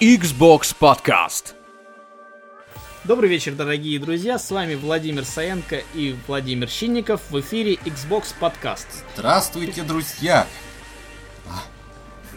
Xbox 0.00 0.76
Podcast. 0.78 1.54
Добрый 3.04 3.30
вечер, 3.30 3.54
дорогие 3.54 3.98
друзья, 3.98 4.38
с 4.38 4.50
вами 4.50 4.74
Владимир 4.74 5.24
Саенко 5.24 5.82
и 5.94 6.14
Владимир 6.26 6.68
Щинников 6.68 7.22
в 7.30 7.40
эфире 7.40 7.76
Xbox 7.76 8.34
Podcast. 8.38 8.86
Здравствуйте, 9.14 9.82
друзья! 9.84 10.46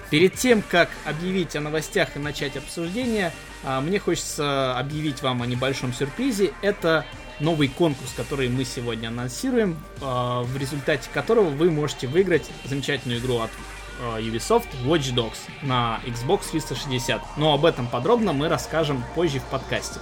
Перед 0.10 0.36
тем, 0.36 0.62
как 0.62 0.90
объявить 1.04 1.54
о 1.58 1.60
новостях 1.60 2.16
и 2.16 2.20
начать 2.20 2.56
обсуждение, 2.56 3.34
а, 3.66 3.82
мне 3.82 4.00
хочется 4.00 4.80
объявить 4.80 5.22
вам 5.22 5.42
о 5.42 5.46
небольшом 5.46 5.92
сюрпризе. 5.92 6.54
Это 6.62 7.06
новый 7.42 7.68
конкурс, 7.68 8.14
который 8.16 8.48
мы 8.48 8.64
сегодня 8.64 9.10
анонсируем, 9.10 9.78
а, 10.00 10.44
в 10.44 10.56
результате 10.56 11.10
которого 11.14 11.50
вы 11.50 11.72
можете 11.72 12.08
выиграть 12.08 12.50
замечательную 12.64 13.20
игру 13.20 13.40
от 13.40 13.52
Ubisoft 14.00 14.68
Watch 14.86 15.14
Dogs 15.14 15.38
на 15.62 16.00
Xbox 16.06 16.50
360. 16.52 17.22
Но 17.38 17.54
об 17.54 17.66
этом 17.66 17.88
подробно 17.88 18.34
мы 18.34 18.48
расскажем 18.48 19.04
позже 19.16 19.40
в 19.40 19.44
подкасте. 19.44 20.00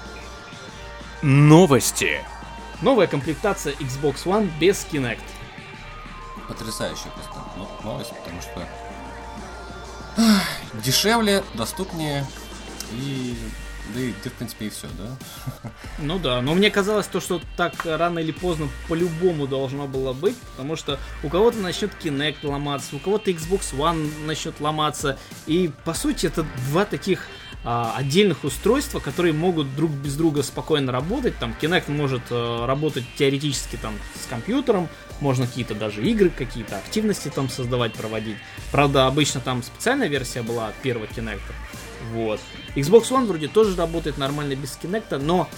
Новости. 1.22 2.23
Новая 2.81 3.08
комплектация 3.08 3.73
Xbox 3.73 4.25
One 4.25 4.49
без 4.59 4.86
Kinect. 4.91 5.20
Потрясающая 6.48 7.12
просто 7.12 7.84
новость, 7.84 8.13
потому 8.23 8.41
что 8.41 8.67
дешевле, 10.84 11.44
доступнее 11.53 12.25
и 12.91 13.36
да 13.94 14.02
и, 14.02 14.12
в 14.12 14.34
принципе, 14.34 14.68
и 14.68 14.70
все, 14.70 14.88
да? 14.98 15.72
Ну 16.00 16.20
да, 16.20 16.41
но 16.41 16.54
мне 16.54 16.70
казалось 16.70 17.08
то, 17.08 17.20
что 17.20 17.41
так 17.55 17.73
рано 17.86 18.20
или 18.20 18.32
поздно 18.32 18.68
по-любому 18.88 19.48
должно 19.48 19.88
было 19.88 20.14
быть, 20.14 20.36
потому 20.52 20.76
что 20.76 21.00
у 21.23 21.30
кого-то 21.30 21.58
начнет 21.58 21.92
Kinect 22.02 22.38
ломаться, 22.44 22.95
у 22.95 23.00
кого-то 23.00 23.31
Xbox 23.31 23.76
One 23.76 24.26
начнет 24.26 24.59
ломаться, 24.59 25.18
и 25.45 25.72
по 25.86 25.94
сути 25.94 26.28
это 26.28 26.45
два 26.70 26.86
таких 26.86 27.28
а, 27.64 27.94
отдельных 27.98 28.44
устройства, 28.44 29.00
которые 29.00 29.34
могут 29.34 29.76
друг 29.76 29.92
без 29.92 30.16
друга 30.16 30.42
спокойно 30.44 30.92
работать. 30.92 31.38
Там 31.38 31.56
Kinect 31.59 31.92
может 31.92 32.22
а, 32.30 32.66
работать 32.66 33.04
теоретически 33.17 33.76
там 33.76 33.94
с 34.16 34.28
компьютером, 34.28 34.88
можно 35.20 35.48
какие-то 35.48 35.76
даже 35.76 36.02
игры, 36.08 36.30
какие-то 36.30 36.78
активности 36.78 37.30
там 37.33 37.50
создавать, 37.50 37.94
проводить. 37.94 38.38
Правда, 38.72 39.08
обычно 39.08 39.42
там 39.42 39.64
специальная 39.64 40.08
версия 40.08 40.44
была 40.44 40.70
от 40.70 40.76
первого 40.76 41.08
Kinect. 41.08 41.42
Вот. 42.14 42.39
Xbox 42.78 43.09
One 43.09 43.25
вроде 43.25 43.47
тоже 43.47 43.75
работает 43.75 44.17
нормально 44.20 44.56
без 44.56 44.78
Kinect, 44.81 45.17
но 45.17 45.50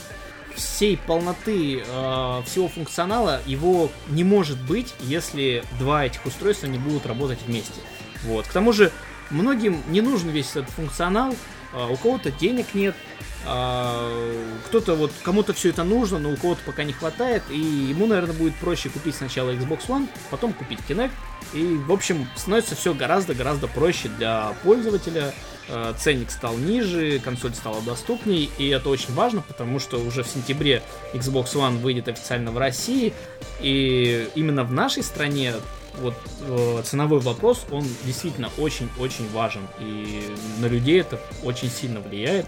всей 0.56 0.98
полноты 0.98 1.84
э, 1.86 2.42
всего 2.45 2.70
функционала 2.70 3.42
его 3.45 3.92
не 4.08 4.23
может 4.23 4.58
быть, 4.62 4.94
если 5.02 5.64
два 5.80 6.06
этих 6.06 6.25
устройства 6.25 6.67
не 6.67 6.78
будут 6.78 7.06
работать 7.06 7.40
вместе. 7.45 7.81
Вот. 8.23 8.47
К 8.47 8.53
тому 8.53 8.72
же 8.72 8.92
многим 9.30 9.81
не 9.90 10.02
нужен 10.02 10.30
весь 10.30 10.52
этот 10.52 10.70
функционал, 10.70 11.36
э, 11.73 11.88
у 11.92 11.97
кого-то 11.97 12.31
денег 12.31 12.73
нет, 12.73 12.95
кто-то 13.44 14.95
вот 14.95 15.12
кому-то 15.23 15.54
все 15.54 15.70
это 15.70 15.84
нужно, 15.84 16.20
но 16.20 16.32
у 16.32 16.36
кого-то 16.36 16.62
пока 16.66 16.84
не 16.84 16.94
хватает, 16.94 17.44
и 17.50 17.58
ему, 17.58 18.06
наверное, 18.06 18.36
будет 18.36 18.56
проще 18.56 18.90
купить 18.90 19.16
сначала 19.16 19.52
Xbox 19.52 19.88
One, 19.88 20.08
потом 20.30 20.54
купить 20.54 20.80
Kinect, 20.88 21.12
и, 21.54 21.78
в 21.78 21.92
общем, 21.92 22.28
становится 22.36 22.76
все 22.76 22.94
гораздо-гораздо 22.94 23.68
проще 23.68 24.09
для 24.09 24.54
пользователя, 24.64 25.34
Э, 25.72 25.94
ценник 25.98 26.31
стал 26.31 26.58
ниже, 26.58 27.20
консоль 27.20 27.54
стала 27.54 27.81
доступней, 27.84 28.50
и 28.58 28.70
это 28.70 28.90
очень 28.90 29.14
важно, 29.14 29.42
потому 29.42 29.80
что 29.80 29.98
уже 30.00 30.24
в 30.24 30.28
сентябре 30.28 30.81
Xbox 31.14 31.53
One 31.53 31.78
выйдет 31.78 32.08
официально 32.08 32.52
в 32.52 32.58
России, 32.58 33.14
и 33.59 34.28
именно 34.34 34.64
в 34.64 34.74
нашей 34.74 35.03
стране 35.03 35.53
вот 36.00 36.16
э, 36.42 36.81
ценовой 36.83 37.19
вопрос, 37.19 37.66
он 37.72 37.86
действительно 38.03 38.50
очень-очень 38.58 39.30
важен, 39.30 39.67
и 39.80 40.36
на 40.59 40.66
людей 40.67 41.02
это 41.02 41.19
очень 41.44 41.69
сильно 41.69 42.00
влияет. 42.00 42.45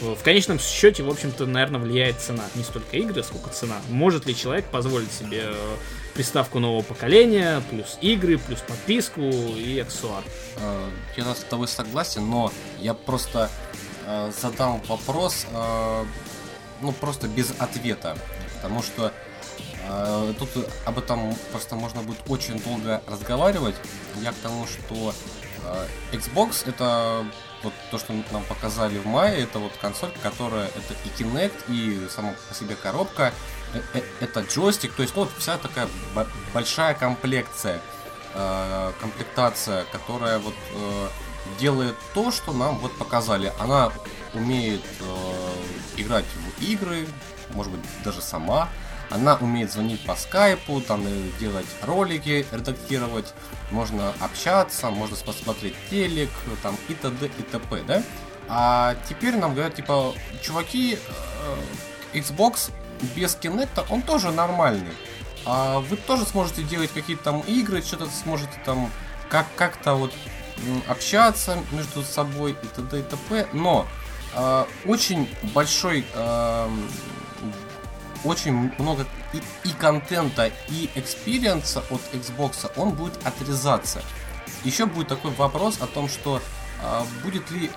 В 0.00 0.22
конечном 0.22 0.58
счете, 0.58 1.02
в 1.02 1.10
общем-то, 1.10 1.46
наверное, 1.46 1.80
влияет 1.80 2.18
цена, 2.18 2.44
не 2.54 2.62
столько 2.62 2.96
игры, 2.96 3.22
сколько 3.22 3.50
цена. 3.50 3.76
Может 3.90 4.26
ли 4.26 4.34
человек 4.34 4.64
позволить 4.66 5.12
себе 5.12 5.42
э, 5.44 5.76
приставку 6.14 6.60
нового 6.60 6.82
поколения, 6.82 7.60
плюс 7.70 7.98
игры, 8.00 8.38
плюс 8.38 8.60
подписку 8.60 9.20
и 9.20 9.78
аксессуар. 9.80 10.22
Э, 10.56 10.88
я 11.16 11.34
с 11.34 11.40
тобой 11.40 11.68
согласен, 11.68 12.28
но 12.28 12.52
я 12.78 12.94
просто 12.94 13.50
э, 14.06 14.32
задам 14.40 14.80
вопрос, 14.88 15.46
э, 15.52 16.04
ну 16.80 16.92
просто 16.92 17.28
без 17.28 17.52
ответа, 17.58 18.16
потому 18.56 18.82
что 18.82 19.12
тут 20.38 20.48
об 20.86 20.98
этом 20.98 21.34
просто 21.50 21.76
можно 21.76 22.02
будет 22.02 22.18
очень 22.28 22.58
долго 22.62 23.02
разговаривать. 23.06 23.74
Я 24.22 24.32
к 24.32 24.36
тому, 24.36 24.66
что 24.66 25.14
Xbox 26.12 26.68
это 26.68 27.24
вот 27.62 27.72
то, 27.90 27.98
что 27.98 28.12
нам 28.32 28.44
показали 28.44 28.98
в 28.98 29.06
мае, 29.06 29.42
это 29.42 29.58
вот 29.58 29.72
консоль, 29.80 30.10
которая 30.22 30.66
это 30.66 30.94
и 31.04 31.22
Kinect, 31.22 31.54
и 31.68 32.08
сама 32.08 32.34
по 32.48 32.54
себе 32.54 32.76
коробка, 32.76 33.32
Э, 33.74 33.80
э, 33.94 34.02
это 34.20 34.40
джойстик, 34.40 34.92
то 34.94 35.02
есть 35.02 35.14
ну, 35.16 35.24
вот 35.24 35.32
вся 35.38 35.58
такая 35.58 35.88
большая 36.52 36.94
комплекция, 36.94 37.80
э, 38.34 38.92
комплектация, 39.00 39.84
которая 39.92 40.38
вот 40.38 40.54
делает 41.58 41.94
то, 42.14 42.30
что 42.30 42.52
нам 42.52 42.78
вот 42.78 42.96
показали. 42.96 43.52
Она 43.60 43.92
умеет 44.32 44.80
играть 45.96 46.24
в 46.24 46.62
игры, 46.62 47.06
может 47.50 47.70
быть 47.70 47.82
даже 48.02 48.22
сама. 48.22 48.70
Она 49.10 49.36
умеет 49.36 49.72
звонить 49.72 50.04
по 50.04 50.16
скайпу, 50.16 50.80
там 50.80 51.06
делать 51.38 51.66
ролики, 51.82 52.46
редактировать, 52.50 53.32
можно 53.70 54.12
общаться, 54.20 54.90
можно 54.90 55.16
посмотреть 55.16 55.74
телек, 55.90 56.30
там 56.62 56.76
и 56.88 56.94
т.д. 56.94 57.26
и 57.38 57.42
т.п. 57.42 57.82
Да? 57.86 58.02
А 58.48 58.96
теперь 59.08 59.36
нам 59.36 59.52
говорят, 59.54 59.74
типа, 59.74 60.14
чуваки, 60.42 60.98
Xbox 62.12 62.70
без 63.14 63.36
Kinect 63.36 63.86
он 63.90 64.02
тоже 64.02 64.30
нормальный. 64.32 64.92
А 65.46 65.80
вы 65.80 65.96
тоже 65.96 66.24
сможете 66.24 66.62
делать 66.62 66.90
какие-то 66.92 67.24
там 67.24 67.40
игры, 67.40 67.82
что-то 67.82 68.06
сможете 68.06 68.52
там 68.64 68.90
как- 69.28 69.54
как-то 69.56 69.94
вот 69.94 70.12
общаться 70.88 71.58
между 71.72 72.02
собой 72.02 72.52
и 72.52 72.66
т.д. 72.66 73.00
и 73.00 73.02
т.п. 73.02 73.46
Но 73.52 73.86
э, 74.34 74.64
очень 74.86 75.28
большой, 75.54 76.06
э, 76.14 76.68
очень 78.24 78.72
много 78.78 79.06
и, 79.32 79.42
и 79.68 79.72
контента, 79.72 80.50
и 80.68 80.90
experience 80.94 81.72
а 81.72 81.80
от 81.90 82.00
Xbox, 82.12 82.70
он 82.76 82.90
будет 82.90 83.24
отрезаться. 83.26 84.02
Еще 84.64 84.86
будет 84.86 85.08
такой 85.08 85.30
вопрос 85.32 85.80
о 85.80 85.86
том, 85.86 86.08
что 86.08 86.40
э, 86.82 87.02
будет 87.22 87.50
ли 87.50 87.70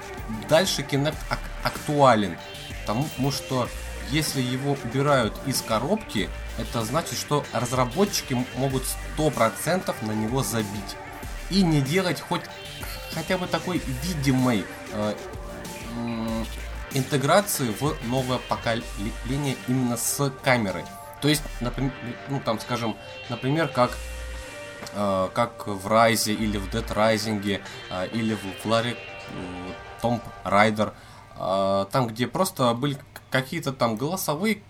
дальше 0.50 0.82
Kinect 0.82 1.18
ак- 1.30 1.40
актуален. 1.64 2.38
Потому 2.86 3.32
что 3.32 3.68
если 4.10 4.42
его 4.42 4.78
убирают 4.84 5.34
из 5.46 5.62
коробки, 5.62 6.30
это 6.58 6.84
значит, 6.86 7.18
что 7.18 7.44
разработчики 7.52 8.46
могут 8.56 8.84
100% 9.18 9.94
на 10.06 10.12
него 10.14 10.44
забить. 10.44 10.96
И 11.50 11.62
не 11.62 11.82
делать 11.82 12.22
хоть 12.22 12.42
хотя 13.14 13.38
бы 13.38 13.48
такой 13.48 13.82
видимой 14.04 14.66
э, 14.94 15.16
интеграции 16.94 17.74
в 17.80 17.98
новое 18.06 18.40
поколение 18.40 19.56
именно 19.68 19.98
с 19.98 20.32
камерой. 20.44 20.84
То 21.22 21.28
есть, 21.28 21.44
например, 21.62 21.94
ну 22.30 22.40
там, 22.40 22.60
скажем, 22.60 22.96
например, 23.30 23.68
как 23.68 23.92
э, 24.94 25.30
как 25.34 25.68
в 25.68 25.88
Rise 25.88 26.34
или 26.34 26.58
в 26.58 26.70
Dead 26.70 26.88
Rising 26.88 27.62
э, 27.90 28.08
или 28.14 28.36
в 28.36 28.66
Larry 28.66 28.96
э, 28.96 29.72
Tomb 30.02 30.22
Raider, 30.46 30.94
э, 31.38 31.86
там, 31.92 32.08
где 32.08 32.28
просто 32.28 32.74
были 32.74 32.98
какие-то 33.30 33.74
там 33.74 33.96
голосовые 33.96 34.62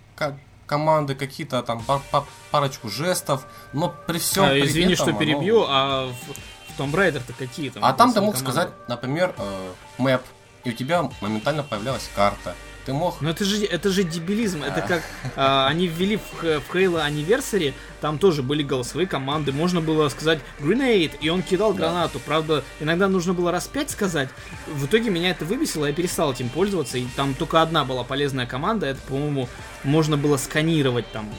команды, 0.65 1.15
какие-то 1.15 1.63
там 1.63 1.83
пар 1.83 2.01
пар 2.11 2.23
парочку 2.51 2.89
жестов, 2.89 3.45
но 3.73 3.93
при 4.05 4.19
всем 4.19 4.45
а, 4.45 4.49
при 4.49 4.65
извини, 4.65 4.93
этом, 4.93 5.07
что 5.07 5.17
перебью, 5.17 5.63
оно... 5.63 5.67
а 5.69 6.07
в, 6.07 6.73
в 6.73 6.79
Tomb 6.79 6.91
Raider-то 6.91 7.33
какие 7.33 7.69
там? 7.69 7.83
А 7.83 7.93
там 7.93 8.13
ты 8.13 8.21
мог 8.21 8.35
команды? 8.35 8.51
сказать, 8.51 8.69
например, 8.87 9.33
э, 9.37 9.71
map, 9.97 10.21
и 10.63 10.69
у 10.69 10.73
тебя 10.73 11.09
моментально 11.21 11.63
появлялась 11.63 12.09
карта. 12.15 12.55
Ты 12.87 12.93
мог... 12.93 13.19
Ну 13.19 13.29
это 13.29 13.43
же, 13.43 13.65
это 13.65 13.89
же 13.89 14.03
дебилизм. 14.03 14.63
Это 14.63 14.81
как 14.81 15.03
а, 15.35 15.67
они 15.67 15.87
ввели 15.87 16.15
в, 16.15 16.41
в 16.41 16.73
Halo 16.73 17.05
Anniversary, 17.05 17.73
там 17.99 18.17
тоже 18.17 18.43
были 18.43 18.63
голосовые 18.63 19.07
команды. 19.07 19.51
Можно 19.51 19.81
было 19.81 20.07
сказать 20.07 20.39
grenade, 20.61 21.11
и 21.19 21.27
он 21.27 21.41
кидал 21.41 21.73
да. 21.73 21.79
гранату. 21.79 22.19
Правда, 22.19 22.63
иногда 22.79 23.09
нужно 23.09 23.33
было 23.33 23.51
раз 23.51 23.67
пять 23.67 23.89
сказать. 23.89 24.29
В 24.67 24.85
итоге 24.85 25.09
меня 25.09 25.31
это 25.31 25.43
выбесило, 25.43 25.85
я 25.85 25.91
перестал 25.91 26.31
этим 26.31 26.47
пользоваться. 26.47 26.97
И 26.97 27.05
там 27.17 27.33
только 27.33 27.61
одна 27.61 27.83
была 27.83 28.05
полезная 28.05 28.45
команда. 28.45 28.85
Это, 28.85 29.01
по-моему, 29.01 29.49
можно 29.83 30.15
было 30.15 30.37
сканировать 30.37 31.11
там 31.11 31.29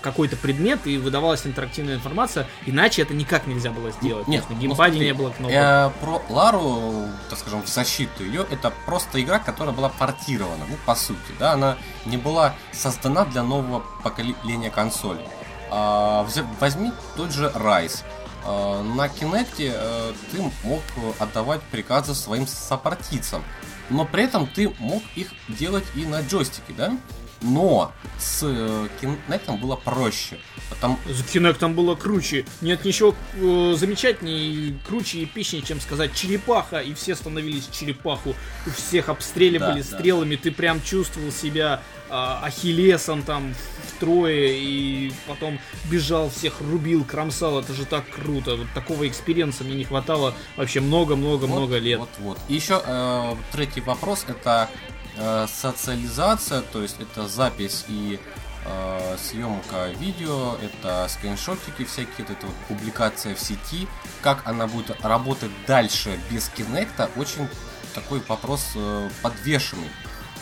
какой-то 0.00 0.36
предмет 0.36 0.86
и 0.86 0.98
выдавалась 0.98 1.46
интерактивная 1.46 1.94
информация, 1.94 2.46
иначе 2.66 3.02
это 3.02 3.14
никак 3.14 3.46
нельзя 3.46 3.70
было 3.70 3.90
сделать. 3.90 4.28
Нет, 4.28 4.48
на 4.48 4.54
геймпаде 4.54 4.98
не 4.98 5.12
было 5.12 5.30
кнопок. 5.30 5.52
Я 5.52 5.92
про 6.00 6.22
Лару, 6.28 7.08
так 7.28 7.38
скажем, 7.38 7.62
в 7.62 7.68
защиту 7.68 8.24
ее, 8.24 8.46
это 8.50 8.72
просто 8.86 9.20
игра, 9.20 9.38
которая 9.38 9.74
была 9.74 9.88
портирована, 9.88 10.64
ну, 10.68 10.76
по 10.86 10.94
сути, 10.94 11.18
да, 11.38 11.52
она 11.52 11.76
не 12.04 12.16
была 12.16 12.54
создана 12.72 13.24
для 13.24 13.42
нового 13.42 13.82
поколения 14.02 14.70
консолей. 14.70 15.26
А, 15.70 16.26
возьми 16.60 16.92
тот 17.16 17.32
же 17.32 17.46
Rise. 17.54 18.02
э, 18.44 18.82
на 18.82 19.06
Kinect 19.06 19.54
э, 19.58 20.12
ты 20.30 20.52
мог 20.64 20.82
отдавать 21.18 21.62
приказы 21.62 22.14
своим 22.14 22.46
сопартийцам, 22.46 23.42
но 23.88 24.04
при 24.04 24.24
этом 24.24 24.46
ты 24.46 24.72
мог 24.78 25.02
их 25.14 25.28
делать 25.48 25.84
и 25.94 26.04
на 26.04 26.20
джойстике, 26.20 26.72
да? 26.76 26.96
Но 27.42 27.92
с 28.18 28.42
э, 28.42 28.88
Kinect 29.00 29.58
было 29.58 29.76
проще. 29.76 30.38
Потому... 30.70 30.98
С 31.06 31.22
Kinect 31.34 31.74
было 31.74 31.94
круче. 31.94 32.44
Нет 32.60 32.84
ничего 32.84 33.14
э, 33.34 33.74
замечательнее, 33.76 34.78
круче 34.86 35.18
и 35.18 35.24
эпичнее, 35.24 35.62
чем 35.62 35.80
сказать 35.80 36.14
черепаха, 36.14 36.80
и 36.80 36.94
все 36.94 37.14
становились 37.14 37.63
в 37.63 37.68
черепаху. 37.68 38.34
У 38.66 38.70
всех 38.70 39.08
обстреливали 39.08 39.82
да, 39.82 39.86
стрелами, 39.98 40.36
да. 40.36 40.42
ты 40.42 40.50
прям 40.52 40.82
чувствовал 40.82 41.30
себя 41.32 41.82
э, 42.08 42.12
Ахиллесом 42.12 43.22
там 43.22 43.54
в 43.88 43.99
Трое, 43.99 44.52
и 44.52 45.12
потом 45.26 45.58
бежал, 45.90 46.30
всех 46.30 46.60
рубил, 46.60 47.04
кромсал. 47.04 47.60
Это 47.60 47.74
же 47.74 47.84
так 47.84 48.08
круто. 48.08 48.56
Вот 48.56 48.66
такого 48.74 49.06
experience 49.08 49.59
а 49.59 49.64
мне 49.64 49.74
не 49.74 49.84
хватало 49.84 50.34
вообще 50.56 50.80
много-много-много 50.80 51.74
вот, 51.74 51.82
лет. 51.82 51.98
Вот, 51.98 52.10
вот. 52.18 52.38
И 52.48 52.54
еще 52.54 52.80
э, 52.84 53.34
третий 53.52 53.80
вопрос 53.80 54.24
это 54.28 54.68
Э, 55.16 55.46
социализация, 55.46 56.62
то 56.62 56.80
есть 56.80 56.96
это 56.98 57.28
запись 57.28 57.84
и 57.88 58.18
э, 58.64 59.16
съемка 59.18 59.88
видео, 59.98 60.56
это 60.62 61.06
скриншотики 61.08 61.84
всякие, 61.84 62.26
это 62.26 62.46
вот 62.46 62.56
публикация 62.68 63.34
в 63.34 63.40
сети. 63.40 63.88
Как 64.22 64.46
она 64.46 64.66
будет 64.66 64.98
работать 65.04 65.50
дальше 65.66 66.18
без 66.30 66.48
Кинекта, 66.48 67.10
очень 67.16 67.46
такой 67.94 68.20
вопрос 68.26 68.72
э, 68.74 69.10
подвешенный. 69.20 69.90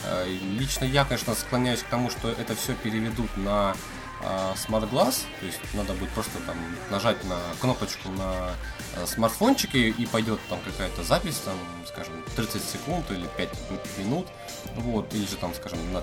Э, 0.05 0.25
лично 0.57 0.85
я, 0.85 1.03
конечно, 1.03 1.35
склоняюсь 1.35 1.81
к 1.81 1.87
тому, 1.87 2.09
что 2.09 2.29
это 2.29 2.55
все 2.55 2.73
переведут 2.73 3.35
на 3.35 3.75
а, 4.23 4.53
Smart 4.55 4.89
Glass, 4.91 5.23
то 5.39 5.45
есть 5.45 5.59
надо 5.73 5.93
будет 5.93 6.11
просто 6.11 6.39
там 6.45 6.55
нажать 6.91 7.23
на 7.23 7.37
кнопочку 7.59 8.09
на 8.09 8.51
э, 8.95 9.05
смартфончике 9.07 9.89
и 9.89 10.05
пойдет 10.05 10.39
там 10.47 10.59
какая-то 10.63 11.03
запись, 11.03 11.41
там, 11.43 11.55
скажем, 11.87 12.13
30 12.35 12.63
секунд 12.63 13.09
или 13.09 13.27
5 13.37 13.49
минут, 13.97 14.27
вот, 14.75 15.13
или 15.13 15.25
же 15.25 15.35
там, 15.37 15.53
скажем, 15.53 15.79
на 15.93 16.01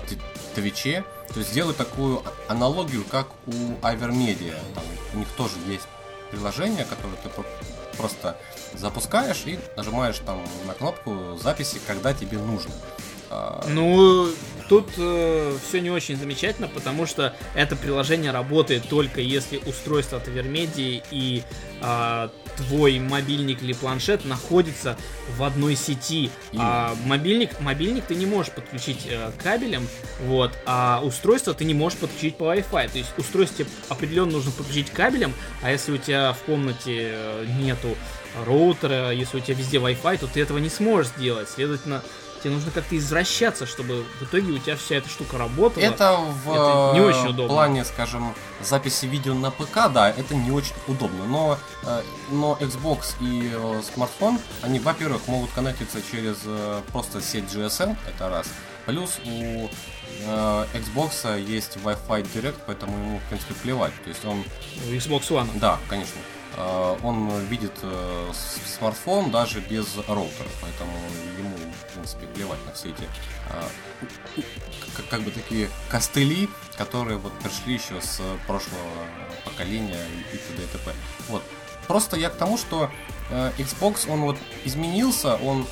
Твиче, 0.55 1.03
то 1.33 1.39
есть 1.39 1.51
сделать 1.51 1.77
такую 1.77 2.23
аналогию, 2.47 3.03
как 3.09 3.27
у 3.45 3.51
Ivermedia, 3.51 4.55
там 4.73 4.83
у 5.13 5.17
них 5.17 5.27
тоже 5.37 5.55
есть 5.67 5.87
приложение, 6.31 6.85
которое 6.85 7.17
ты 7.17 7.29
просто 7.97 8.37
запускаешь 8.73 9.43
и 9.45 9.59
нажимаешь 9.75 10.19
там 10.19 10.41
на 10.65 10.73
кнопку 10.73 11.37
записи, 11.41 11.79
когда 11.85 12.13
тебе 12.13 12.37
нужно. 12.37 12.71
А, 13.29 13.63
ну, 13.67 14.27
тут 14.69 14.87
э, 14.97 15.57
все 15.67 15.81
не 15.81 15.89
очень 15.89 16.15
замечательно, 16.15 16.67
потому 16.67 17.05
что 17.05 17.35
это 17.55 17.75
приложение 17.75 18.31
работает 18.31 18.87
только 18.87 19.19
если 19.19 19.57
устройство 19.65 20.19
от 20.19 20.27
Авермедии 20.27 21.01
и 21.11 21.43
э, 21.81 22.29
твой 22.55 22.99
мобильник 22.99 23.63
или 23.63 23.73
планшет 23.73 24.25
находится 24.25 24.95
в 25.37 25.43
одной 25.43 25.75
сети. 25.75 26.29
А 26.55 26.95
мобильник, 27.05 27.59
мобильник 27.59 28.05
ты 28.05 28.15
не 28.15 28.27
можешь 28.27 28.51
подключить 28.51 29.07
э, 29.09 29.31
кабелем, 29.41 29.87
вот, 30.21 30.51
а 30.65 31.01
устройство 31.03 31.53
ты 31.53 31.65
не 31.65 31.73
можешь 31.73 31.97
подключить 31.97 32.37
по 32.37 32.43
Wi-Fi. 32.53 32.91
То 32.91 32.97
есть 32.97 33.11
устройство 33.17 33.65
определенно 33.89 34.33
нужно 34.33 34.51
подключить 34.51 34.91
кабелем, 34.91 35.33
а 35.63 35.71
если 35.71 35.93
у 35.93 35.97
тебя 35.97 36.33
в 36.33 36.39
комнате 36.43 37.11
э, 37.11 37.45
нету 37.59 37.95
роутера, 38.45 39.11
если 39.11 39.37
у 39.37 39.39
тебя 39.39 39.55
везде 39.55 39.77
Wi-Fi, 39.77 40.19
то 40.19 40.27
ты 40.27 40.41
этого 40.41 40.59
не 40.59 40.69
сможешь 40.69 41.11
сделать. 41.13 41.49
Следовательно, 41.49 42.03
Тебе 42.41 42.53
нужно 42.53 42.71
как-то 42.71 42.97
извращаться, 42.97 43.65
чтобы 43.65 44.05
в 44.19 44.23
итоге 44.23 44.53
у 44.53 44.57
тебя 44.57 44.75
вся 44.75 44.95
эта 44.95 45.09
штука 45.09 45.37
работала. 45.37 45.83
Это 45.83 46.17
в 46.17 46.51
это 46.51 46.91
не 46.93 47.01
очень 47.01 47.29
удобно. 47.29 47.47
плане, 47.47 47.85
скажем, 47.85 48.33
записи 48.61 49.05
видео 49.05 49.33
на 49.33 49.51
ПК, 49.51 49.91
да, 49.93 50.09
это 50.09 50.35
не 50.35 50.51
очень 50.51 50.75
удобно. 50.87 51.25
Но, 51.25 51.57
э, 51.83 52.01
но 52.31 52.57
Xbox 52.59 53.15
и 53.19 53.51
э, 53.53 53.81
смартфон, 53.93 54.39
они, 54.61 54.79
во-первых, 54.79 55.27
могут 55.27 55.51
коннектиться 55.51 55.99
через 56.01 56.37
э, 56.45 56.81
просто 56.91 57.21
сеть 57.21 57.45
GSM, 57.45 57.97
это 58.07 58.29
раз. 58.29 58.47
Плюс 58.85 59.19
у 59.25 59.69
Xbox 60.73 61.39
есть 61.39 61.77
Wi-Fi 61.77 62.27
Direct, 62.33 62.61
поэтому 62.65 62.97
ему, 62.97 63.19
в 63.19 63.23
принципе, 63.29 63.53
плевать. 63.53 63.93
То 64.03 64.09
есть 64.09 64.25
он... 64.25 64.43
Xbox 64.89 65.29
One. 65.29 65.47
Да, 65.59 65.77
конечно. 65.87 66.19
Э, 66.59 66.97
он 67.03 67.29
видит 67.45 67.71
э, 67.83 68.31
смартфон 68.33 69.31
даже 69.31 69.61
без 69.61 69.95
роутера, 70.07 70.49
поэтому 70.61 70.91
ему, 71.37 71.55
в 71.55 71.93
принципе, 71.93 72.27
плевать 72.27 72.59
на 72.65 72.73
все 72.73 72.89
эти 72.89 73.07
э, 73.49 74.41
как 75.09 75.21
бы 75.21 75.31
такие 75.31 75.69
костыли, 75.89 76.49
которые 76.77 77.17
вот 77.17 77.31
пришли 77.39 77.75
еще 77.75 78.01
с 78.01 78.21
прошлого 78.45 78.81
поколения 79.45 80.05
и 80.33 80.37
т.д. 80.37 80.63
и 80.63 80.67
т.п. 80.67 80.91
Вот. 81.29 81.43
Просто 81.87 82.17
я 82.17 82.29
к 82.29 82.35
тому, 82.35 82.57
что 82.57 82.91
Xbox, 83.31 84.11
он 84.11 84.21
вот 84.21 84.37
изменился, 84.63 85.35
он 85.37 85.65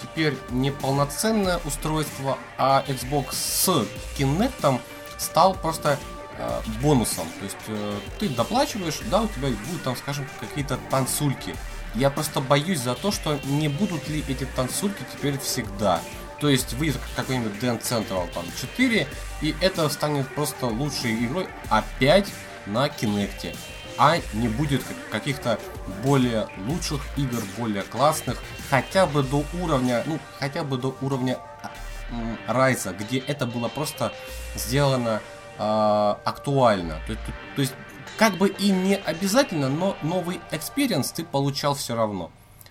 теперь 0.00 0.36
не 0.50 0.70
полноценное 0.70 1.60
устройство, 1.64 2.38
а 2.56 2.84
Xbox 2.86 3.32
с 3.32 3.86
Kinect 4.16 4.80
стал 5.18 5.54
просто 5.54 5.98
э, 6.38 6.60
бонусом. 6.80 7.26
То 7.38 7.44
есть 7.44 7.56
э, 7.68 7.98
ты 8.18 8.28
доплачиваешь, 8.28 9.00
да, 9.10 9.22
у 9.22 9.28
тебя 9.28 9.48
будут 9.48 9.82
там, 9.82 9.96
скажем, 9.96 10.26
какие-то 10.40 10.78
танцульки. 10.90 11.54
Я 11.94 12.10
просто 12.10 12.40
боюсь 12.40 12.80
за 12.80 12.94
то, 12.94 13.10
что 13.10 13.38
не 13.44 13.68
будут 13.68 14.08
ли 14.08 14.24
эти 14.28 14.44
танцульки 14.44 15.02
теперь 15.12 15.38
всегда. 15.38 16.00
То 16.40 16.48
есть 16.48 16.74
выйдет 16.74 17.00
какой-нибудь 17.16 17.52
Dance 17.60 17.82
Central 17.82 18.32
там 18.32 18.44
4, 18.60 19.06
и 19.42 19.54
это 19.60 19.88
станет 19.88 20.32
просто 20.34 20.66
лучшей 20.66 21.24
игрой 21.24 21.48
опять 21.68 22.28
на 22.66 22.88
Kinect 22.88 23.38
е. 23.38 23.54
А 23.96 24.18
не 24.32 24.46
будет 24.46 24.82
каких-то 25.10 25.58
более 26.04 26.46
лучших 26.68 27.00
игр, 27.16 27.42
более 27.56 27.82
классных, 27.82 28.40
хотя 28.70 29.06
бы 29.06 29.24
до 29.24 29.44
уровня, 29.60 30.04
ну, 30.06 30.20
хотя 30.38 30.62
бы 30.62 30.78
до 30.78 30.96
уровня 31.00 31.38
Ryse 32.46 32.77
а, 32.77 32.92
где 32.92 33.18
это 33.18 33.46
было 33.46 33.68
просто 33.68 34.12
сделано 34.54 35.20
актуально. 35.58 37.00
То, 37.06 37.14
то, 37.14 37.32
то 37.56 37.62
есть, 37.62 37.74
как 38.16 38.36
бы 38.36 38.48
и 38.48 38.70
не 38.70 38.96
обязательно, 38.96 39.68
но 39.68 39.96
новый 40.02 40.40
experience 40.50 41.12
ты 41.12 41.24
получал 41.24 41.74
все 41.74 41.94
равно. 41.94 42.30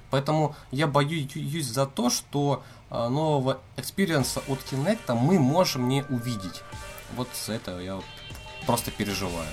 Поэтому 0.10 0.56
я 0.72 0.88
боюсь 0.88 1.66
за 1.66 1.86
то, 1.86 2.10
что 2.10 2.64
э, 2.90 3.08
нового 3.10 3.60
experience 3.76 4.36
а 4.36 4.42
от 4.48 4.60
Kinect 4.60 5.14
мы 5.14 5.38
можем 5.38 5.90
не 5.90 6.04
увидеть. 6.10 6.64
Вот 7.16 7.28
с 7.34 7.50
этого 7.50 7.80
я 7.80 7.96
вот 7.96 8.06
просто 8.66 8.92
переживаю. 8.92 9.50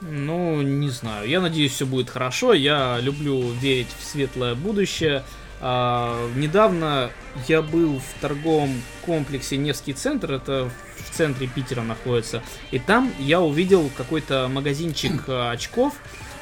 Ну, 0.00 0.60
не 0.62 0.90
знаю. 0.90 1.28
Я 1.28 1.40
надеюсь, 1.40 1.72
все 1.72 1.86
будет 1.86 2.10
хорошо. 2.10 2.52
Я 2.52 2.98
люблю 3.00 3.50
верить 3.52 3.88
в 3.98 4.04
светлое 4.04 4.54
будущее. 4.54 5.24
А, 5.60 6.28
недавно 6.36 7.10
я 7.48 7.62
был 7.62 7.98
в 7.98 8.20
торговом 8.20 8.82
комплексе 9.06 9.56
Невский 9.56 9.94
центр, 9.94 10.32
это 10.32 10.70
в 11.04 11.14
центре 11.14 11.46
Питера 11.46 11.82
находится, 11.82 12.42
и 12.70 12.78
там 12.78 13.12
я 13.18 13.40
увидел 13.40 13.90
какой-то 13.96 14.48
магазинчик 14.48 15.24
а, 15.28 15.50
очков, 15.52 15.94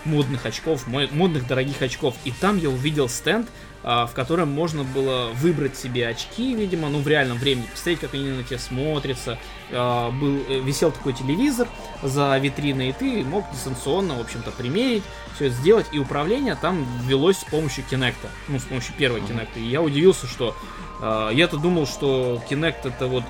модных 0.05 0.47
очков, 0.47 0.87
модных 0.87 1.47
дорогих 1.47 1.81
очков, 1.83 2.17
и 2.25 2.33
там 2.33 2.59
я 2.59 2.71
увидел 2.71 3.09
стенд 3.09 3.49
а, 3.85 4.07
в 4.07 4.13
котором 4.13 4.51
можно 4.51 4.85
было 4.85 5.31
выбрать 5.35 5.77
себе 5.77 6.07
очки, 6.07 6.55
видимо, 6.55 6.89
ну 6.89 7.01
в 7.01 7.09
реальном 7.09 7.39
времени, 7.39 7.67
посмотреть, 7.67 8.01
как 8.01 8.15
они 8.15 8.31
на 8.31 8.45
тебя 8.45 8.59
смотрятся. 8.59 9.39
А, 9.73 10.11
был, 10.11 10.39
э, 10.49 10.61
висел 10.61 10.93
такой 10.93 11.15
телевизор 11.15 11.67
за 12.03 12.39
витриной, 12.39 12.91
и 12.91 12.93
ты 12.93 13.25
мог 13.25 13.51
дистанционно, 13.51 14.15
в 14.15 14.21
общем-то, 14.21 14.53
примерить, 14.53 15.03
все 15.35 15.47
это 15.47 15.57
сделать, 15.57 15.87
и 15.91 15.99
управление 15.99 16.55
там 16.55 16.87
велось 17.07 17.39
с 17.39 17.45
помощью 17.45 17.85
Kinect, 17.91 18.17
ну, 18.47 18.61
с 18.61 18.65
помощью 18.65 18.95
первого 18.95 19.19
Kinect. 19.19 19.49
И 19.57 19.63
я 19.63 19.83
удивился, 19.83 20.27
что 20.27 20.55
я-то 21.01 21.57
думал, 21.57 21.87
что 21.87 22.41
Kinect 22.49 22.77
это 22.85 23.09
вот 23.09 23.25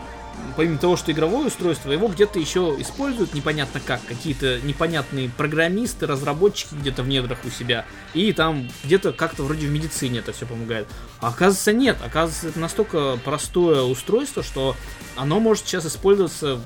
помимо 0.56 0.78
того, 0.78 0.96
что 0.96 1.12
игровое 1.12 1.46
устройство, 1.46 1.90
его 1.90 2.08
где-то 2.08 2.38
еще 2.38 2.75
используют 2.78 3.34
непонятно 3.34 3.80
как, 3.80 4.04
какие-то 4.04 4.61
непонятные 4.61 5.28
программисты, 5.28 6.06
разработчики 6.06 6.75
где-то 6.75 7.02
в 7.02 7.08
недрах 7.08 7.38
у 7.44 7.50
себя, 7.50 7.84
и 8.14 8.32
там 8.32 8.68
где-то 8.84 9.12
как-то 9.12 9.42
вроде 9.42 9.66
в 9.66 9.70
медицине 9.70 10.20
это 10.20 10.32
все 10.32 10.46
помогает. 10.46 10.87
А 11.20 11.28
оказывается 11.28 11.72
нет, 11.72 11.96
оказывается 12.04 12.49
это 12.49 12.61
настолько 12.61 13.18
простое 13.25 13.82
устройство, 13.82 14.42
что 14.42 14.76
оно 15.16 15.40
может 15.40 15.66
сейчас 15.66 15.87
использоваться 15.87 16.61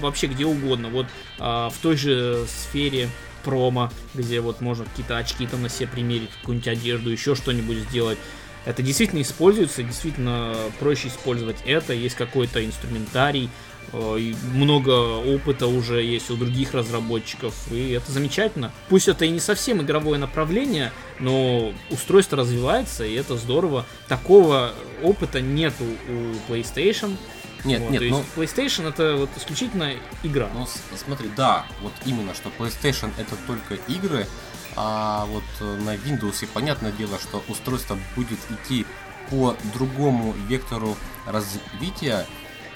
вообще 0.00 0.26
где 0.26 0.44
угодно. 0.44 0.88
Вот 0.88 1.06
а, 1.38 1.70
в 1.70 1.76
той 1.78 1.96
же 1.96 2.44
сфере 2.46 3.08
промо, 3.44 3.90
где 4.14 4.40
вот 4.40 4.60
можно 4.60 4.84
какие-то 4.84 5.16
очки 5.18 5.46
там 5.46 5.62
на 5.62 5.68
себе 5.68 5.88
примерить, 5.88 6.30
какую-нибудь 6.40 6.68
одежду, 6.68 7.10
еще 7.10 7.34
что-нибудь 7.34 7.78
сделать 7.78 8.18
это 8.64 8.82
действительно 8.82 9.22
используется, 9.22 9.82
действительно 9.82 10.54
проще 10.78 11.08
использовать 11.08 11.56
это, 11.66 11.92
есть 11.92 12.14
какой-то 12.14 12.64
инструментарий, 12.64 13.50
э, 13.92 14.32
много 14.54 14.90
опыта 15.18 15.66
уже 15.66 16.02
есть 16.02 16.30
у 16.30 16.36
других 16.36 16.72
разработчиков, 16.74 17.54
и 17.72 17.90
это 17.90 18.10
замечательно. 18.12 18.72
Пусть 18.88 19.08
это 19.08 19.24
и 19.24 19.30
не 19.30 19.40
совсем 19.40 19.82
игровое 19.82 20.18
направление, 20.18 20.92
но 21.18 21.72
устройство 21.90 22.38
развивается, 22.38 23.04
и 23.04 23.14
это 23.14 23.36
здорово. 23.36 23.84
Такого 24.08 24.72
опыта 25.02 25.40
нету 25.40 25.84
у 26.08 26.52
PlayStation. 26.52 27.16
Нет, 27.64 27.80
вот, 27.80 27.90
нет, 27.90 28.00
то 28.00 28.04
есть 28.04 28.18
ну, 28.36 28.42
PlayStation 28.42 28.88
это 28.88 29.16
вот 29.16 29.30
исключительно 29.36 29.92
игра. 30.22 30.48
Ну, 30.52 30.66
смотри, 30.96 31.30
да, 31.36 31.64
вот 31.80 31.92
именно, 32.04 32.34
что 32.34 32.50
PlayStation 32.58 33.10
это 33.18 33.36
только 33.46 33.74
игры, 33.86 34.26
а 34.76 35.26
вот 35.26 35.44
э, 35.60 35.76
на 35.76 35.94
Windows, 35.96 36.44
и 36.44 36.46
понятное 36.46 36.92
дело, 36.92 37.18
что 37.18 37.42
устройство 37.48 37.98
будет 38.16 38.38
идти 38.50 38.86
по 39.30 39.56
другому 39.72 40.32
вектору 40.48 40.96
развития, 41.26 42.26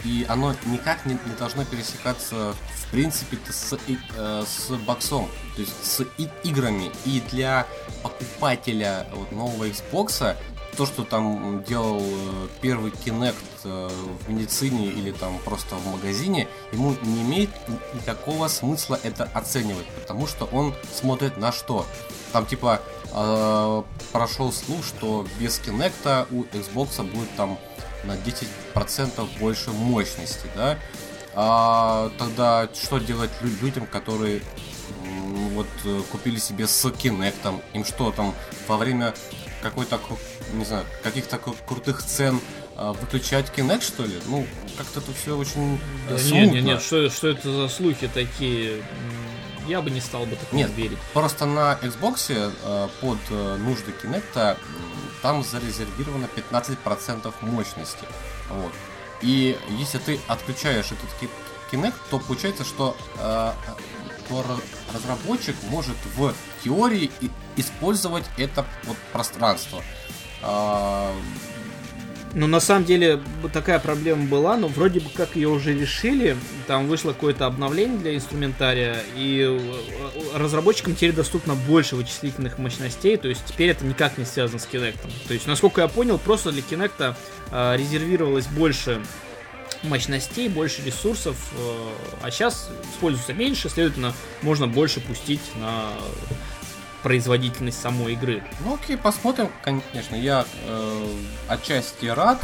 и 0.04 0.26
оно 0.28 0.54
никак 0.66 1.04
не, 1.06 1.14
не 1.14 1.34
должно 1.38 1.64
пересекаться 1.64 2.54
в 2.54 2.90
принципе 2.90 3.38
с, 3.50 3.78
э, 4.16 4.44
с 4.46 4.70
боксом, 4.86 5.28
то 5.54 5.60
есть 5.62 5.84
с 5.84 6.04
и, 6.18 6.28
играми. 6.44 6.90
И 7.04 7.22
для 7.32 7.66
покупателя 8.02 9.06
вот, 9.12 9.32
нового 9.32 9.64
Xbox 9.68 10.36
то, 10.76 10.86
что 10.86 11.04
там 11.04 11.64
делал 11.64 12.00
э, 12.00 12.48
первый 12.60 12.90
Kinect 12.90 13.34
э, 13.64 13.88
в 13.88 14.30
медицине 14.30 14.86
или 14.86 15.10
там 15.10 15.38
просто 15.44 15.74
в 15.76 15.86
магазине, 15.90 16.48
ему 16.72 16.94
не 17.02 17.22
имеет 17.22 17.50
никакого 17.94 18.48
смысла 18.48 18.98
это 19.02 19.24
оценивать, 19.32 19.86
потому 20.00 20.26
что 20.26 20.44
он 20.46 20.74
смотрит 20.92 21.38
на 21.38 21.50
что. 21.50 21.86
Там 22.32 22.46
типа 22.46 22.82
э, 23.12 23.82
прошел 24.12 24.52
слух, 24.52 24.84
что 24.84 25.26
без 25.40 25.58
Kinect 25.60 26.26
у 26.30 26.44
Xbox 26.44 27.02
будет 27.02 27.34
там 27.36 27.58
на 28.04 28.12
10% 28.12 29.38
больше 29.40 29.70
мощности, 29.70 30.46
да? 30.54 30.78
А 31.34 32.10
тогда 32.18 32.68
что 32.74 32.98
делать 32.98 33.30
людям, 33.60 33.86
которые 33.86 34.40
вот 35.54 35.66
купили 36.10 36.38
себе 36.38 36.66
с 36.66 36.84
Kinect, 36.84 37.60
им 37.72 37.84
что 37.84 38.10
там 38.10 38.34
во 38.68 38.76
время 38.76 39.14
какой-то, 39.70 40.00
не 40.54 40.64
знаю, 40.64 40.84
каких-то 41.02 41.38
крутых 41.38 42.02
цен 42.02 42.40
а, 42.76 42.92
выключать 42.92 43.50
Kinect, 43.56 43.82
что 43.82 44.04
ли? 44.04 44.18
Ну, 44.26 44.46
как-то 44.76 45.00
тут 45.00 45.16
все 45.16 45.36
очень 45.36 45.80
да 46.08 46.14
Нет, 46.14 46.52
нет, 46.52 46.64
нет, 46.64 46.82
что, 46.82 47.10
что 47.10 47.28
это 47.28 47.50
за 47.50 47.68
слухи 47.68 48.08
такие? 48.12 48.82
Я 49.66 49.82
бы 49.82 49.90
не 49.90 50.00
стал 50.00 50.26
бы 50.26 50.36
такому 50.36 50.60
нет, 50.60 50.70
верить. 50.76 50.98
Просто 51.12 51.46
на 51.46 51.78
Xbox 51.82 52.26
э, 52.28 52.88
под 53.00 53.18
э, 53.30 53.56
нужды 53.56 53.92
Kinect 54.02 54.56
там 55.22 55.42
зарезервировано 55.42 56.28
15% 56.36 57.34
мощности. 57.40 58.04
Вот. 58.48 58.72
И 59.22 59.58
если 59.70 59.98
ты 59.98 60.20
отключаешь 60.28 60.86
этот 60.92 61.30
Kinect, 61.72 61.94
то 62.10 62.20
получается, 62.20 62.64
что 62.64 62.96
э, 63.18 63.52
то 64.28 64.44
разработчик 64.92 65.56
может 65.70 65.96
в 66.14 66.34
теории 66.62 67.10
использовать 67.56 68.24
это 68.36 68.64
вот 68.84 68.96
пространство. 69.12 69.82
А... 70.42 71.12
Ну, 72.38 72.46
на 72.46 72.60
самом 72.60 72.84
деле, 72.84 73.18
такая 73.54 73.78
проблема 73.78 74.26
была, 74.26 74.58
но 74.58 74.68
вроде 74.68 75.00
бы 75.00 75.08
как 75.08 75.36
ее 75.36 75.48
уже 75.48 75.72
решили. 75.72 76.36
Там 76.66 76.86
вышло 76.86 77.14
какое-то 77.14 77.46
обновление 77.46 77.98
для 77.98 78.14
инструментария, 78.14 79.02
и 79.14 79.40
э, 79.40 80.36
разработчикам 80.36 80.94
теперь 80.94 81.12
доступно 81.12 81.54
больше 81.54 81.96
вычислительных 81.96 82.58
мощностей, 82.58 83.16
то 83.16 83.26
есть 83.26 83.42
теперь 83.46 83.70
это 83.70 83.86
никак 83.86 84.18
не 84.18 84.26
связано 84.26 84.58
с 84.58 84.68
Kinect. 84.70 84.98
То 85.26 85.32
есть, 85.32 85.46
насколько 85.46 85.80
я 85.80 85.88
понял, 85.88 86.18
просто 86.18 86.52
для 86.52 86.60
Kinect 86.60 87.14
э, 87.52 87.76
резервировалось 87.78 88.48
больше 88.48 89.00
мощностей, 89.82 90.50
больше 90.50 90.82
ресурсов, 90.84 91.36
э, 91.56 91.88
а 92.22 92.30
сейчас 92.30 92.68
используется 92.92 93.32
меньше, 93.32 93.70
следовательно, 93.70 94.12
можно 94.42 94.66
больше 94.66 95.00
пустить 95.00 95.40
на 95.58 95.88
производительность 97.06 97.80
самой 97.80 98.14
игры. 98.14 98.42
Ну 98.64 98.74
окей, 98.74 98.96
посмотрим, 98.96 99.48
конечно. 99.62 100.16
Я 100.16 100.44
э, 100.64 101.16
отчасти 101.46 102.06
рад 102.06 102.40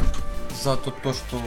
за 0.62 0.76
то, 0.76 0.92
то 0.92 1.12
что 1.12 1.42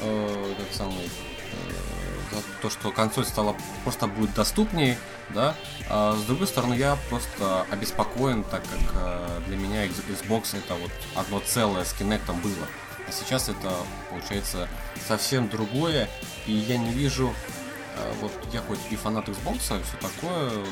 э, 0.00 0.52
этот 0.58 0.74
самый 0.74 1.04
э, 1.04 2.34
за 2.34 2.42
то, 2.60 2.68
что 2.68 2.90
консоль 2.90 3.24
стала 3.24 3.54
просто 3.84 4.08
будет 4.08 4.34
доступнее, 4.34 4.98
да. 5.28 5.54
А 5.88 6.16
с 6.16 6.24
другой 6.24 6.48
стороны, 6.48 6.74
я 6.74 6.98
просто 7.08 7.64
обеспокоен, 7.70 8.42
так 8.42 8.62
как 8.62 8.94
э, 8.96 9.40
для 9.46 9.56
меня 9.56 9.86
Xbox 9.86 10.58
это 10.58 10.74
вот 10.74 10.90
одно 11.14 11.38
целое 11.38 11.84
с 11.84 11.94
Kinect 11.94 12.26
было. 12.42 12.66
А 13.06 13.12
сейчас 13.12 13.48
это 13.48 13.70
получается 14.10 14.68
совсем 15.06 15.48
другое, 15.48 16.08
и 16.46 16.52
я 16.52 16.78
не 16.78 16.90
вижу 16.90 17.32
вот 18.20 18.32
я 18.52 18.60
хоть 18.62 18.78
и 18.90 18.96
фанат 18.96 19.28
Xbox, 19.28 19.56
и 19.56 19.82
все 19.82 19.96
такое, 20.00 20.50
э, 20.50 20.64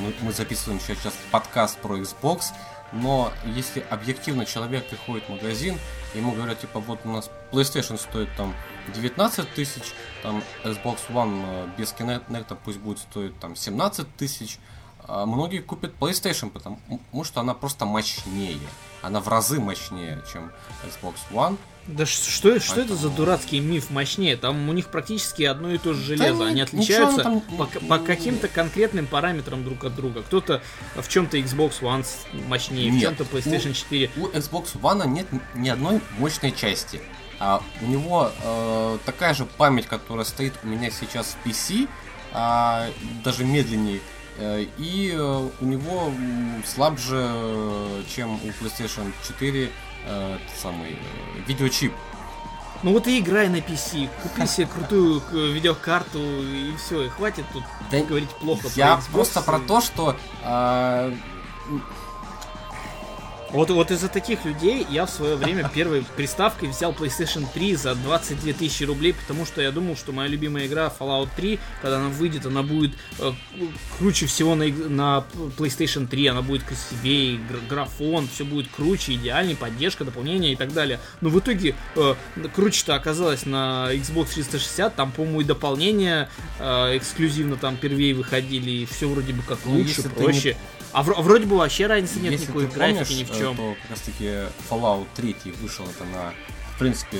мы, 0.00 0.14
мы 0.22 0.32
записываем 0.32 0.80
сейчас 0.80 1.14
подкаст 1.30 1.78
про 1.78 1.98
Xbox, 1.98 2.52
но 2.92 3.32
если 3.44 3.80
объективно 3.90 4.46
человек 4.46 4.86
приходит 4.86 5.24
в 5.24 5.30
магазин, 5.30 5.78
ему 6.14 6.32
говорят, 6.32 6.60
типа, 6.60 6.80
вот 6.80 7.00
у 7.04 7.08
нас 7.10 7.30
PlayStation 7.50 7.98
стоит 7.98 8.28
там 8.36 8.54
19 8.94 9.54
тысяч, 9.54 9.92
там 10.22 10.42
Xbox 10.64 10.98
One 11.08 11.44
э, 11.44 11.68
без 11.76 11.92
Kinect 11.92 12.56
пусть 12.64 12.78
будет 12.78 12.98
стоить 12.98 13.38
там 13.40 13.56
17 13.56 14.16
тысяч, 14.16 14.58
а 15.06 15.26
многие 15.26 15.58
купят 15.58 15.94
PlayStation, 15.98 16.50
потому 16.50 16.78
что 17.24 17.40
она 17.40 17.54
просто 17.54 17.84
мощнее. 17.84 18.58
Она 19.02 19.20
в 19.20 19.28
разы 19.28 19.60
мощнее, 19.60 20.22
чем 20.32 20.50
Xbox 20.82 21.16
One. 21.30 21.58
Да 21.86 22.06
что, 22.06 22.58
что 22.60 22.80
это 22.80 22.96
за 22.96 23.10
дурацкий 23.10 23.60
миф 23.60 23.90
мощнее? 23.90 24.36
Там 24.36 24.68
у 24.68 24.72
них 24.72 24.88
практически 24.88 25.42
одно 25.42 25.70
и 25.70 25.78
то 25.78 25.92
же 25.92 26.02
железо. 26.02 26.38
Да 26.38 26.46
Они 26.46 26.62
отличаются 26.62 27.22
там... 27.22 27.40
по, 27.42 27.66
по 27.66 27.98
каким-то 27.98 28.48
конкретным 28.48 29.06
параметрам 29.06 29.62
друг 29.62 29.84
от 29.84 29.94
друга. 29.94 30.22
Кто-то 30.22 30.62
в 30.96 31.06
чем-то 31.08 31.36
Xbox 31.36 31.80
One 31.82 32.06
мощнее, 32.48 32.90
нет, 32.90 32.98
в 32.98 33.00
чем-то 33.00 33.24
PlayStation 33.24 33.74
4. 33.74 34.10
У, 34.16 34.22
у 34.22 34.28
Xbox 34.28 34.80
One 34.80 35.06
нет 35.08 35.26
ни 35.54 35.68
одной 35.68 36.00
мощной 36.18 36.52
части. 36.52 37.02
А 37.38 37.62
у 37.82 37.86
него 37.86 38.30
э, 38.42 38.98
такая 39.04 39.34
же 39.34 39.44
память, 39.44 39.86
которая 39.86 40.24
стоит 40.24 40.54
у 40.62 40.66
меня 40.66 40.90
сейчас 40.90 41.36
в 41.36 41.46
PC, 41.46 41.88
а, 42.32 42.88
даже 43.22 43.44
медленнее 43.44 44.00
и 44.38 45.12
э, 45.14 45.48
у 45.60 45.64
него 45.64 46.12
слабже, 46.66 47.30
чем 48.14 48.34
у 48.34 48.64
PlayStation 48.64 49.12
4 49.26 49.70
э, 50.06 50.38
самый 50.60 50.98
видеочип. 51.46 51.92
Ну 52.82 52.92
вот 52.92 53.06
и 53.06 53.18
играй 53.18 53.48
на 53.48 53.56
PC, 53.56 54.10
купи 54.22 54.46
себе 54.46 54.66
крутую 54.66 55.22
видеокарту 55.32 56.18
и 56.18 56.74
все, 56.76 57.04
и 57.04 57.08
хватит 57.08 57.44
тут 57.52 57.62
да 57.90 58.02
говорить 58.02 58.28
плохо. 58.30 58.68
Я 58.76 58.96
про 58.96 59.12
просто 59.12 59.40
про 59.40 59.58
то, 59.58 59.80
что 59.80 60.16
э, 60.42 61.14
вот, 63.50 63.70
вот 63.70 63.90
из-за 63.90 64.08
таких 64.08 64.44
людей 64.44 64.86
я 64.90 65.06
в 65.06 65.10
свое 65.10 65.36
время 65.36 65.68
первой 65.72 66.04
приставкой 66.16 66.68
взял 66.68 66.92
PlayStation 66.92 67.46
3 67.52 67.76
за 67.76 67.94
22 67.94 68.52
тысячи 68.52 68.84
рублей, 68.84 69.14
потому 69.14 69.46
что 69.46 69.62
я 69.62 69.70
думал, 69.70 69.96
что 69.96 70.12
моя 70.12 70.28
любимая 70.28 70.66
игра 70.66 70.92
Fallout 70.98 71.28
3, 71.36 71.58
когда 71.80 71.98
она 71.98 72.08
выйдет, 72.08 72.46
она 72.46 72.62
будет 72.62 72.92
э, 73.18 73.32
круче 73.98 74.26
всего 74.26 74.54
на, 74.54 74.66
на 74.66 75.24
PlayStation 75.56 76.06
3, 76.06 76.26
она 76.26 76.42
будет 76.42 76.64
красивее, 76.64 77.38
графон, 77.68 78.28
все 78.28 78.44
будет 78.44 78.68
круче, 78.68 79.14
идеальней, 79.14 79.54
поддержка, 79.54 80.04
дополнение 80.04 80.52
и 80.52 80.56
так 80.56 80.72
далее. 80.72 80.98
Но 81.20 81.28
в 81.28 81.38
итоге 81.38 81.74
э, 81.96 82.14
круче-то 82.54 82.94
оказалось 82.94 83.46
на 83.46 83.88
Xbox 83.92 84.34
360, 84.34 84.94
там, 84.96 85.12
по-моему, 85.12 85.42
и 85.42 85.44
дополнения 85.44 86.28
э, 86.58 86.96
эксклюзивно 86.96 87.56
там 87.56 87.76
первее 87.76 88.14
выходили, 88.14 88.70
и 88.70 88.86
все 88.86 89.08
вроде 89.08 89.32
бы 89.32 89.42
как 89.42 89.58
ну, 89.64 89.74
лучше, 89.74 90.02
проще. 90.10 90.48
Не 90.50 90.83
а 90.94 91.02
в, 91.02 91.06
вроде 91.08 91.46
бы 91.46 91.56
вообще 91.56 91.86
разницы 91.86 92.20
нет 92.20 92.32
Если 92.32 92.46
никакой 92.46 92.66
графики 92.68 92.98
помнишь, 92.98 93.18
ни 93.18 93.24
в 93.24 93.36
чем. 93.36 93.56
То 93.56 93.74
как 93.82 93.90
раз 93.90 94.00
таки 94.00 94.30
Fallout 94.70 95.06
3 95.16 95.36
вышел 95.60 95.84
это 95.86 96.04
на, 96.04 96.32
в 96.74 96.78
принципе, 96.78 97.18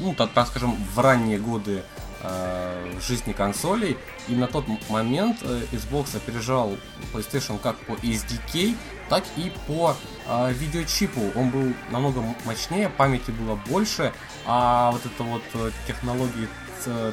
ну, 0.00 0.14
так, 0.14 0.32
так 0.32 0.46
скажем, 0.48 0.74
в 0.94 0.98
ранние 0.98 1.38
годы 1.38 1.82
э, 2.22 3.00
жизни 3.06 3.32
консолей. 3.32 3.98
И 4.28 4.34
на 4.34 4.46
тот 4.46 4.64
момент 4.88 5.38
э, 5.42 5.62
Xbox 5.72 6.16
опережал 6.16 6.76
PlayStation 7.12 7.58
как 7.58 7.76
по 7.80 7.92
SDK, 7.92 8.76
так 9.10 9.24
и 9.36 9.52
по 9.66 9.94
э, 10.26 10.52
видеочипу. 10.54 11.20
Он 11.34 11.50
был 11.50 11.74
намного 11.90 12.24
мощнее, 12.46 12.88
памяти 12.88 13.30
было 13.30 13.56
больше, 13.68 14.12
а 14.46 14.90
вот 14.92 15.04
это 15.04 15.22
вот 15.22 15.42
э, 15.54 15.70
технологии 15.86 16.48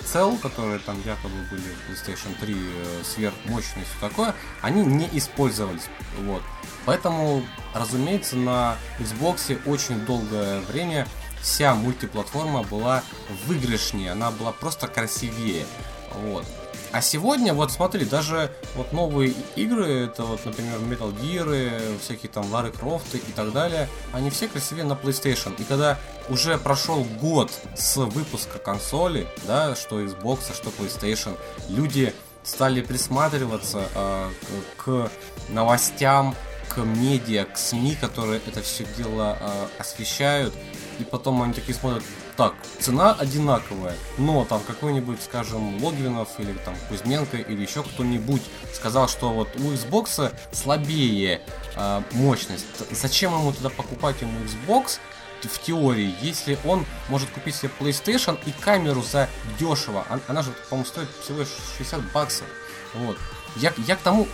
цел, 0.06 0.38
которые 0.38 0.80
там 0.80 0.98
якобы 1.06 1.36
были 1.50 1.62
в 1.62 1.90
PlayStation 1.90 2.38
3 2.40 2.56
э, 2.56 3.04
сверхмощные 3.04 3.84
и 3.84 3.86
все 3.86 4.10
такое, 4.10 4.36
они 4.62 4.84
не 4.86 5.10
использовались. 5.14 5.88
Вот. 6.20 6.42
Поэтому, 6.86 7.44
разумеется, 7.74 8.36
на 8.36 8.78
Xbox 9.00 9.60
очень 9.66 10.06
долгое 10.06 10.62
время 10.62 11.08
вся 11.42 11.76
мультиплатформа 11.76 12.64
была 12.64 13.04
выигрышнее, 13.46 14.12
она 14.12 14.32
была 14.32 14.52
просто 14.52 14.88
красивее. 14.88 15.66
Вот. 16.14 16.46
А 16.91 17.01
сегодня, 17.01 17.53
вот 17.53 17.72
смотри, 17.72 18.03
даже 18.03 18.51
вот 18.75 18.93
новые 18.93 19.36
игры, 19.55 20.05
это 20.05 20.24
вот, 20.24 20.43
например, 20.43 20.79
Metal 20.79 21.15
Gear, 21.22 22.00
всякие 22.00 22.31
там 22.31 22.51
Лары 22.51 22.72
Крофты 22.72 23.19
и 23.19 23.31
так 23.31 23.51
далее, 23.51 23.88
они 24.12 24.31
все 24.31 24.48
красивее 24.48 24.86
на 24.86 24.93
PlayStation. 24.93 25.53
И 25.60 25.63
когда 25.63 26.00
уже 26.29 26.58
прошел 26.58 27.03
год 27.22 27.51
с 27.75 27.98
выпуска 27.98 28.58
консоли, 28.58 29.27
да, 29.46 29.75
что 29.75 30.01
Xbox, 30.01 30.55
что 30.55 30.69
PlayStation, 30.72 31.38
люди 31.69 32.12
стали 32.43 32.81
присматриваться 32.81 33.88
э, 33.93 34.29
к 34.77 35.12
новостям, 35.50 36.36
к 36.69 36.77
медиа, 36.77 37.46
к 37.46 37.58
СМИ, 37.58 37.98
которые 38.01 38.41
это 38.46 38.62
все 38.62 38.86
дело 38.98 39.38
э, 39.39 39.67
освещают, 39.79 40.53
и 41.00 41.03
потом 41.03 41.41
они 41.41 41.53
такие 41.53 41.74
смотрят, 41.75 42.03
так, 42.39 42.53
цена 42.79 43.12
одинаковая, 43.12 43.98
но 44.17 44.46
там 44.46 44.62
какой-нибудь, 44.65 45.22
скажем, 45.22 45.84
Логвинов 45.84 46.29
или 46.39 46.53
там 46.63 46.74
Кузьменко 46.88 47.36
или 47.36 47.62
еще 47.62 47.84
кто-нибудь 47.84 48.41
сказал, 48.74 49.10
что 49.10 49.34
вот 49.34 49.50
у 49.58 49.74
Xbox 49.74 50.34
слабее 50.53 51.41
э, 51.75 52.01
мощность. 52.13 52.65
Зачем 52.91 53.34
ему 53.34 53.51
тогда 53.51 53.69
покупать 53.69 54.22
ему 54.22 54.39
Xbox? 54.39 55.00
в 55.41 55.62
теории, 55.62 56.13
если 56.22 56.60
он 56.65 56.86
может 57.08 57.29
купить 57.29 57.55
себе 57.55 57.72
PlayStation 57.79 58.38
и 58.46 58.51
камеру 58.51 59.01
за 59.01 59.29
дешево, 59.58 60.05
она 60.27 60.41
же, 60.41 60.51
по-моему, 60.69 60.86
стоит 60.86 61.08
всего 61.24 61.46
60 61.77 62.12
баксов. 62.12 62.46
Вот. 62.93 63.17
Я, 63.56 63.74
я 63.88 63.96
к 63.96 64.00
тому, 64.00 64.27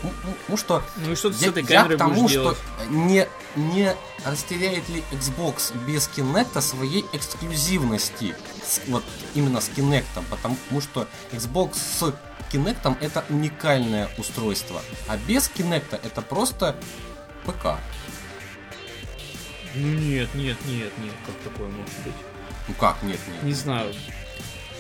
ну 0.48 0.58
что... 0.58 0.84
Ну 0.98 1.12
и 1.12 1.16
что 1.16 1.30
ты 1.30 1.36
я, 1.36 1.42
с 1.42 1.50
этой 1.50 1.64
я 1.64 1.84
к 1.86 1.98
тому, 1.98 2.28
что 2.28 2.42
делать? 2.42 2.58
не, 2.90 3.28
не 3.56 3.96
растеряет 4.26 4.88
ли 4.90 5.04
Xbox 5.12 5.76
без 5.86 6.10
Kinect 6.10 6.60
своей 6.62 7.06
эксклюзивности. 7.14 8.36
С, 8.64 8.82
вот 8.88 9.04
именно 9.34 9.62
с 9.62 9.70
Kinect, 9.70 10.06
потому 10.30 10.58
что 10.82 11.08
Xbox 11.32 11.76
с 11.76 12.14
Kinect 12.52 12.98
это 13.02 13.24
уникальное 13.30 14.10
устройство, 14.18 14.82
а 15.08 15.18
без 15.18 15.50
Kinect 15.50 16.00
это 16.04 16.22
просто 16.22 16.76
ПК. 17.46 17.78
Ну 19.76 19.88
нет, 19.88 20.34
нет, 20.36 20.58
нет, 20.66 20.92
нет, 20.98 21.14
как 21.26 21.36
такое 21.52 21.68
может 21.68 21.98
быть? 22.04 22.14
Ну 22.68 22.74
как, 22.76 23.02
нет, 23.04 23.20
нет. 23.28 23.44
Не 23.44 23.54
знаю. 23.54 23.94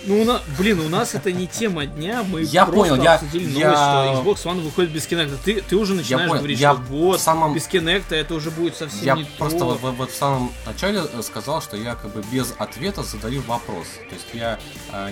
Ну, 0.07 0.21
у 0.21 0.25
нас, 0.25 0.41
блин, 0.57 0.79
у 0.81 0.89
нас 0.89 1.15
это 1.15 1.31
не 1.31 1.47
тема 1.47 1.85
дня, 1.85 2.23
мы 2.23 2.41
я 2.43 2.65
просто 2.65 2.91
понял, 2.91 3.03
я, 3.03 3.13
обсудили 3.15 3.45
новость, 3.45 3.59
я... 3.59 3.73
что 3.73 4.21
Xbox 4.21 4.43
One 4.45 4.61
выходит 4.61 4.91
без 4.91 5.07
Kinect. 5.07 5.37
Ты, 5.43 5.61
ты 5.61 5.75
уже 5.75 5.95
начинаешь 5.95 6.29
понял, 6.29 6.41
говорить, 6.41 6.59
я 6.59 6.73
что 6.73 6.81
вот, 6.83 7.19
самом... 7.19 7.53
без 7.53 7.67
Kinect 7.67 8.13
это 8.15 8.35
уже 8.35 8.51
будет 8.51 8.75
совсем 8.75 9.03
я 9.03 9.15
не 9.15 9.23
просто 9.23 9.59
то. 9.59 9.65
Вот, 9.65 9.95
вот, 9.95 10.11
в 10.11 10.15
самом 10.15 10.51
начале 10.65 11.01
э, 11.11 11.21
сказал, 11.23 11.61
что 11.61 11.75
я 11.75 11.95
как 11.95 12.13
бы 12.13 12.23
без 12.31 12.53
ответа 12.57 13.03
задаю 13.03 13.41
вопрос. 13.43 13.87
То 14.09 14.15
есть 14.15 14.27
я 14.33 14.59
э, 14.91 15.11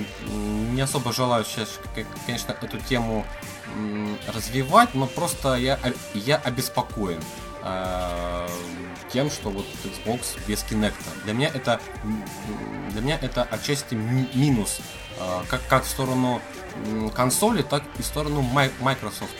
не 0.71 0.81
особо 0.81 1.11
желаю 1.11 1.43
сейчас, 1.43 1.79
конечно, 2.25 2.55
эту 2.61 2.77
тему 2.77 3.25
э, 3.75 4.15
развивать, 4.33 4.93
но 4.93 5.07
просто 5.07 5.55
я, 5.55 5.79
я 6.13 6.37
обеспокоен. 6.37 7.19
Э, 7.63 8.47
тем, 9.13 9.29
что 9.29 9.49
вот 9.49 9.65
Xbox 9.83 10.39
без 10.47 10.63
Kinect. 10.63 10.95
Для 11.23 11.33
меня 11.33 11.51
это 11.53 11.79
для 12.91 13.01
меня 13.01 13.19
это 13.21 13.43
отчасти 13.43 13.93
минус, 13.93 14.79
э, 15.19 15.41
как, 15.47 15.61
как 15.67 15.83
в 15.83 15.87
сторону 15.87 16.41
консоли, 17.15 17.61
так 17.61 17.83
и 17.99 18.01
в 18.01 18.05
сторону 18.05 18.41
Microsoft. 18.41 19.31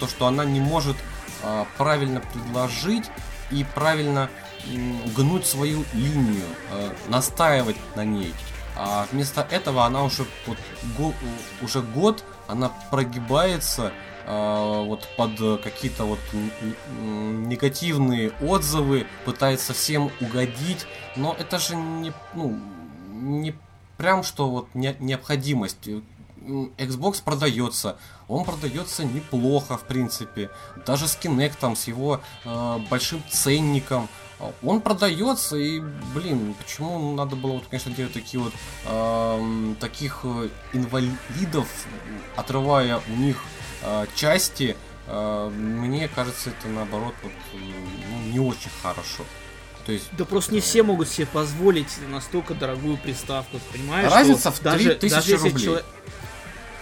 То, 0.00 0.08
что 0.08 0.26
она 0.26 0.44
не 0.44 0.60
может 0.60 0.96
э, 1.42 1.64
правильно 1.78 2.20
предложить 2.20 3.04
и 3.50 3.64
правильно 3.74 4.28
гнуть 5.16 5.46
свою 5.46 5.84
линию, 5.94 6.44
настаивать 7.08 7.76
на 7.96 8.04
ней. 8.04 8.34
А 8.82 9.06
вместо 9.12 9.42
этого 9.42 9.84
она 9.84 10.04
уже 10.04 10.24
вот, 10.46 10.56
го, 10.96 11.12
уже 11.60 11.82
год 11.82 12.24
она 12.48 12.70
прогибается 12.90 13.92
а, 14.26 14.82
вот 14.82 15.06
под 15.18 15.62
какие-то 15.62 16.04
вот 16.04 16.18
негативные 16.98 18.30
отзывы, 18.40 19.06
пытается 19.26 19.74
всем 19.74 20.10
угодить, 20.22 20.86
но 21.14 21.36
это 21.38 21.58
же 21.58 21.76
не, 21.76 22.14
ну, 22.32 22.58
не 23.12 23.54
прям 23.98 24.22
что 24.22 24.48
вот 24.48 24.74
не, 24.74 24.96
необходимость. 24.98 25.86
Xbox 26.78 27.22
продается, 27.22 27.98
он 28.28 28.46
продается 28.46 29.04
неплохо, 29.04 29.76
в 29.76 29.82
принципе. 29.82 30.48
Даже 30.86 31.06
с 31.06 31.18
Kinect, 31.18 31.76
с 31.76 31.86
его 31.86 32.22
э, 32.46 32.78
большим 32.88 33.22
ценником, 33.28 34.08
он 34.62 34.80
продается, 34.80 35.56
и, 35.56 35.80
блин, 36.14 36.54
почему 36.54 37.14
надо 37.14 37.36
было, 37.36 37.52
вот, 37.52 37.64
конечно, 37.68 37.92
делать 37.92 38.12
такие 38.12 38.42
вот 38.42 38.52
э, 38.86 39.74
таких 39.80 40.24
инвалидов, 40.72 41.68
отрывая 42.36 43.00
у 43.08 43.16
них 43.16 43.36
Э, 43.82 44.06
части, 44.14 44.76
э, 45.06 45.50
мне 45.50 46.08
кажется, 46.08 46.50
это 46.50 46.68
наоборот 46.68 47.14
вот, 47.22 47.32
ну, 47.54 48.32
не 48.32 48.38
очень 48.38 48.70
хорошо. 48.82 49.24
То 49.86 49.92
есть, 49.92 50.08
да 50.12 50.24
просто 50.24 50.52
не 50.52 50.60
все 50.60 50.82
могут 50.82 51.08
себе 51.08 51.26
позволить 51.26 51.88
настолько 52.10 52.54
дорогую 52.54 52.98
приставку, 52.98 53.58
понимаешь? 53.72 54.12
Разница 54.12 54.50
в 54.50 54.58
3000 54.58 55.10
даже, 55.10 55.36
рублей. 55.38 55.64
Человек... 55.64 55.84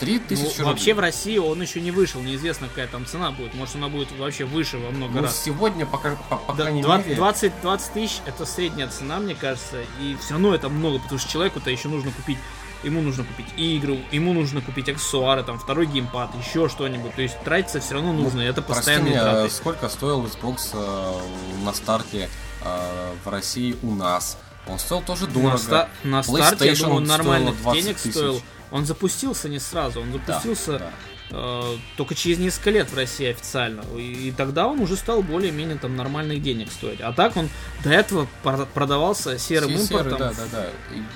3000 0.00 0.42
ну, 0.42 0.48
рублей. 0.48 0.64
Вообще 0.64 0.94
в 0.94 0.98
России 1.00 1.38
он 1.38 1.60
еще 1.60 1.80
не 1.80 1.90
вышел, 1.90 2.20
неизвестно 2.20 2.68
какая 2.68 2.86
там 2.86 3.06
цена 3.06 3.30
будет. 3.30 3.54
Может 3.54 3.76
она 3.76 3.88
будет 3.88 4.10
вообще 4.18 4.44
выше 4.44 4.78
во 4.78 4.90
много 4.90 5.14
ну, 5.14 5.22
раз. 5.22 5.42
Сегодня, 5.42 5.86
пока, 5.86 6.16
по, 6.28 6.36
по 6.36 6.52
да, 6.52 6.64
крайней 6.64 6.82
20, 6.82 7.06
мере... 7.06 7.16
20, 7.16 7.60
20 7.62 7.92
тысяч 7.92 8.20
это 8.26 8.46
средняя 8.46 8.88
цена, 8.88 9.18
мне 9.18 9.34
кажется. 9.34 9.82
И 10.00 10.16
все 10.20 10.32
равно 10.32 10.54
это 10.54 10.68
много, 10.68 10.98
потому 10.98 11.18
что 11.18 11.30
человеку-то 11.30 11.70
еще 11.70 11.88
нужно 11.88 12.10
купить 12.10 12.38
ему 12.84 13.00
нужно 13.00 13.24
купить 13.24 13.46
игру, 13.56 13.98
ему 14.12 14.32
нужно 14.32 14.60
купить 14.60 14.88
аксессуары, 14.88 15.42
там 15.42 15.58
второй 15.58 15.86
геймпад, 15.86 16.30
еще 16.36 16.68
что-нибудь. 16.68 17.14
То 17.14 17.22
есть 17.22 17.38
тратиться 17.42 17.80
все 17.80 17.94
равно 17.94 18.12
нужно, 18.12 18.40
ну, 18.40 18.46
это 18.46 18.62
постоянные 18.62 19.10
меня, 19.10 19.22
траты. 19.22 19.50
сколько 19.50 19.88
стоил 19.88 20.24
Xbox 20.24 20.70
э, 20.74 21.64
на 21.64 21.72
старте 21.72 22.28
э, 22.64 23.14
в 23.24 23.28
России 23.28 23.76
у 23.82 23.94
нас? 23.94 24.38
Он 24.66 24.78
стоил 24.78 25.02
тоже 25.02 25.26
дорого. 25.26 25.52
На, 25.52 25.58
ста- 25.58 25.88
на 26.04 26.22
старте, 26.22 26.68
я 26.68 26.76
думаю, 26.76 26.96
он 26.96 27.04
нормальных 27.04 27.54
денег 27.72 27.96
тысяч. 27.96 28.12
стоил. 28.12 28.42
Он 28.70 28.86
запустился 28.86 29.48
не 29.48 29.58
сразу, 29.58 30.00
он 30.00 30.12
запустился 30.12 30.72
да, 30.72 30.78
да. 30.78 30.92
Э, 31.30 31.76
только 31.96 32.14
через 32.14 32.38
несколько 32.38 32.70
лет 32.70 32.90
в 32.90 32.96
России 32.96 33.26
официально. 33.26 33.82
И, 33.96 34.32
тогда 34.36 34.66
он 34.66 34.80
уже 34.80 34.96
стал 34.96 35.22
более-менее 35.22 35.76
там 35.76 35.96
нормальных 35.96 36.42
денег 36.42 36.70
стоить. 36.70 37.00
А 37.00 37.12
так 37.12 37.36
он 37.36 37.48
до 37.84 37.90
этого 37.90 38.26
продавался 38.74 39.38
серым 39.38 39.70
Все 39.70 39.82
импортом. 39.82 40.18
Серый, 40.18 40.18
да, 40.18 40.32
да, 40.32 40.46
да. 40.52 40.66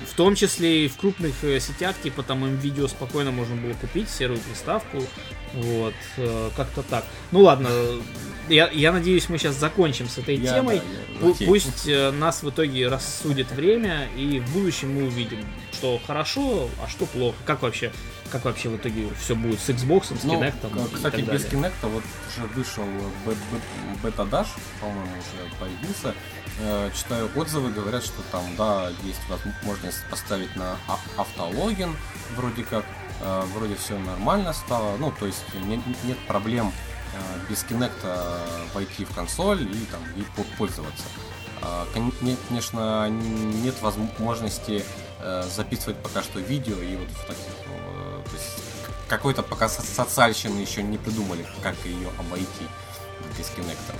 В 0.09 0.15
том 0.15 0.35
числе 0.35 0.85
и 0.85 0.87
в 0.87 0.97
крупных 0.97 1.33
э, 1.43 1.59
сетях, 1.59 1.95
типа 2.01 2.21
там 2.23 2.55
видео 2.57 2.87
спокойно 2.87 3.31
можно 3.31 3.55
было 3.55 3.73
купить 3.73 4.09
серую 4.09 4.39
приставку. 4.39 5.03
Вот, 5.53 5.93
э, 6.17 6.49
как-то 6.55 6.83
так. 6.83 7.05
Ну 7.31 7.41
ладно, 7.41 7.69
я, 8.49 8.69
я 8.69 8.91
надеюсь, 8.91 9.29
мы 9.29 9.37
сейчас 9.37 9.55
закончим 9.55 10.09
с 10.09 10.17
этой 10.17 10.35
я, 10.35 10.55
темой. 10.55 10.81
Да, 11.21 11.27
я, 11.27 11.47
Пусть 11.47 11.87
нас 11.87 12.43
в 12.43 12.49
итоге 12.49 12.87
рассудит 12.87 13.51
время, 13.51 14.07
и 14.17 14.39
в 14.39 14.53
будущем 14.53 14.93
мы 14.93 15.05
увидим, 15.05 15.39
что 15.71 15.99
хорошо, 16.05 16.69
а 16.83 16.89
что 16.89 17.05
плохо. 17.05 17.37
Как 17.45 17.61
вообще 17.61 17.91
как 18.33 18.45
вообще 18.45 18.69
в 18.69 18.77
итоге 18.77 19.09
все 19.19 19.35
будет 19.35 19.59
с 19.59 19.69
Xbox, 19.69 20.19
с 20.19 20.23
ну, 20.23 20.41
Kinect. 20.41 20.95
Кстати, 20.95 21.21
без 21.21 21.45
Kinect 21.45 21.73
вот 21.83 22.03
уже 22.27 22.47
вышел 22.55 22.83
бета 24.01 24.23
Dash, 24.23 24.47
по-моему, 24.81 25.11
уже 25.11 25.59
появился. 25.59 26.15
Э, 26.59 26.89
читаю 26.95 27.29
отзывы, 27.35 27.71
говорят, 27.71 28.03
что 28.03 28.23
там, 28.31 28.43
да, 28.57 28.89
есть 29.03 29.21
возможность 29.29 30.03
поставить 30.09 30.55
на 30.55 30.77
а, 30.87 30.97
автологин, 31.17 31.95
вроде 32.35 32.63
как, 32.63 32.85
э, 33.21 33.43
вроде 33.53 33.75
все 33.75 33.99
нормально 33.99 34.51
стало, 34.53 34.97
ну, 34.97 35.11
то 35.11 35.27
есть 35.27 35.43
нет, 35.53 35.81
нет 36.03 36.17
проблем 36.27 36.73
э, 37.13 37.49
без 37.51 37.63
Kinect 37.63 38.73
войти 38.73 39.05
в 39.05 39.13
консоль 39.13 39.61
и 39.61 39.85
там 39.91 40.01
и 40.15 40.23
пользоваться. 40.57 41.05
Конечно, 41.93 43.07
нет 43.09 43.81
возможности 43.81 44.83
записывать 45.55 45.95
пока 46.03 46.21
что 46.21 46.41
видео 46.41 46.75
и 46.81 46.97
вот 46.97 47.07
в 47.07 47.25
таких 47.25 47.62
какой-то 49.07 49.43
пока 49.43 49.69
социальщины 49.69 50.59
еще 50.59 50.83
не 50.83 50.97
придумали, 50.97 51.45
как 51.61 51.75
ее 51.85 52.09
обойти 52.19 52.65
без 53.37 53.47
Kinect. 53.47 53.95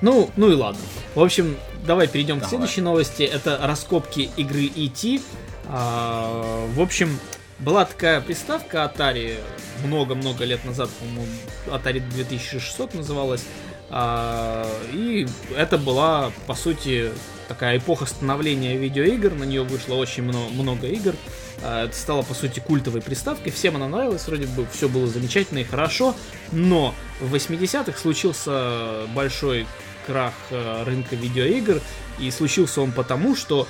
Ну, 0.00 0.30
ну 0.36 0.50
и 0.50 0.54
ладно. 0.54 0.80
В 1.14 1.22
общем, 1.22 1.56
давай 1.86 2.08
перейдем 2.08 2.36
давай. 2.36 2.46
к 2.46 2.50
следующей 2.50 2.80
новости. 2.80 3.22
Это 3.22 3.58
раскопки 3.62 4.30
игры 4.36 4.64
E.T. 4.74 5.20
А, 5.68 6.66
в 6.74 6.80
общем, 6.80 7.18
была 7.60 7.84
такая 7.84 8.20
приставка 8.20 8.78
Atari 8.92 9.38
много-много 9.84 10.44
лет 10.44 10.64
назад, 10.64 10.90
по-моему, 10.90 11.32
Atari 11.66 12.00
2600 12.00 12.94
называлась. 12.94 13.44
А, 13.90 14.66
и 14.92 15.26
это 15.56 15.78
была, 15.78 16.32
по 16.46 16.54
сути, 16.54 17.12
такая 17.46 17.78
эпоха 17.78 18.06
становления 18.06 18.76
видеоигр. 18.76 19.34
На 19.34 19.44
нее 19.44 19.62
вышло 19.62 19.94
очень 19.94 20.24
много, 20.24 20.50
много 20.50 20.86
игр. 20.88 21.14
А, 21.14 21.41
это 21.58 21.94
стало, 21.94 22.22
по 22.22 22.34
сути, 22.34 22.60
культовой 22.60 23.02
приставкой. 23.02 23.52
Всем 23.52 23.76
она 23.76 23.88
нравилась, 23.88 24.26
вроде 24.26 24.46
бы 24.46 24.66
все 24.72 24.88
было 24.88 25.06
замечательно 25.06 25.58
и 25.58 25.64
хорошо. 25.64 26.14
Но 26.50 26.94
в 27.20 27.34
80-х 27.34 27.98
случился 27.98 29.06
большой 29.14 29.66
крах 30.06 30.32
э, 30.50 30.82
рынка 30.84 31.16
видеоигр. 31.16 31.80
И 32.18 32.30
случился 32.30 32.80
он 32.80 32.92
потому, 32.92 33.34
что 33.36 33.66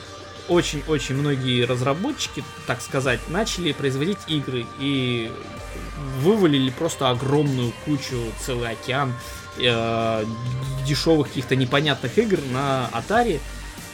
очень-очень 0.49 1.15
многие 1.15 1.65
разработчики, 1.65 2.45
так 2.67 2.81
сказать, 2.81 3.21
начали 3.29 3.73
производить 3.73 4.19
игры 4.27 4.67
и 4.81 5.31
вывалили 6.19 6.71
просто 6.71 7.11
огромную 7.11 7.73
кучу, 7.85 8.17
целый 8.45 8.71
океан 8.71 9.15
э, 9.59 10.25
дешевых 10.87 11.29
каких-то 11.29 11.57
непонятных 11.57 12.19
игр 12.19 12.39
на 12.53 12.91
Atari 12.93 13.41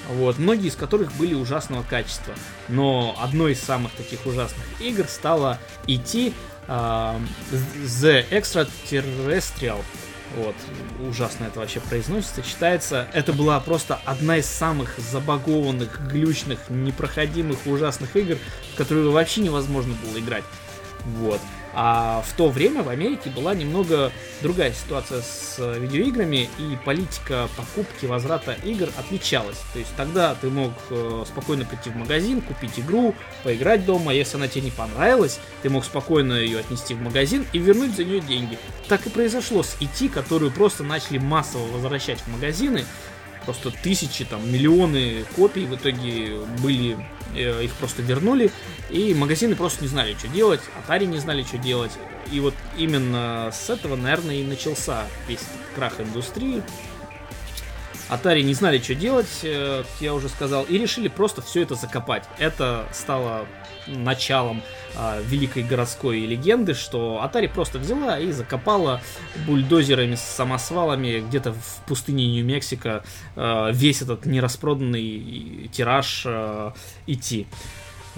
вот, 0.08 0.38
многие 0.38 0.68
из 0.68 0.76
которых 0.76 1.12
были 1.12 1.34
ужасного 1.34 1.82
качества. 1.82 2.34
Но 2.68 3.16
одной 3.20 3.52
из 3.52 3.60
самых 3.60 3.92
таких 3.92 4.26
ужасных 4.26 4.64
игр 4.80 5.06
стала 5.06 5.58
E.T. 5.86 6.32
Uh, 6.66 7.18
The 7.50 8.28
Extraterrestrial. 8.30 9.82
Вот, 10.36 10.54
ужасно 11.08 11.44
это 11.44 11.60
вообще 11.60 11.80
произносится, 11.80 12.42
читается. 12.42 13.08
Это 13.14 13.32
была 13.32 13.58
просто 13.60 13.98
одна 14.04 14.36
из 14.36 14.46
самых 14.46 14.98
забагованных, 14.98 16.00
глючных, 16.10 16.58
непроходимых, 16.68 17.66
ужасных 17.66 18.14
игр, 18.16 18.36
в 18.74 18.76
которые 18.76 19.08
вообще 19.10 19.40
невозможно 19.40 19.94
было 20.04 20.18
играть. 20.18 20.44
Вот. 21.04 21.40
А 21.80 22.22
в 22.26 22.32
то 22.32 22.48
время 22.48 22.82
в 22.82 22.88
Америке 22.88 23.30
была 23.30 23.54
немного 23.54 24.10
другая 24.42 24.72
ситуация 24.72 25.22
с 25.22 25.58
видеоиграми, 25.78 26.50
и 26.58 26.76
политика 26.84 27.48
покупки, 27.56 28.04
возврата 28.04 28.56
игр 28.64 28.88
отличалась. 28.96 29.58
То 29.72 29.78
есть 29.78 29.94
тогда 29.96 30.34
ты 30.34 30.50
мог 30.50 30.72
э, 30.90 31.24
спокойно 31.24 31.64
прийти 31.64 31.90
в 31.90 31.94
магазин, 31.94 32.40
купить 32.40 32.80
игру, 32.80 33.14
поиграть 33.44 33.86
дома. 33.86 34.12
Если 34.12 34.38
она 34.38 34.48
тебе 34.48 34.62
не 34.62 34.70
понравилась, 34.72 35.38
ты 35.62 35.70
мог 35.70 35.84
спокойно 35.84 36.32
ее 36.32 36.58
отнести 36.58 36.94
в 36.94 37.00
магазин 37.00 37.46
и 37.52 37.60
вернуть 37.60 37.94
за 37.94 38.02
нее 38.02 38.18
деньги. 38.22 38.58
Так 38.88 39.06
и 39.06 39.10
произошло 39.10 39.62
с 39.62 39.76
IT, 39.80 40.08
которую 40.08 40.50
просто 40.50 40.82
начали 40.82 41.18
массово 41.18 41.64
возвращать 41.68 42.18
в 42.18 42.26
магазины. 42.26 42.86
Просто 43.44 43.70
тысячи, 43.70 44.24
там, 44.24 44.52
миллионы 44.52 45.24
копий 45.36 45.64
в 45.64 45.76
итоге 45.76 46.40
были 46.60 46.98
Э, 46.98 47.17
их 47.34 47.72
просто 47.74 48.02
вернули, 48.02 48.50
и 48.90 49.14
магазины 49.14 49.54
просто 49.54 49.82
не 49.82 49.88
знали, 49.88 50.14
что 50.18 50.28
делать, 50.28 50.60
Atari 50.86 51.06
не 51.06 51.18
знали, 51.18 51.42
что 51.42 51.58
делать. 51.58 51.92
И 52.32 52.40
вот 52.40 52.54
именно 52.76 53.50
с 53.52 53.70
этого, 53.70 53.96
наверное, 53.96 54.36
и 54.36 54.44
начался 54.44 55.06
весь 55.26 55.44
крах 55.74 56.00
индустрии. 56.00 56.62
Atari 58.08 58.42
не 58.42 58.54
знали, 58.54 58.78
что 58.78 58.94
делать, 58.94 59.40
э, 59.42 59.84
я 60.00 60.14
уже 60.14 60.28
сказал, 60.28 60.64
и 60.64 60.78
решили 60.78 61.08
просто 61.08 61.42
все 61.42 61.62
это 61.62 61.74
закопать. 61.74 62.24
Это 62.38 62.86
стало 62.92 63.46
началом 63.86 64.62
а, 64.96 65.20
великой 65.20 65.62
городской 65.62 66.20
легенды, 66.20 66.74
что 66.74 67.22
Atari 67.24 67.48
просто 67.48 67.78
взяла 67.78 68.18
и 68.18 68.30
закопала 68.32 69.00
бульдозерами 69.46 70.14
с 70.14 70.20
самосвалами 70.20 71.20
где-то 71.20 71.52
в 71.52 71.82
пустыне 71.86 72.26
Нью-Мексико 72.26 73.04
а, 73.36 73.70
весь 73.70 74.02
этот 74.02 74.26
нераспроданный 74.26 75.70
тираж 75.72 76.24
а, 76.26 76.74
идти. 77.06 77.46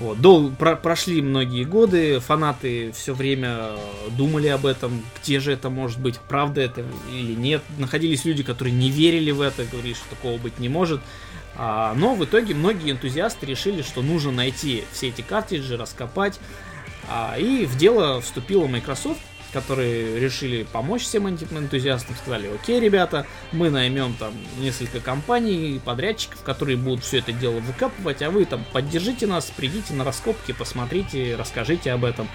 Вот. 0.01 0.19
Дол, 0.19 0.51
про, 0.51 0.77
прошли 0.77 1.21
многие 1.21 1.65
годы, 1.65 2.21
фанаты 2.21 2.91
все 2.93 3.13
время 3.13 3.73
думали 4.17 4.49
об 4.49 4.65
этом, 4.65 5.03
где 5.21 5.41
же 5.41 5.53
это 5.53 5.69
может 5.69 6.01
быть, 6.01 6.19
правда 6.19 6.63
это 6.63 6.85
или 7.13 7.35
нет. 7.35 7.63
Находились 7.77 8.25
люди, 8.25 8.43
которые 8.43 8.75
не 8.75 8.91
верили 8.91 9.31
в 9.31 9.43
это, 9.43 9.65
говорили, 9.65 9.93
что 9.93 10.09
такого 10.09 10.39
быть 10.39 10.59
не 10.59 10.71
может. 10.71 11.03
А, 11.55 11.93
но 11.95 12.15
в 12.15 12.25
итоге 12.25 12.55
многие 12.55 12.93
энтузиасты 12.93 13.45
решили, 13.45 13.83
что 13.83 14.01
нужно 14.01 14.33
найти 14.33 14.85
все 14.93 15.09
эти 15.09 15.21
картриджи, 15.21 15.77
раскопать. 15.77 16.41
А, 17.07 17.37
и 17.39 17.67
в 17.67 17.77
дело 17.77 18.23
вступила 18.23 18.67
Microsoft, 18.67 19.21
которые 19.53 20.19
решили 20.19 20.65
помочь 20.65 21.03
всем 21.03 21.27
этим 21.27 21.57
энтузиастам, 21.57 22.17
сказали, 22.17 22.49
окей, 22.55 22.81
ребята, 22.81 23.27
мы 23.53 23.71
наймем 23.71 24.15
там 24.15 24.33
несколько 24.59 25.01
компаний, 25.01 25.81
подрядчиков, 25.85 26.43
которые 26.43 26.77
будут 26.77 27.05
все 27.05 27.19
это 27.19 27.33
дело 27.33 27.61
выкапывать, 27.61 28.23
а 28.23 28.31
вы 28.31 28.45
там 28.45 28.65
поддержите 28.73 29.27
нас, 29.27 29.51
придите 29.57 29.95
на 29.95 30.05
раскопки, 30.05 30.53
посмотрите, 30.53 31.37
расскажите 31.37 31.93
об 31.93 32.05
этом. 32.05 32.29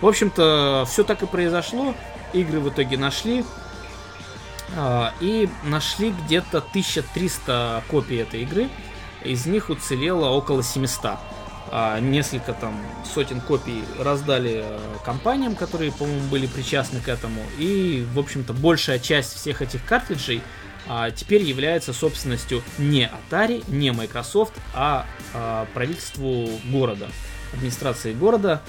В 0.00 0.06
общем-то, 0.06 0.84
все 0.88 1.04
так 1.04 1.22
и 1.22 1.26
произошло, 1.26 1.94
игры 2.32 2.60
в 2.60 2.68
итоге 2.68 2.96
нашли, 2.96 3.44
а, 4.76 5.12
и 5.20 5.48
нашли 5.64 6.10
где-то 6.10 6.58
1300 6.58 7.84
копий 7.88 8.16
этой 8.16 8.42
игры. 8.42 8.68
Из 9.22 9.46
них 9.46 9.70
уцелело 9.70 10.28
около 10.30 10.62
700. 10.62 11.18
А, 11.74 12.00
несколько 12.00 12.52
там 12.52 12.78
сотен 13.02 13.40
копий 13.40 13.82
раздали 13.98 14.60
э, 14.62 14.78
компаниям, 15.06 15.56
которые, 15.56 15.90
по-моему, 15.90 16.28
были 16.28 16.46
причастны 16.46 17.00
к 17.00 17.08
этому. 17.08 17.40
И, 17.58 18.06
в 18.12 18.18
общем-то, 18.18 18.52
большая 18.52 18.98
часть 18.98 19.34
всех 19.34 19.62
этих 19.62 19.82
картриджей 19.86 20.42
а, 20.86 21.10
теперь 21.10 21.40
является 21.40 21.94
собственностью 21.94 22.62
не 22.76 23.10
Atari, 23.30 23.64
не 23.68 23.90
Microsoft, 23.90 24.52
а 24.74 25.06
правительству 25.72 26.46
города, 26.66 27.08
администрации 27.54 28.12
города, 28.12 28.60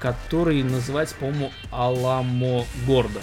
который 0.00 0.62
называется, 0.62 1.16
по-моему, 1.16 1.52
Аламо 1.70 2.64
Гордо. 2.86 3.20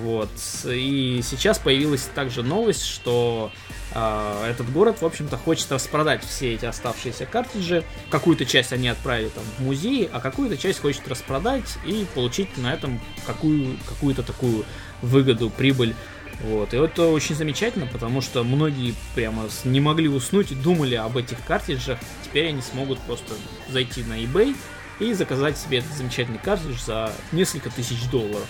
Вот. 0.00 0.30
И 0.64 1.20
сейчас 1.22 1.58
появилась 1.58 2.08
также 2.14 2.42
новость, 2.42 2.84
что 2.84 3.52
э, 3.94 4.46
этот 4.50 4.72
город, 4.72 5.02
в 5.02 5.06
общем-то, 5.06 5.36
хочет 5.36 5.70
распродать 5.70 6.24
все 6.24 6.54
эти 6.54 6.64
оставшиеся 6.64 7.26
картриджи. 7.26 7.84
Какую-то 8.10 8.46
часть 8.46 8.72
они 8.72 8.88
отправили 8.88 9.28
там 9.28 9.44
в 9.58 9.62
музей, 9.62 10.08
а 10.10 10.20
какую-то 10.20 10.56
часть 10.56 10.80
хочет 10.80 11.06
распродать 11.08 11.76
и 11.84 12.06
получить 12.14 12.56
на 12.56 12.72
этом 12.72 13.00
какую, 13.26 13.76
какую-то 13.86 14.22
такую 14.22 14.64
выгоду, 15.02 15.50
прибыль. 15.50 15.94
Вот. 16.40 16.72
И 16.72 16.76
это 16.78 17.08
очень 17.08 17.34
замечательно, 17.34 17.86
потому 17.86 18.22
что 18.22 18.42
многие 18.44 18.94
прямо 19.14 19.44
не 19.64 19.80
могли 19.80 20.08
уснуть 20.08 20.52
и 20.52 20.54
думали 20.54 20.94
об 20.94 21.18
этих 21.18 21.44
картриджах. 21.44 21.98
Теперь 22.24 22.48
они 22.48 22.62
смогут 22.62 22.98
просто 23.00 23.34
зайти 23.68 24.02
на 24.04 24.18
eBay 24.18 24.56
и 25.00 25.12
заказать 25.12 25.58
себе 25.58 25.78
этот 25.78 25.92
замечательный 25.92 26.38
картридж 26.38 26.80
за 26.80 27.12
несколько 27.32 27.68
тысяч 27.70 28.08
долларов. 28.10 28.46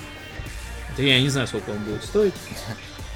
Я 0.98 1.20
не 1.20 1.28
знаю, 1.28 1.46
сколько 1.46 1.70
он 1.70 1.78
будет 1.78 2.04
стоить. 2.04 2.34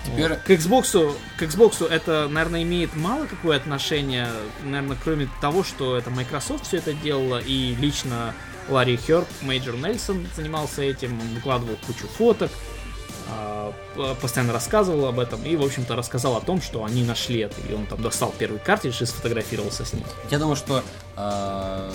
Теперь... 0.05 0.29
Вот. 0.31 0.39
К 0.41 0.51
Xbox, 0.51 1.17
к 1.37 1.43
Xbox 1.43 1.87
это, 1.87 2.29
наверное, 2.29 2.63
имеет 2.63 2.95
мало 2.95 3.27
какое 3.27 3.57
отношение, 3.57 4.29
наверное, 4.63 4.97
кроме 5.03 5.29
того, 5.41 5.65
что 5.65 5.97
это 5.97 6.11
Microsoft 6.11 6.67
все 6.67 6.79
это 6.79 6.93
делала, 6.93 7.39
и 7.39 7.75
лично 7.75 8.35
Ларри 8.69 8.97
Хриб, 8.97 9.27
Major 9.43 9.77
Nelson 9.77 10.27
занимался 10.35 10.83
этим, 10.83 11.19
выкладывал 11.35 11.77
кучу 11.87 12.07
фоток, 12.07 12.51
а, 13.29 13.73
постоянно 14.21 14.53
рассказывал 14.53 15.07
об 15.07 15.19
этом 15.19 15.43
и, 15.45 15.57
в 15.57 15.63
общем-то, 15.63 15.97
рассказал 15.97 16.37
о 16.37 16.41
том, 16.41 16.61
что 16.63 16.85
они 16.85 17.03
нашли 17.03 17.41
это. 17.41 17.57
И 17.69 17.73
он 17.73 17.87
там 17.87 18.01
достал 18.01 18.33
первый 18.39 18.61
картридж 18.61 19.03
и 19.03 19.07
сфотографировался 19.07 19.85
с 19.85 19.93
ним. 19.93 20.05
Я 20.31 20.39
думаю, 20.39 20.57
что 20.57 20.83
э, 21.17 21.91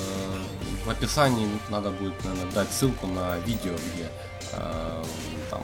в 0.86 0.89
описании 0.89 1.48
надо 1.70 1.91
будет, 1.91 2.24
наверное, 2.24 2.52
дать 2.52 2.72
ссылку 2.72 3.08
на 3.08 3.38
видео, 3.39 3.74
где 3.74 4.10
э, 4.54 5.04
там 5.50 5.63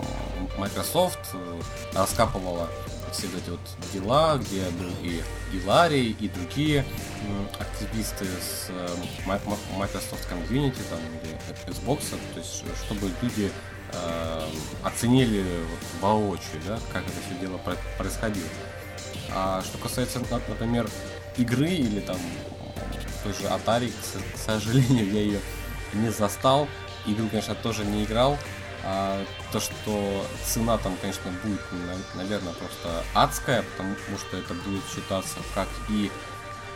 Microsoft 0.57 1.19
э, 1.33 1.61
раскапывала 1.93 2.69
все 3.11 3.27
эти 3.27 3.49
вот 3.49 3.59
дела, 3.93 4.37
где 4.37 4.63
был 4.71 4.91
и, 5.01 5.23
и 5.53 5.65
Ларри, 5.65 6.11
и 6.11 6.29
другие 6.29 6.85
активисты 7.59 8.25
с 8.25 8.67
э, 8.69 8.87
Microsoft 9.25 10.27
Community, 10.31 10.81
там, 10.89 10.99
или 11.23 11.37
Xbox, 11.67 12.09
то 12.33 12.39
есть, 12.39 12.63
чтобы 12.85 13.09
люди 13.21 13.51
э, 13.93 14.49
оценили 14.83 15.43
воочию, 16.01 16.61
да, 16.67 16.79
как 16.91 17.03
это 17.03 17.15
все 17.25 17.39
дело 17.39 17.59
происходило. 17.97 18.47
А 19.33 19.61
что 19.61 19.77
касается, 19.77 20.19
например, 20.47 20.89
игры 21.37 21.69
или 21.69 21.99
там 21.99 22.17
той 23.27 23.33
же 23.33 23.53
Atari, 23.53 23.91
к 24.33 24.37
сожалению, 24.37 25.11
я 25.11 25.21
ее 25.21 25.39
не 25.93 26.09
застал. 26.09 26.67
Игру, 27.05 27.27
конечно, 27.29 27.55
тоже 27.55 27.85
не 27.85 28.03
играл. 28.03 28.37
А, 28.83 29.23
то, 29.51 29.59
что 29.59 30.25
цена 30.45 30.77
там, 30.77 30.95
конечно, 31.01 31.31
будет, 31.43 31.61
наверное, 32.15 32.53
просто 32.53 33.03
адская, 33.13 33.63
потому 33.63 33.95
что 34.17 34.37
это 34.37 34.53
будет 34.53 34.83
считаться 34.93 35.37
как 35.53 35.67
и 35.89 36.11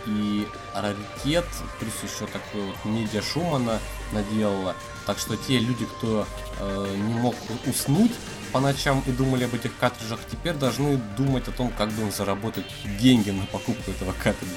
и 0.07 0.47
раритет, 0.73 1.45
плюс 1.79 1.93
еще 2.01 2.25
такой 2.25 2.61
вот 2.61 2.85
медиа 2.85 3.21
Шумана 3.21 3.77
наделала. 4.11 4.75
Так 5.05 5.19
что 5.19 5.37
те 5.37 5.59
люди, 5.59 5.85
кто 5.85 6.25
э, 6.59 6.95
не 6.97 7.13
мог 7.13 7.35
уснуть 7.67 8.11
по 8.51 8.59
ночам 8.59 9.03
и 9.05 9.11
думали 9.11 9.43
об 9.43 9.53
этих 9.53 9.77
картриджах, 9.77 10.19
теперь 10.31 10.55
должны 10.55 10.97
думать 11.15 11.47
о 11.47 11.51
том, 11.51 11.69
как 11.69 11.91
бы 11.91 12.01
им 12.01 12.11
заработать 12.11 12.65
деньги 12.99 13.29
на 13.29 13.45
покупку 13.45 13.91
этого 13.91 14.13
картриджа. 14.13 14.55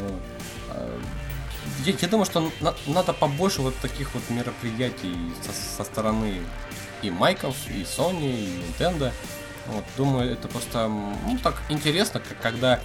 Вот. 0.00 0.31
Я, 1.84 1.94
я 2.00 2.08
думаю, 2.08 2.26
что 2.26 2.50
на, 2.60 2.74
надо 2.86 3.12
побольше 3.12 3.62
вот 3.62 3.76
таких 3.78 4.14
вот 4.14 4.22
мероприятий 4.30 5.16
со, 5.42 5.52
со 5.52 5.84
стороны 5.84 6.40
и 7.02 7.10
Майков, 7.10 7.56
и 7.68 7.82
Sony, 7.82 8.32
и 8.32 8.62
Nintendo. 8.62 9.12
Вот, 9.66 9.84
думаю, 9.96 10.32
это 10.32 10.48
просто 10.48 10.88
ну, 10.88 11.38
так 11.42 11.60
интересно, 11.68 12.20
как 12.20 12.40
когда 12.40 12.80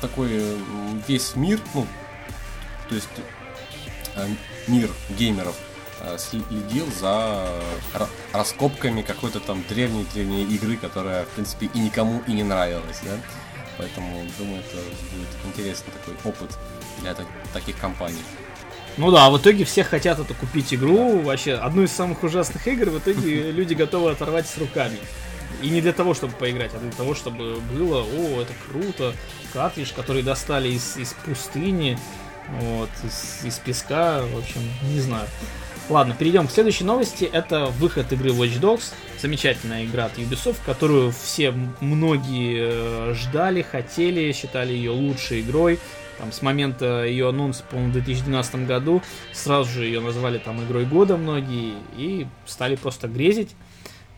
такой 0.00 0.58
весь 1.06 1.36
мир, 1.36 1.60
ну, 1.74 1.86
то 2.88 2.94
есть 2.94 3.08
э, 4.16 4.28
мир 4.66 4.90
геймеров 5.10 5.56
э, 6.00 6.18
следил 6.18 6.86
за 6.92 7.48
раскопками 8.32 9.02
какой-то 9.02 9.40
там 9.40 9.64
древней-древней 9.68 10.44
игры, 10.44 10.76
которая, 10.76 11.24
в 11.24 11.28
принципе, 11.28 11.70
и 11.72 11.78
никому 11.78 12.22
и 12.26 12.32
не 12.32 12.42
нравилась, 12.42 13.00
да? 13.02 13.16
Поэтому, 13.78 14.26
думаю, 14.38 14.60
это 14.60 14.76
будет 14.76 15.28
интересный 15.46 15.92
такой 15.92 16.30
опыт 16.30 16.50
для 17.02 17.14
таких 17.52 17.76
компаний. 17.78 18.22
Ну 18.96 19.10
да, 19.10 19.30
в 19.30 19.38
итоге 19.38 19.64
все 19.64 19.84
хотят 19.84 20.18
это 20.18 20.34
купить 20.34 20.72
игру, 20.74 21.20
вообще 21.20 21.54
одну 21.54 21.82
из 21.82 21.92
самых 21.92 22.22
ужасных 22.22 22.66
игр, 22.66 22.90
в 22.90 22.98
итоге 22.98 23.50
люди 23.52 23.74
готовы 23.74 24.10
оторвать 24.10 24.46
с 24.46 24.58
руками. 24.58 24.98
И 25.62 25.68
не 25.68 25.80
для 25.80 25.92
того, 25.92 26.14
чтобы 26.14 26.34
поиграть, 26.34 26.72
а 26.74 26.78
для 26.78 26.90
того, 26.90 27.14
чтобы 27.14 27.56
было, 27.72 28.02
о, 28.02 28.40
это 28.40 28.52
круто, 28.68 29.14
картридж, 29.52 29.92
который 29.94 30.22
достали 30.22 30.68
из, 30.68 30.96
из 30.96 31.14
пустыни, 31.24 31.98
вот, 32.60 32.90
из, 33.04 33.44
из 33.44 33.58
песка, 33.58 34.22
в 34.22 34.38
общем, 34.38 34.60
не 34.92 35.00
знаю. 35.00 35.28
Ладно, 35.88 36.14
перейдем 36.18 36.46
к 36.46 36.50
следующей 36.50 36.84
новости. 36.84 37.24
Это 37.24 37.66
выход 37.66 38.12
игры 38.12 38.30
Watch 38.30 38.60
Dogs. 38.60 38.92
Замечательная 39.20 39.84
игра 39.84 40.06
от 40.06 40.16
Ubisoft, 40.16 40.58
которую 40.64 41.12
все 41.12 41.52
многие 41.80 43.10
э, 43.10 43.14
ждали, 43.14 43.62
хотели, 43.62 44.32
считали 44.32 44.72
ее 44.72 44.90
лучшей 44.90 45.40
игрой. 45.40 45.78
Там, 46.22 46.30
с 46.30 46.40
момента 46.40 47.04
ее 47.04 47.30
анонса, 47.30 47.64
по-моему, 47.68 47.90
в 47.90 47.94
2012 47.94 48.64
году, 48.64 49.02
сразу 49.32 49.68
же 49.68 49.86
ее 49.86 49.98
назвали 49.98 50.38
там 50.38 50.64
игрой 50.64 50.84
года 50.84 51.16
многие 51.16 51.74
и 51.96 52.28
стали 52.46 52.76
просто 52.76 53.08
грезить. 53.08 53.56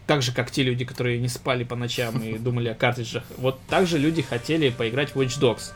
Так 0.06 0.20
же, 0.20 0.32
как 0.32 0.50
те 0.50 0.62
люди, 0.62 0.84
которые 0.84 1.18
не 1.18 1.28
спали 1.28 1.64
по 1.64 1.76
ночам 1.76 2.22
и 2.22 2.36
думали 2.38 2.68
о 2.68 2.74
картриджах. 2.74 3.22
Вот 3.38 3.58
так 3.70 3.86
же 3.86 3.96
люди 3.96 4.20
хотели 4.20 4.68
поиграть 4.68 5.14
в 5.14 5.18
Watch 5.18 5.40
Dogs. 5.40 5.72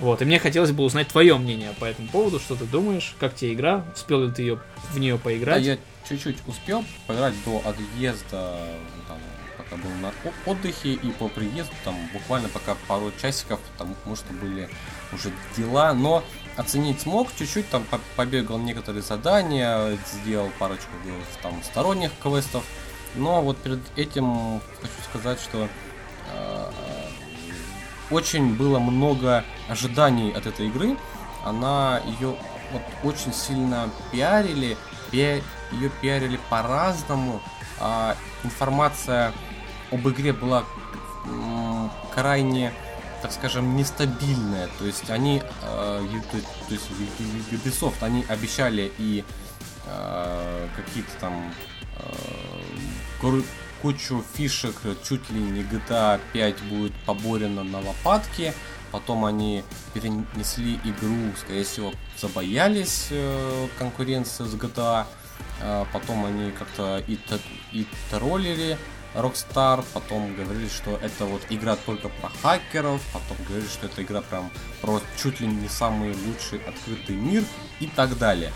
Вот, 0.00 0.22
и 0.22 0.24
мне 0.24 0.40
хотелось 0.40 0.72
бы 0.72 0.82
узнать 0.82 1.06
твое 1.06 1.38
мнение 1.38 1.70
по 1.78 1.84
этому 1.84 2.08
поводу, 2.08 2.40
что 2.40 2.56
ты 2.56 2.64
думаешь, 2.64 3.14
как 3.20 3.36
тебе 3.36 3.54
игра, 3.54 3.84
успел 3.94 4.24
ли 4.26 4.32
ты 4.32 4.42
ее, 4.42 4.58
в 4.90 4.98
нее 4.98 5.18
поиграть? 5.18 5.62
Да, 5.62 5.70
я 5.70 5.78
чуть-чуть 6.08 6.38
успел 6.48 6.84
поиграть 7.06 7.34
до 7.44 7.62
отъезда, 7.64 8.58
там, 9.06 9.18
пока 9.56 9.76
был 9.76 9.90
на 10.02 10.12
отдыхе, 10.46 10.94
и 10.94 11.10
по 11.12 11.28
приезду, 11.28 11.72
там, 11.84 11.94
буквально 12.12 12.48
пока 12.48 12.76
пару 12.88 13.12
часиков, 13.22 13.60
потому 13.78 14.16
что 14.16 14.32
были 14.32 14.68
уже 15.14 15.32
дела, 15.56 15.92
но 15.92 16.22
оценить 16.56 17.00
смог, 17.00 17.28
чуть-чуть 17.36 17.68
там 17.68 17.84
побегал 18.16 18.58
некоторые 18.58 19.02
задания, 19.02 19.98
сделал 20.12 20.50
парочку 20.58 20.90
там 21.42 21.62
сторонних 21.62 22.10
квестов, 22.22 22.64
но 23.14 23.42
вот 23.42 23.56
перед 23.58 23.80
этим 23.96 24.60
хочу 24.80 25.02
сказать, 25.08 25.40
что 25.40 25.68
э, 26.32 26.70
очень 28.10 28.54
было 28.54 28.78
много 28.78 29.44
ожиданий 29.68 30.32
от 30.32 30.46
этой 30.46 30.66
игры. 30.68 30.96
Она 31.44 32.00
ее 32.04 32.36
вот 32.72 32.82
очень 33.02 33.32
сильно 33.32 33.90
пиарили, 34.10 34.76
пи 35.10 35.42
ее 35.72 35.90
пиарили 36.00 36.38
по-разному. 36.50 37.40
А 37.80 38.16
информация 38.42 39.32
об 39.90 40.08
игре 40.08 40.32
была 40.32 40.64
крайне, 42.14 42.72
так 43.24 43.32
скажем, 43.32 43.74
нестабильная. 43.74 44.68
То 44.78 44.84
есть 44.84 45.08
они, 45.08 45.42
э, 45.62 46.06
то, 46.30 46.38
то 46.68 46.74
есть 46.74 46.90
Ubisoft, 47.50 48.02
они 48.02 48.22
обещали 48.28 48.92
и 48.98 49.24
э, 49.86 50.68
какие-то 50.76 51.10
там 51.20 51.54
э, 51.96 53.42
кучу 53.80 54.22
фишек, 54.34 54.74
чуть 55.08 55.30
ли 55.30 55.40
не 55.40 55.62
GTA 55.62 56.20
5 56.34 56.62
будет 56.64 56.92
поборено 57.06 57.64
на 57.64 57.78
лопатке. 57.80 58.52
Потом 58.92 59.24
они 59.24 59.64
перенесли 59.94 60.78
игру, 60.84 61.32
скорее 61.40 61.64
всего, 61.64 61.94
забоялись 62.18 63.06
э, 63.08 63.68
конкуренции 63.78 64.44
с 64.44 64.54
GTA. 64.54 65.06
Э, 65.62 65.86
потом 65.94 66.26
они 66.26 66.50
как-то 66.50 67.02
и, 67.08 67.18
и 67.72 67.86
троллили 68.10 68.76
Rockstar, 69.14 69.84
потом 69.92 70.34
говорили, 70.34 70.68
что 70.68 70.96
это 70.96 71.24
вот 71.24 71.42
игра 71.50 71.76
только 71.76 72.08
про 72.08 72.30
хакеров, 72.42 73.00
потом 73.12 73.36
говорили, 73.46 73.68
что 73.68 73.86
это 73.86 74.02
игра 74.02 74.22
прям 74.22 74.50
про 74.80 75.00
чуть 75.20 75.40
ли 75.40 75.46
не 75.46 75.68
самый 75.68 76.14
лучший 76.14 76.60
открытый 76.66 77.16
мир 77.16 77.44
и 77.80 77.86
так 77.86 78.18
далее. 78.18 78.52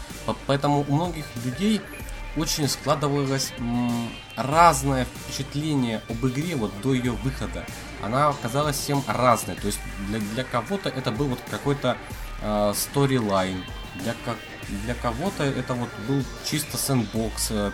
Поэтому 0.46 0.84
у 0.88 0.94
многих 0.94 1.24
людей 1.44 1.80
очень 2.36 2.68
складывалось 2.68 3.52
разное 4.36 5.06
впечатление 5.06 6.02
об 6.08 6.26
игре 6.26 6.56
вот 6.56 6.72
до 6.82 6.94
ее 6.94 7.12
выхода. 7.12 7.64
Она 8.02 8.28
оказалась 8.28 8.76
всем 8.76 9.02
разной. 9.06 9.56
То 9.56 9.66
есть 9.66 9.80
для, 10.08 10.20
для 10.20 10.44
кого-то 10.44 10.88
это 10.88 11.10
был 11.10 11.26
вот 11.26 11.40
какой-то 11.50 11.96
э, 12.42 12.74
для, 12.94 14.14
как, 14.24 14.36
для 14.84 14.94
кого-то 14.94 15.42
это 15.42 15.74
вот 15.74 15.88
был 16.06 16.22
чисто 16.48 16.76
сэндбокс, 16.76 17.48
э, 17.50 17.72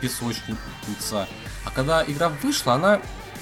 песочница. 0.00 1.28
А 1.66 1.70
когда 1.70 2.02
игра 2.04 2.30
вышла, 2.30 2.74
она 2.74 3.00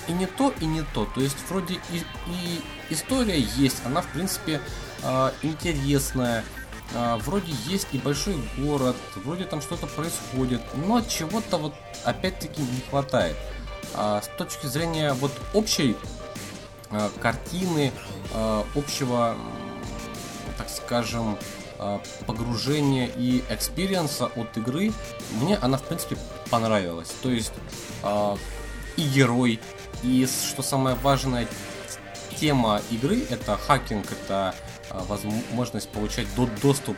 и 0.08 0.12
не 0.12 0.26
то, 0.26 0.52
и 0.60 0.66
не 0.66 0.82
то. 0.82 1.06
То 1.14 1.20
есть 1.20 1.36
вроде 1.48 1.74
и, 1.74 2.02
и 2.26 2.60
история 2.90 3.38
есть, 3.38 3.82
она 3.84 4.02
в 4.02 4.06
принципе 4.08 4.60
э, 5.02 5.30
интересная 5.42 6.44
а, 6.92 7.16
вроде 7.18 7.52
есть 7.66 7.92
небольшой 7.92 8.36
город, 8.58 8.96
вроде 9.16 9.44
там 9.44 9.60
что-то 9.62 9.86
происходит, 9.86 10.60
но 10.74 11.00
чего-то 11.00 11.56
вот 11.56 11.74
опять-таки 12.04 12.60
не 12.60 12.80
хватает. 12.88 13.36
А, 13.94 14.20
с 14.20 14.28
точки 14.36 14.66
зрения 14.66 15.12
вот 15.14 15.32
общей 15.54 15.96
а, 16.90 17.10
картины, 17.20 17.92
а, 18.32 18.64
общего, 18.74 19.36
так 20.58 20.68
скажем, 20.68 21.38
погружения 22.26 23.06
и 23.06 23.42
experience 23.50 24.19
а 24.19 24.26
от 24.26 24.56
игры, 24.56 24.92
мне 25.32 25.56
она 25.56 25.76
в 25.76 25.82
принципе 25.82 26.16
понравилась. 26.50 27.12
То 27.22 27.30
есть 27.30 27.52
а, 28.02 28.36
и 28.96 29.02
герой, 29.02 29.60
и 30.02 30.26
что 30.26 30.62
самое 30.62 30.96
важное, 30.96 31.48
тема 32.38 32.80
игры 32.90 33.22
это 33.30 33.56
хакинг, 33.56 34.06
это 34.10 34.54
а, 34.90 35.04
возможность 35.04 35.88
получать 35.88 36.26
доступ 36.62 36.96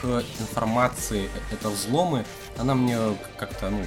к 0.00 0.22
информации, 0.40 1.28
это 1.52 1.68
взломы, 1.68 2.24
она 2.58 2.74
мне 2.74 2.98
как-то 3.38 3.70
ну, 3.70 3.84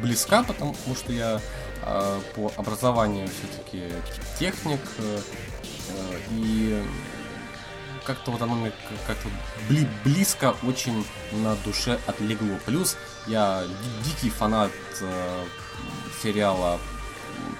близка, 0.00 0.42
потому 0.42 0.74
что 0.94 1.12
я 1.12 1.40
э, 1.82 2.20
по 2.34 2.52
образованию 2.56 3.28
все-таки 3.28 3.92
техник, 4.38 4.80
э, 4.98 5.18
и 6.32 6.82
как-то 8.14 8.32
вот 8.32 8.42
оно 8.42 8.56
мне 8.56 8.72
как-то 9.06 9.28
бли 9.68 9.86
близко 10.04 10.56
очень 10.64 11.06
на 11.32 11.54
душе 11.56 12.00
отлегло. 12.06 12.58
Плюс 12.66 12.96
я 13.26 13.62
дикий 14.04 14.30
фанат 14.30 14.72
э, 15.00 15.44
сериала 16.20 16.80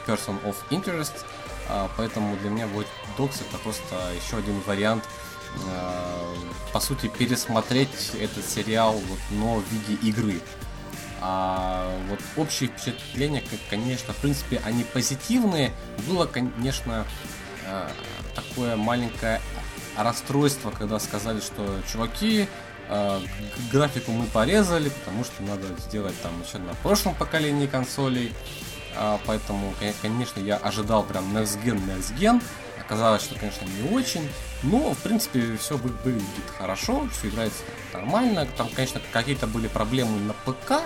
Person 0.07 0.43
of 0.45 0.57
Interest, 0.71 1.13
а, 1.69 1.89
поэтому 1.97 2.37
для 2.39 2.51
меня 2.51 2.67
Watch 2.67 2.89
Dogs 3.17 3.43
это 3.49 3.59
просто 3.59 3.95
еще 4.25 4.39
один 4.39 4.61
вариант 4.63 5.05
а, 5.69 6.35
по 6.73 6.81
сути 6.81 7.07
пересмотреть 7.07 8.13
этот 8.21 8.45
сериал 8.45 8.95
вот, 8.95 9.19
но 9.31 9.57
в 9.57 9.73
виде 9.73 9.95
игры. 10.09 10.41
А 11.21 11.97
вот 12.09 12.19
общее 12.37 12.71
впечатление, 12.71 13.45
конечно, 13.69 14.15
в 14.15 14.17
принципе, 14.17 14.61
они 14.65 14.85
позитивные. 14.85 15.73
Было, 16.09 16.27
конечно, 16.27 17.07
а, 17.67 17.91
такое 18.35 18.75
маленькое 18.75 19.41
расстройство, 20.03 20.71
когда 20.71 20.99
сказали, 20.99 21.41
что 21.41 21.67
чуваки, 21.91 22.49
графику 23.73 24.11
мы 24.11 24.27
порезали, 24.27 24.89
потому 24.89 25.25
что 25.25 25.43
надо 25.43 25.67
сделать 25.79 26.15
там 26.23 26.33
еще 26.43 26.59
на 26.59 26.75
прошлом 26.83 27.15
поколении 27.15 27.67
консолей. 27.67 28.33
А, 28.97 29.21
поэтому, 29.27 29.73
конечно, 30.03 30.41
я 30.41 30.57
ожидал 30.57 31.05
прям 31.05 31.37
Next 31.37 31.63
Gen, 31.65 31.81
Next 31.87 32.17
Gen. 32.19 32.43
Оказалось, 32.81 33.23
что, 33.23 33.39
конечно, 33.39 33.65
не 33.67 33.95
очень. 33.95 34.29
Но, 34.65 34.93
в 34.93 34.99
принципе, 34.99 35.57
все 35.57 35.77
выглядит 35.77 36.25
хорошо, 36.59 37.09
все 37.13 37.29
играется 37.29 37.63
нормально. 37.93 38.49
Там, 38.57 38.69
конечно, 38.75 39.01
какие-то 39.13 39.47
были 39.47 39.69
проблемы 39.69 40.19
на 40.21 40.33
ПК. 40.33 40.71
Э, 40.73 40.81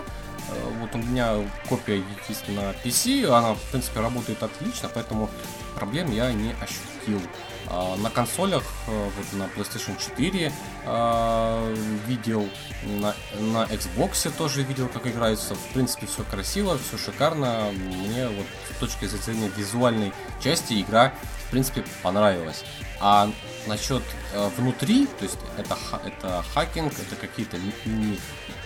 вот 0.80 0.94
у 0.94 0.98
меня 0.98 1.36
копия 1.68 2.02
есть 2.28 2.46
на 2.48 2.72
PC, 2.84 3.26
она, 3.26 3.54
в 3.54 3.62
принципе, 3.70 4.00
работает 4.00 4.42
отлично, 4.42 4.90
поэтому 4.92 5.30
проблем 5.74 6.12
я 6.12 6.30
не 6.32 6.54
ощутил. 6.60 7.22
А, 7.68 7.96
на 7.96 8.10
консолях, 8.10 8.62
э, 8.86 9.10
вот 9.16 9.32
на 9.38 9.44
PlayStation 9.44 9.98
4 9.98 10.52
а, 10.86 11.74
видел, 12.06 12.48
на, 12.84 13.14
на 13.38 13.64
Xbox 13.64 14.30
тоже 14.36 14.62
видел, 14.62 14.88
как 14.88 15.06
играется. 15.06 15.54
В 15.54 15.72
принципе, 15.72 16.06
все 16.06 16.22
красиво, 16.24 16.78
все 16.78 16.98
шикарно. 16.98 17.70
Мне 17.72 18.28
вот 18.28 18.46
с 18.74 18.78
точки 18.78 19.06
зрения 19.06 19.50
визуальной 19.56 20.12
части 20.42 20.80
игра, 20.80 21.12
в 21.46 21.50
принципе, 21.50 21.84
понравилась. 22.02 22.64
А 23.00 23.30
насчет 23.66 24.02
э, 24.32 24.48
внутри, 24.56 25.06
то 25.06 25.24
есть 25.24 25.38
это, 25.56 25.76
это 26.04 26.44
хакинг, 26.54 26.92
это 26.92 27.16
какие-то 27.16 27.56
ми- 27.86 28.20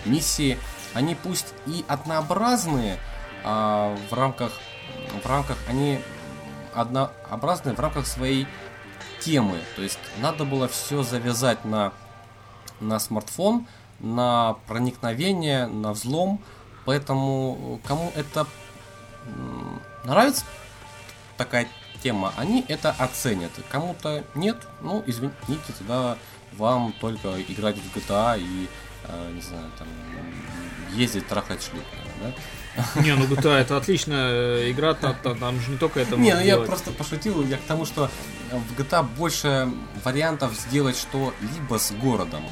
миссии, 0.05 0.57
они 0.93 1.15
пусть 1.15 1.53
и 1.67 1.85
однообразные 1.87 2.99
а, 3.43 3.95
в 4.09 4.13
рамках 4.13 4.51
в 5.23 5.27
рамках 5.27 5.57
они 5.67 5.99
однообразные 6.73 7.75
в 7.75 7.79
рамках 7.79 8.07
своей 8.07 8.47
темы. 9.19 9.59
То 9.75 9.81
есть 9.81 9.99
надо 10.21 10.45
было 10.45 10.67
все 10.67 11.03
завязать 11.03 11.65
на, 11.65 11.93
на 12.79 12.99
смартфон, 12.99 13.67
на 13.99 14.57
проникновение, 14.67 15.67
на 15.67 15.93
взлом. 15.93 16.41
Поэтому 16.85 17.79
кому 17.85 18.11
это 18.15 18.47
нравится 20.03 20.45
такая 21.37 21.67
тема, 22.01 22.33
они 22.37 22.65
это 22.67 22.91
оценят. 22.91 23.51
Кому-то 23.69 24.23
нет, 24.35 24.57
ну 24.81 25.03
извините, 25.05 25.73
тогда 25.77 26.17
вам 26.53 26.93
только 26.99 27.41
играть 27.41 27.77
в 27.77 27.95
GTA 27.95 28.39
и, 28.39 28.67
э, 29.05 29.31
не 29.33 29.41
знаю, 29.41 29.69
там 29.77 29.87
ездить 30.93 31.27
трахать 31.27 31.61
шлюх, 31.63 31.83
да? 32.21 32.33
Не, 33.01 33.15
ну 33.15 33.25
GTA 33.25 33.57
это 33.57 33.77
отличная 33.77 34.71
игра, 34.71 34.93
там, 34.93 35.15
там 35.15 35.59
же 35.59 35.71
не 35.71 35.77
только 35.77 35.99
это 35.99 36.15
Не, 36.15 36.33
ну 36.33 36.41
я 36.41 36.57
просто 36.57 36.91
пошутил, 36.91 37.45
я 37.45 37.57
к 37.57 37.61
тому, 37.61 37.85
что 37.85 38.09
в 38.51 38.79
GTA 38.79 39.03
больше 39.03 39.69
вариантов 40.03 40.53
сделать 40.53 40.97
что-либо 40.97 41.77
с 41.77 41.91
городом. 41.91 42.43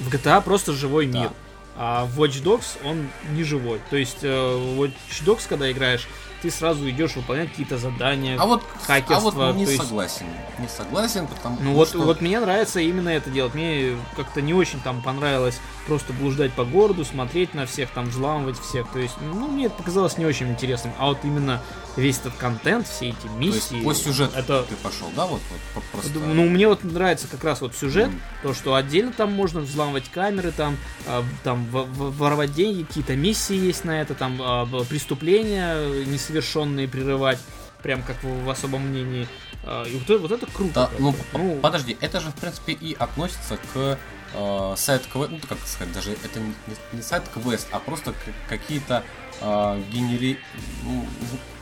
В 0.00 0.08
GTA 0.14 0.42
просто 0.42 0.72
живой 0.72 1.06
мир. 1.06 1.30
А 1.76 2.06
Watch 2.16 2.40
Dogs, 2.42 2.78
он 2.84 3.08
не 3.32 3.42
живой. 3.42 3.80
То 3.90 3.96
есть 3.96 4.18
э, 4.22 4.28
Watch 4.28 4.92
Dogs, 5.24 5.42
когда 5.48 5.70
играешь, 5.72 6.06
ты 6.40 6.48
сразу 6.50 6.88
идешь 6.88 7.16
выполнять 7.16 7.50
какие-то 7.50 7.78
задания, 7.78 8.38
А 8.38 8.46
вот, 8.46 8.62
хакерство. 8.86 9.16
а 9.16 9.46
вот 9.48 9.56
не 9.56 9.64
есть- 9.64 9.78
согласен. 9.78 10.26
Не 10.60 10.68
согласен, 10.68 11.26
потому 11.26 11.58
Ну 11.60 11.72
вот, 11.72 11.88
что... 11.88 11.98
вот 12.02 12.20
мне 12.20 12.38
нравится 12.38 12.78
именно 12.78 13.08
это 13.08 13.28
делать. 13.30 13.54
Мне 13.54 13.96
как-то 14.14 14.40
не 14.40 14.54
очень 14.54 14.78
там 14.82 15.02
понравилось 15.02 15.58
просто 15.86 16.12
блуждать 16.12 16.52
по 16.52 16.64
городу, 16.64 17.04
смотреть 17.04 17.54
на 17.54 17.66
всех, 17.66 17.90
там 17.90 18.06
взламывать 18.08 18.58
всех. 18.58 18.88
То 18.92 18.98
есть, 18.98 19.14
ну, 19.20 19.48
мне 19.48 19.66
это 19.66 19.74
показалось 19.76 20.16
не 20.18 20.24
очень 20.26 20.48
интересным. 20.50 20.92
А 20.98 21.06
вот 21.08 21.18
именно 21.24 21.60
весь 21.96 22.18
этот 22.18 22.34
контент, 22.34 22.86
все 22.88 23.10
эти 23.10 23.16
То 23.16 23.38
есть 23.40 23.70
миссии. 23.72 23.84
по 23.84 23.94
сюжету 23.94 24.36
это 24.36 24.62
ты 24.62 24.74
пошел, 24.76 25.08
да? 25.14 25.26
Вот, 25.26 25.40
вот 25.74 25.84
просто... 25.92 26.18
ну, 26.18 26.48
мне 26.48 26.66
вот 26.68 26.82
нравится 26.84 27.28
как 27.28 27.44
раз 27.44 27.60
вот 27.60 27.74
сюжет, 27.76 28.08
Мгм. 28.08 28.20
то, 28.42 28.54
что 28.54 28.74
отдельно 28.74 29.12
там 29.12 29.32
можно 29.32 29.60
взламывать 29.60 30.10
камеры, 30.10 30.50
там, 30.52 30.76
а, 31.06 31.22
там 31.44 31.66
во- 31.66 31.84
во- 31.84 32.10
воровать 32.10 32.52
деньги, 32.54 32.82
какие-то 32.84 33.14
миссии 33.14 33.54
есть 33.56 33.84
на 33.84 34.00
это, 34.00 34.14
там 34.14 34.38
а, 34.40 34.66
преступления 34.88 36.04
несовершенные 36.06 36.88
прерывать, 36.88 37.38
прям 37.82 38.02
как 38.02 38.22
в, 38.24 38.44
в 38.44 38.50
особом 38.50 38.88
мнении. 38.88 39.28
А, 39.64 39.84
И 39.84 39.94
вот, 39.94 40.04
это- 40.04 40.18
вот 40.18 40.32
это 40.32 40.46
круто. 40.46 40.74
Да, 40.74 40.90
ну, 40.98 41.12
п- 41.12 41.58
подожди, 41.62 41.96
это 42.00 42.20
же, 42.20 42.30
в 42.30 42.34
принципе, 42.34 42.72
и 42.72 42.94
относится 42.94 43.58
к 43.72 43.98
э, 44.34 44.74
сайт-квест, 44.76 45.30
ну, 45.30 45.38
как 45.48 45.58
сказать, 45.66 45.92
даже 45.94 46.12
это 46.12 46.40
не, 46.40 46.54
не 46.92 47.02
сайт-квест, 47.02 47.68
а 47.72 47.78
просто 47.78 48.14
какие-то 48.48 49.02
э, 49.40 49.82
генери... 49.90 50.38
ну, 50.82 51.06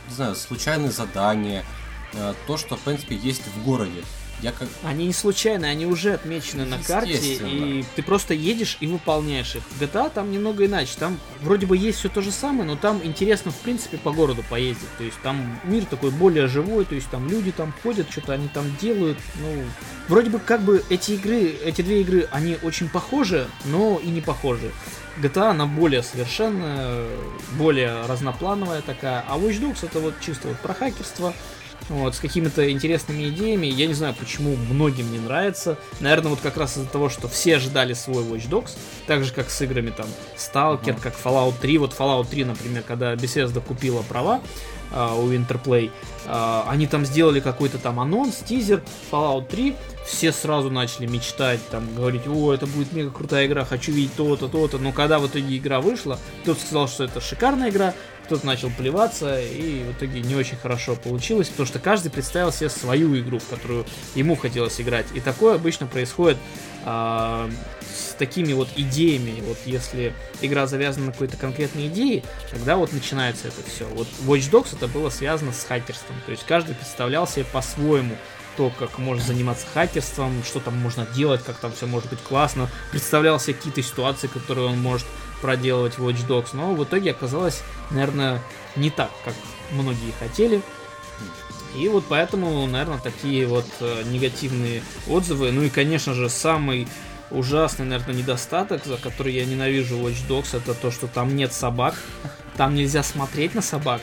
не 0.07 0.13
знаю, 0.13 0.35
случайные 0.35 0.91
задания, 0.91 1.63
э, 2.13 2.33
то, 2.47 2.57
что, 2.57 2.75
в 2.75 2.81
принципе, 2.81 3.15
есть 3.15 3.47
в 3.47 3.63
городе. 3.63 4.03
Я 4.43 4.51
как... 4.51 4.67
Они 4.83 5.07
не 5.07 5.13
случайные, 5.13 5.71
они 5.71 5.85
уже 5.85 6.13
отмечены 6.13 6.65
на 6.65 6.77
карте, 6.77 7.17
и 7.17 7.85
ты 7.95 8.03
просто 8.03 8.33
едешь 8.33 8.77
и 8.81 8.87
выполняешь 8.87 9.55
их. 9.55 9.63
В 9.63 9.81
GTA 9.81 10.11
там 10.13 10.31
немного 10.31 10.65
иначе. 10.65 10.91
Там 10.99 11.17
вроде 11.41 11.65
бы 11.65 11.77
есть 11.77 11.99
все 11.99 12.09
то 12.09 12.21
же 12.21 12.31
самое, 12.31 12.65
но 12.65 12.75
там 12.75 12.99
интересно, 13.03 13.51
в 13.51 13.57
принципе, 13.59 13.97
по 13.97 14.11
городу 14.11 14.43
поездить. 14.49 14.89
То 14.97 15.05
есть 15.05 15.17
там 15.23 15.59
мир 15.63 15.85
такой 15.85 16.11
более 16.11 16.47
живой, 16.47 16.83
то 16.83 16.93
есть 16.93 17.09
там 17.09 17.29
люди 17.29 17.53
там 17.53 17.73
ходят, 17.81 18.11
что-то 18.11 18.33
они 18.33 18.49
там 18.49 18.65
делают. 18.81 19.17
Ну, 19.35 19.63
вроде 20.09 20.29
бы 20.29 20.39
как 20.39 20.61
бы 20.61 20.83
эти 20.89 21.11
игры, 21.11 21.55
эти 21.63 21.81
две 21.81 22.01
игры, 22.01 22.27
они 22.31 22.57
очень 22.63 22.89
похожи, 22.89 23.47
но 23.63 24.01
и 24.03 24.09
не 24.09 24.19
похожи. 24.19 24.71
GTA, 25.21 25.51
она 25.51 25.67
более 25.67 26.03
совершенная, 26.03 27.07
более 27.57 28.05
разноплановая 28.07 28.81
такая, 28.81 29.23
а 29.29 29.37
Watch 29.37 29.61
Dogs 29.61 29.85
это 29.85 29.99
вот 29.99 30.15
чисто 30.19 30.49
вот 30.49 30.57
про 30.57 30.73
хакерство, 30.73 31.33
вот, 31.89 32.15
с 32.15 32.19
какими-то 32.19 32.69
интересными 32.71 33.29
идеями. 33.29 33.67
Я 33.67 33.87
не 33.87 33.93
знаю, 33.93 34.15
почему 34.17 34.55
многим 34.55 35.11
не 35.11 35.19
нравится. 35.19 35.77
Наверное, 35.99 36.31
вот 36.31 36.39
как 36.41 36.57
раз 36.57 36.77
из-за 36.77 36.87
того, 36.87 37.09
что 37.09 37.27
все 37.27 37.57
ожидали 37.57 37.93
свой 37.93 38.23
Watch 38.23 38.49
Dogs, 38.49 38.71
так 39.07 39.23
же, 39.23 39.33
как 39.33 39.49
с 39.49 39.61
играми 39.61 39.91
там 39.91 40.07
Stalker, 40.37 40.99
как 40.99 41.13
Fallout 41.21 41.55
3. 41.61 41.77
Вот 41.77 41.95
Fallout 41.97 42.29
3, 42.29 42.45
например, 42.45 42.83
когда 42.87 43.13
Bethesda 43.13 43.61
купила 43.61 44.01
права 44.01 44.41
а, 44.91 45.15
у 45.15 45.31
Interplay, 45.31 45.91
а, 46.25 46.65
они 46.69 46.87
там 46.87 47.05
сделали 47.05 47.39
какой-то 47.39 47.79
там 47.79 47.99
анонс, 47.99 48.37
тизер 48.37 48.83
Fallout 49.11 49.47
3, 49.47 49.75
все 50.05 50.31
сразу 50.31 50.69
начали 50.69 51.07
мечтать, 51.07 51.59
там, 51.69 51.93
говорить, 51.95 52.27
о, 52.27 52.53
это 52.53 52.67
будет 52.67 52.93
мега 52.93 53.09
крутая 53.09 53.47
игра, 53.47 53.65
хочу 53.65 53.91
видеть 53.91 54.15
то-то, 54.15 54.47
то-то, 54.47 54.77
но 54.77 54.91
когда 54.91 55.19
в 55.19 55.27
итоге 55.27 55.57
игра 55.57 55.81
вышла, 55.81 56.19
кто-то 56.43 56.61
сказал, 56.61 56.87
что 56.87 57.05
это 57.05 57.21
шикарная 57.21 57.69
игра, 57.69 57.93
кто-то 58.25 58.45
начал 58.45 58.69
плеваться, 58.69 59.39
и 59.39 59.83
в 59.83 59.91
итоге 59.91 60.21
не 60.21 60.35
очень 60.35 60.57
хорошо 60.57 60.95
получилось, 60.95 61.49
потому 61.49 61.67
что 61.67 61.79
каждый 61.79 62.09
представил 62.09 62.51
себе 62.51 62.69
свою 62.69 63.17
игру, 63.19 63.39
в 63.39 63.47
которую 63.47 63.85
ему 64.15 64.35
хотелось 64.35 64.79
играть. 64.79 65.05
И 65.13 65.19
такое 65.19 65.55
обычно 65.55 65.87
происходит 65.87 66.37
а, 66.85 67.49
с 67.95 68.13
такими 68.13 68.53
вот 68.53 68.69
идеями. 68.75 69.41
Вот 69.45 69.57
если 69.65 70.13
игра 70.41 70.67
завязана 70.67 71.07
на 71.07 71.11
какой-то 71.11 71.37
конкретной 71.37 71.87
идее, 71.87 72.23
тогда 72.49 72.77
вот 72.77 72.93
начинается 72.93 73.49
это 73.49 73.61
все. 73.67 73.85
Вот 73.85 74.07
Watch 74.25 74.49
Dogs 74.49 74.75
это 74.75 74.87
было 74.87 75.09
связано 75.09 75.51
с 75.51 75.63
хакерством. 75.63 76.15
То 76.25 76.31
есть 76.31 76.45
каждый 76.45 76.75
представлял 76.75 77.27
себе 77.27 77.45
по-своему 77.45 78.15
то, 78.55 78.71
как 78.77 78.99
можно 78.99 79.23
заниматься 79.23 79.65
хакерством, 79.73 80.43
что 80.43 80.59
там 80.59 80.77
можно 80.77 81.07
делать, 81.15 81.43
как 81.43 81.57
там 81.57 81.71
все 81.71 81.87
может 81.87 82.09
быть 82.09 82.19
классно. 82.19 82.69
Представлял 82.91 83.39
себе 83.39 83.55
какие-то 83.55 83.81
ситуации, 83.81 84.27
которые 84.27 84.67
он 84.67 84.79
может 84.79 85.07
проделывать 85.43 85.95
Watch 85.97 86.25
Dogs, 86.25 86.51
но 86.53 86.73
в 86.73 86.81
итоге 86.85 87.11
оказалось, 87.11 87.63
наверное, 87.91 88.41
не 88.77 88.89
так, 88.89 89.11
как 89.25 89.33
многие 89.71 90.13
хотели. 90.17 90.61
И 91.75 91.89
вот 91.89 92.05
поэтому, 92.07 92.65
наверное, 92.65 92.97
такие 92.97 93.45
вот 93.45 93.65
э, 93.81 94.03
негативные 94.05 94.81
отзывы. 95.09 95.51
Ну 95.51 95.63
и, 95.63 95.69
конечно 95.69 96.13
же, 96.13 96.29
самый 96.29 96.87
ужасный, 97.29 97.85
наверное, 97.85 98.15
недостаток, 98.15 98.85
за 98.85 98.95
который 98.95 99.33
я 99.33 99.43
ненавижу 99.43 99.97
Watch 99.97 100.25
Dogs, 100.29 100.55
это 100.55 100.73
то, 100.73 100.91
что 100.91 101.07
там 101.07 101.35
нет 101.35 101.51
собак. 101.51 101.95
Там 102.55 102.73
нельзя 102.73 103.03
смотреть 103.03 103.53
на 103.53 103.61
собак. 103.61 104.01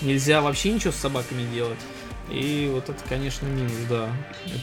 Нельзя 0.00 0.40
вообще 0.40 0.72
ничего 0.72 0.92
с 0.92 0.96
собаками 0.96 1.42
делать. 1.52 1.78
И 2.30 2.70
вот 2.72 2.88
это, 2.90 3.02
конечно, 3.08 3.46
минус, 3.46 3.72
да. 3.88 4.10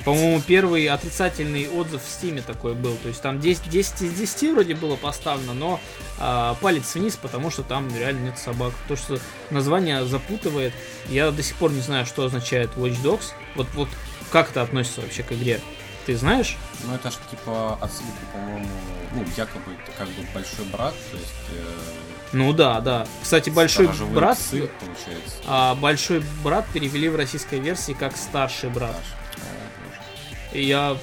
По-моему, 0.04 0.42
первый 0.46 0.88
отрицательный 0.88 1.68
отзыв 1.68 2.04
в 2.04 2.10
Стиме 2.10 2.42
такой 2.42 2.76
был. 2.76 2.96
То 2.98 3.08
есть 3.08 3.22
там 3.22 3.40
10, 3.40 3.70
10 3.70 4.02
из 4.04 4.14
10 4.14 4.54
вроде 4.54 4.76
было 4.76 4.96
поставлено, 4.96 5.54
но 5.54 5.80
а, 6.20 6.56
палец 6.62 6.94
вниз, 6.94 7.18
потому 7.20 7.50
что 7.50 7.64
там 7.64 7.90
реально 7.98 8.26
нет 8.26 8.38
собак. 8.38 8.74
То, 8.88 8.96
что 8.96 9.20
название 9.50 10.06
запутывает. 10.06 10.74
Я 11.10 11.32
до 11.32 11.42
сих 11.42 11.56
пор 11.56 11.72
не 11.72 11.82
знаю, 11.82 12.06
что 12.06 12.26
означает 12.26 12.70
Watch 12.76 13.02
Dogs. 13.02 13.34
Вот, 13.56 13.68
вот 13.74 13.90
как 14.32 14.52
это 14.52 14.62
относится 14.62 15.02
вообще 15.02 15.24
к 15.24 15.32
игре? 15.32 15.60
Ты 16.06 16.16
знаешь? 16.16 16.58
Ну, 16.84 16.94
это 16.94 17.10
же 17.12 17.18
типа 17.32 17.78
отсылка, 17.82 18.12
по-моему, 18.34 18.68
ну, 19.14 19.24
якобы 19.38 19.72
это 19.74 19.92
как 19.98 20.08
бы 20.10 20.24
большой 20.34 20.66
брат, 20.66 20.94
то 21.12 21.18
есть... 21.18 21.34
э, 21.52 21.64
Ну 22.34 22.54
да, 22.54 22.80
да. 22.82 23.08
Кстати, 23.24 23.50
большой 23.50 23.88
брат, 24.14 24.38
псы, 24.38 24.70
получается. 24.80 25.38
а, 25.48 25.76
большой 25.76 26.24
брат 26.44 26.66
перевели 26.74 27.10
в 27.10 27.16
российской 27.16 27.60
версии 27.60 27.94
как 27.94 28.16
старший 28.18 28.70
брат. 28.70 28.96
И 30.54 30.64
я, 30.64 30.96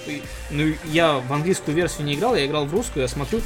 ну, 0.51 0.73
я 0.85 1.15
в 1.19 1.31
английскую 1.33 1.75
версию 1.77 2.07
не 2.07 2.15
играл, 2.15 2.35
я 2.35 2.47
играл 2.47 2.65
в 2.65 2.73
русскую, 2.73 3.03
я 3.03 3.09
смотрю, 3.09 3.43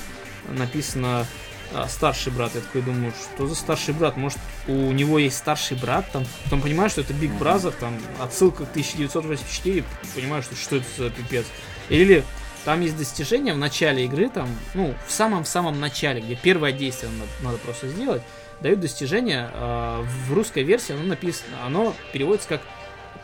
написано 0.48 1.26
а, 1.74 1.88
старший 1.88 2.32
брат. 2.32 2.52
Я 2.54 2.60
такой 2.60 2.82
думаю, 2.82 3.12
что 3.34 3.46
за 3.48 3.56
старший 3.56 3.92
брат? 3.92 4.16
Может, 4.16 4.38
у 4.68 4.92
него 4.92 5.18
есть 5.18 5.36
старший 5.38 5.76
брат 5.76 6.04
там? 6.12 6.24
Потом 6.44 6.60
понимаю, 6.62 6.90
что 6.90 7.00
это 7.00 7.12
Big. 7.12 7.36
Brother, 7.38 7.72
там 7.80 7.98
отсылка 8.20 8.66
к 8.66 8.70
1984, 8.70 9.84
понимаю, 10.14 10.42
что 10.44 10.54
что 10.54 10.76
это 10.76 10.86
за 10.96 11.10
пипец. 11.10 11.46
Или 11.88 12.24
там 12.64 12.80
есть 12.80 12.96
достижение 12.96 13.54
в 13.54 13.58
начале 13.58 14.04
игры, 14.04 14.28
там, 14.28 14.48
ну, 14.74 14.94
в 15.06 15.12
самом-самом 15.12 15.78
начале, 15.78 16.20
где 16.20 16.34
первое 16.34 16.72
действие 16.72 17.12
надо, 17.12 17.30
надо 17.42 17.58
просто 17.58 17.88
сделать, 17.88 18.22
дают 18.60 18.80
достижение. 18.80 19.50
а, 19.52 20.04
в 20.26 20.34
русской 20.34 20.62
версии 20.62 20.92
оно 20.92 21.04
написано, 21.04 21.64
оно 21.64 21.94
переводится 22.12 22.48
как 22.48 22.62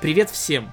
«Привет 0.00 0.30
всем». 0.30 0.72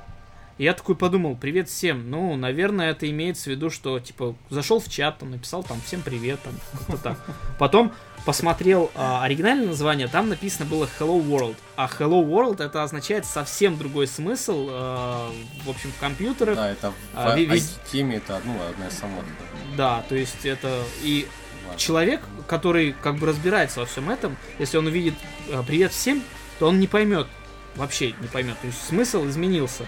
И 0.60 0.66
я 0.66 0.74
такой 0.74 0.96
подумал, 0.96 1.38
привет 1.38 1.70
всем. 1.70 2.12
Ну, 2.12 2.36
наверное, 2.36 2.92
это 2.92 3.10
имеется 3.10 3.46
в 3.46 3.48
виду, 3.48 3.70
что, 3.70 3.98
типа, 4.02 4.36
зашел 4.50 4.82
в 4.82 4.90
чат, 4.90 5.18
там, 5.18 5.32
написал, 5.32 5.64
там, 5.64 5.80
всем 5.80 6.02
привет, 6.02 6.42
там, 6.44 6.54
как-то 6.74 6.98
так. 6.98 7.18
Потом 7.58 7.94
посмотрел 8.26 8.92
а, 8.94 9.24
оригинальное 9.24 9.68
название, 9.68 10.10
там 10.10 10.28
написано 10.28 10.66
было 10.70 10.90
Hello 11.00 11.26
World. 11.26 11.56
А 11.78 11.88
Hello 11.88 12.22
World 12.30 12.62
это 12.62 12.84
означает 12.84 13.26
совсем 13.26 13.78
другой 13.78 14.06
смысл, 14.08 14.68
а, 14.70 15.32
в 15.64 15.70
общем, 15.70 15.94
в 15.94 15.98
компьютерах. 16.02 16.58
Да, 16.58 16.70
это 16.70 16.92
в 16.92 16.94
А, 17.16 17.38
ви- 17.38 17.62
теме 17.90 18.18
это 18.18 18.42
ну, 18.44 18.54
одна 18.70 18.88
из 18.88 18.94
самых 18.98 19.24
Да, 19.78 20.04
то 20.10 20.16
есть 20.16 20.46
это 20.46 20.84
и 21.04 21.26
важных. 21.64 21.80
человек, 21.82 22.22
который 22.48 22.94
как 23.02 23.16
бы 23.18 23.28
разбирается 23.28 23.80
во 23.80 23.86
всем 23.86 24.10
этом, 24.10 24.36
если 24.60 24.78
он 24.78 24.88
увидит 24.88 25.14
э, 25.48 25.64
привет 25.66 25.94
всем, 25.94 26.22
то 26.60 26.68
он 26.68 26.82
не 26.82 26.88
поймет, 26.88 27.28
вообще 27.78 28.08
не 28.20 28.28
поймет. 28.28 28.60
То 28.60 28.68
есть 28.68 28.86
смысл 28.86 29.26
изменился. 29.26 29.86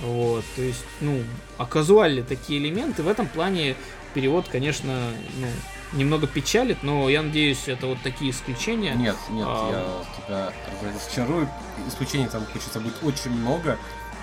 Вот, 0.00 0.44
то 0.54 0.62
есть, 0.62 0.84
ну, 1.00 1.22
оказуали 1.58 2.22
такие 2.22 2.60
элементы. 2.60 3.02
В 3.02 3.08
этом 3.08 3.26
плане 3.26 3.76
перевод, 4.14 4.46
конечно, 4.48 5.10
ну, 5.38 5.46
немного 5.92 6.26
печалит, 6.26 6.82
но 6.82 7.08
я 7.08 7.22
надеюсь, 7.22 7.66
это 7.66 7.86
вот 7.86 7.98
такие 8.02 8.30
исключения. 8.30 8.94
Нет, 8.94 9.16
нет, 9.30 9.46
А. 9.48 10.04
я 10.20 10.26
тебя 10.26 10.52
разочарую. 10.92 11.48
Исключений 11.88 12.28
там 12.28 12.44
хочется 12.52 12.80
быть 12.80 12.94
очень 13.02 13.30
много. 13.30 13.78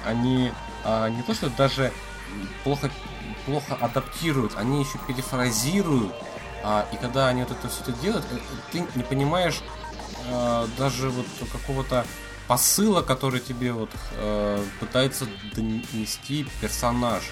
Они 0.06 0.52
а, 0.84 1.10
не 1.10 1.22
то, 1.24 1.34
что 1.34 1.50
даже 1.50 1.92
плохо, 2.64 2.92
плохо 3.46 3.76
адаптируют, 3.80 4.54
они 4.58 4.82
еще 4.82 4.98
перефразируют. 5.08 6.14
А, 6.64 6.86
и 6.92 6.98
когда 6.98 7.28
они 7.28 7.44
вот 7.44 7.52
это 7.52 7.68
все 7.68 7.82
это 7.82 7.92
делают, 7.94 8.26
э, 8.32 8.38
ты 8.72 8.86
не 8.96 9.04
понимаешь 9.04 9.62
а, 10.30 10.68
даже 10.78 11.10
вот 11.10 11.26
какого-то 11.52 12.06
посыла, 12.48 13.02
который 13.02 13.40
тебе 13.40 13.72
вот 13.72 13.90
э, 14.18 14.64
пытается 14.80 15.28
донести 15.56 16.46
персонаж. 16.62 17.24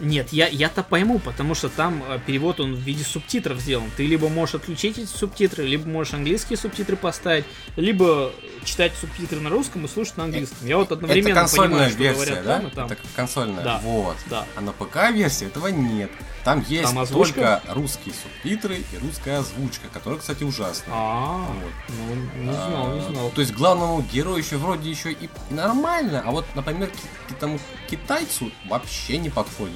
Нет, 0.00 0.32
я, 0.32 0.46
я-то 0.48 0.82
пойму, 0.82 1.18
потому 1.18 1.54
что 1.54 1.68
там 1.68 2.02
э, 2.08 2.18
перевод 2.24 2.60
он 2.60 2.74
в 2.74 2.78
виде 2.78 3.02
субтитров 3.04 3.58
сделан. 3.60 3.90
Ты 3.96 4.06
либо 4.06 4.28
можешь 4.28 4.54
отключить 4.56 4.98
эти 4.98 5.06
субтитры, 5.06 5.64
либо 5.64 5.88
можешь 5.88 6.14
английские 6.14 6.56
субтитры 6.56 6.96
поставить, 6.96 7.44
либо 7.76 8.32
читать 8.64 8.92
субтитры 9.00 9.40
на 9.40 9.50
русском 9.50 9.84
и 9.84 9.88
слушать 9.88 10.16
на 10.16 10.24
английском. 10.24 10.66
Я 10.66 10.76
вот 10.78 10.92
одновременно 10.92 11.30
это 11.32 11.40
консольная 11.40 11.68
понимаю, 11.70 11.90
что 11.90 11.98
версия, 11.98 12.18
говорят 12.24 12.44
да? 12.44 12.58
там 12.58 12.66
и 12.66 12.70
там. 12.70 12.86
Это 12.92 13.02
консольная. 13.16 13.64
Да. 13.64 13.80
Вот. 13.82 14.16
Да. 14.26 14.46
А 14.56 14.60
на 14.60 14.72
ПК-версии 14.72 15.46
этого 15.46 15.68
нет. 15.68 16.10
Там 16.44 16.64
есть 16.68 16.84
Там 16.84 16.98
озвучка? 17.00 17.34
только 17.34 17.62
русские 17.74 18.14
субтитры 18.14 18.76
и 18.76 18.98
русская 19.04 19.38
озвучка, 19.40 19.88
которая, 19.92 20.18
кстати, 20.20 20.44
ужасная. 20.44 20.94
А, 20.94 21.46
Вот. 21.46 21.72
ну 22.06 22.42
не 22.44 22.52
знал, 22.52 22.94
не 22.94 23.00
А, 23.00 23.10
знал. 23.10 23.30
То 23.34 23.40
есть 23.40 23.52
главному 23.52 24.00
герою 24.02 24.38
еще 24.38 24.56
вроде 24.56 24.88
еще 24.88 25.12
и 25.12 25.28
нормально, 25.50 26.22
а 26.24 26.30
вот, 26.30 26.46
например, 26.54 26.88
ки- 26.88 27.34
тому 27.40 27.58
китайцу 27.90 28.50
вообще 28.68 29.18
не 29.18 29.28
подходит. 29.30 29.74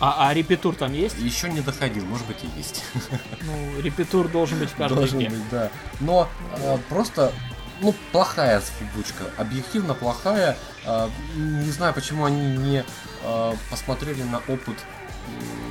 А, 0.00 0.28
а 0.28 0.34
репетур 0.34 0.74
там 0.74 0.92
есть? 0.94 1.18
Еще 1.18 1.50
не 1.50 1.60
доходил, 1.60 2.04
может 2.06 2.26
быть 2.26 2.38
и 2.42 2.48
есть. 2.58 2.82
Ну, 3.42 3.80
репетур 3.80 4.28
должен 4.28 4.58
быть 4.58 4.70
в 4.70 4.76
каждой 4.76 4.96
Должен 4.96 5.18
игре. 5.18 5.30
быть, 5.30 5.48
да. 5.50 5.70
Но 6.00 6.28
э, 6.56 6.78
просто, 6.88 7.32
ну, 7.80 7.94
плохая 8.12 8.58
озвучка. 8.58 9.24
Объективно 9.36 9.94
плохая. 9.94 10.56
Э, 10.86 11.08
не 11.36 11.70
знаю, 11.70 11.92
почему 11.94 12.24
они 12.24 12.56
не 12.56 12.84
э, 13.24 13.54
посмотрели 13.70 14.22
на 14.22 14.38
опыт 14.38 14.76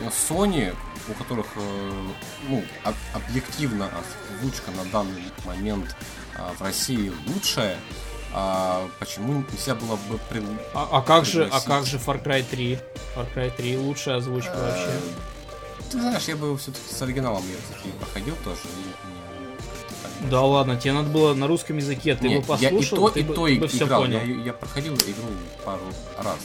м, 0.03 0.07
Sony, 0.09 0.75
у 1.07 1.13
которых, 1.13 1.47
э, 1.55 2.07
ну, 2.49 2.63
об- 2.83 2.95
объективно 3.15 3.89
озвучка 4.39 4.69
на 4.71 4.85
данный 4.91 5.23
момент 5.45 5.95
э, 6.35 6.41
в 6.57 6.61
России 6.61 7.11
лучшая. 7.27 7.77
А 8.33 8.87
почему 8.99 9.43
нельзя 9.51 9.73
было 9.75 9.95
бы 9.95 10.19
при- 10.29 10.43
А, 10.73 10.87
а 10.91 11.01
как 11.01 11.25
же, 11.25 11.47
а 11.51 11.59
как 11.61 11.85
же 11.85 11.97
Far 11.97 12.23
Cry 12.23 12.43
3? 12.49 12.79
Far 13.15 13.25
Cry 13.35 13.51
3 13.55 13.77
лучшая 13.77 14.17
озвучка 14.17 14.51
Э, 14.53 14.61
вообще. 14.69 14.99
Ты 15.91 15.99
знаешь, 15.99 16.23
я 16.27 16.35
бы 16.35 16.55
все-таки 16.57 16.93
с 16.93 17.01
оригиналом 17.01 17.41
я 17.49 17.55
все-таки 17.65 17.89
проходил 17.97 18.35
тоже. 18.43 18.59
и 20.23 20.29
Да 20.29 20.41
ладно, 20.43 20.75
тебе 20.77 20.93
надо 20.93 21.09
было 21.09 21.33
на 21.33 21.47
русском 21.47 21.77
языке, 21.77 22.13
ты 22.15 22.27
Не, 22.27 22.39
бы 22.39 22.55
я 22.59 22.69
и 22.69 22.73
послушал, 22.73 22.97
то, 23.07 23.09
ты 23.09 23.19
и 23.21 23.23
бы, 23.23 23.33
то 23.33 23.47
ты 23.47 23.59
бы 23.59 23.67
все 23.67 23.85
играл. 23.85 24.01
понял. 24.01 24.19
Я, 24.19 24.43
я 24.45 24.53
проходил 24.53 24.93
игру 24.93 25.25
пару 25.65 25.81
раз. 26.19 26.37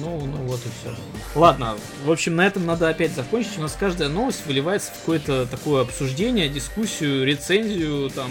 Ну, 0.00 0.20
ну 0.26 0.36
вот 0.44 0.60
и 0.66 0.68
все. 0.80 0.94
Ладно, 1.34 1.76
в 2.04 2.10
общем, 2.12 2.36
на 2.36 2.46
этом 2.46 2.66
надо 2.66 2.88
опять 2.90 3.12
закончить. 3.14 3.56
У 3.58 3.62
нас 3.62 3.74
каждая 3.80 4.08
новость 4.10 4.44
выливается 4.46 4.92
в 4.92 4.98
какое-то 4.98 5.46
такое 5.46 5.82
обсуждение, 5.82 6.48
дискуссию, 6.50 7.24
рецензию, 7.24 8.10
там 8.10 8.30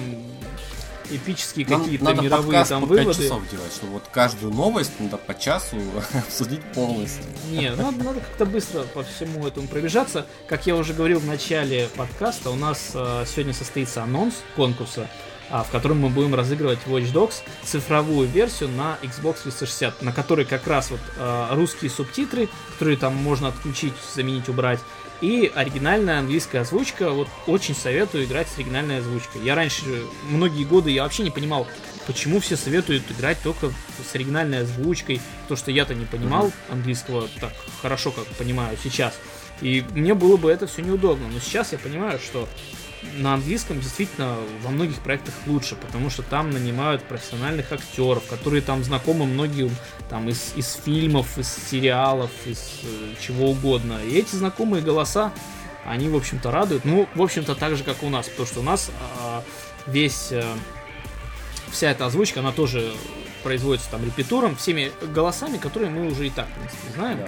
эпические 1.09 1.65
какие-то 1.65 2.13
мировые 2.13 2.65
там 2.65 2.81
по 2.81 2.95
5 2.95 3.05
выводы. 3.05 3.23
часов 3.23 3.49
делать, 3.49 3.73
чтобы 3.73 3.93
вот 3.93 4.03
каждую 4.11 4.53
новость 4.53 4.91
надо 4.99 5.17
по 5.17 5.37
часу 5.37 5.77
обсудить 6.13 6.63
полностью. 6.73 7.23
Не, 7.49 7.71
надо, 7.71 8.03
надо 8.03 8.19
как-то 8.19 8.45
быстро 8.45 8.83
по 8.83 9.03
всему 9.03 9.47
этому 9.47 9.67
пробежаться. 9.67 10.25
Как 10.47 10.65
я 10.67 10.75
уже 10.75 10.93
говорил 10.93 11.19
в 11.19 11.25
начале 11.25 11.89
подкаста, 11.95 12.49
у 12.49 12.55
нас 12.55 12.91
э, 12.93 13.25
сегодня 13.27 13.53
состоится 13.53 14.03
анонс 14.03 14.35
конкурса, 14.55 15.07
в 15.49 15.69
котором 15.71 15.99
мы 15.99 16.09
будем 16.09 16.35
разыгрывать 16.35 16.79
Watch 16.85 17.11
Dogs 17.11 17.41
цифровую 17.63 18.27
версию 18.27 18.69
на 18.69 18.97
Xbox 19.01 19.43
360, 19.43 20.01
на 20.01 20.11
которой 20.11 20.45
как 20.45 20.67
раз 20.67 20.91
вот 20.91 20.99
э, 21.17 21.47
русские 21.51 21.89
субтитры, 21.89 22.49
которые 22.73 22.97
там 22.97 23.15
можно 23.15 23.49
отключить, 23.49 23.93
заменить, 24.13 24.47
убрать, 24.49 24.79
и 25.21 25.51
оригинальная 25.53 26.19
английская 26.19 26.59
озвучка. 26.59 27.11
Вот 27.11 27.27
очень 27.47 27.75
советую 27.75 28.25
играть 28.25 28.47
с 28.49 28.57
оригинальной 28.57 28.99
озвучкой. 28.99 29.43
Я 29.43 29.55
раньше, 29.55 29.83
многие 30.29 30.63
годы, 30.65 30.91
я 30.91 31.03
вообще 31.03 31.23
не 31.23 31.29
понимал, 31.29 31.67
почему 32.07 32.39
все 32.39 32.57
советуют 32.57 33.03
играть 33.11 33.37
только 33.43 33.69
с 33.69 34.15
оригинальной 34.15 34.61
озвучкой, 34.61 35.21
то 35.47 35.55
что 35.55 35.71
я-то 35.71 35.93
не 35.93 36.05
понимал 36.05 36.51
английского 36.69 37.27
так 37.39 37.53
хорошо, 37.81 38.11
как 38.11 38.25
понимаю 38.37 38.77
сейчас. 38.83 39.13
И 39.61 39.85
мне 39.91 40.15
было 40.15 40.37
бы 40.37 40.51
это 40.51 40.65
все 40.65 40.81
неудобно. 40.81 41.27
Но 41.27 41.39
сейчас 41.39 41.71
я 41.71 41.77
понимаю, 41.77 42.19
что 42.19 42.49
на 43.17 43.33
английском 43.33 43.79
действительно 43.79 44.37
во 44.63 44.69
многих 44.69 44.99
проектах 44.99 45.33
лучше, 45.47 45.75
потому 45.75 46.09
что 46.09 46.23
там 46.23 46.51
нанимают 46.51 47.03
профессиональных 47.03 47.71
актеров, 47.71 48.25
которые 48.27 48.61
там 48.61 48.83
знакомы 48.83 49.25
многим 49.25 49.71
там 50.09 50.29
из, 50.29 50.53
из 50.55 50.73
фильмов, 50.73 51.37
из 51.37 51.47
сериалов, 51.69 52.31
из 52.45 52.81
э, 52.83 53.15
чего 53.19 53.51
угодно. 53.51 53.99
И 54.03 54.15
эти 54.17 54.35
знакомые 54.35 54.83
голоса, 54.83 55.31
они, 55.85 56.09
в 56.09 56.15
общем-то, 56.15 56.51
радуют. 56.51 56.85
Ну, 56.85 57.07
в 57.15 57.21
общем-то, 57.21 57.55
так 57.55 57.75
же, 57.75 57.83
как 57.83 58.03
у 58.03 58.09
нас, 58.09 58.27
потому 58.27 58.47
что 58.47 58.59
у 58.59 58.63
нас 58.63 58.91
а, 59.19 59.43
весь 59.87 60.31
э, 60.31 60.43
вся 61.71 61.89
эта 61.89 62.05
озвучка, 62.05 62.41
она 62.41 62.51
тоже 62.51 62.93
производится 63.43 63.89
там 63.89 64.05
репетуром, 64.05 64.55
всеми 64.55 64.91
голосами, 65.01 65.57
которые 65.57 65.89
мы 65.89 66.07
уже 66.07 66.27
и 66.27 66.29
так, 66.29 66.47
в 66.47 66.53
принципе, 66.53 66.93
знаем. 66.93 67.19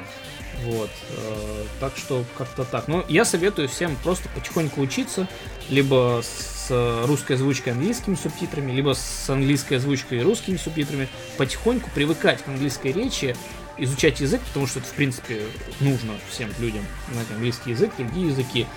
Вот. 0.61 0.89
э, 1.17 1.63
так 1.79 1.97
что 1.97 2.23
как-то 2.37 2.63
так. 2.63 2.87
Но 2.87 3.03
я 3.07 3.25
советую 3.25 3.67
всем 3.67 3.95
просто 4.03 4.29
потихоньку 4.29 4.81
учиться, 4.81 5.27
либо 5.69 6.21
с 6.23 7.03
русской 7.05 7.33
озвучкой 7.33 7.73
английскими 7.73 8.15
субтитрами, 8.15 8.71
либо 8.71 8.93
с 8.93 9.29
английской 9.29 9.75
озвучкой 9.75 10.19
и 10.19 10.21
русскими 10.21 10.55
субтитрами, 10.55 11.09
потихоньку 11.37 11.89
привыкать 11.93 12.41
к 12.41 12.47
английской 12.47 12.93
речи, 12.93 13.35
изучать 13.77 14.19
язык, 14.21 14.41
потому 14.47 14.67
что 14.67 14.79
это, 14.79 14.87
в 14.87 14.93
принципе, 14.93 15.41
нужно 15.79 16.13
всем 16.29 16.49
людям 16.59 16.85
знать 17.11 17.27
английский 17.31 17.71
язык, 17.71 17.91
другие 17.97 18.27
языки, 18.27 18.67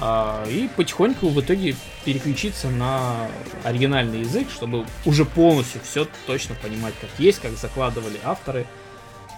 а, 0.00 0.44
и 0.48 0.68
потихоньку 0.68 1.28
в 1.28 1.40
итоге 1.40 1.76
переключиться 2.04 2.68
на 2.68 3.28
оригинальный 3.62 4.20
язык, 4.20 4.48
чтобы 4.50 4.86
уже 5.04 5.24
полностью 5.24 5.80
все 5.82 6.06
точно 6.26 6.54
понимать, 6.56 6.94
как 7.00 7.10
есть, 7.18 7.40
как 7.40 7.52
закладывали 7.52 8.18
авторы. 8.24 8.66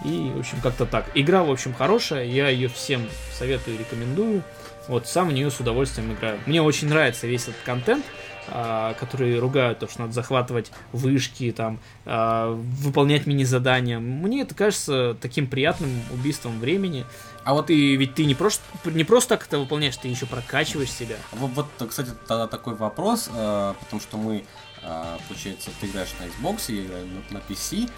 И, 0.03 0.31
в 0.35 0.39
общем, 0.39 0.59
как-то 0.61 0.85
так. 0.85 1.05
Игра, 1.15 1.43
в 1.43 1.51
общем, 1.51 1.73
хорошая, 1.73 2.25
я 2.25 2.49
ее 2.49 2.67
всем 2.67 3.07
советую 3.31 3.75
и 3.75 3.79
рекомендую. 3.79 4.43
Вот, 4.87 5.07
сам 5.07 5.29
в 5.29 5.33
нее 5.33 5.49
с 5.49 5.59
удовольствием 5.59 6.13
играю. 6.13 6.39
Мне 6.45 6.61
очень 6.61 6.89
нравится 6.89 7.25
весь 7.25 7.43
этот 7.43 7.61
контент, 7.65 8.05
а, 8.47 8.93
который 8.99 9.39
ругают 9.39 9.79
то, 9.79 9.87
что 9.87 10.01
надо 10.01 10.13
захватывать 10.13 10.71
вышки, 10.91 11.51
там, 11.51 11.79
а, 12.05 12.51
выполнять 12.51 13.25
мини-задания. 13.25 13.99
Мне 13.99 14.41
это 14.41 14.53
кажется 14.53 15.17
таким 15.19 15.47
приятным 15.47 15.89
убийством 16.13 16.59
времени. 16.59 17.05
А 17.43 17.53
вот 17.53 17.67
Ты 17.67 17.95
ведь 17.95 18.15
ты 18.15 18.25
не 18.25 18.35
просто, 18.35 18.63
не 18.85 19.03
просто 19.03 19.29
так 19.29 19.47
это 19.47 19.57
выполняешь, 19.59 19.97
ты 19.97 20.07
еще 20.07 20.25
прокачиваешь 20.25 20.91
себя. 20.91 21.15
Вот, 21.31 21.51
вот, 21.55 21.89
кстати, 21.89 22.09
тогда 22.27 22.47
такой 22.47 22.75
вопрос, 22.75 23.29
э, 23.31 23.73
потому 23.79 24.01
что 24.01 24.17
мы, 24.17 24.43
э, 24.81 25.17
получается, 25.27 25.69
ты 25.79 25.87
играешь 25.87 26.09
на 26.19 26.25
Xbox, 26.25 26.71
я 26.73 26.85
играю 26.85 27.07
на, 27.07 27.37
на 27.37 27.43
PC. 27.47 27.89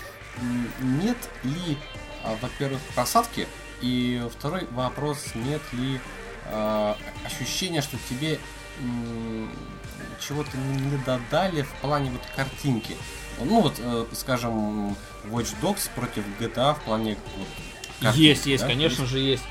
Нет 0.82 1.18
ли, 1.44 1.78
э, 2.24 2.36
во-первых, 2.42 2.82
просадки? 2.96 3.48
И 3.82 4.24
второй 4.38 4.66
вопрос, 4.72 5.34
нет 5.36 5.62
ли 5.74 6.00
э, 6.46 6.94
ощущения, 7.26 7.82
что 7.82 7.98
тебе 8.10 8.40
чего-то 10.26 10.56
не 10.58 10.98
додали 11.06 11.64
в 11.64 11.72
плане 11.82 12.12
вот 12.12 12.22
картинки? 12.36 12.96
Ну 13.40 13.62
вот, 13.62 13.76
э, 13.78 14.06
скажем, 14.14 14.96
Watch 15.26 15.56
Dogs 15.62 15.90
против 15.96 16.24
GTA 16.40 16.76
в 16.76 16.82
плане 16.82 17.18
вот, 17.38 17.48
картинки, 18.02 18.26
есть, 18.26 18.46
есть, 18.48 18.64
да? 18.64 18.70
конечно 18.70 19.06
же, 19.06 19.20
есть. 19.20 19.44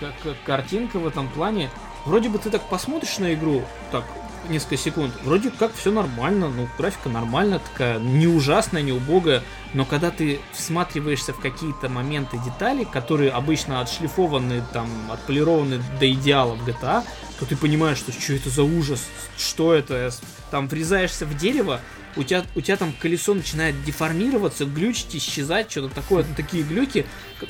Как, 0.00 0.12
как 0.22 0.36
картинка 0.44 0.98
в 0.98 1.06
этом 1.06 1.28
плане. 1.28 1.70
Вроде 2.04 2.28
бы 2.28 2.38
ты 2.38 2.50
так 2.50 2.68
посмотришь 2.68 3.18
на 3.18 3.32
игру, 3.34 3.64
так, 3.90 4.04
несколько 4.48 4.76
секунд, 4.76 5.12
вроде 5.22 5.50
как 5.50 5.74
все 5.74 5.90
нормально, 5.90 6.48
ну, 6.48 6.68
графика 6.78 7.08
нормальная 7.08 7.58
такая, 7.58 7.98
не 7.98 8.26
ужасная, 8.26 8.82
не 8.82 8.92
убогая, 8.92 9.42
но 9.72 9.84
когда 9.84 10.10
ты 10.10 10.40
всматриваешься 10.52 11.32
в 11.32 11.40
какие-то 11.40 11.88
моменты, 11.88 12.38
детали, 12.44 12.84
которые 12.84 13.30
обычно 13.30 13.80
отшлифованы, 13.80 14.62
там, 14.72 14.88
отполированы 15.10 15.82
до 15.98 16.10
идеала 16.12 16.54
в 16.54 16.68
GTA, 16.68 17.04
то 17.38 17.46
ты 17.46 17.56
понимаешь, 17.56 17.98
что 17.98 18.12
что 18.12 18.32
это 18.32 18.50
за 18.50 18.62
ужас, 18.62 19.04
что 19.36 19.74
это, 19.74 20.10
там 20.50 20.68
врезаешься 20.68 21.26
в 21.26 21.36
дерево, 21.36 21.80
у 22.16 22.22
тебя, 22.22 22.44
у 22.54 22.60
тебя 22.60 22.76
там 22.76 22.92
колесо 22.92 23.34
начинает 23.34 23.82
деформироваться, 23.84 24.64
глючить, 24.64 25.16
исчезать, 25.16 25.70
что-то 25.70 25.94
такое, 25.94 26.24
такие 26.36 26.62
глюки, 26.62 27.06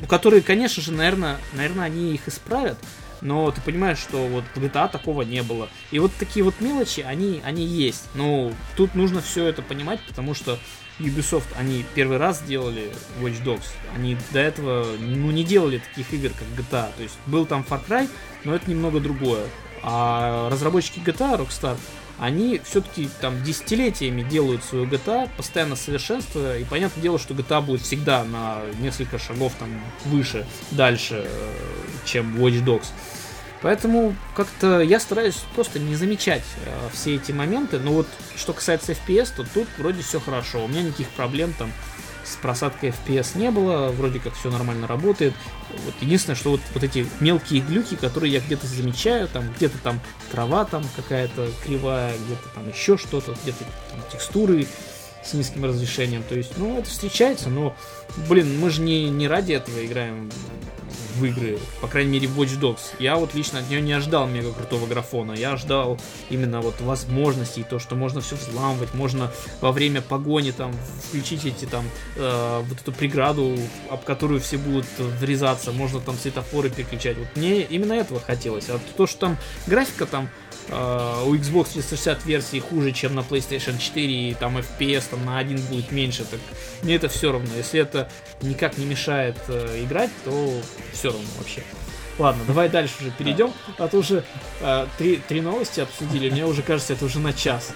которые, 0.09 0.43
конечно 0.43 0.83
же, 0.83 0.93
наверное, 0.93 1.39
наверное, 1.53 1.85
они 1.85 2.15
их 2.15 2.29
исправят, 2.29 2.79
но 3.25 3.51
ты 3.51 3.61
понимаешь, 3.61 3.99
что 3.99 4.29
вот 4.29 4.45
в 4.55 4.59
GTA 4.63 4.89
такого 4.89 5.23
не 5.23 5.43
было. 5.43 5.69
И 5.91 5.99
вот 5.99 6.13
такие 6.19 6.45
вот 6.45 6.61
мелочи, 6.61 7.01
они, 7.01 7.41
они 7.43 7.65
есть. 7.65 8.09
Но 8.15 8.53
тут 8.77 8.95
нужно 8.95 9.21
все 9.21 9.47
это 9.47 9.63
понимать, 9.63 9.99
потому 10.07 10.35
что 10.35 10.59
Ubisoft, 11.01 11.47
они 11.59 11.85
первый 11.95 12.19
раз 12.19 12.43
делали 12.43 12.93
Watch 13.21 13.43
Dogs. 13.43 13.67
Они 13.97 14.17
до 14.31 14.39
этого, 14.39 14.87
ну, 14.99 15.31
не 15.31 15.43
делали 15.43 15.79
таких 15.79 16.13
игр, 16.13 16.31
как 16.39 16.47
GTA. 16.49 16.95
То 16.97 17.03
есть 17.03 17.19
был 17.27 17.47
там 17.47 17.65
Far 17.69 17.81
Cry, 17.89 18.09
но 18.45 18.55
это 18.55 18.71
немного 18.71 19.01
другое. 19.01 19.47
А 19.83 20.49
разработчики 20.51 21.01
GTA, 21.01 21.39
Rockstar, 21.41 21.77
они 22.19 22.61
все-таки 22.65 23.09
там 23.21 23.43
десятилетиями 23.43 24.23
делают 24.23 24.63
свою 24.63 24.87
GTA, 24.87 25.29
постоянно 25.37 25.77
совершенствуя, 25.77 26.59
и 26.59 26.65
понятное 26.65 27.03
дело, 27.03 27.19
что 27.19 27.35
GTA 27.35 27.61
будет 27.61 27.83
всегда 27.83 28.25
на 28.25 28.61
несколько 28.79 29.19
шагов 29.19 29.53
там 29.59 29.69
выше, 30.05 30.47
дальше, 30.71 31.27
э, 31.27 31.55
чем 32.05 32.37
Watch 32.37 32.65
Dogs. 32.65 32.87
Поэтому 33.65 34.15
как-то 34.37 34.83
я 34.83 35.01
стараюсь 35.01 35.37
просто 35.55 35.79
не 35.79 35.97
замечать 35.97 36.43
э, 36.67 36.89
все 36.93 37.15
эти 37.15 37.33
моменты. 37.33 37.79
Но 37.79 37.93
вот 37.93 38.07
что 38.37 38.53
касается 38.53 38.93
FPS, 38.93 39.31
то 39.35 39.47
тут 39.55 39.67
вроде 39.79 40.03
все 40.03 40.21
хорошо. 40.21 40.63
У 40.63 40.69
меня 40.69 40.83
никаких 40.83 41.09
проблем 41.09 41.55
там 41.59 41.73
с 42.25 42.37
просадкой 42.37 42.91
FPS 42.91 43.39
не 43.39 43.51
было, 43.51 43.89
вроде 43.89 44.19
как 44.19 44.35
все 44.35 44.51
нормально 44.51 44.87
работает. 44.87 45.35
Вот 45.85 45.95
единственное, 46.01 46.37
что 46.37 46.51
вот, 46.51 46.61
вот 46.73 46.83
эти 46.83 47.07
мелкие 47.21 47.61
глюки, 47.61 47.97
которые 47.97 48.33
я 48.33 48.41
где-то 48.41 48.67
замечаю, 48.67 49.29
там 49.29 49.53
где-то 49.57 49.79
там 49.79 50.01
трава 50.31 50.65
там 50.65 50.85
какая-то 50.97 51.51
кривая, 51.65 52.15
где-то 52.27 52.49
там 52.55 52.69
еще 52.69 52.97
что-то, 52.97 53.35
где-то 53.43 53.65
там 53.91 54.01
текстуры 54.11 54.67
с 55.25 55.33
низким 55.35 55.65
разрешением. 55.65 56.23
То 56.23 56.35
есть, 56.35 56.57
ну, 56.57 56.79
это 56.79 56.89
встречается, 56.89 57.49
но, 57.49 57.77
блин, 58.29 58.59
мы 58.61 58.71
же 58.71 58.83
не, 58.83 59.09
не 59.09 59.29
ради 59.29 59.53
этого 59.53 59.85
играем 59.85 60.31
в 61.17 61.25
игры, 61.25 61.59
по 61.81 61.89
крайней 61.89 62.13
мере 62.13 62.29
Watch 62.29 62.59
Dogs. 62.59 62.95
Я 62.99 63.17
вот 63.17 63.35
лично 63.35 63.61
от 63.61 63.69
нее 63.69 63.81
не 63.81 63.93
ожидал 63.93 64.27
мега 64.27 64.53
крутого 64.53 64.87
графона, 64.87 65.33
я 65.33 65.57
ждал 65.57 65.99
именно 66.31 66.61
вот 66.61 66.81
возможностей, 66.81 67.65
то, 67.69 67.79
что 67.79 67.95
можно 67.95 68.21
все 68.21 68.37
взламывать, 68.37 68.95
можно 68.95 69.33
во 69.61 69.73
время 69.73 70.01
погони 70.03 70.51
там 70.51 70.73
включить 71.09 71.45
эти 71.45 71.65
там 71.65 71.85
э, 72.17 72.63
вот 72.69 72.81
эту 72.81 72.93
преграду, 72.93 73.57
об 73.91 74.05
которую 74.05 74.41
все 74.41 74.59
будут 74.59 74.87
врезаться, 74.99 75.73
можно 75.73 76.01
там 76.01 76.17
светофоры 76.17 76.71
переключать. 76.71 77.17
Вот 77.17 77.29
мне 77.37 77.63
именно 77.63 77.93
этого 77.93 78.21
хотелось. 78.21 78.69
А 78.69 78.79
то, 78.97 79.07
что 79.07 79.21
там 79.21 79.39
графика 79.67 80.07
там 80.07 80.29
Uh, 80.69 81.29
у 81.29 81.35
Xbox 81.35 81.75
360 81.75 82.25
версии 82.25 82.59
хуже, 82.59 82.93
чем 82.93 83.15
на 83.15 83.21
PlayStation 83.21 83.79
4, 83.79 84.31
и 84.31 84.35
там 84.35 84.57
FPS 84.57 85.05
там 85.11 85.25
на 85.27 85.39
один 85.39 85.61
будет 85.61 85.93
меньше, 85.93 86.25
так 86.25 86.41
мне 86.83 86.95
это 86.95 87.09
все 87.09 87.33
равно. 87.33 87.55
Если 87.55 87.81
это 87.81 88.09
никак 88.41 88.79
не 88.79 88.87
мешает 88.87 89.37
uh, 89.49 89.85
играть, 89.85 90.11
то 90.25 90.53
все 90.93 91.11
равно 91.11 91.27
вообще. 91.37 91.63
Ладно, 92.19 92.45
давай 92.47 92.71
дальше 92.71 92.95
уже 93.01 93.11
перейдем, 93.11 93.53
а 93.77 93.89
то 93.89 93.99
уже 93.99 94.25
uh, 94.63 94.89
три, 94.97 95.17
три 95.17 95.43
новости 95.43 95.81
обсудили, 95.81 96.31
мне 96.31 96.47
уже 96.47 96.63
кажется, 96.63 96.95
это 96.95 97.05
уже 97.05 97.19
на 97.19 97.35
час. 97.35 97.73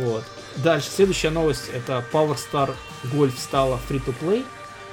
Вот. 0.00 0.24
Дальше, 0.56 0.88
следующая 0.90 1.30
новость, 1.30 1.68
это 1.72 2.04
Power 2.12 2.36
Star 2.36 2.74
Golf 3.04 3.38
стала 3.38 3.78
free-to-play. 3.88 4.44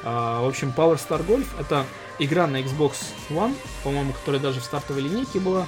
Uh, 0.04 0.44
в 0.44 0.48
общем, 0.48 0.72
Power 0.78 1.00
Star 1.00 1.26
Golf 1.26 1.48
это 1.60 1.86
игра 2.20 2.46
на 2.46 2.62
Xbox 2.62 2.98
One, 3.30 3.56
по-моему, 3.84 4.14
которая 4.14 4.40
даже 4.40 4.60
в 4.60 4.64
стартовой 4.64 5.02
линейке 5.02 5.40
была 5.40 5.66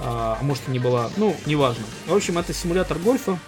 а, 0.00 0.38
а 0.40 0.44
может 0.44 0.68
и 0.68 0.72
не 0.72 0.78
была, 0.78 1.10
ну, 1.16 1.36
неважно. 1.46 1.84
В 2.06 2.14
общем, 2.14 2.38
это 2.38 2.52
симулятор 2.52 2.98
гольфа 2.98 3.38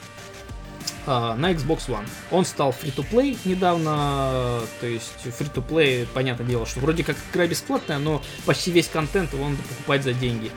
а, 1.06 1.34
на 1.36 1.52
Xbox 1.52 1.88
One. 1.88 2.06
Он 2.30 2.44
стал 2.44 2.70
free-to-play 2.70 3.38
недавно, 3.44 4.60
то 4.80 4.86
есть 4.86 5.12
free-to-play, 5.24 6.06
понятное 6.12 6.46
дело, 6.46 6.66
что 6.66 6.80
вроде 6.80 7.04
как 7.04 7.16
игра 7.32 7.46
бесплатная, 7.46 7.98
но 7.98 8.22
почти 8.44 8.70
весь 8.70 8.88
контент 8.88 9.32
его 9.32 9.48
надо 9.48 9.62
покупать 9.62 10.02
за 10.02 10.12
деньги. 10.12 10.50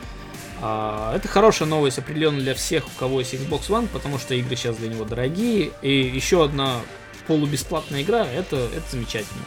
А, 0.62 1.16
это 1.16 1.28
хорошая 1.28 1.68
новость 1.68 2.00
определенно 2.00 2.40
для 2.40 2.54
всех, 2.54 2.86
у 2.88 3.00
кого 3.00 3.20
есть 3.20 3.34
Xbox 3.34 3.68
One, 3.70 3.88
потому 3.88 4.18
что 4.20 4.36
игры 4.36 4.56
сейчас 4.56 4.76
для 4.78 4.90
него 4.90 5.06
дорогие. 5.06 5.72
И 5.82 5.92
еще 5.92 6.44
одна 6.44 6.82
полубесплатная 7.28 8.02
игра, 8.02 8.26
это, 8.26 8.58
это 8.58 8.84
замечательно. 8.92 9.44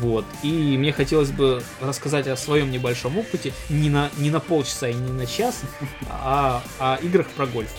Вот. 0.00 0.24
И 0.42 0.76
мне 0.78 0.92
хотелось 0.92 1.30
бы 1.30 1.62
рассказать 1.80 2.26
о 2.28 2.36
своем 2.36 2.70
небольшом 2.70 3.18
опыте, 3.18 3.52
не 3.68 3.90
на, 3.90 4.10
не 4.18 4.30
на 4.30 4.40
полчаса 4.40 4.88
и 4.88 4.94
не 4.94 5.12
на 5.12 5.26
час, 5.26 5.62
а 6.08 6.62
о 6.78 6.96
играх 6.96 7.26
про 7.28 7.46
гольф. 7.46 7.70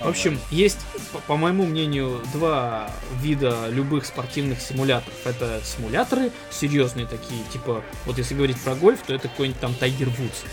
В 0.00 0.06
общем, 0.06 0.38
есть, 0.50 0.78
по, 1.26 1.36
моему 1.36 1.66
мнению, 1.66 2.20
два 2.32 2.90
вида 3.20 3.68
любых 3.68 4.06
спортивных 4.06 4.60
симуляторов. 4.60 5.14
Это 5.24 5.60
симуляторы 5.64 6.30
серьезные 6.50 7.06
такие, 7.06 7.42
типа, 7.52 7.82
вот 8.06 8.16
если 8.16 8.34
говорить 8.34 8.60
про 8.60 8.76
гольф, 8.76 9.00
то 9.04 9.12
это 9.12 9.28
какой-нибудь 9.28 9.60
там 9.60 9.72
Tiger 9.72 10.06
Woods. 10.16 10.44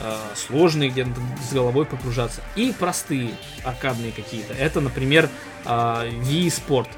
Э, 0.00 0.16
сложные, 0.34 0.90
где 0.90 1.04
надо 1.04 1.20
с 1.48 1.52
головой 1.52 1.84
погружаться. 1.84 2.42
И 2.56 2.74
простые, 2.78 3.30
аркадные 3.64 4.12
какие-то. 4.12 4.54
Это, 4.54 4.80
например, 4.80 5.28
э, 5.64 5.68
Wii 5.68 6.46
Sport. 6.46 6.88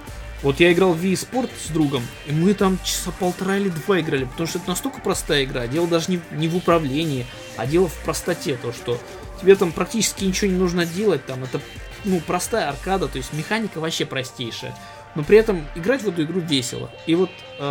Вот 0.42 0.58
я 0.58 0.72
играл 0.72 0.92
в 0.92 1.02
Wii 1.02 1.12
Sport 1.12 1.50
с 1.64 1.70
другом, 1.70 2.02
и 2.26 2.32
мы 2.32 2.54
там 2.54 2.78
часа 2.84 3.12
полтора 3.12 3.58
или 3.58 3.68
два 3.68 4.00
играли, 4.00 4.24
потому 4.24 4.48
что 4.48 4.58
это 4.58 4.68
настолько 4.68 5.00
простая 5.00 5.44
игра. 5.44 5.68
Дело 5.68 5.86
даже 5.86 6.10
не, 6.10 6.20
не 6.32 6.48
в 6.48 6.56
управлении, 6.56 7.26
а 7.56 7.66
дело 7.66 7.88
в 7.88 7.96
простоте. 8.04 8.56
То, 8.56 8.72
что 8.72 8.98
тебе 9.40 9.54
там 9.54 9.70
практически 9.70 10.24
ничего 10.24 10.50
не 10.50 10.58
нужно 10.58 10.84
делать, 10.84 11.24
там 11.26 11.44
это 11.44 11.60
ну, 12.04 12.20
простая 12.20 12.68
аркада, 12.68 13.06
то 13.06 13.18
есть 13.18 13.32
механика 13.32 13.78
вообще 13.78 14.04
простейшая. 14.04 14.76
Но 15.14 15.22
при 15.22 15.38
этом 15.38 15.64
играть 15.76 16.02
в 16.02 16.08
эту 16.08 16.24
игру 16.24 16.40
весело. 16.40 16.90
И 17.06 17.14
вот 17.14 17.30
э, 17.58 17.62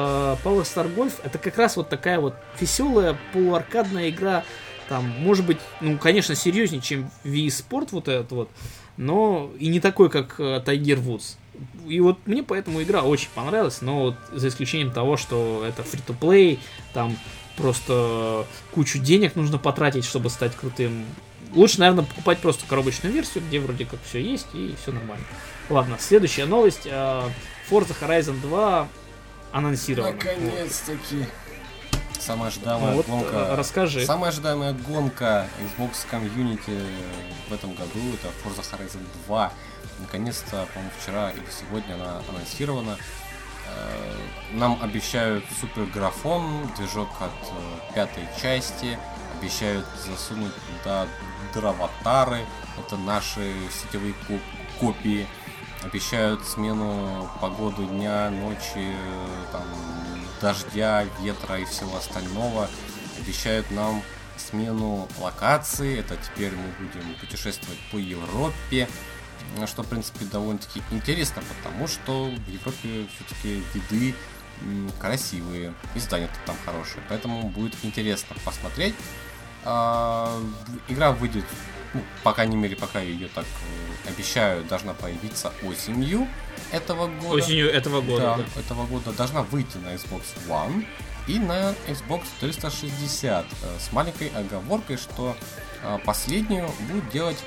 Power 0.44 0.62
Star 0.62 0.94
Golf 0.94 1.14
это 1.24 1.40
как 1.40 1.58
раз 1.58 1.76
вот 1.76 1.90
такая 1.90 2.20
вот 2.20 2.36
веселая 2.60 3.18
полуаркадная 3.34 4.10
игра. 4.10 4.46
Там, 4.88 5.10
может 5.20 5.46
быть, 5.46 5.58
ну, 5.82 5.98
конечно, 5.98 6.36
серьезнее, 6.36 6.82
чем 6.82 7.12
Wii 7.24 7.48
Sport 7.48 7.90
вот 7.92 8.08
этот 8.08 8.32
вот, 8.32 8.50
но 8.98 9.52
и 9.58 9.68
не 9.68 9.80
такой, 9.80 10.10
как 10.10 10.40
э, 10.40 10.62
Tiger 10.66 11.04
Woods 11.04 11.36
и 11.88 12.00
вот 12.00 12.18
мне 12.26 12.44
поэтому 12.44 12.82
игра 12.82 13.04
очень 13.04 13.30
понравилась, 13.34 13.82
но 13.82 14.00
вот 14.00 14.16
за 14.32 14.48
исключением 14.48 14.92
того, 14.92 15.18
что 15.18 15.64
это 15.68 15.82
free-to-play, 15.82 16.60
там 16.94 17.18
просто 17.58 18.46
кучу 18.74 19.00
денег 19.00 19.36
нужно 19.36 19.58
потратить, 19.58 20.06
чтобы 20.06 20.30
стать 20.30 20.56
крутым. 20.56 21.06
Лучше, 21.54 21.80
наверное, 21.80 22.06
покупать 22.06 22.40
просто 22.40 22.66
коробочную 22.66 23.14
версию, 23.14 23.44
где 23.48 23.60
вроде 23.60 23.86
как 23.86 24.00
все 24.04 24.22
есть 24.22 24.48
и 24.54 24.76
все 24.82 24.92
нормально. 24.92 25.26
Ладно, 25.70 25.98
следующая 26.00 26.46
новость. 26.46 26.88
А, 26.90 27.30
Forza 27.70 27.96
Horizon 28.00 28.40
2 28.42 28.88
анонсирована. 29.52 30.14
Наконец-таки. 30.14 31.26
Самая 32.20 32.50
ожидаемая 32.50 32.94
вот, 32.94 33.08
гонка. 33.08 33.36
Э, 33.36 33.56
расскажи. 33.56 34.06
Самая 34.06 34.30
ожидаемая 34.30 34.74
гонка 34.74 35.48
Xbox 35.78 36.06
Community 36.10 36.80
в 37.50 37.54
этом 37.54 37.74
году 37.74 38.00
это 38.14 38.28
Forza 38.44 38.64
Horizon 38.72 39.02
2. 39.28 39.54
Наконец-то, 40.02 40.68
по-моему, 40.74 40.92
вчера 41.00 41.32
или 41.32 41.46
сегодня 41.50 41.94
она 41.96 42.22
анонсирована. 42.30 42.98
Э, 43.68 44.16
нам 44.54 44.78
обещают 44.82 45.46
супер 45.60 45.86
графон, 45.86 46.68
движок 46.78 47.10
от 47.20 47.32
э, 47.32 47.94
пятой 47.96 48.28
части, 48.42 48.98
обещают 49.38 49.86
засунуть 50.06 50.54
туда 50.84 51.08
дроватары, 51.54 52.46
это 52.78 52.98
наши 52.98 53.54
сетевые 53.72 54.14
копии, 54.80 55.28
обещают 55.84 56.46
смену 56.46 57.30
погоды 57.40 57.86
дня, 57.86 58.30
ночи, 58.30 58.96
там, 59.52 59.64
дождя, 60.42 61.06
ветра 61.20 61.60
и 61.60 61.66
всего 61.66 61.98
остального, 61.98 62.70
обещают 63.20 63.70
нам 63.72 64.02
смену 64.38 65.08
локации, 65.20 66.00
это 66.00 66.18
теперь 66.18 66.52
мы 66.52 66.86
будем 66.86 67.14
путешествовать 67.16 67.80
по 67.92 67.98
Европе, 67.98 68.88
что, 69.66 69.84
в 69.84 69.88
принципе, 69.88 70.26
довольно-таки 70.26 70.82
интересно, 70.92 71.42
потому 71.58 71.88
что 71.88 72.26
в 72.26 72.50
Европе 72.50 73.08
все-таки 73.16 73.64
виды 73.74 74.16
красивые, 75.00 75.74
и 75.96 76.00
здания 76.00 76.30
там 76.46 76.56
хорошие, 76.66 77.02
поэтому 77.10 77.50
будет 77.50 77.74
интересно 77.84 78.36
посмотреть. 78.46 78.96
А, 79.64 80.40
игра 80.88 81.12
выйдет, 81.12 81.46
ну, 81.94 82.02
по 82.24 82.34
крайней 82.34 82.56
мере, 82.56 82.76
пока 82.76 83.00
ее 83.00 83.28
так 83.28 83.46
э, 83.46 84.10
обещаю, 84.10 84.64
должна 84.64 84.94
появиться 84.94 85.54
осенью 85.64 86.28
этого 86.72 87.08
года. 87.08 87.44
Осенью 87.44 87.72
этого 87.72 88.02
года. 88.02 88.38
Да, 88.38 88.38
да. 88.38 88.60
этого 88.60 88.86
года 88.88 89.12
должна 89.12 89.44
выйти 89.44 89.78
на 89.78 89.90
Xbox 89.90 90.24
One 90.48 90.86
и 91.28 91.38
на 91.38 91.76
Xbox 91.88 92.24
360 92.40 93.46
э, 93.46 93.78
с 93.80 93.92
маленькой 93.92 94.30
оговоркой, 94.30 94.98
что 94.98 95.36
э, 95.84 96.00
последнюю 96.06 96.72
будет 96.90 97.10
делать 97.12 97.38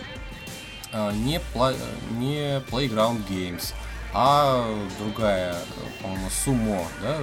не, 1.13 1.41
пла- 1.55 1.77
не 2.13 2.61
Playground 2.71 3.27
Games, 3.29 3.75
а 4.13 4.65
другая, 4.99 5.57
по-моему, 6.01 6.29
Sumo, 6.29 6.87
да? 7.03 7.19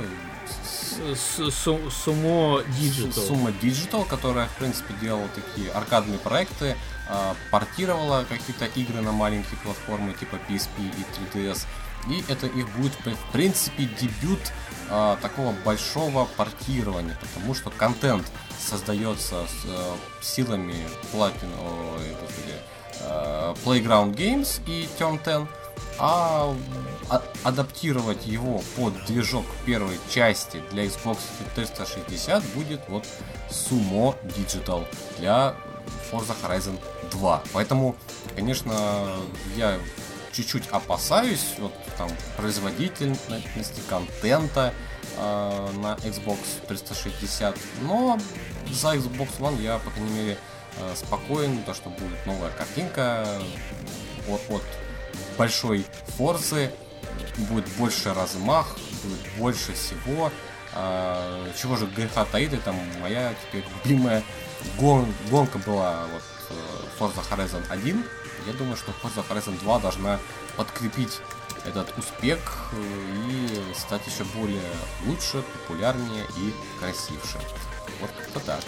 Sumo 1.00 2.66
Digital. 2.80 3.28
Sumo 3.28 3.54
Digital, 3.62 4.06
которая, 4.06 4.48
в 4.48 4.56
принципе, 4.58 4.94
делала 5.02 5.28
такие 5.30 5.72
аркадные 5.72 6.20
проекты, 6.20 6.76
а, 7.10 7.36
портировала 7.50 8.26
какие-то 8.28 8.66
игры 8.80 9.02
на 9.02 9.12
маленькие 9.12 9.58
платформы 9.64 10.14
типа 10.14 10.38
PSP 10.50 10.70
и 10.80 11.38
3DS. 11.38 11.66
И 12.10 12.24
это 12.28 12.48
их 12.48 12.68
будет, 12.78 12.94
в 13.06 13.32
принципе, 13.32 13.86
дебют 14.00 14.40
а, 14.90 15.18
такого 15.22 15.54
большого 15.64 16.26
портирования, 16.36 17.18
потому 17.22 17.54
что 17.54 17.70
контент 17.70 18.26
создается 18.60 19.46
с, 19.48 19.66
а, 19.66 19.96
силами 20.22 20.76
Platinum, 21.14 22.00
Э, 22.00 22.60
Playground 23.66 24.16
Games 24.16 24.62
и 24.68 24.88
Turn 25.00 25.20
10, 25.24 25.48
а, 26.00 26.56
а 27.10 27.22
адаптировать 27.44 28.26
его 28.26 28.62
под 28.76 28.94
движок 29.06 29.46
первой 29.66 30.00
части 30.10 30.62
для 30.72 30.86
Xbox 30.86 31.20
360 31.56 32.44
будет 32.56 32.82
вот 32.88 33.06
Sumo 33.50 34.16
Digital 34.24 34.86
для 35.20 35.56
Forza 36.12 36.36
Horizon 36.42 36.80
2. 37.12 37.44
Поэтому, 37.54 37.96
конечно, 38.36 39.08
я 39.56 39.78
чуть-чуть 40.32 40.68
опасаюсь 40.72 41.56
вот 41.60 41.74
там 41.98 42.10
производительности 42.38 43.82
контента 43.90 44.74
э, 45.18 45.70
на 45.82 45.96
Xbox 46.04 46.38
360, 46.68 47.56
но 47.82 48.18
за 48.72 48.96
Xbox 48.96 49.40
One 49.40 49.62
я, 49.62 49.78
по 49.80 49.92
крайней 49.92 50.12
мере, 50.12 50.38
Э, 50.38 50.51
спокоен, 50.96 51.64
то, 51.64 51.74
что 51.74 51.90
будет 51.90 52.26
новая 52.26 52.52
картинка 52.52 53.28
от, 54.28 54.42
от 54.50 54.64
большой 55.38 55.86
форсы, 56.18 56.72
будет 57.38 57.68
больше 57.78 58.14
размах, 58.14 58.78
будет 59.04 59.20
больше 59.38 59.74
всего. 59.74 60.32
А, 60.74 61.52
чего 61.60 61.76
же 61.76 61.86
греха 61.86 62.26
таит, 62.26 62.54
это 62.54 62.74
моя 63.02 63.34
теперь 63.48 63.66
любимая 63.84 64.24
гон, 64.78 65.14
гонка 65.30 65.58
была 65.60 66.06
вот 66.14 66.24
э, 66.50 66.54
Forza 67.00 67.22
Horizon 67.30 67.64
1. 67.70 68.06
Я 68.48 68.54
думаю, 68.54 68.78
что 68.78 68.92
Forza 69.04 69.24
Horizon 69.28 69.60
2 69.60 69.80
должна 69.80 70.20
подкрепить 70.56 71.20
этот 71.66 71.98
успех 71.98 72.72
э, 72.72 73.30
и 73.30 73.74
стать 73.74 74.06
еще 74.08 74.24
более 74.36 74.62
лучше, 75.06 75.42
популярнее 75.42 76.26
и 76.38 76.54
красивше. 76.80 77.40
Вот 78.00 78.10
как-то 78.18 78.40
так. 78.40 78.62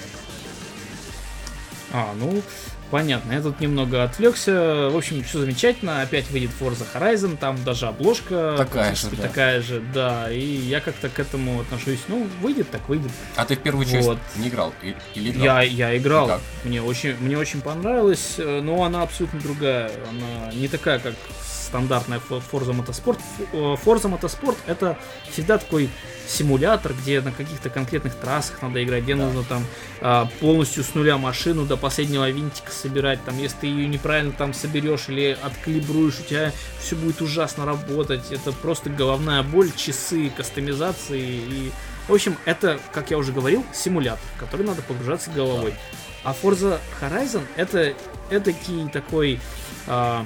А, 1.94 2.14
ну, 2.18 2.42
понятно. 2.90 3.34
Я 3.34 3.42
тут 3.42 3.60
немного 3.60 4.04
отвлекся. 4.04 4.90
В 4.92 4.98
общем, 4.98 5.24
все 5.24 5.40
замечательно. 5.40 6.02
Опять 6.02 6.30
выйдет 6.32 6.50
Forza 6.60 6.86
Horizon, 6.94 7.38
там 7.38 7.64
даже 7.64 7.86
обложка 7.86 8.56
такая 8.58 8.96
же, 8.96 9.10
да. 9.12 9.22
такая 9.22 9.62
же, 9.62 9.82
да. 9.94 10.32
И 10.32 10.42
я 10.42 10.82
как-то 10.82 11.10
к 11.10 11.20
этому 11.20 11.62
отношусь. 11.62 12.00
Ну, 12.08 12.28
выйдет, 12.42 12.72
так 12.72 12.90
выйдет. 12.90 13.12
А 13.36 13.46
ты 13.46 13.56
в 13.56 13.60
первую 13.60 13.86
часть 13.86 14.08
вот. 14.08 14.18
не 14.38 14.50
играл? 14.50 14.74
Или 15.14 15.30
играл? 15.30 15.44
Я, 15.44 15.62
я 15.62 15.98
играл. 15.98 16.40
Мне 16.64 16.82
очень, 16.82 17.16
мне 17.18 17.38
очень 17.38 17.62
понравилось, 17.62 18.36
э, 18.40 18.62
но 18.62 18.84
она 18.84 19.04
абсолютно 19.04 19.40
другая. 19.40 19.92
Она 20.10 20.52
не 20.54 20.68
такая, 20.68 20.98
как 20.98 21.14
стандартная 21.74 22.20
Forza 22.30 22.72
Motorsport. 22.72 23.20
Э, 23.52 23.76
Forza 23.84 24.08
Motorsport 24.08 24.56
это 24.68 24.96
всегда 25.32 25.58
такой 25.58 25.90
симулятор, 26.28 26.94
где 26.94 27.20
на 27.20 27.32
каких-то 27.32 27.72
конкретных 27.72 28.14
трассах 28.14 28.62
надо 28.62 28.84
играть, 28.84 29.04
где 29.04 29.16
да. 29.16 29.26
нужно 29.26 29.44
там 29.44 29.66
а, 30.00 30.30
полностью 30.40 30.84
с 30.84 30.94
нуля 30.94 31.18
машину 31.18 31.66
до 31.66 31.76
последнего 31.76 32.30
винтика 32.30 32.72
собирать. 32.72 33.24
Там, 33.26 33.38
если 33.40 33.58
ты 33.58 33.68
ее 33.68 33.88
неправильно 33.88 34.32
там 34.32 34.54
соберешь 34.54 35.10
или 35.10 35.38
откалибруешь, 35.42 36.20
у 36.20 36.24
тебя 36.24 36.54
все 36.80 36.96
будет 36.96 37.22
ужасно 37.22 37.66
работать. 37.66 38.32
Это 38.32 38.52
просто 38.52 38.90
головная 38.90 39.42
боль, 39.42 39.72
часы 39.76 40.32
кастомизации 40.38 41.22
и 41.22 41.72
в 42.08 42.14
общем, 42.14 42.38
это, 42.44 42.80
как 42.92 43.12
я 43.12 43.18
уже 43.18 43.32
говорил, 43.32 43.66
симулятор, 43.74 44.26
в 44.36 44.40
который 44.40 44.66
надо 44.66 44.82
погружаться 44.82 45.32
головой. 45.32 45.74
А 46.26 46.34
Forza 46.34 46.80
Horizon 47.02 47.44
это, 47.56 47.94
это 48.30 48.54
такой 48.92 49.40
а, 49.88 50.26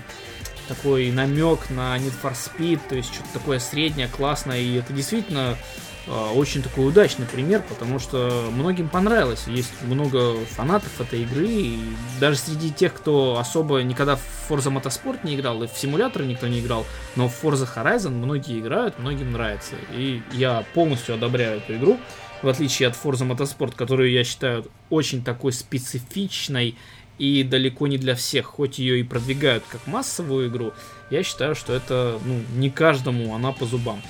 такой 0.68 1.12
намек 1.12 1.70
на 1.70 1.98
Need 1.98 2.14
for 2.22 2.34
Speed, 2.34 2.82
то 2.90 2.96
есть 2.96 3.14
что-то 3.14 3.30
такое 3.34 3.60
среднее, 3.60 4.08
классное, 4.08 4.60
и 4.60 4.76
это 4.76 4.94
действительно 4.94 5.58
э, 6.06 6.32
очень 6.36 6.62
такой 6.62 6.88
удачный 6.88 7.26
пример, 7.26 7.64
потому 7.68 8.00
что 8.00 8.50
многим 8.52 8.90
понравилось. 8.90 9.46
Есть 9.48 9.72
много 9.84 10.36
фанатов 10.46 11.00
этой 11.00 11.24
игры, 11.24 11.48
и 11.48 11.80
даже 12.20 12.38
среди 12.38 12.72
тех, 12.72 12.94
кто 12.94 13.38
особо 13.40 13.82
никогда 13.82 14.16
в 14.16 14.22
Forza 14.50 14.72
Motorsport 14.72 15.20
не 15.24 15.36
играл, 15.36 15.64
и 15.64 15.68
в 15.68 15.78
симуляторы 15.78 16.26
никто 16.26 16.48
не 16.48 16.60
играл, 16.60 16.86
но 17.16 17.30
в 17.30 17.44
Forza 17.44 17.68
Horizon 17.74 18.12
многие 18.12 18.60
играют, 18.60 19.00
многим 19.00 19.32
нравится. 19.32 19.76
И 19.94 20.22
я 20.34 20.64
полностью 20.74 21.16
одобряю 21.16 21.58
эту 21.58 21.76
игру, 21.76 22.00
в 22.42 22.48
отличие 22.48 22.88
от 22.88 22.96
Forza 22.96 23.28
Motorsport, 23.28 23.76
которую 23.76 24.12
я 24.12 24.24
считаю 24.24 24.66
очень 24.90 25.24
такой 25.24 25.54
специфичной 25.54 26.78
и 27.18 27.44
далеко 27.44 27.88
не 27.88 27.98
для 27.98 28.16
всех, 28.16 28.46
хоть 28.46 28.80
ее 28.80 29.00
и 29.00 29.04
продвигают 29.04 29.64
как 29.68 29.86
массовую 29.88 30.50
игру, 30.50 30.74
я 31.10 31.24
считаю, 31.24 31.56
что 31.56 31.74
это 31.74 32.20
ну, 32.26 32.42
не 32.56 32.70
каждому 32.70 33.34
она 33.36 33.52
по 33.52 33.66
зубам. 33.66 34.02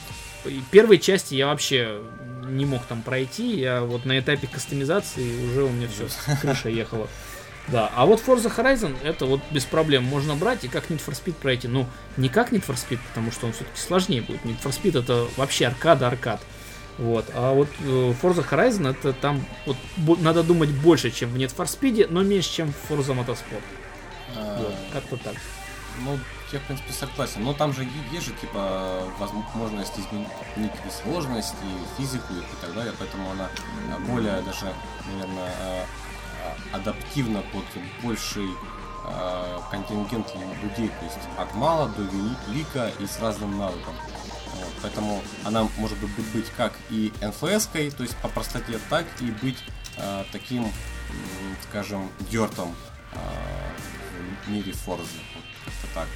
Первой 0.72 0.98
части 0.98 1.36
я 1.36 1.48
вообще 1.48 2.02
не 2.48 2.66
мог 2.66 2.84
там 2.86 3.02
пройти, 3.02 3.60
я 3.60 3.82
вот 3.82 4.06
на 4.06 4.20
этапе 4.20 4.48
кастомизации 4.48 5.46
уже 5.46 5.64
у 5.64 5.70
меня 5.70 5.88
все, 5.88 6.08
крыша 6.42 6.70
ехала. 6.70 7.08
Да, 7.68 7.92
а 7.96 8.06
вот 8.06 8.22
Forza 8.26 8.54
Horizon 8.56 8.96
это 9.04 9.26
вот 9.26 9.42
без 9.52 9.66
проблем 9.66 10.04
можно 10.04 10.36
брать 10.36 10.64
и 10.64 10.70
как 10.70 10.90
Need 10.90 11.02
for 11.06 11.14
Speed 11.14 11.34
пройти. 11.34 11.68
Ну, 11.68 11.86
не 12.16 12.30
как 12.30 12.54
Need 12.54 12.66
for 12.66 12.76
Speed, 12.76 13.00
потому 13.10 13.32
что 13.32 13.46
он 13.46 13.52
все-таки 13.52 13.80
сложнее 13.80 14.22
будет. 14.22 14.42
Need 14.44 14.62
for 14.64 14.72
Speed 14.72 15.00
это 15.00 15.28
вообще 15.36 15.66
аркада-аркад. 15.66 16.40
Вот. 16.98 17.26
А 17.34 17.54
вот 17.54 17.68
э, 17.80 18.14
Forza 18.22 18.48
Horizon 18.48 18.90
это 18.90 19.14
там 19.14 19.46
вот, 19.98 20.22
надо 20.22 20.44
думать 20.44 20.70
больше, 20.72 21.12
чем 21.12 21.30
в 21.30 21.36
Need 21.36 21.56
for 21.56 21.66
Speed, 21.66 22.08
но 22.10 22.24
меньше, 22.24 22.52
чем 22.52 22.74
в 22.74 22.92
Forza 22.92 23.16
Motorsport. 23.16 23.62
А... 24.36 24.58
Вот, 24.60 24.76
как-то 24.92 25.18
так. 25.18 25.36
Ну, 26.04 26.20
я, 26.52 26.60
в 26.60 26.64
принципе, 26.64 26.94
согласен. 26.94 27.44
Но 27.44 27.54
там 27.54 27.74
же 27.74 27.88
есть 28.12 28.26
же, 28.26 28.32
типа, 28.34 29.04
возможность 29.20 29.94
изменить 29.94 30.72
сложность, 31.04 31.56
и 31.64 32.02
физику, 32.02 32.34
и 32.34 32.62
так 32.62 32.74
далее. 32.74 32.94
Поэтому 32.98 33.32
она 33.32 33.50
более 34.08 34.42
даже, 34.42 34.74
наверное, 35.12 35.52
а, 35.60 35.86
а, 36.74 36.78
адаптивна 36.78 37.44
под 37.54 37.66
больший 38.04 38.50
контингент 39.72 40.28
людей. 40.62 40.90
То 40.90 41.06
есть 41.06 41.18
от 41.38 41.56
мала 41.56 41.88
до 41.88 42.02
велика 42.02 42.90
и 43.00 43.06
с 43.06 43.22
разным 43.22 43.58
навыком. 43.58 43.94
Вот, 44.60 44.74
поэтому 44.82 45.22
она 45.44 45.68
может 45.78 45.98
быть, 46.00 46.10
быть 46.34 46.52
как 46.56 46.74
и 46.90 47.12
NFS, 47.22 47.92
то 47.92 48.04
есть 48.04 48.16
по 48.18 48.28
простоте, 48.28 48.80
так 48.90 49.06
и 49.22 49.26
быть 49.44 49.58
э, 49.98 50.24
таким, 50.32 50.72
скажем, 51.70 52.10
дертом 52.32 52.76
э, 53.14 53.18
в 54.46 54.52
мире 54.52 54.72
Форзы. 54.74 55.20
Вот 55.36 55.44
как-то 55.66 55.88
так. 55.94 56.08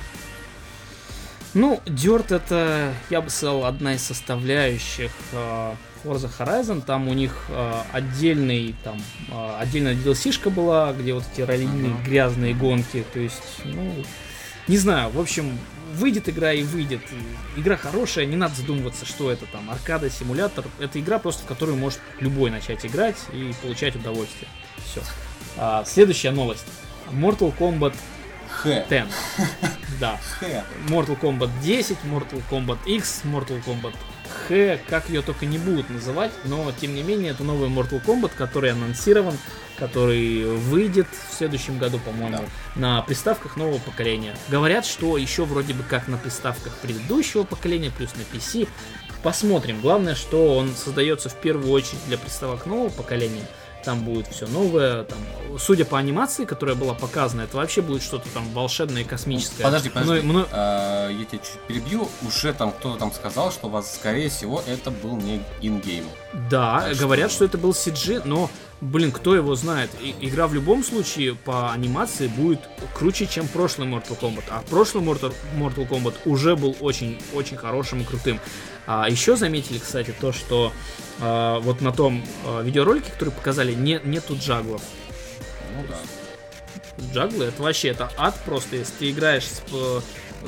Ну, 1.53 1.81
Dirt 1.85 2.33
это, 2.33 2.93
я 3.09 3.21
бы 3.21 3.29
сказал, 3.29 3.65
одна 3.65 3.95
из 3.95 4.03
составляющих 4.03 5.11
э, 5.33 5.75
Forza 6.03 6.29
Horizon. 6.39 6.81
Там 6.81 7.09
у 7.09 7.13
них 7.13 7.45
э, 7.49 7.81
отдельный, 7.91 8.73
там, 8.83 8.97
э, 9.29 9.55
отдельная 9.59 9.95
DLC-шка 9.95 10.49
была, 10.49 10.93
где 10.93 11.13
вот 11.13 11.25
эти 11.33 11.41
раллийные 11.41 11.91
uh-huh. 11.91 12.05
грязные 12.05 12.53
гонки. 12.53 13.05
То 13.11 13.19
есть, 13.19 13.61
ну, 13.65 13.93
не 14.69 14.77
знаю, 14.77 15.09
в 15.09 15.19
общем, 15.19 15.59
выйдет 15.91 16.29
игра 16.29 16.53
и 16.53 16.63
выйдет. 16.63 17.01
Игра 17.55 17.77
хорошая, 17.77 18.25
не 18.25 18.35
надо 18.35 18.55
задумываться, 18.55 19.05
что 19.05 19.31
это 19.31 19.45
там, 19.45 19.69
аркада, 19.69 20.09
симулятор. 20.09 20.65
Это 20.79 20.99
игра 20.99 21.19
просто, 21.19 21.43
в 21.43 21.47
которую 21.47 21.77
может 21.77 21.99
любой 22.19 22.49
начать 22.49 22.85
играть 22.85 23.17
и 23.33 23.53
получать 23.61 23.95
удовольствие. 23.95 24.49
Все. 24.85 25.01
А, 25.57 25.83
следующая 25.85 26.31
новость. 26.31 26.65
Mortal 27.11 27.53
Kombat 27.57 27.93
Х. 28.49 28.85
10. 28.89 29.05
Да. 29.99 30.19
Х. 30.39 30.65
Mortal 30.87 31.19
Kombat 31.19 31.49
10, 31.61 31.97
Mortal 32.05 32.41
Kombat 32.49 32.79
X, 32.85 33.21
Mortal 33.25 33.63
Kombat 33.63 33.93
Х, 34.47 34.79
как 34.89 35.09
ее 35.09 35.21
только 35.21 35.45
не 35.45 35.57
будут 35.57 35.89
называть, 35.89 36.31
но 36.45 36.71
тем 36.79 36.95
не 36.95 37.03
менее 37.03 37.31
это 37.31 37.43
новый 37.43 37.69
Mortal 37.69 38.03
Kombat, 38.03 38.31
который 38.37 38.71
анонсирован 38.71 39.35
который 39.81 40.45
выйдет 40.45 41.07
в 41.07 41.33
следующем 41.33 41.79
году, 41.79 41.97
по-моему, 41.97 42.45
да. 42.75 42.79
на 42.79 43.01
приставках 43.01 43.57
нового 43.57 43.79
поколения. 43.79 44.35
Говорят, 44.47 44.85
что 44.85 45.17
еще 45.17 45.43
вроде 45.43 45.73
бы 45.73 45.81
как 45.81 46.07
на 46.07 46.19
приставках 46.19 46.77
предыдущего 46.77 47.45
поколения, 47.45 47.91
плюс 47.97 48.11
на 48.13 48.21
PC. 48.21 48.67
Посмотрим. 49.23 49.81
Главное, 49.81 50.13
что 50.13 50.55
он 50.55 50.75
создается 50.75 51.29
в 51.29 51.41
первую 51.41 51.71
очередь 51.71 52.05
для 52.05 52.19
приставок 52.19 52.67
нового 52.67 52.89
поколения. 52.89 53.47
Там 53.83 54.03
будет 54.03 54.27
все 54.27 54.47
новое. 54.47 55.03
Там, 55.03 55.17
судя 55.57 55.85
по 55.85 55.97
анимации, 55.97 56.45
которая 56.45 56.75
была 56.75 56.93
показана, 56.93 57.41
это 57.41 57.57
вообще 57.57 57.81
будет 57.81 58.03
что-то 58.03 58.29
там 58.29 58.47
волшебное 58.53 59.01
и 59.01 59.05
космическое. 59.05 59.63
Подожди, 59.63 59.89
подожди. 59.89 60.25
Мно... 60.25 60.45
А, 60.51 61.09
я 61.09 61.25
тебя 61.25 61.39
чуть 61.39 61.59
перебью. 61.67 62.07
Уже 62.27 62.53
там 62.53 62.71
кто-то 62.71 62.99
там 62.99 63.11
сказал, 63.11 63.51
что 63.51 63.67
у 63.67 63.69
вас, 63.69 63.95
скорее 63.95 64.29
всего, 64.29 64.63
это 64.67 64.91
был 64.91 65.17
не 65.17 65.41
ингейм. 65.61 66.05
Да, 66.49 66.85
так 66.87 66.97
говорят, 66.97 67.31
что... 67.31 67.37
что 67.37 67.45
это 67.45 67.57
был 67.57 67.71
CG, 67.71 68.21
но 68.25 68.49
блин, 68.81 69.11
кто 69.11 69.35
его 69.35 69.55
знает. 69.55 69.89
И, 70.01 70.15
игра 70.21 70.47
в 70.47 70.53
любом 70.53 70.83
случае 70.83 71.35
по 71.35 71.71
анимации 71.71 72.27
будет 72.27 72.59
круче, 72.93 73.27
чем 73.27 73.47
прошлый 73.47 73.87
Mortal 73.87 74.19
Kombat. 74.19 74.43
А 74.49 74.63
прошлый 74.69 75.03
Mortal, 75.03 75.33
Mortal 75.55 75.87
Kombat 75.87 76.15
уже 76.25 76.55
был 76.55 76.75
очень-очень 76.79 77.57
хорошим 77.57 78.01
и 78.01 78.03
крутым. 78.03 78.39
А 78.85 79.09
еще 79.09 79.35
заметили, 79.35 79.77
кстати, 79.77 80.13
то, 80.19 80.31
что 80.31 80.73
а, 81.19 81.59
вот 81.59 81.81
на 81.81 81.91
том 81.91 82.23
а, 82.45 82.61
видеоролике, 82.61 83.11
который 83.11 83.31
показали, 83.31 83.73
не, 83.73 83.99
нету 84.03 84.35
джаглов. 84.35 84.81
Ну 85.75 85.85
да. 85.87 85.97
Джаглы 87.13 87.45
это 87.45 87.61
вообще 87.61 87.89
это 87.89 88.11
ад 88.17 88.35
просто, 88.45 88.75
если 88.75 88.93
ты 88.93 89.11
играешь 89.11 89.45
с 89.45 89.61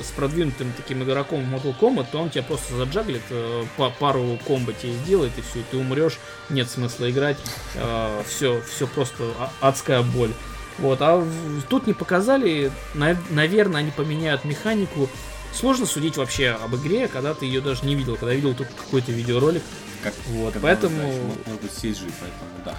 с 0.01 0.11
продвинутым 0.11 0.71
таким 0.75 1.03
игроком 1.03 1.43
в 1.43 1.53
Mortal 1.53 1.75
Kombat, 1.79 2.07
то 2.11 2.19
он 2.19 2.29
тебя 2.29 2.43
просто 2.43 2.75
заджаглит, 2.75 3.21
э, 3.29 3.63
по 3.77 3.89
пару 3.89 4.39
комбо 4.45 4.73
тебе 4.73 4.93
сделает, 4.93 5.31
и 5.37 5.41
все, 5.41 5.59
и 5.59 5.63
ты 5.69 5.77
умрешь, 5.77 6.19
нет 6.49 6.69
смысла 6.69 7.09
играть, 7.09 7.37
э, 7.75 8.23
все, 8.27 8.61
все 8.61 8.87
просто 8.87 9.23
а, 9.39 9.51
адская 9.61 10.01
боль. 10.01 10.31
Вот, 10.79 10.99
а 11.01 11.25
тут 11.69 11.85
не 11.85 11.93
показали, 11.93 12.71
на, 12.95 13.15
наверное, 13.29 13.81
они 13.81 13.91
поменяют 13.91 14.43
механику. 14.43 15.09
Сложно 15.53 15.85
судить 15.85 16.17
вообще 16.17 16.49
об 16.49 16.75
игре, 16.75 17.07
когда 17.07 17.33
ты 17.33 17.45
ее 17.45 17.61
даже 17.61 17.85
не 17.85 17.95
видел, 17.95 18.15
когда 18.15 18.33
видел 18.33 18.55
только 18.55 18.73
какой-то 18.73 19.11
видеоролик. 19.11 19.61
Как, 20.01 20.13
вот, 20.29 20.55
поэтому... 20.61 21.13
Может 21.45 21.61
быть, 21.61 21.71
CG, 21.71 22.11
поэтому 22.19 22.51
да. 22.65 22.75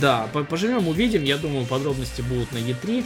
Да, 0.00 0.26
поживем, 0.44 0.88
увидим. 0.88 1.22
Я 1.22 1.38
думаю, 1.38 1.64
подробности 1.64 2.20
будут 2.20 2.52
на 2.52 2.58
E3, 2.58 3.04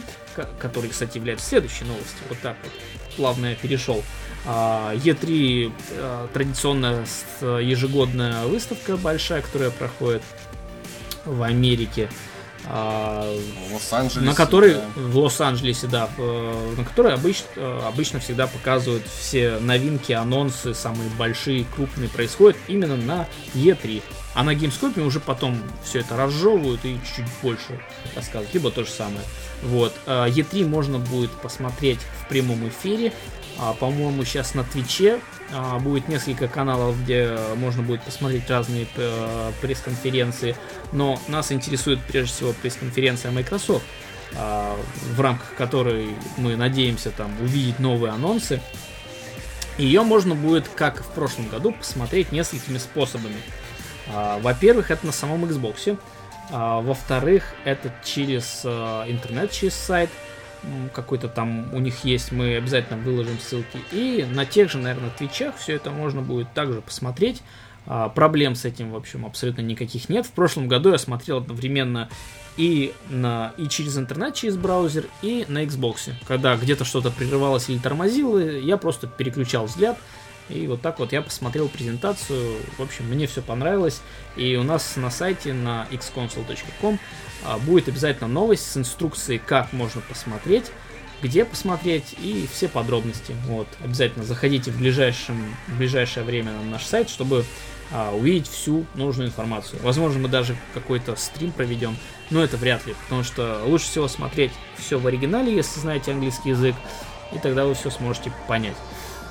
который, 0.59 0.89
кстати, 0.89 1.17
является 1.17 1.47
следующей 1.47 1.85
новостью. 1.85 2.25
Вот 2.29 2.39
так 2.39 2.57
вот 2.63 2.71
плавно 3.15 3.47
я 3.47 3.55
перешел. 3.55 4.03
E3 4.45 5.71
а, 5.91 6.27
традиционная 6.33 7.05
ежегодная 7.41 8.45
выставка 8.45 8.97
большая, 8.97 9.41
которая 9.41 9.69
проходит 9.69 10.23
в 11.25 11.43
Америке. 11.43 12.09
А, 12.65 13.37
В 13.69 13.73
Лос-Анджелесе. 13.73 14.25
на 14.25 14.33
который 14.33 14.73
да. 14.75 14.85
в 14.95 15.17
Лос-Анджелесе, 15.17 15.87
да, 15.87 16.09
э, 16.17 16.73
на 16.77 16.83
который 16.85 17.13
обычно, 17.13 17.47
э, 17.55 17.81
обычно 17.87 18.19
всегда 18.19 18.47
показывают 18.47 19.03
все 19.07 19.59
новинки, 19.59 20.11
анонсы, 20.13 20.73
самые 20.73 21.09
большие, 21.11 21.65
крупные, 21.75 22.09
происходят 22.09 22.57
именно 22.67 22.95
на 22.95 23.27
E3. 23.53 24.01
А 24.35 24.43
на 24.43 24.55
Gamescom 24.55 24.99
уже 25.05 25.19
потом 25.19 25.61
все 25.83 25.99
это 25.99 26.17
разжевывают 26.17 26.83
и 26.85 26.97
чуть-чуть 27.05 27.25
больше 27.41 27.79
рассказывают, 28.15 28.53
либо 28.53 28.71
то 28.71 28.83
же 28.83 28.89
самое. 28.89 29.21
Вот. 29.61 29.93
э, 30.05 30.27
E3 30.29 30.67
можно 30.67 30.99
будет 30.99 31.31
посмотреть 31.31 31.99
в 32.21 32.29
прямом 32.29 32.67
эфире. 32.69 33.13
А, 33.59 33.73
по-моему, 33.73 34.23
сейчас 34.25 34.55
на 34.55 34.63
Твиче 34.63 35.19
будет 35.81 36.07
несколько 36.07 36.47
каналов, 36.47 37.01
где 37.03 37.37
можно 37.55 37.83
будет 37.83 38.01
посмотреть 38.01 38.49
разные 38.49 38.87
э, 38.95 39.51
пресс-конференции. 39.61 40.55
Но 40.91 41.19
нас 41.27 41.51
интересует 41.51 41.99
прежде 42.01 42.33
всего 42.33 42.53
пресс-конференция 42.53 43.31
Microsoft, 43.31 43.85
а, 44.35 44.75
в 45.15 45.21
рамках 45.21 45.53
которой 45.55 46.09
мы 46.37 46.55
надеемся 46.55 47.11
там 47.11 47.31
увидеть 47.41 47.79
новые 47.79 48.13
анонсы. 48.13 48.61
Ее 49.77 50.03
можно 50.03 50.35
будет, 50.35 50.67
как 50.67 51.03
в 51.03 51.09
прошлом 51.11 51.47
году, 51.47 51.71
посмотреть 51.71 52.31
несколькими 52.31 52.77
способами. 52.77 53.37
А, 54.11 54.39
Во-первых, 54.39 54.91
это 54.91 55.05
на 55.05 55.11
самом 55.11 55.45
Xbox. 55.45 55.97
А, 56.51 56.81
Во-вторых, 56.81 57.53
это 57.63 57.93
через 58.03 58.61
э, 58.63 58.69
интернет, 59.07 59.51
через 59.51 59.73
сайт 59.73 60.09
какой-то 60.93 61.27
там 61.27 61.73
у 61.73 61.79
них 61.79 62.03
есть, 62.03 62.31
мы 62.31 62.55
обязательно 62.55 62.97
выложим 63.01 63.39
ссылки. 63.39 63.79
И 63.91 64.25
на 64.31 64.45
тех 64.45 64.69
же, 64.69 64.77
наверное, 64.77 65.09
твичах 65.11 65.57
все 65.57 65.73
это 65.73 65.91
можно 65.91 66.21
будет 66.21 66.53
также 66.53 66.81
посмотреть. 66.81 67.41
А, 67.85 68.09
Проблем 68.09 68.55
с 68.55 68.65
этим, 68.65 68.91
в 68.91 68.95
общем, 68.95 69.25
абсолютно 69.25 69.61
никаких 69.61 70.09
нет. 70.09 70.25
В 70.25 70.31
прошлом 70.31 70.67
году 70.67 70.91
я 70.91 70.97
смотрел 70.97 71.37
одновременно 71.37 72.09
и, 72.57 72.93
на, 73.09 73.53
и 73.57 73.67
через 73.67 73.97
интернет, 73.97 74.35
через 74.35 74.57
браузер, 74.57 75.05
и 75.21 75.45
на 75.47 75.63
Xbox. 75.63 76.11
Когда 76.27 76.55
где-то 76.55 76.85
что-то 76.85 77.11
прерывалось 77.11 77.69
или 77.69 77.77
тормозило, 77.77 78.39
я 78.39 78.77
просто 78.77 79.07
переключал 79.07 79.65
взгляд. 79.65 79.97
И 80.49 80.67
вот 80.67 80.81
так 80.81 80.99
вот 80.99 81.13
я 81.13 81.21
посмотрел 81.21 81.69
презентацию. 81.69 82.57
В 82.77 82.81
общем, 82.81 83.05
мне 83.05 83.27
все 83.27 83.41
понравилось. 83.41 84.01
И 84.35 84.55
у 84.55 84.63
нас 84.63 84.95
на 84.97 85.09
сайте 85.09 85.53
на 85.53 85.87
xconsole.com 85.91 86.99
будет 87.65 87.87
обязательно 87.87 88.27
новость 88.27 88.71
с 88.71 88.77
инструкцией, 88.77 89.41
как 89.45 89.73
можно 89.73 90.01
посмотреть, 90.01 90.71
где 91.21 91.45
посмотреть 91.45 92.15
и 92.21 92.47
все 92.51 92.67
подробности. 92.67 93.35
Вот, 93.47 93.67
обязательно 93.83 94.25
заходите 94.25 94.71
в, 94.71 94.77
ближайшем, 94.77 95.55
в 95.67 95.77
ближайшее 95.77 96.25
время 96.25 96.51
на 96.51 96.63
наш 96.63 96.83
сайт, 96.83 97.09
чтобы 97.09 97.45
а, 97.91 98.11
увидеть 98.13 98.49
всю 98.49 98.85
нужную 98.95 99.29
информацию. 99.29 99.79
Возможно, 99.83 100.19
мы 100.19 100.27
даже 100.27 100.57
какой-то 100.73 101.15
стрим 101.15 101.51
проведем, 101.51 101.95
но 102.29 102.43
это 102.43 102.57
вряд 102.57 102.85
ли, 102.85 102.95
потому 103.03 103.23
что 103.23 103.61
лучше 103.65 103.85
всего 103.85 104.07
смотреть 104.07 104.51
все 104.77 104.99
в 104.99 105.07
оригинале, 105.07 105.55
если 105.55 105.79
знаете 105.79 106.11
английский 106.11 106.49
язык, 106.49 106.75
и 107.31 107.39
тогда 107.39 107.65
вы 107.65 107.73
все 107.73 107.89
сможете 107.89 108.31
понять. 108.47 108.75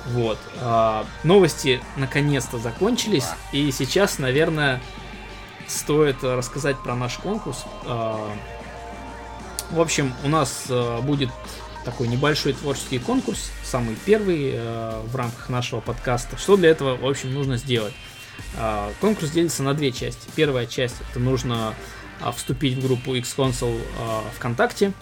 Вот. 0.07 0.39
а, 0.61 1.05
новости 1.23 1.79
наконец-то 1.95 2.57
закончились, 2.57 3.27
и 3.51 3.69
сейчас, 3.71 4.17
наверное, 4.17 4.81
стоит 5.67 6.23
рассказать 6.23 6.77
про 6.83 6.95
наш 6.95 7.17
конкурс. 7.17 7.65
А, 7.85 8.29
В 9.71 9.81
общем, 9.81 10.13
у 10.23 10.27
нас 10.29 10.65
э, 10.69 11.01
будет 11.01 11.29
такой 11.83 12.07
небольшой 12.07 12.53
творческий 12.53 12.99
конкурс, 12.99 13.51
самый 13.63 13.95
первый 14.05 14.51
э, 14.53 15.01
в 15.05 15.15
рамках 15.15 15.49
нашего 15.49 15.79
подкаста. 15.81 16.37
Что 16.37 16.55
для 16.57 16.69
этого, 16.69 16.95
в 16.95 17.05
общем, 17.07 17.33
нужно 17.33 17.57
сделать? 17.57 17.93
А, 18.57 18.91
Конкурс 19.01 19.31
делится 19.31 19.63
на 19.63 19.73
две 19.73 19.91
части. 19.91 20.29
Первая 20.35 20.65
часть 20.65 20.95
это 21.09 21.19
нужно 21.19 21.73
а, 22.21 22.31
вступить 22.31 22.77
в 22.77 22.85
группу 22.85 23.15
X-Console 23.15 23.81
а, 23.99 24.23
ВКонтакте, 24.37 24.93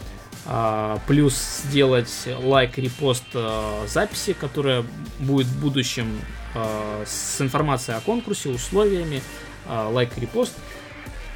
а, 0.46 0.98
плюс 1.06 1.34
сделать 1.64 2.10
лайк, 2.42 2.78
репост 2.78 3.24
а, 3.34 3.86
записи, 3.86 4.32
которая 4.32 4.84
будет 5.18 5.46
в 5.46 5.60
будущем 5.60 6.18
а, 6.54 7.04
с 7.06 7.40
информацией 7.40 7.96
о 7.96 8.00
конкурсе, 8.00 8.48
условиями, 8.48 9.22
а, 9.66 9.88
лайк, 9.88 10.16
репост. 10.18 10.52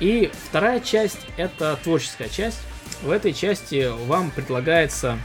И 0.01 0.31
вторая 0.49 0.81
часть 0.81 1.19
это 1.37 1.79
творческая 1.83 2.29
часть. 2.29 2.59
В 3.03 3.11
этой 3.11 3.33
части 3.33 3.91
вам 4.07 4.31
предлагается... 4.31 5.19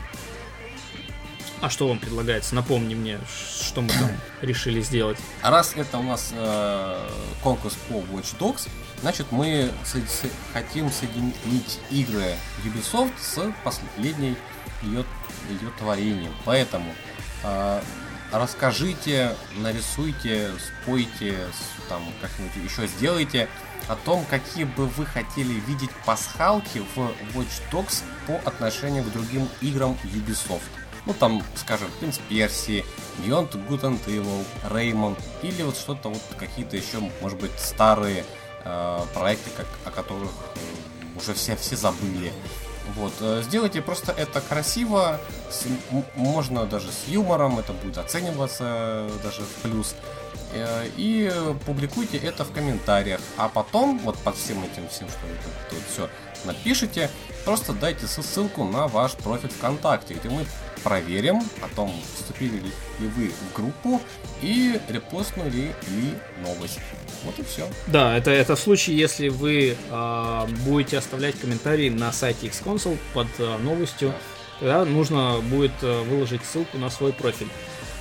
А 1.61 1.69
что 1.69 1.87
вам 1.87 1.99
предлагается? 1.99 2.55
Напомни 2.55 2.95
мне, 2.95 3.19
что 3.29 3.81
мы 3.81 3.89
там 3.89 4.09
решили 4.41 4.81
сделать. 4.81 5.17
Раз 5.43 5.73
это 5.75 5.99
у 5.99 6.03
нас 6.03 6.31
э, 6.33 7.07
конкурс 7.43 7.75
по 7.87 7.95
Watch 7.95 8.35
Dogs, 8.39 8.67
значит 9.01 9.27
мы 9.31 9.69
со- 9.83 9.99
со- 10.07 10.27
хотим 10.53 10.89
соединить 10.91 11.79
игры 11.91 12.33
Ubisoft 12.65 13.13
с 13.19 13.53
последней 13.63 14.35
ее, 14.81 15.05
ее 15.49 15.69
творением. 15.77 16.33
Поэтому 16.45 16.95
э, 17.43 17.81
расскажите, 18.31 19.35
нарисуйте, 19.57 20.51
спойте, 20.81 21.37
там 21.89 22.03
как-нибудь 22.21 22.55
еще 22.63 22.87
сделайте 22.87 23.47
о 23.87 23.95
том, 23.95 24.25
какие 24.29 24.63
бы 24.63 24.85
вы 24.87 25.05
хотели 25.05 25.53
видеть 25.67 25.91
пасхалки 26.05 26.81
в 26.95 26.99
Watch 27.35 27.61
Dogs 27.71 28.03
по 28.27 28.35
отношению 28.47 29.03
к 29.03 29.11
другим 29.11 29.47
играм 29.61 29.97
Ubisoft. 30.03 30.61
Ну 31.05 31.13
там, 31.13 31.43
скажем, 31.55 31.89
Принц 31.99 32.19
Персии, 32.29 32.85
Beyond 33.19 33.51
Good 33.67 33.81
and 33.81 34.05
Evil, 34.05 34.45
Rayman, 34.69 35.19
или 35.41 35.63
вот 35.63 35.75
что-то 35.75 36.09
вот 36.09 36.21
какие-то 36.37 36.77
еще, 36.77 36.99
может 37.21 37.39
быть, 37.39 37.51
старые 37.57 38.23
э, 38.63 39.05
проекты, 39.13 39.49
как, 39.57 39.65
о 39.85 39.91
которых 39.91 40.31
уже 41.15 41.33
все, 41.33 41.55
все 41.55 41.75
забыли. 41.75 42.31
Вот, 42.95 43.13
э, 43.21 43.41
сделайте 43.43 43.81
просто 43.81 44.11
это 44.11 44.41
красиво, 44.41 45.19
с- 45.49 45.65
можно 46.15 46.65
даже 46.65 46.87
с 46.91 47.07
юмором, 47.07 47.59
это 47.59 47.73
будет 47.73 47.97
оцениваться 47.97 49.09
даже 49.23 49.41
в 49.41 49.61
плюс. 49.61 49.95
Э, 50.53 50.87
И 50.97 51.31
публикуйте 51.65 52.17
это 52.17 52.43
в 52.43 52.51
комментариях. 52.51 53.21
А 53.37 53.47
потом, 53.47 53.99
вот 53.99 54.17
под 54.19 54.35
всем 54.35 54.63
этим 54.63 54.87
всем, 54.89 55.07
что 55.09 55.19
вы 55.27 55.35
тут 55.69 55.79
все 55.91 56.09
напишите, 56.45 57.09
просто 57.43 57.73
дайте 57.73 58.05
ссыл- 58.05 58.23
ссылку 58.23 58.63
на 58.63 58.87
ваш 58.87 59.13
профиль 59.13 59.49
ВКонтакте, 59.49 60.13
где 60.15 60.29
мы 60.29 60.45
проверим, 60.83 61.41
потом 61.61 61.93
вступили 62.15 62.55
ли, 62.55 62.71
ли 62.99 63.07
вы 63.15 63.29
в 63.29 63.55
группу 63.55 64.01
и 64.41 64.79
репостнули 64.89 65.73
ли 65.87 66.15
новость. 66.43 66.79
Вот 67.23 67.37
и 67.37 67.43
все. 67.43 67.67
Да, 67.87 68.17
это, 68.17 68.31
это 68.31 68.55
в 68.55 68.59
случае, 68.59 68.97
если 68.97 69.29
вы 69.29 69.77
а, 69.89 70.47
будете 70.65 70.97
оставлять 70.97 71.39
комментарии 71.39 71.89
на 71.89 72.11
сайте 72.11 72.47
Xconsole 72.47 72.97
под 73.13 73.27
а, 73.39 73.57
новостью, 73.59 74.13
тогда 74.59 74.85
нужно 74.85 75.39
будет 75.41 75.71
а, 75.83 76.03
выложить 76.03 76.43
ссылку 76.43 76.77
на 76.77 76.89
свой 76.89 77.13
профиль. 77.13 77.49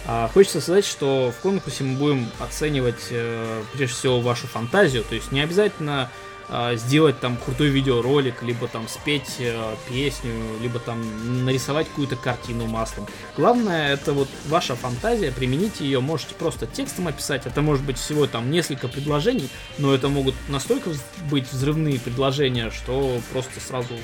А, 0.07 0.29
хочется 0.33 0.61
сказать, 0.61 0.87
что 0.87 1.33
в 1.37 1.43
конкурсе 1.43 1.85
мы 1.85 1.99
будем 1.99 2.31
оценивать 2.41 3.09
э, 3.11 3.63
прежде 3.75 3.95
всего 3.95 4.21
вашу 4.21 4.47
фантазию, 4.47 5.05
то 5.05 5.15
есть 5.15 5.31
не 5.31 5.41
обязательно 5.41 6.11
сделать 6.75 7.21
там 7.21 7.37
крутой 7.37 7.69
видеоролик, 7.69 8.43
либо 8.43 8.67
там 8.67 8.89
спеть 8.89 9.37
э, 9.39 9.75
песню, 9.89 10.33
либо 10.61 10.79
там 10.81 11.45
нарисовать 11.45 11.89
какую-то 11.89 12.17
картину 12.17 12.67
маслом. 12.67 13.07
Главное 13.37 13.93
это 13.93 14.13
вот 14.13 14.29
ваша 14.49 14.75
фантазия, 14.75 15.31
примените 15.31 15.85
ее, 15.85 16.01
можете 16.01 16.35
просто 16.35 16.67
текстом 16.67 17.07
описать, 17.07 17.47
это 17.47 17.63
может 17.63 17.85
быть 17.85 17.99
всего 17.99 18.27
там 18.27 18.51
несколько 18.51 18.89
предложений, 18.89 19.49
но 19.79 19.95
это 19.95 20.09
могут 20.09 20.35
настолько 20.49 20.91
быть 21.31 21.51
взрывные 21.53 22.01
предложения, 22.01 22.71
что 22.71 23.21
просто 23.33 23.61
сразу 23.61 23.95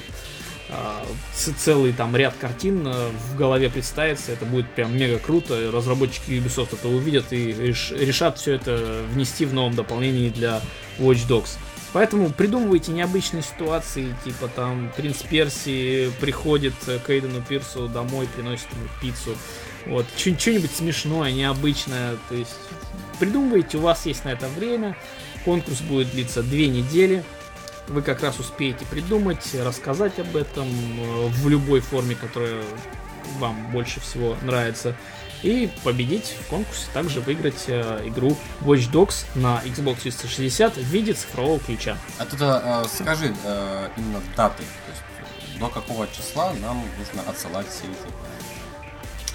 а, 0.68 1.04
ц- 1.34 1.52
целый 1.52 1.92
там 1.92 2.14
ряд 2.16 2.34
картин 2.40 2.82
а, 2.86 3.10
в 3.30 3.36
голове 3.36 3.70
представится, 3.70 4.32
это 4.32 4.44
будет 4.44 4.70
прям 4.70 4.96
мега 4.96 5.18
круто, 5.18 5.70
разработчики 5.72 6.30
Ubisoft 6.30 6.74
это 6.74 6.88
увидят 6.88 7.32
и 7.32 7.50
реш- 7.52 7.96
решат 7.96 8.38
все 8.38 8.54
это 8.54 9.02
внести 9.12 9.44
в 9.46 9.54
новом 9.54 9.74
дополнении 9.74 10.28
для 10.28 10.60
Watch 10.98 11.26
Dogs. 11.28 11.58
Поэтому 11.96 12.28
придумывайте 12.28 12.92
необычные 12.92 13.42
ситуации, 13.42 14.14
типа 14.22 14.48
там 14.48 14.92
принц 14.94 15.22
Персии 15.22 16.10
приходит 16.20 16.74
к 16.84 17.08
Эйдену 17.08 17.40
Пирсу 17.40 17.88
домой, 17.88 18.28
приносит 18.36 18.66
ему 18.74 18.86
пиццу. 19.00 19.30
Вот, 19.86 20.04
что-нибудь 20.14 20.70
смешное, 20.70 21.32
необычное. 21.32 22.18
То 22.28 22.34
есть 22.34 22.54
придумывайте, 23.18 23.78
у 23.78 23.80
вас 23.80 24.04
есть 24.04 24.26
на 24.26 24.28
это 24.28 24.46
время. 24.46 24.94
Конкурс 25.46 25.80
будет 25.80 26.10
длиться 26.10 26.42
две 26.42 26.68
недели. 26.68 27.24
Вы 27.88 28.02
как 28.02 28.22
раз 28.22 28.38
успеете 28.40 28.84
придумать, 28.90 29.54
рассказать 29.54 30.18
об 30.18 30.36
этом 30.36 30.68
э, 30.68 31.28
в 31.28 31.48
любой 31.48 31.80
форме, 31.80 32.14
которая 32.14 32.62
вам 33.38 33.72
больше 33.72 34.00
всего 34.00 34.36
нравится. 34.42 34.94
И 35.42 35.70
победить 35.84 36.34
в 36.40 36.48
конкурсе, 36.48 36.86
также 36.92 37.20
выиграть 37.20 37.64
э, 37.68 38.02
игру 38.06 38.36
Watch 38.62 38.90
Dogs 38.90 39.26
на 39.34 39.60
Xbox 39.64 40.00
360 40.02 40.76
в 40.76 40.82
виде 40.82 41.12
цифрового 41.12 41.58
ключа. 41.60 41.98
А 42.18 42.24
тогда 42.24 42.82
э, 42.84 42.88
скажи 42.88 43.34
э, 43.44 43.88
именно 43.96 44.20
даты, 44.36 44.62
то 44.62 44.92
есть 44.92 45.02
до 45.60 45.68
какого 45.68 46.06
числа 46.08 46.52
нам 46.60 46.82
нужно 46.98 47.28
отсылать 47.28 47.66
все 47.68 47.84
эти 47.84 48.12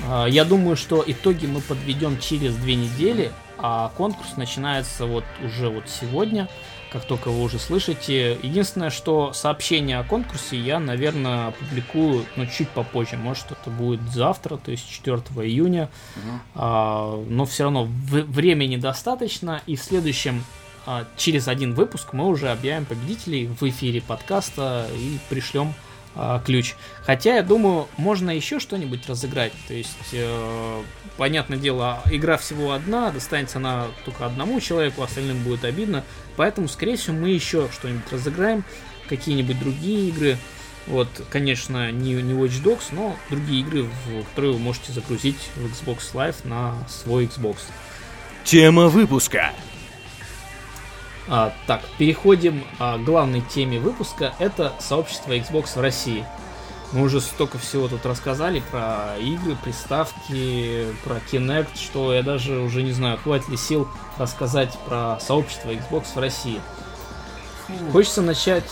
А, 0.08 0.26
Я 0.26 0.46
думаю, 0.46 0.76
что 0.76 1.04
итоги 1.06 1.46
мы 1.46 1.62
подведем 1.62 2.20
через 2.20 2.56
две 2.56 2.76
недели, 2.76 3.32
а 3.58 3.92
конкурс 3.96 4.38
начинается 4.38 5.06
вот 5.06 5.24
уже 5.44 5.70
вот 5.70 5.88
сегодня. 5.88 6.48
Как 6.92 7.06
только 7.06 7.30
вы 7.30 7.42
уже 7.42 7.58
слышите. 7.58 8.38
Единственное, 8.44 8.90
что 8.90 9.32
сообщение 9.32 9.98
о 9.98 10.04
конкурсе 10.04 10.58
я, 10.58 10.80
наверное, 10.80 11.48
опубликую, 11.48 12.26
ну, 12.36 12.46
чуть 12.46 12.70
попозже. 12.70 13.16
Может, 13.16 13.52
это 13.52 13.70
будет 13.70 14.02
завтра, 14.12 14.58
то 14.58 14.72
есть 14.72 14.90
4 14.90 15.18
июня. 15.48 15.90
Угу. 16.18 16.40
А, 16.56 17.24
но 17.30 17.46
все 17.46 17.64
равно 17.64 17.86
времени 17.86 18.76
достаточно. 18.76 19.62
И 19.68 19.78
в 19.78 19.84
следующем, 19.84 20.44
а, 20.86 21.06
через 21.16 21.48
один 21.48 21.76
выпуск, 21.76 22.12
мы 22.12 22.28
уже 22.28 22.50
объявим 22.50 22.86
победителей 22.86 23.48
в 23.48 23.64
эфире 23.64 24.02
подкаста 24.02 24.88
и 24.94 25.18
пришлем 25.30 25.74
а, 26.14 26.42
ключ. 26.46 26.76
Хотя, 27.04 27.36
я 27.36 27.44
думаю, 27.44 27.88
можно 27.96 28.32
еще 28.32 28.60
что-нибудь 28.60 29.08
разыграть. 29.08 29.54
То 29.70 29.74
есть, 29.74 30.10
э, 30.12 30.84
понятное 31.16 31.58
дело, 31.58 32.02
игра 32.12 32.36
всего 32.36 32.74
одна, 32.74 33.12
достанется 33.12 33.60
она 33.60 33.88
только 34.04 34.26
одному 34.26 34.60
человеку, 34.60 35.04
остальным 35.04 35.42
будет 35.44 35.64
обидно. 35.64 36.04
Поэтому, 36.38 36.68
скорее 36.68 36.96
всего, 36.98 37.16
мы 37.16 37.30
еще 37.30 37.70
что-нибудь 37.72 38.12
разыграем, 38.12 38.64
какие-нибудь 39.10 39.60
другие 39.60 40.10
игры. 40.10 40.38
Вот, 40.88 41.08
конечно, 41.30 41.92
не, 41.92 42.14
не 42.14 42.34
Watch 42.34 42.64
Dogs, 42.64 42.86
но 42.92 43.16
другие 43.30 43.62
игры, 43.62 43.84
в 43.84 44.24
которые 44.30 44.54
вы 44.54 44.60
можете 44.60 44.92
загрузить 44.92 45.50
в 45.56 45.66
Xbox 45.66 46.14
Live 46.14 46.48
на 46.48 46.76
свой 46.88 47.26
Xbox. 47.26 47.58
Тема 48.44 48.88
выпуска. 48.88 49.52
А, 51.28 51.54
так, 51.68 51.82
переходим 51.98 52.66
а, 52.80 52.98
к 52.98 53.04
главной 53.04 53.42
теме 53.42 53.80
выпуска. 53.80 54.34
Это 54.40 54.74
сообщество 54.80 55.32
Xbox 55.38 55.76
в 55.76 55.82
России. 55.82 56.26
Мы 56.94 57.04
уже 57.04 57.22
столько 57.22 57.58
всего 57.58 57.88
тут 57.88 58.06
рассказали 58.06 58.62
про 58.70 59.18
игры, 59.18 59.56
приставки, 59.64 60.88
про 61.06 61.22
Kinect, 61.32 61.70
что 61.76 62.14
я 62.14 62.22
даже 62.22 62.60
уже 62.60 62.84
не 62.84 62.92
знаю, 62.92 63.18
хватит 63.18 63.48
ли 63.48 63.56
сил 63.56 63.88
рассказать 64.18 64.78
про 64.86 65.18
сообщество 65.22 65.70
Xbox 65.70 66.08
в 66.14 66.20
России. 66.20 66.60
Хочется 67.94 68.22
начать, 68.22 68.70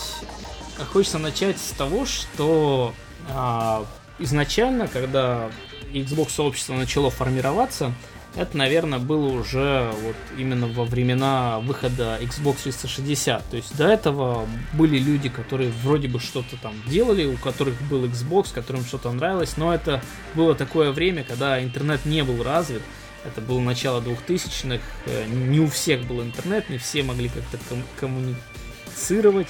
хочется 0.92 1.18
начать 1.18 1.58
с 1.58 1.70
того, 1.70 2.04
что 2.04 2.92
а, 3.30 3.86
изначально, 4.18 4.86
когда 4.86 5.50
Xbox 5.92 6.30
сообщество 6.30 6.74
начало 6.74 7.10
формироваться, 7.10 7.92
это, 8.36 8.56
наверное, 8.56 9.00
было 9.00 9.26
уже 9.26 9.92
вот 10.02 10.16
именно 10.38 10.68
во 10.68 10.84
времена 10.84 11.58
выхода 11.60 12.18
Xbox 12.20 12.62
360. 12.62 13.50
То 13.50 13.56
есть 13.56 13.76
до 13.76 13.88
этого 13.88 14.46
были 14.74 14.98
люди, 14.98 15.28
которые 15.28 15.72
вроде 15.82 16.06
бы 16.06 16.20
что-то 16.20 16.56
там 16.56 16.74
делали, 16.86 17.26
у 17.26 17.36
которых 17.36 17.80
был 17.82 18.04
Xbox, 18.04 18.52
которым 18.54 18.84
что-то 18.84 19.10
нравилось, 19.10 19.56
но 19.56 19.74
это 19.74 20.00
было 20.34 20.54
такое 20.54 20.92
время, 20.92 21.24
когда 21.24 21.62
интернет 21.62 22.04
не 22.04 22.22
был 22.22 22.42
развит. 22.42 22.82
Это 23.24 23.40
было 23.40 23.60
начало 23.60 24.00
2000-х, 24.00 24.80
э, 25.06 25.26
не 25.26 25.60
у 25.60 25.68
всех 25.68 26.06
был 26.06 26.22
интернет, 26.22 26.70
не 26.70 26.78
все 26.78 27.02
могли 27.02 27.28
как-то 27.28 27.58
ком- 27.68 27.84
коммуницировать. 27.98 29.48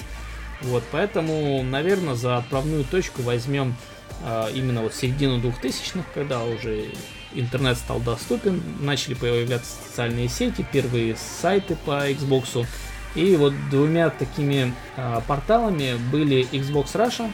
Вот, 0.62 0.82
поэтому, 0.90 1.62
наверное, 1.62 2.14
за 2.14 2.38
отправную 2.38 2.84
точку 2.84 3.22
возьмем 3.22 3.76
э, 4.24 4.48
именно 4.54 4.82
вот 4.82 4.94
середину 4.94 5.38
2000-х, 5.38 6.04
когда 6.14 6.42
уже 6.42 6.88
интернет 7.32 7.76
стал 7.78 8.00
доступен, 8.00 8.62
начали 8.80 9.14
появляться 9.14 9.70
социальные 9.88 10.28
сети, 10.28 10.66
первые 10.72 11.16
сайты 11.16 11.76
по 11.84 12.10
Xbox. 12.10 12.66
И 13.14 13.36
вот 13.36 13.52
двумя 13.70 14.10
такими 14.10 14.72
а, 14.96 15.20
порталами 15.22 15.96
были 16.12 16.48
Xbox 16.52 16.94
Russia, 16.94 17.32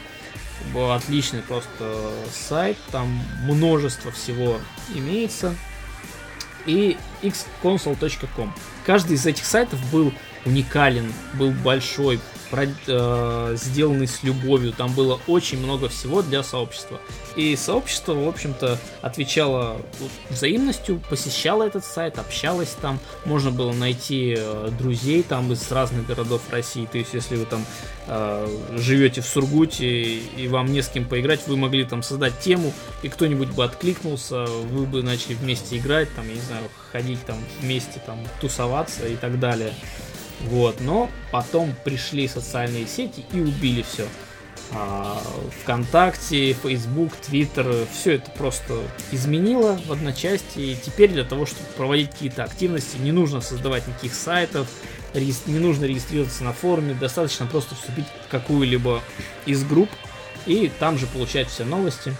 отличный 0.91 1.41
просто 1.41 2.11
сайт, 2.31 2.77
там 2.91 3.07
множество 3.43 4.11
всего 4.11 4.59
имеется, 4.93 5.55
и 6.65 6.97
xconsole.com. 7.21 8.53
Каждый 8.85 9.15
из 9.15 9.25
этих 9.25 9.45
сайтов 9.45 9.79
был 9.91 10.13
уникален, 10.45 11.13
был 11.33 11.51
большой, 11.51 12.17
э, 12.17 12.19
сделанный 12.51 14.07
с 14.07 14.23
любовью. 14.23 14.73
Там 14.73 14.93
было 14.93 15.19
очень 15.27 15.59
много 15.59 15.89
всего 15.89 16.21
для 16.21 16.43
сообщества. 16.43 16.99
И 17.35 17.55
сообщество, 17.55 18.13
в 18.13 18.27
общем-то, 18.27 18.79
отвечало 19.01 19.79
взаимностью, 20.29 20.99
посещало 21.07 21.63
этот 21.63 21.85
сайт, 21.85 22.17
общалось 22.17 22.75
там. 22.81 22.99
Можно 23.25 23.51
было 23.51 23.73
найти 23.73 24.33
э, 24.35 24.69
друзей 24.79 25.21
там 25.21 25.51
из 25.53 25.71
разных 25.71 26.07
городов 26.07 26.41
России. 26.49 26.87
То 26.91 26.97
есть, 26.97 27.13
если 27.13 27.35
вы 27.35 27.45
там 27.45 27.63
э, 28.07 28.47
живете 28.77 29.21
в 29.21 29.27
Сургуте 29.27 29.87
и 29.87 30.47
вам 30.47 30.73
не 30.73 30.81
с 30.81 30.87
кем 30.87 31.05
поиграть, 31.05 31.45
вы 31.45 31.57
могли 31.57 31.83
там 31.85 32.01
создать 32.01 32.39
тему, 32.39 32.73
и 33.03 33.09
кто-нибудь 33.09 33.49
бы 33.49 33.63
откликнулся, 33.63 34.45
вы 34.45 34.87
бы 34.87 35.03
начали 35.03 35.35
вместе 35.35 35.77
играть, 35.77 36.13
там, 36.15 36.27
я 36.27 36.33
не 36.33 36.41
знаю, 36.41 36.63
ходить 36.91 37.23
там 37.25 37.37
вместе, 37.61 38.01
там, 38.03 38.17
тусоваться 38.41 39.07
и 39.07 39.15
так 39.15 39.39
далее. 39.39 39.73
Вот, 40.41 40.79
но 40.81 41.09
потом 41.31 41.73
пришли 41.83 42.27
социальные 42.27 42.87
сети 42.87 43.25
и 43.31 43.39
убили 43.39 43.81
все. 43.81 44.07
А, 44.71 45.21
ВКонтакте, 45.61 46.53
Facebook, 46.53 47.13
Twitter, 47.27 47.87
все 47.91 48.15
это 48.15 48.29
просто 48.31 48.79
изменило 49.11 49.79
в 49.87 49.91
одночасье. 49.91 50.41
И 50.55 50.75
теперь 50.75 51.11
для 51.11 51.23
того, 51.23 51.45
чтобы 51.45 51.67
проводить 51.77 52.11
какие-то 52.11 52.43
активности, 52.43 52.97
не 52.97 53.11
нужно 53.11 53.41
создавать 53.41 53.87
никаких 53.87 54.13
сайтов, 54.13 54.67
не 55.13 55.59
нужно 55.59 55.85
регистрироваться 55.85 56.43
на 56.43 56.53
форуме, 56.53 56.93
достаточно 56.93 57.45
просто 57.45 57.75
вступить 57.75 58.05
в 58.25 58.29
какую-либо 58.29 59.01
из 59.45 59.63
групп 59.63 59.89
и 60.45 60.71
там 60.79 60.97
же 60.97 61.07
получать 61.07 61.47
все 61.47 61.63
новости. 61.63 62.13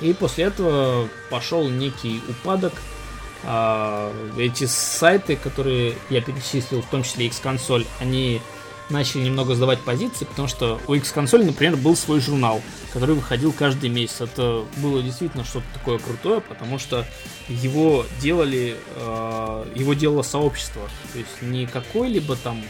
И 0.00 0.12
после 0.12 0.44
этого 0.44 1.08
пошел 1.30 1.68
некий 1.68 2.20
упадок 2.28 2.72
эти 4.38 4.64
сайты, 4.64 5.36
которые 5.36 5.94
я 6.10 6.20
перечислил, 6.20 6.82
в 6.82 6.86
том 6.86 7.02
числе 7.02 7.26
X-консоль, 7.26 7.86
они 8.00 8.40
начали 8.90 9.22
немного 9.22 9.54
сдавать 9.54 9.80
позиции, 9.80 10.24
потому 10.24 10.48
что 10.48 10.80
у 10.86 10.94
X-консоли, 10.94 11.44
например, 11.44 11.76
был 11.76 11.96
свой 11.96 12.20
журнал, 12.20 12.62
который 12.92 13.14
выходил 13.14 13.52
каждый 13.52 13.90
месяц. 13.90 14.20
Это 14.20 14.64
было 14.76 15.02
действительно 15.02 15.44
что-то 15.44 15.66
такое 15.74 15.98
крутое, 15.98 16.40
потому 16.40 16.78
что 16.78 17.06
его 17.48 18.04
делали, 18.20 18.76
э, 18.94 19.64
его 19.74 19.94
делало 19.94 20.22
сообщество. 20.22 20.82
То 21.12 21.18
есть 21.18 21.42
не 21.42 21.66
какое-либо 21.66 22.36
там 22.36 22.62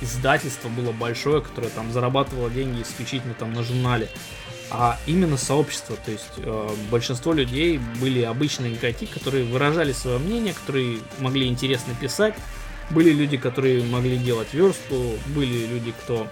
издательство 0.00 0.68
было 0.68 0.92
большое, 0.92 1.40
которое 1.40 1.68
там 1.68 1.92
зарабатывало 1.92 2.50
деньги 2.50 2.82
исключительно 2.82 3.34
там 3.34 3.52
на 3.52 3.62
журнале, 3.62 4.08
а 4.70 4.98
именно 5.06 5.36
сообщество. 5.36 5.96
То 6.04 6.10
есть 6.10 6.24
э, 6.38 6.68
большинство 6.90 7.32
людей 7.32 7.78
были 8.00 8.22
обычные 8.22 8.74
игроки, 8.74 9.06
которые 9.06 9.44
выражали 9.44 9.92
свое 9.92 10.18
мнение, 10.18 10.54
которые 10.54 10.98
могли 11.18 11.46
интересно 11.46 11.94
писать. 12.00 12.34
Были 12.90 13.10
люди, 13.10 13.36
которые 13.36 13.82
могли 13.84 14.16
делать 14.16 14.52
верстку, 14.52 14.94
были 15.34 15.66
люди, 15.66 15.92
кто 15.92 16.28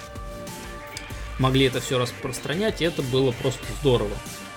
могли 1.38 1.66
это 1.66 1.80
все 1.80 1.98
распространять, 1.98 2.80
и 2.80 2.84
это 2.84 3.02
было 3.02 3.32
просто 3.32 3.64
здорово. 3.80 4.14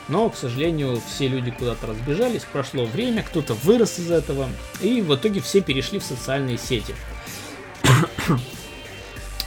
Но, 0.08 0.30
к 0.30 0.38
сожалению, 0.38 1.02
все 1.08 1.28
люди 1.28 1.52
куда-то 1.52 1.88
разбежались, 1.88 2.44
прошло 2.44 2.86
время, 2.86 3.24
кто-то 3.24 3.56
вырос 3.56 4.00
из 4.00 4.10
этого, 4.10 4.48
и 4.80 5.02
в 5.02 5.14
итоге 5.14 5.42
все 5.42 5.62
перешли 5.62 6.00
в 6.00 6.04
социальные 6.04 6.58
сети. 6.58 6.96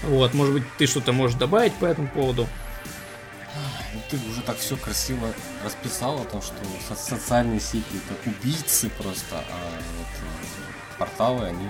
вот, 0.03 0.35
может 0.35 0.53
быть, 0.53 0.65
ты 0.77 0.87
что-то 0.87 1.13
можешь 1.13 1.39
добавить 1.39 1.73
по 1.75 1.87
этому 1.87 2.09
поводу? 2.09 2.47
Ты 4.11 4.17
уже 4.29 4.43
так 4.43 4.59
все 4.59 4.77
красиво 4.77 5.33
расписал 5.65 6.21
о 6.21 6.25
том, 6.25 6.43
что 6.43 6.57
со 6.89 6.95
социальные 6.95 7.61
сети 7.61 7.85
это 7.95 8.31
убийцы 8.31 8.91
просто, 8.91 9.37
а 9.37 9.71
вот 9.99 10.07
э, 10.07 10.99
порталы, 10.99 11.47
они 11.47 11.69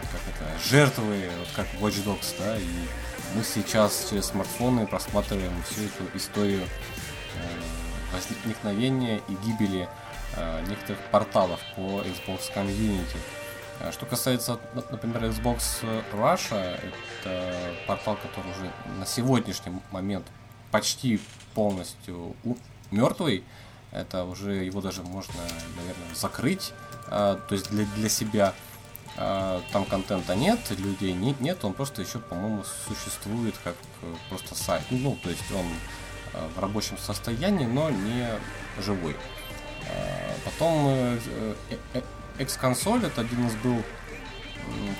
как 0.00 0.20
это, 0.34 0.68
жертвы, 0.68 1.30
вот 1.38 1.48
как 1.54 1.66
Watch 1.80 2.04
Dogs, 2.04 2.34
да, 2.38 2.56
и 2.58 2.66
мы 3.34 3.44
сейчас 3.44 4.08
через 4.10 4.26
смартфоны 4.26 4.86
просматриваем 4.86 5.62
всю 5.62 5.82
эту 5.82 6.16
историю 6.16 6.62
э, 6.62 8.14
возникновения 8.14 9.22
и 9.28 9.34
гибели 9.46 9.88
э, 10.36 10.64
некоторых 10.68 11.00
порталов 11.10 11.60
по 11.76 12.02
Xbox 12.02 12.52
Community. 12.54 13.16
Э, 13.80 13.92
что 13.92 14.04
касается, 14.06 14.58
например, 14.90 15.24
Xbox 15.24 15.84
Russia, 16.12 16.78
это 17.22 17.74
портал, 17.86 18.16
который 18.16 18.50
уже 18.50 18.70
на 18.98 19.06
сегодняшний 19.06 19.72
момент 19.90 20.26
почти 20.70 21.20
полностью 21.54 22.34
мертвый, 22.90 23.44
это 23.92 24.24
уже 24.24 24.64
его 24.64 24.80
даже 24.80 25.02
можно, 25.02 25.40
наверное, 25.76 26.14
закрыть, 26.14 26.72
а, 27.08 27.36
то 27.36 27.54
есть 27.54 27.70
для, 27.70 27.84
для 27.96 28.08
себя. 28.08 28.54
А, 29.16 29.62
там 29.72 29.84
контента 29.84 30.36
нет, 30.36 30.58
людей 30.70 31.12
нет, 31.12 31.40
нет, 31.40 31.64
он 31.64 31.72
просто 31.72 32.02
еще, 32.02 32.20
по-моему, 32.20 32.62
существует 32.86 33.54
как 33.64 33.74
э, 34.02 34.14
просто 34.28 34.54
сайт. 34.54 34.84
Ну, 34.90 35.18
то 35.22 35.30
есть 35.30 35.50
он 35.52 35.66
э, 36.34 36.48
в 36.54 36.60
рабочем 36.60 36.96
состоянии, 36.98 37.66
но 37.66 37.90
не 37.90 38.28
живой. 38.78 39.16
А, 39.88 40.34
потом 40.44 40.86
э, 40.88 41.18
X-консоль 42.38 43.04
это 43.04 43.22
один 43.22 43.48
из 43.48 43.56
был 43.56 43.82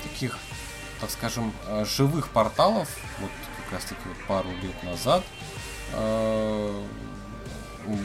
таких, 0.03 0.37
так 0.99 1.09
скажем, 1.09 1.53
живых 1.85 2.29
порталов, 2.29 2.89
вот 3.19 3.31
как 3.63 3.73
раз 3.73 3.83
таки 3.85 4.01
пару 4.27 4.49
лет 4.61 4.83
назад, 4.83 5.23
Э, 5.43 5.60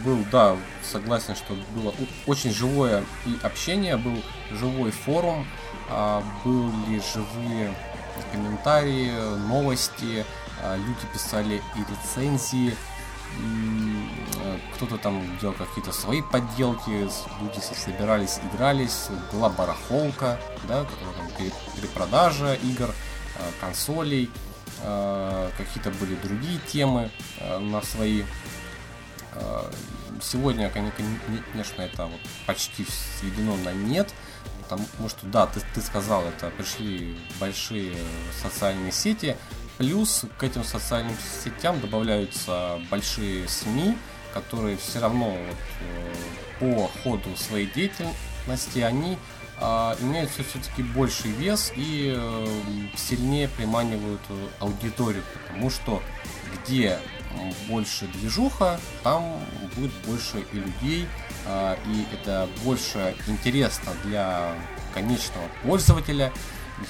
был, 0.05 0.25
да, 0.33 0.57
согласен, 0.83 1.37
что 1.37 1.55
было 1.75 1.95
очень 2.27 2.51
живое 2.51 3.05
и 3.27 3.37
общение, 3.43 3.97
был 3.97 4.23
живой 4.51 4.91
форум, 4.91 5.47
а 5.89 6.23
были 6.45 7.01
живые 7.15 7.75
комментарии, 8.33 9.13
новости, 9.49 10.25
люди 10.65 11.07
писали 11.13 11.63
и 11.77 11.81
рецензии, 11.91 12.75
кто-то 14.75 14.97
там 14.97 15.23
делал 15.39 15.55
какие-то 15.55 15.93
свои 15.93 16.23
подделки, 16.23 16.91
люди 16.91 17.61
собирались, 17.61 18.41
игрались, 18.53 19.09
была 19.33 19.51
барахолка, 19.51 20.41
да, 20.67 20.85
там 20.85 21.49
перепродажа 21.77 22.55
игр, 22.55 22.95
консолей, 23.61 24.31
какие-то 25.57 25.91
были 25.99 26.15
другие 26.17 26.59
темы 26.67 27.11
на 27.61 27.83
свои. 27.83 28.23
Сегодня, 30.23 30.71
конечно, 30.71 31.83
это 31.83 32.07
вот 32.07 32.21
почти 32.47 32.87
сведено 32.87 33.57
на 33.57 33.73
нет, 33.73 34.15
потому 34.63 35.09
что, 35.09 35.27
да, 35.27 35.47
ты, 35.47 35.61
ты 35.75 35.81
сказал, 35.81 36.25
это 36.25 36.51
пришли 36.51 37.19
большие 37.39 37.97
социальные 38.43 38.93
сети, 38.93 39.37
плюс 39.79 40.25
к 40.39 40.43
этим 40.43 40.65
социальным 40.65 41.17
сетям 41.45 41.81
добавляются 41.81 42.81
большие 42.91 43.49
СМИ, 43.49 43.97
которые 44.33 44.77
все 44.77 45.01
равно 45.01 45.31
вот, 45.31 45.57
э, 45.81 46.15
по 46.61 46.91
ходу 47.03 47.37
своей 47.37 47.67
деятельности, 47.67 48.81
они 48.81 49.19
а, 49.59 49.97
имеют 50.01 50.31
все-таки 50.31 50.83
больший 50.83 51.31
вес 51.31 51.73
и 51.75 52.15
э, 52.15 52.47
сильнее 52.97 53.49
приманивают 53.49 54.21
аудиторию, 54.61 55.23
потому 55.49 55.71
что 55.71 56.03
где 56.55 56.99
больше 57.69 58.07
движуха, 58.09 58.81
там 59.03 59.41
будет 59.77 59.93
больше 60.07 60.45
и 60.53 60.57
людей, 60.57 61.09
а, 61.47 61.79
и 61.87 62.07
это 62.15 62.49
больше 62.65 63.15
интересно 63.27 63.93
для 64.05 64.55
конечного 64.95 65.49
пользователя. 65.63 66.33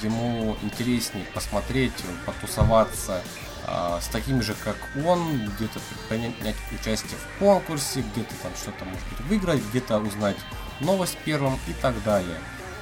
Ему 0.01 0.57
интереснее 0.63 1.23
посмотреть, 1.33 1.93
потусоваться 2.25 3.21
а, 3.65 4.01
с 4.01 4.07
такими 4.07 4.41
же, 4.41 4.53
как 4.63 4.75
он, 5.05 5.45
где-то 5.55 5.79
принять 6.09 6.55
участие 6.77 7.17
в 7.17 7.39
конкурсе, 7.39 8.01
где-то 8.01 8.33
там 8.43 8.51
что-то 8.61 8.83
может 8.83 9.07
быть 9.09 9.19
выиграть, 9.27 9.61
где-то 9.69 9.99
узнать 9.99 10.37
новость 10.81 11.17
первым 11.23 11.57
и 11.67 11.73
так 11.81 12.01
далее. 12.03 12.37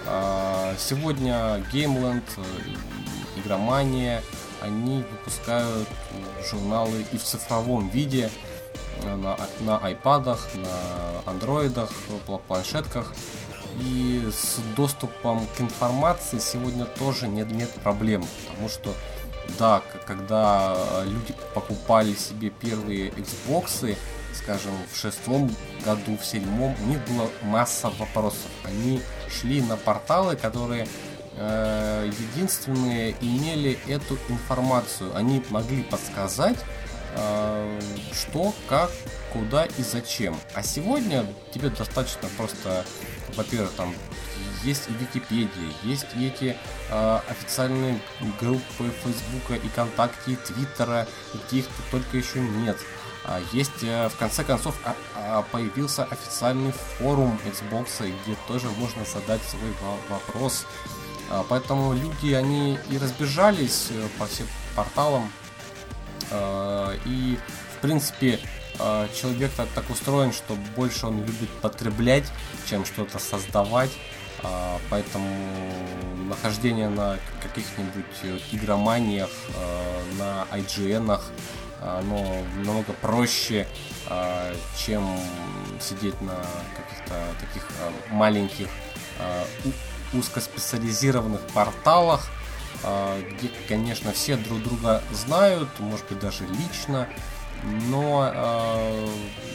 А, 0.08 0.76
сегодня 0.78 1.64
Gameland, 1.74 2.24
э, 2.38 3.40
Игромания, 3.40 4.22
они 4.62 5.04
выпускают 5.12 5.88
журналы 6.50 7.06
и 7.12 7.18
в 7.18 7.24
цифровом 7.24 7.90
виде 7.90 8.30
э, 9.02 9.16
на, 9.16 9.38
на 9.62 9.78
iPad, 9.90 10.38
на 10.56 11.32
андроидах, 11.32 11.90
планшетках. 12.48 13.14
И 13.82 14.30
с 14.32 14.60
доступом 14.78 15.46
к 15.58 15.62
информации 15.62 16.40
сегодня 16.40 16.86
тоже 16.86 17.28
нет, 17.28 17.52
нет 17.52 17.70
проблем, 17.84 18.24
потому 18.48 18.70
что 18.70 18.94
да, 19.60 19.82
когда 20.06 20.76
люди 21.06 21.36
покупали 21.54 22.14
себе 22.14 22.50
первые 22.50 23.10
Xbox, 23.10 23.98
скажем, 24.34 24.72
в 24.92 24.98
шестом 24.98 25.54
году, 25.84 26.18
в 26.18 26.26
седьмом, 26.26 26.76
у 26.82 26.86
них 26.86 27.00
была 27.06 27.28
масса 27.44 27.90
вопросов. 27.90 28.50
Они 28.64 29.02
шли 29.30 29.62
на 29.62 29.78
порталы, 29.78 30.36
которые 30.36 30.88
Э, 31.38 32.10
единственные 32.34 33.14
имели 33.20 33.78
эту 33.88 34.18
информацию. 34.30 35.14
Они 35.16 35.44
могли 35.50 35.84
подсказать, 35.84 36.58
э, 37.18 37.82
что, 38.14 38.54
как, 38.70 38.90
куда 39.34 39.66
и 39.66 39.84
зачем. 39.84 40.38
А 40.54 40.64
сегодня 40.64 41.26
тебе 41.54 41.70
достаточно 41.70 42.30
просто, 42.38 42.86
во-первых, 43.36 43.72
там 43.72 43.94
есть 44.64 44.88
и 44.88 44.94
Википедия, 44.94 45.50
есть 45.84 46.08
и 46.16 46.28
эти 46.28 46.56
э, 46.90 47.20
официальные 47.30 48.00
группы 48.40 48.90
Фейсбука 49.04 49.56
и 49.56 49.68
ВКонтакте, 49.68 50.32
и 50.32 50.36
Твиттера, 50.38 51.06
где 51.34 51.60
их 51.60 51.66
только 51.92 52.16
еще 52.16 52.40
нет. 52.40 52.78
Есть, 53.52 53.84
э, 53.84 54.10
в 54.10 54.16
конце 54.18 54.44
концов, 54.44 54.76
а, 54.84 54.96
а, 55.16 55.42
появился 55.52 56.04
официальный 56.04 56.72
форум 56.72 57.40
Xbox, 57.46 58.12
где 58.24 58.36
тоже 58.48 58.68
можно 58.78 59.04
задать 59.06 59.42
свой 59.44 59.72
вопрос 60.10 60.66
а, 61.30 61.46
поэтому 61.48 61.94
люди, 61.94 62.34
они 62.34 62.78
и 62.90 62.98
разбежались 62.98 63.88
э, 63.92 64.08
по 64.20 64.26
всем 64.26 64.48
порталам. 64.76 65.32
А, 66.32 66.94
и, 67.06 67.38
в 67.76 67.82
принципе, 67.82 68.40
а, 68.80 69.08
человек 69.14 69.52
так, 69.56 69.68
так 69.70 69.90
устроен, 69.90 70.32
что 70.32 70.56
больше 70.76 71.08
он 71.08 71.20
любит 71.20 71.50
потреблять, 71.62 72.32
чем 72.68 72.86
что-то 72.86 73.20
создавать. 73.20 73.92
Поэтому 74.92 75.28
нахождение 76.30 76.88
на 76.88 77.18
каких-нибудь 77.42 78.06
э, 78.22 78.38
игроманиях, 78.52 79.30
на 80.20 80.46
IGN, 80.52 81.20
оно 81.86 82.44
намного 82.56 82.94
проще, 82.94 83.68
чем 84.78 85.20
сидеть 85.80 86.20
на 86.22 86.36
каких-то 86.76 87.14
таких 87.40 87.68
маленьких 88.10 88.68
узкоспециализированных 90.14 91.42
порталах, 91.54 92.28
а, 92.84 93.20
где, 93.32 93.50
конечно, 93.68 94.12
все 94.14 94.38
друг 94.38 94.62
друга 94.62 95.02
знают, 95.12 95.70
может 95.80 96.08
быть, 96.08 96.20
даже 96.20 96.46
лично, 96.46 97.08
но, 97.64 98.32
а, 98.34 99.10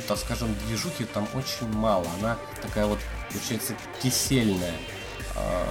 так 0.08 0.18
скажем, 0.18 0.54
движухи 0.66 1.04
там 1.04 1.28
очень 1.34 1.68
мало. 1.72 2.06
Она 2.20 2.38
такая 2.60 2.86
вот, 2.86 2.98
получается, 3.30 3.74
кисельная 4.02 4.74
а, 5.36 5.66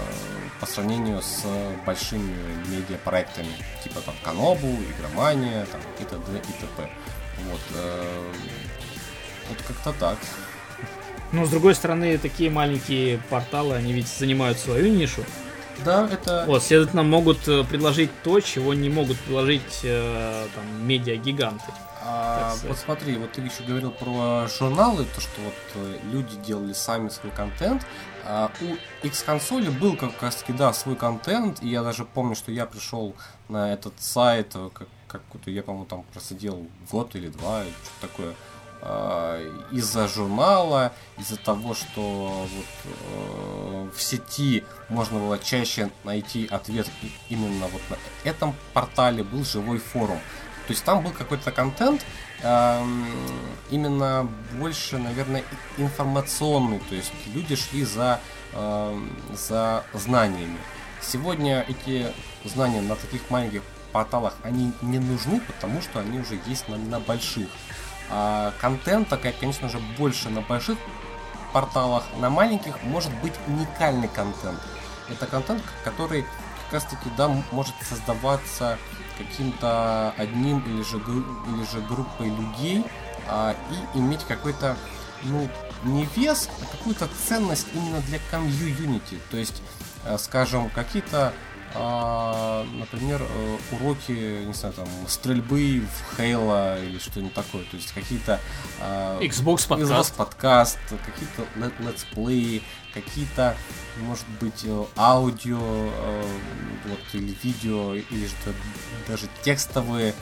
по 0.60 0.66
сравнению 0.66 1.22
с 1.22 1.46
большими 1.86 2.36
медиапроектами, 2.68 3.52
типа 3.84 4.02
там 4.02 4.16
Канобу, 4.24 4.68
Игромания, 4.68 5.66
там 5.72 5.82
и 6.00 6.04
т.д. 6.04 6.38
и 6.38 6.62
т.п. 6.62 6.90
Вот, 7.50 7.62
э, 7.76 8.32
вот 9.50 9.58
как-то 9.68 9.94
так. 9.94 10.18
Но 11.32 11.46
с 11.46 11.50
другой 11.50 11.76
стороны, 11.76 12.18
такие 12.18 12.50
маленькие 12.50 13.20
порталы, 13.30 13.76
они 13.76 13.94
ведь 13.94 14.08
занимают 14.08 14.58
свою 14.58 14.92
нишу. 14.94 15.24
Да, 15.86 16.10
это... 16.12 16.44
Вот, 16.48 16.64
следовательно, 16.64 17.04
могут 17.04 17.48
э, 17.48 17.64
предложить 17.64 18.10
то, 18.24 18.40
чего 18.42 18.74
не 18.74 18.90
могут 18.90 19.18
предложить 19.20 19.80
э, 19.84 20.48
там, 20.54 20.88
медиа-гиганты. 20.88 21.72
А, 22.12 22.56
вот 22.64 22.78
смотри, 22.78 23.18
вот 23.18 23.34
ты 23.34 23.42
еще 23.42 23.64
говорил 23.64 23.92
про 23.92 24.48
журналы, 24.48 25.06
то, 25.14 25.22
что 25.22 25.42
вот 25.42 25.54
э, 25.76 26.00
люди 26.12 26.36
делали 26.38 26.74
сами 26.74 27.10
свой 27.10 27.32
контент. 27.32 27.86
А 28.26 28.52
у 28.62 29.06
X-консоли 29.06 29.70
был 29.70 29.96
как 29.96 30.22
раз 30.22 30.38
таки, 30.38 30.54
да, 30.54 30.74
свой 30.74 30.96
контент, 30.96 31.62
и 31.62 31.70
я 31.70 31.84
даже 31.84 32.06
помню, 32.06 32.36
что 32.36 32.52
я 32.52 32.66
пришел 32.66 33.16
на 33.48 33.74
этот 33.74 33.94
сайт, 34.00 34.56
как, 34.74 34.88
как-то 35.08 35.52
я, 35.52 35.62
по-моему, 35.62 35.86
там 35.86 36.04
просидел 36.12 36.68
год 36.92 37.16
или 37.16 37.28
два, 37.28 37.64
или 37.64 37.74
что-то 37.84 38.08
такое. 38.08 38.36
Э, 38.82 39.62
из-за 39.72 40.08
журнала, 40.08 40.94
из-за 41.18 41.38
того, 41.38 41.76
что 41.76 42.48
вот, 42.52 42.66
э, 42.86 43.90
в 43.96 44.02
сети 44.02 44.64
можно 44.88 45.20
было 45.20 45.38
чаще 45.38 45.92
найти 46.04 46.48
ответ 46.48 46.88
именно 47.30 47.68
вот 47.68 47.82
на 47.90 47.98
этом 48.30 48.56
портале, 48.74 49.24
был 49.24 49.44
живой 49.44 49.78
форум. 49.78 50.20
То 50.70 50.74
есть 50.74 50.86
там 50.86 51.02
был 51.02 51.10
какой-то 51.10 51.52
контент, 51.52 52.06
э, 52.44 52.86
именно 53.72 54.30
больше, 54.54 55.00
наверное, 55.00 55.44
информационный. 55.78 56.78
То 56.78 56.94
есть 56.94 57.12
люди 57.34 57.56
шли 57.56 57.84
за, 57.84 58.20
э, 58.54 59.02
за 59.34 59.84
знаниями. 59.94 60.60
Сегодня 61.02 61.66
эти 61.68 62.14
знания 62.46 62.82
на 62.82 62.96
таких 62.96 63.32
маленьких 63.32 63.64
порталах, 63.92 64.36
они 64.44 64.72
не 64.84 65.00
нужны, 65.00 65.42
потому 65.42 65.82
что 65.82 66.02
они 66.02 66.20
уже 66.20 66.40
есть 66.46 66.70
на, 66.70 66.78
на 66.78 67.00
больших. 67.00 67.48
А, 68.12 68.54
контента, 68.62 69.18
конечно 69.18 69.70
же, 69.70 69.80
больше 69.98 70.30
на 70.30 70.42
больших 70.42 70.78
порталах, 71.52 72.04
на 72.20 72.30
маленьких 72.30 72.84
может 72.84 73.12
быть 73.24 73.34
уникальный 73.48 74.08
контент. 74.08 74.60
Это 75.10 75.26
контент, 75.26 75.64
который 75.84 76.26
как 76.66 76.74
раз 76.74 76.84
таки 76.84 77.10
да, 77.18 77.28
может 77.52 77.74
создаваться 77.82 78.78
каким-то 79.20 80.12
одним 80.18 80.60
или 80.62 80.82
же, 80.82 80.98
или 80.98 81.72
же 81.72 81.86
группой 81.88 82.28
людей 82.30 82.84
а, 83.28 83.56
и 83.94 84.00
иметь 84.00 84.24
какой-то, 84.28 84.76
ну, 85.24 85.48
не 85.84 86.08
вес, 86.16 86.50
а 86.62 86.78
какую-то 86.78 87.08
ценность 87.28 87.68
именно 87.74 88.00
для 88.02 88.20
комьюнити. 88.32 89.20
То 89.30 89.38
есть, 89.38 89.62
э, 90.06 90.18
скажем, 90.18 90.70
какие-то 90.70 91.34
а, 91.76 92.66
например, 92.74 93.22
э, 93.22 93.58
уроки, 93.72 94.46
не 94.46 94.54
знаю, 94.54 94.74
там, 94.74 94.88
стрельбы 95.08 95.82
в 95.82 96.20
Halo 96.20 96.84
или 96.84 96.98
что-нибудь 96.98 97.34
такое, 97.34 97.64
то 97.66 97.78
есть 97.78 97.92
какие-то 97.92 98.40
а, 98.82 99.20
Xbox 99.22 99.68
подкаст, 99.68 100.14
Xbox 100.14 100.18
подкаст. 100.18 100.80
какие-то 101.06 101.46
летсплеи, 101.84 102.64
какие-то, 102.94 103.56
может 104.00 104.26
быть, 104.42 104.64
э, 104.64 104.86
аудио, 104.98 105.60
э, 105.62 106.38
вот, 106.86 107.00
или 107.14 107.36
видео, 107.44 107.94
или 107.94 108.26
же 108.26 108.34
даже 109.08 109.28
текстовые 109.44 110.16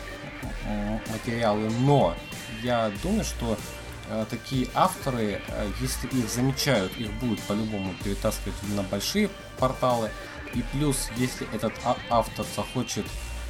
материалы, 1.10 1.70
но 1.80 2.16
я 2.62 2.91
думаю, 3.02 3.24
что 3.24 3.58
такие 4.30 4.70
авторы, 4.74 5.41
если 5.82 6.08
их 6.08 6.30
замечают, 6.30 6.95
их 6.98 7.12
будут 7.14 7.41
по-любому 7.41 7.93
перетаскивать 8.04 8.56
на 8.76 8.84
большие 8.84 9.30
порталы, 9.58 10.12
И 10.54 10.64
плюс, 10.74 11.10
если 11.18 11.48
этот 11.54 11.74
а- 11.84 11.98
автор 12.10 12.45
захочет, 12.56 13.06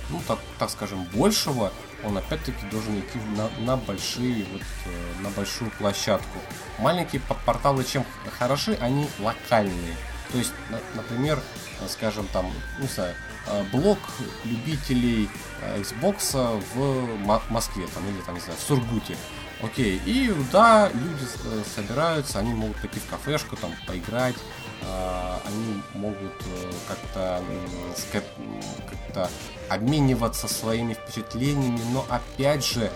ну 0.10 0.22
так, 0.28 0.40
так 0.60 0.70
скажем, 0.70 1.04
большего, 1.06 1.72
он 2.04 2.18
опять-таки 2.18 2.66
должен 2.72 3.00
идти 3.00 3.20
на, 3.36 3.50
на 3.66 3.78
большие, 3.78 4.46
вот, 4.52 4.62
э, 4.86 5.22
на 5.22 5.30
большую 5.30 5.72
площадку. 5.72 6.40
Маленькие 6.80 7.22
порталы 7.46 7.84
чем 7.84 8.06
хороши, 8.38 8.78
они 8.80 9.08
локальные. 9.20 9.96
То 10.32 10.38
есть, 10.38 10.54
например, 10.96 11.40
скажем 11.88 12.28
там, 12.28 12.52
не 12.80 12.88
знаю, 12.88 13.16
э, 13.48 13.64
блок 13.72 14.00
любителей 14.44 15.30
э, 15.62 15.82
Xbox 15.82 16.62
в 16.74 17.52
Москве, 17.52 17.88
там, 17.94 18.08
или 18.08 18.22
там, 18.22 18.36
не 18.36 18.42
знаю, 18.42 18.58
в 18.60 18.62
Сургуте. 18.62 19.18
Окей, 19.62 20.00
и 20.06 20.32
да, 20.52 20.92
люди 20.94 21.26
собираются, 21.76 22.38
они 22.40 22.54
могут 22.54 22.78
пойти 22.78 23.00
в 23.00 23.08
кафешку, 23.08 23.56
там, 23.56 23.74
поиграть, 23.88 24.36
они 24.82 25.82
могут 25.94 26.34
как-то 26.88 27.44
как 28.92 29.30
обмениваться 29.70 30.48
своими 30.48 30.94
впечатлениями, 30.94 31.82
но 31.92 32.06
опять 32.10 32.66
же, 32.66 32.92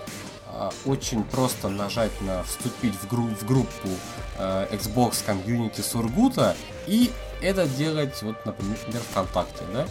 очень 0.85 1.23
просто 1.23 1.69
нажать 1.69 2.11
на 2.21 2.43
вступить 2.43 2.93
в, 2.93 3.07
гру- 3.07 3.33
в 3.35 3.45
группу 3.45 3.89
э, 4.37 4.67
Xbox 4.71 5.23
Community 5.25 5.81
Сургута 5.81 6.55
и 6.87 7.11
это 7.41 7.67
делать, 7.67 8.21
вот, 8.21 8.45
например, 8.45 8.77
ВКонтакте, 9.11 9.63
да? 9.73 9.87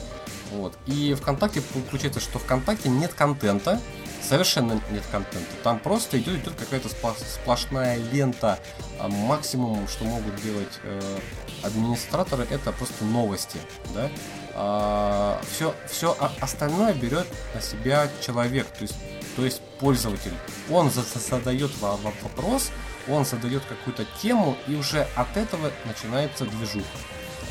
Вот. 0.53 0.74
И 0.86 1.14
ВКонтакте 1.14 1.62
получается, 1.91 2.20
что 2.20 2.38
ВКонтакте 2.38 2.88
нет 2.88 3.14
контента, 3.14 3.80
совершенно 4.22 4.80
нет 4.91 5.05
контента. 5.11 5.51
Там 5.62 5.78
просто 5.78 6.18
идет, 6.18 6.36
идет 6.36 6.55
какая-то 6.55 6.88
сплошная 6.88 7.97
лента. 8.12 8.59
А 8.99 9.09
максимум, 9.09 9.88
что 9.88 10.05
могут 10.05 10.36
делать 10.43 10.78
э, 10.82 11.18
администраторы, 11.63 12.47
это 12.51 12.73
просто 12.73 13.05
новости, 13.05 13.59
да? 13.95 14.11
А, 14.55 15.41
все, 15.51 15.75
все 15.89 16.17
остальное 16.41 16.95
берет 16.95 17.27
на 17.55 17.61
себя 17.61 18.09
человек, 18.25 18.67
то 18.67 18.83
есть, 18.83 18.97
то 19.37 19.45
есть 19.45 19.61
пользователь. 19.79 20.35
Он 20.71 20.91
задает 20.91 21.71
вопрос, 21.81 22.71
он 23.09 23.25
задает 23.25 23.63
какую-то 23.65 24.05
тему, 24.21 24.57
и 24.67 24.75
уже 24.75 25.07
от 25.15 25.37
этого 25.37 25.71
начинается 25.85 26.45
движуха. 26.45 26.87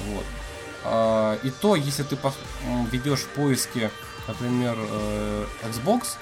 Вот. 0.08 0.26
А, 0.84 1.40
и 1.44 1.50
то, 1.50 1.76
если 1.76 2.04
ты 2.04 2.18
ведешь 2.92 3.22
в 3.22 3.28
поиске, 3.30 3.92
например, 4.28 4.78
э, 4.78 5.46
Xbox 5.64 6.18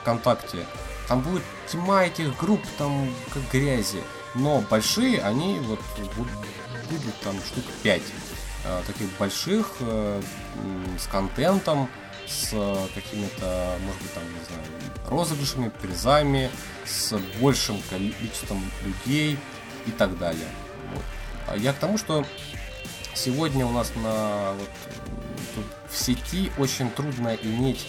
ВКонтакте, 0.00 0.66
там 1.08 1.20
будет 1.20 1.42
тьма 1.68 2.06
этих 2.06 2.36
групп, 2.38 2.60
там 2.78 3.14
как 3.32 3.42
грязи. 3.52 4.02
Но 4.34 4.60
большие, 4.62 5.20
они 5.22 5.58
вот 5.60 5.80
будут, 6.16 7.14
там 7.22 7.36
штук 7.38 7.64
5 7.82 8.02
э, 8.64 8.82
таких 8.86 9.08
больших, 9.18 9.72
э, 9.80 10.22
с 10.98 11.06
контентом, 11.06 11.88
с 12.26 12.50
какими-то, 12.94 13.76
может 13.84 14.02
быть, 14.02 14.14
там, 14.14 14.22
не 14.24 14.44
знаю, 14.44 14.62
розыгрышами, 15.06 15.68
призами, 15.68 16.50
с 16.84 17.18
большим 17.40 17.80
количеством 17.90 18.62
людей 18.84 19.38
и 19.86 19.90
так 19.90 20.18
далее. 20.18 20.48
Вот. 20.92 21.04
А 21.48 21.56
я 21.56 21.72
к 21.72 21.76
тому, 21.76 21.98
что 21.98 22.26
сегодня 23.14 23.66
у 23.66 23.72
нас 23.72 23.92
на 23.96 24.52
вот, 24.52 25.64
в 25.90 25.96
сети 25.96 26.50
очень 26.58 26.90
трудно 26.90 27.34
иметь 27.42 27.86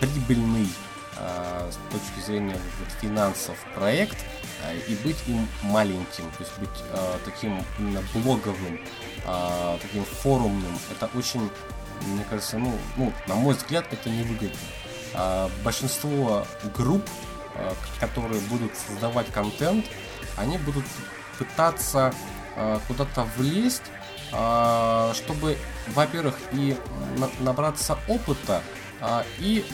прибыльный 0.00 0.66
э, 0.66 0.91
с 1.14 1.92
точки 1.92 2.24
зрения 2.24 2.56
финансов 3.00 3.56
проект 3.74 4.16
э, 4.64 4.78
и 4.88 4.94
быть 4.96 5.22
им 5.26 5.46
маленьким, 5.62 6.24
то 6.36 6.40
есть 6.40 6.58
быть 6.58 6.70
э, 6.90 7.18
таким 7.24 7.64
именно 7.78 8.02
блоговым, 8.14 8.80
э, 9.26 9.78
таким 9.80 10.04
форумным. 10.04 10.78
Это 10.90 11.10
очень, 11.16 11.50
мне 12.06 12.24
кажется, 12.28 12.58
ну, 12.58 12.72
ну 12.96 13.12
на 13.26 13.34
мой 13.34 13.54
взгляд, 13.54 13.86
это 13.90 14.10
невыгодно. 14.10 14.56
Э, 15.14 15.48
большинство 15.62 16.46
групп, 16.76 17.08
э, 17.54 17.72
которые 18.00 18.40
будут 18.42 18.72
создавать 18.76 19.30
контент, 19.32 19.86
они 20.36 20.58
будут 20.58 20.84
пытаться 21.38 22.14
э, 22.56 22.78
куда-то 22.88 23.24
влезть 23.36 23.90
а, 24.32 25.12
чтобы, 25.14 25.58
во-первых, 25.88 26.38
и 26.52 26.76
набраться 27.40 27.98
опыта, 28.08 28.62
а, 28.62 28.62
и, 29.38 29.64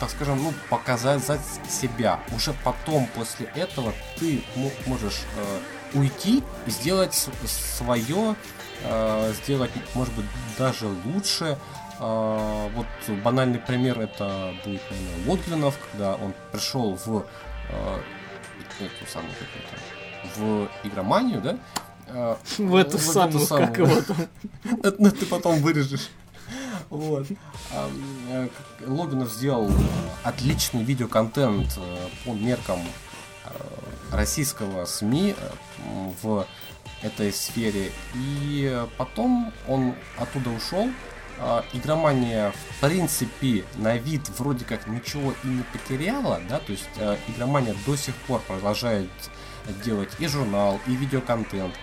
так 0.00 0.10
скажем, 0.10 0.42
ну, 0.42 0.52
показать 0.68 1.22
себя. 1.68 2.20
Уже 2.34 2.54
потом, 2.64 3.06
после 3.14 3.46
этого, 3.54 3.92
ты 4.18 4.42
можешь 4.86 5.22
э, 5.36 5.98
уйти 5.98 6.42
и 6.66 6.70
сделать 6.70 7.14
свое, 7.14 8.36
э, 8.82 9.32
сделать, 9.42 9.70
может 9.94 10.14
быть, 10.14 10.26
даже 10.58 10.86
лучше. 11.06 11.58
А, 12.00 12.68
вот 12.74 12.86
банальный 13.22 13.58
пример 13.58 14.00
это 14.00 14.52
будет, 14.64 14.82
наверное, 14.90 15.26
Лотвинов, 15.26 15.78
когда 15.90 16.16
он 16.16 16.34
пришел 16.52 16.98
в 17.04 17.24
э, 17.70 17.98
эту 18.80 19.10
самую 19.10 19.32
в 20.36 20.68
игроманию, 20.82 21.40
да, 21.40 21.58
а, 22.08 22.38
в 22.58 22.74
эту 22.74 22.98
самую, 22.98 23.46
как 23.46 23.78
его 23.78 24.00
там. 24.02 24.16
Ну, 24.98 25.10
ты 25.10 25.26
потом 25.26 25.60
вырежешь. 25.60 26.08
Вот. 26.90 27.26
Э, 27.72 28.48
Логинов 28.86 29.30
сделал 29.30 29.70
отличный 30.22 30.82
видеоконтент 30.82 31.76
э, 31.76 32.08
по 32.24 32.32
меркам 32.32 32.80
э, 33.44 33.48
российского 34.12 34.84
СМИ 34.84 35.34
в 36.22 36.46
этой 37.02 37.32
сфере. 37.32 37.92
И 38.14 38.86
потом 38.96 39.52
он 39.68 39.94
оттуда 40.18 40.50
ушел. 40.50 40.88
А, 41.36 41.64
игромания, 41.72 42.52
в 42.52 42.80
принципе, 42.80 43.64
на 43.74 43.96
вид 43.96 44.28
вроде 44.38 44.64
как 44.64 44.86
ничего 44.86 45.34
и 45.42 45.48
не 45.48 45.64
потеряла, 45.64 46.40
да, 46.48 46.60
то 46.60 46.70
есть 46.70 46.88
игромания 47.26 47.74
до 47.84 47.96
сих 47.96 48.14
пор 48.14 48.40
продолжает 48.42 49.10
делать 49.84 50.10
и 50.20 50.28
журнал, 50.28 50.78
и 50.86 50.94
видеоконтент. 50.94 51.74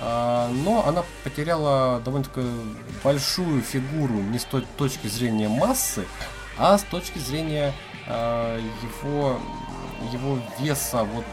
А, 0.00 0.50
но 0.50 0.86
она 0.86 1.04
потеряла 1.24 2.00
довольно-таки 2.00 2.46
большую 3.02 3.62
фигуру 3.62 4.14
не 4.14 4.38
с 4.38 4.44
той 4.44 4.66
точки 4.76 5.06
зрения 5.06 5.48
массы, 5.48 6.06
а 6.58 6.76
с 6.76 6.82
точки 6.82 7.18
зрения 7.18 7.72
а, 8.06 8.58
его, 8.58 9.38
его 10.12 10.38
веса 10.60 11.04
вот 11.04 11.24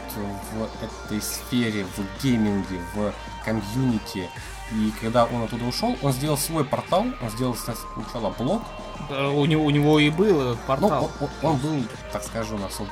в 0.52 0.68
этой 0.82 1.20
сфере, 1.20 1.84
в 1.84 2.22
гейминге, 2.22 2.80
в 2.94 3.12
комьюнити. 3.44 4.28
И 4.72 4.92
когда 5.00 5.26
он 5.26 5.42
оттуда 5.42 5.66
ушел, 5.66 5.96
он 6.00 6.12
сделал 6.12 6.38
свой 6.38 6.64
портал, 6.64 7.04
он 7.20 7.30
сделал 7.30 7.54
сначала 7.54 8.30
блог, 8.30 8.62
у 9.10 9.44
него, 9.44 9.64
у 9.64 9.70
него 9.70 9.98
и 9.98 10.08
был 10.08 10.56
портал. 10.66 11.10
Ну, 11.20 11.28
он, 11.42 11.50
он 11.50 11.56
был, 11.58 11.84
так 12.12 12.24
скажем, 12.24 12.64
особо 12.64 12.90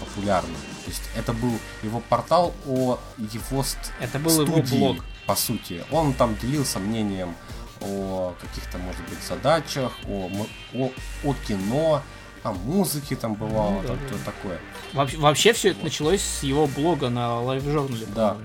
популярным. 0.00 0.56
То 0.84 0.90
есть 0.90 1.02
это 1.16 1.32
был 1.32 1.52
его 1.82 2.00
портал 2.00 2.54
о 2.66 2.98
его 3.16 3.64
Это 4.00 4.18
был 4.18 4.30
студии, 4.30 4.76
его 4.76 4.92
блог. 4.94 5.04
По 5.26 5.34
сути. 5.34 5.82
Он 5.90 6.12
там 6.12 6.36
делился 6.36 6.78
мнением 6.78 7.34
о 7.80 8.34
каких-то, 8.40 8.78
может 8.78 9.00
быть, 9.08 9.22
задачах, 9.26 9.92
о, 10.06 10.30
о, 10.74 10.90
о 11.24 11.34
кино, 11.46 12.02
о 12.42 12.52
музыке 12.52 13.16
там 13.16 13.34
бывало, 13.34 13.80
ну, 13.80 13.88
там 13.88 13.96
да, 13.96 14.16
да. 14.16 14.24
такое. 14.24 14.60
Вообще, 14.92 15.16
вообще 15.16 15.52
все 15.54 15.70
это 15.70 15.82
началось 15.84 16.20
с 16.22 16.42
его 16.42 16.66
блога 16.66 17.08
на 17.08 17.40
лайв-журнале. 17.40 18.06
Да. 18.14 18.34
Вот. 18.34 18.42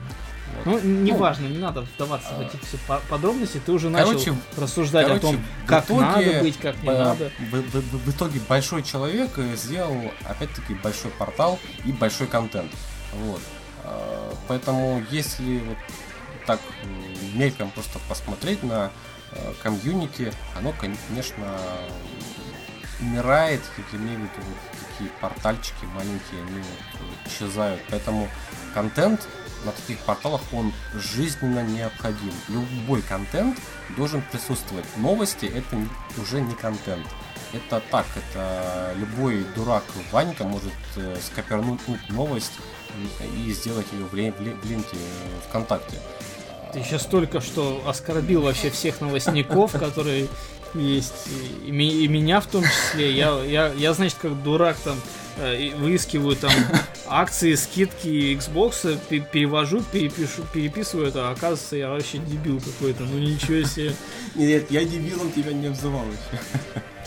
Ну, 0.65 0.79
неважно, 0.79 1.47
ну, 1.47 1.55
не 1.55 1.59
надо 1.59 1.81
вдаваться 1.81 2.29
а... 2.31 2.37
в 2.37 2.41
эти 2.41 2.57
все 2.63 2.77
подробности. 3.09 3.61
Ты 3.65 3.71
уже 3.71 3.89
начал 3.89 4.07
короче, 4.07 4.33
рассуждать 4.57 5.07
короче, 5.07 5.27
о 5.27 5.31
том, 5.31 5.43
как 5.65 5.85
итоге, 5.85 6.01
надо 6.01 6.39
быть, 6.41 6.57
как 6.57 6.75
не 6.81 6.87
по, 6.87 6.93
надо. 6.93 7.31
В, 7.39 7.61
в, 7.61 8.05
в 8.05 8.09
итоге 8.09 8.39
большой 8.47 8.83
человек 8.83 9.31
э, 9.37 9.55
сделал, 9.55 10.11
опять-таки, 10.25 10.73
большой 10.75 11.11
портал 11.11 11.59
и 11.85 11.91
большой 11.91 12.27
контент. 12.27 12.71
Вот. 13.13 13.41
А, 13.83 14.33
поэтому, 14.47 15.03
если 15.11 15.59
вот 15.59 15.77
так 16.45 16.59
мельком 17.33 17.71
просто 17.71 17.99
посмотреть 18.09 18.63
на 18.63 18.91
э, 19.31 19.53
комьюнити, 19.63 20.33
оно, 20.57 20.73
конечно, 20.73 21.57
умирает, 22.99 23.61
как 23.75 23.85
имею 23.99 24.19
в 24.19 24.23
виду 24.23 24.47
такие 24.91 25.09
портальчики 25.21 25.85
маленькие, 25.93 26.41
они 26.41 26.59
вот 26.59 27.31
исчезают. 27.31 27.81
Поэтому 27.89 28.27
контент 28.73 29.27
на 29.65 29.71
таких 29.71 29.97
порталах 29.99 30.41
он 30.51 30.71
жизненно 30.95 31.63
необходим. 31.63 32.33
Любой 32.47 33.01
контент 33.01 33.57
должен 33.97 34.21
присутствовать. 34.31 34.85
Новости 34.97 35.45
это 35.45 35.77
уже 36.21 36.41
не 36.41 36.53
контент. 36.53 37.05
Это 37.51 37.81
так, 37.89 38.05
это 38.15 38.93
любой 38.97 39.43
дурак 39.55 39.83
Ванька 40.11 40.43
может 40.43 40.73
э, 40.97 41.17
скопернуть 41.19 41.79
новость 42.09 42.53
и 43.35 43.51
сделать 43.51 43.87
ее 43.91 44.05
в, 44.05 44.13
ленте 44.13 44.97
ВКонтакте. 45.47 45.97
Ты 46.73 46.83
сейчас 46.83 47.05
только 47.05 47.41
что 47.41 47.83
оскорбил 47.87 48.43
вообще 48.43 48.69
всех 48.69 49.01
новостников, 49.01 49.71
которые 49.71 50.27
есть, 50.75 51.27
и, 51.65 51.69
и 51.69 52.07
меня 52.07 52.39
в 52.41 52.45
том 52.45 52.63
числе. 52.63 53.11
Я, 53.13 53.41
я, 53.43 53.73
я, 53.73 53.93
значит, 53.93 54.19
как 54.21 54.43
дурак 54.43 54.77
там 54.83 54.97
э, 54.97 55.28
выискиваю 55.77 56.35
там 56.35 56.51
акции, 57.07 57.55
скидки 57.55 58.35
Xbox, 58.37 58.97
пе- 59.09 59.19
перевожу, 59.19 59.81
перепишу, 59.91 60.43
переписываю 60.53 61.07
это, 61.07 61.29
а 61.29 61.31
оказывается, 61.31 61.75
я 61.75 61.89
вообще 61.89 62.17
дебил 62.19 62.59
какой-то, 62.59 63.03
ну 63.03 63.17
ничего 63.19 63.67
себе. 63.67 63.93
Нет, 64.35 64.69
я 64.69 64.83
дебилом 64.83 65.31
тебя 65.31 65.53
не 65.53 65.67
обзывал 65.67 66.05
еще. 66.05 66.41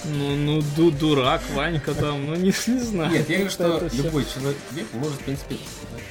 Ну, 0.05 0.35
ну, 0.35 0.63
ду 0.77 0.91
дурак, 0.91 1.41
Ванька 1.55 1.95
там, 1.95 2.27
ну 2.27 2.35
не, 2.35 2.53
не 2.67 2.81
знаю. 2.81 3.13
Нет, 3.13 3.29
я 3.29 3.37
говорю, 3.37 3.51
что 3.51 3.77
Это 3.77 3.97
любой 3.97 4.25
человек 4.25 4.59
может, 4.95 5.15
в 5.15 5.25
принципе, 5.25 5.57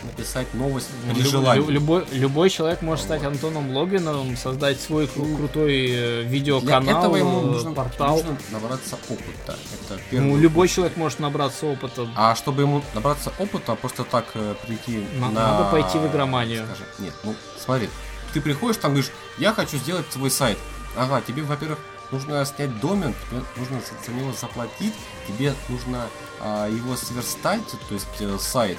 написать 0.04 0.54
новость 0.54 0.88
Ну, 1.08 1.14
при 1.14 1.22
желании. 1.24 1.62
лю- 1.64 1.70
любой, 1.72 2.06
любой 2.12 2.50
человек 2.50 2.82
может 2.82 3.06
стать 3.06 3.24
Антоном 3.24 3.76
Логиновым, 3.76 4.36
создать 4.38 4.80
свой 4.82 5.06
кру- 5.06 5.36
крутой 5.38 5.88
э, 5.92 6.22
Для 6.24 6.30
видеоканал, 6.30 7.00
этого 7.00 7.16
ему 7.18 7.40
э, 7.42 7.46
нужно, 7.46 7.72
портал. 7.74 8.18
нужно 8.18 8.38
набраться 8.52 8.98
опыта. 9.10 9.58
Это 9.90 10.00
Ну, 10.12 10.38
любой 10.38 10.68
человек 10.68 10.98
может 10.98 11.20
набраться 11.20 11.66
опыта. 11.68 12.08
А 12.16 12.36
чтобы 12.36 12.64
ему 12.64 12.82
набраться 12.94 13.32
опыта, 13.40 13.76
просто 13.76 14.04
так 14.04 14.26
э, 14.34 14.56
прийти 14.66 15.06
На- 15.20 15.30
на... 15.30 15.52
надо 15.52 15.72
пойти 15.72 15.98
в 15.98 16.08
игроманию. 16.08 16.66
Скажем, 16.66 16.86
нет, 17.00 17.14
ну 17.24 17.36
смотри, 17.64 17.90
ты 18.34 18.42
приходишь 18.42 18.78
там 18.78 18.92
говоришь, 18.92 19.12
я 19.38 19.54
хочу 19.54 19.78
сделать 19.78 20.06
свой 20.12 20.32
сайт. 20.32 20.58
Ага, 20.98 21.22
тебе, 21.22 21.42
во-первых, 21.44 21.80
нужно 22.12 22.44
снять 22.46 22.78
домен, 22.82 23.14
тебе 23.30 23.42
нужно 23.56 23.80
за, 24.06 24.12
него 24.12 24.34
заплатить, 24.34 24.94
тебе 25.28 25.54
нужно 25.70 26.08
а, 26.42 26.68
его 26.68 26.96
сверстать, 26.98 27.62
то 27.88 27.94
есть 27.94 28.08
э, 28.20 28.38
сайт, 28.40 28.78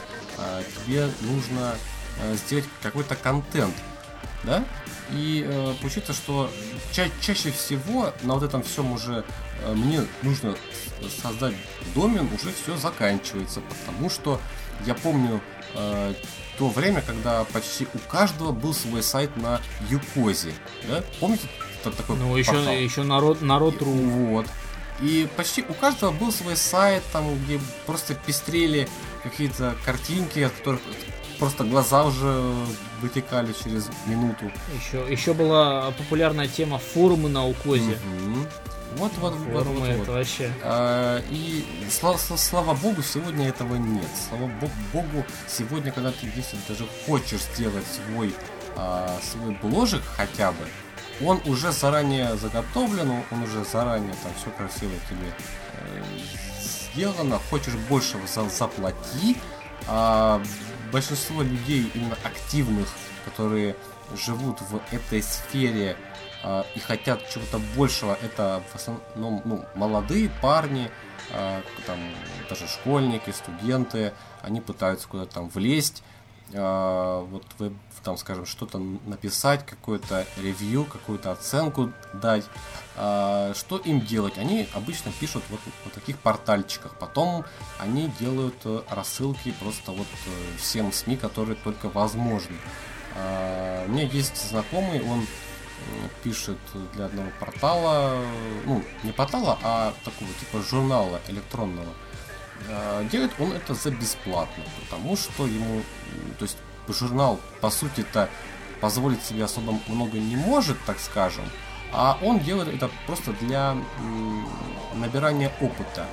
тебе 0.84 1.08
нужно 1.22 1.74
э, 2.20 2.34
сделать 2.36 2.64
какой-то 2.82 3.14
контент, 3.16 3.74
да? 4.44 4.64
И 5.10 5.44
э, 5.46 5.74
получится, 5.80 6.12
что 6.12 6.50
ча- 6.92 7.10
чаще 7.20 7.50
всего 7.50 8.12
на 8.22 8.34
вот 8.34 8.42
этом 8.42 8.62
всем 8.62 8.92
уже 8.92 9.24
э, 9.64 9.72
мне 9.74 10.04
нужно 10.22 10.56
создать 11.22 11.54
домен, 11.94 12.28
уже 12.34 12.52
все 12.52 12.76
заканчивается, 12.76 13.60
потому 13.60 14.08
что 14.08 14.40
я 14.86 14.94
помню 14.94 15.40
э, 15.74 16.14
то 16.58 16.68
время, 16.68 17.02
когда 17.02 17.44
почти 17.44 17.86
у 17.94 17.98
каждого 17.98 18.52
был 18.52 18.74
свой 18.74 19.02
сайт 19.02 19.36
на 19.36 19.60
Юкозе, 19.88 20.52
да? 20.88 21.02
Помните 21.20 21.48
такой 21.82 22.16
Ну, 22.16 22.36
еще, 22.36 22.52
портал? 22.52 22.74
еще 22.74 23.02
народ, 23.02 23.42
народ.ру. 23.42 23.90
Вот. 23.90 24.46
И 25.00 25.28
почти 25.36 25.64
у 25.68 25.74
каждого 25.74 26.12
был 26.12 26.30
свой 26.30 26.56
сайт, 26.56 27.02
там, 27.12 27.34
где 27.44 27.58
просто 27.86 28.14
пестрели 28.14 28.88
какие-то 29.22 29.74
картинки, 29.84 30.40
от 30.40 30.52
которых 30.52 30.80
просто 31.38 31.64
глаза 31.64 32.04
уже 32.04 32.52
вытекали 33.00 33.52
через 33.52 33.88
минуту. 34.06 34.50
Еще, 34.78 35.04
еще 35.12 35.34
была 35.34 35.90
популярная 35.92 36.48
тема 36.48 36.78
форумы 36.78 37.28
на 37.28 37.46
Укозе. 37.46 37.98
Мгм. 38.20 38.46
Вот, 38.96 39.10
вот, 39.18 39.32
вот, 39.34 39.62
Форумы 39.64 39.80
вот, 39.80 39.88
это 39.88 39.98
вот. 40.00 40.08
вообще. 40.08 40.52
А, 40.62 41.22
И 41.30 41.64
сла- 41.88 42.16
сла- 42.18 42.36
слава 42.36 42.74
богу, 42.74 43.02
сегодня 43.02 43.48
этого 43.48 43.76
нет. 43.76 44.04
Слава 44.28 44.50
бо- 44.60 44.70
богу, 44.92 45.24
сегодня, 45.48 45.90
когда 45.92 46.10
ты 46.12 46.26
если 46.36 46.58
даже 46.68 46.84
хочешь 47.06 47.40
сделать 47.54 47.86
свой, 47.86 48.34
а, 48.76 49.18
свой 49.22 49.56
бложек 49.62 50.02
хотя 50.14 50.52
бы, 50.52 50.66
он 51.26 51.40
уже 51.46 51.72
заранее 51.72 52.36
заготовлен, 52.36 53.10
он- 53.10 53.24
он 53.30 53.42
уже 53.44 53.64
заранее 53.64 54.14
там 54.22 54.32
все 54.38 54.50
красиво 54.50 54.92
тебе 55.08 55.32
э, 55.78 56.02
сделано. 56.94 57.38
Хочешь 57.50 57.74
большего 57.88 58.26
за- 58.26 58.48
заплати. 58.48 59.36
А 59.88 60.40
большинство 60.92 61.42
людей 61.42 61.90
именно 61.94 62.16
активных, 62.22 62.88
которые 63.24 63.76
живут 64.16 64.60
в 64.60 64.80
этой 64.92 65.22
сфере 65.22 65.96
а, 66.44 66.66
и 66.74 66.78
хотят 66.80 67.28
чего-то 67.30 67.58
большего, 67.76 68.16
это 68.20 68.62
в 68.72 68.76
основном 68.76 69.42
ну, 69.44 69.64
молодые 69.74 70.28
парни, 70.40 70.90
а, 71.32 71.62
там 71.86 71.98
даже 72.48 72.66
школьники, 72.68 73.30
студенты, 73.30 74.12
они 74.42 74.60
пытаются 74.60 75.08
куда-то 75.08 75.34
там 75.34 75.48
влезть, 75.48 76.02
вот 76.52 77.44
вы 77.58 77.72
там, 78.02 78.16
скажем, 78.16 78.46
что-то 78.46 78.78
написать, 78.78 79.64
какое-то 79.64 80.26
ревью, 80.36 80.84
какую-то 80.84 81.32
оценку 81.32 81.92
дать. 82.12 82.44
А, 82.96 83.52
Что 83.54 83.78
им 83.78 84.00
делать? 84.00 84.38
Они 84.38 84.68
обычно 84.74 85.12
пишут 85.12 85.42
вот 85.50 85.60
на 85.84 85.90
таких 85.90 86.18
портальчиках. 86.18 86.96
Потом 86.98 87.44
они 87.78 88.10
делают 88.18 88.56
э, 88.64 88.82
рассылки 88.90 89.54
просто 89.60 89.92
вот 89.92 90.06
э, 90.06 90.58
всем 90.58 90.92
СМИ, 90.92 91.16
которые 91.16 91.56
только 91.56 91.88
возможны. 91.88 92.56
А, 93.16 93.86
У 93.86 93.90
меня 93.90 94.04
есть 94.04 94.50
знакомый, 94.50 95.02
он 95.02 95.26
пишет 96.22 96.58
для 96.94 97.06
одного 97.06 97.28
портала, 97.40 98.22
ну, 98.66 98.84
не 99.02 99.10
портала, 99.10 99.58
а 99.64 99.92
такого 100.04 100.30
типа 100.38 100.62
журнала 100.62 101.20
электронного. 101.26 101.88
А, 102.68 103.04
Делает 103.04 103.32
он 103.38 103.52
это 103.52 103.74
за 103.74 103.90
бесплатно, 103.90 104.64
потому 104.80 105.16
что 105.16 105.46
ему, 105.46 105.82
то 106.38 106.44
есть 106.44 106.56
журнал, 106.88 107.40
по 107.60 107.70
сути-то, 107.70 108.28
позволить 108.80 109.22
себе 109.22 109.44
особо 109.44 109.78
много 109.86 110.18
не 110.18 110.36
может, 110.36 110.76
так 110.84 110.98
скажем, 110.98 111.44
а 111.92 112.18
он 112.22 112.40
делает 112.40 112.74
это 112.74 112.90
просто 113.06 113.32
для 113.34 113.76
набирания 114.94 115.52
опыта. 115.60 116.06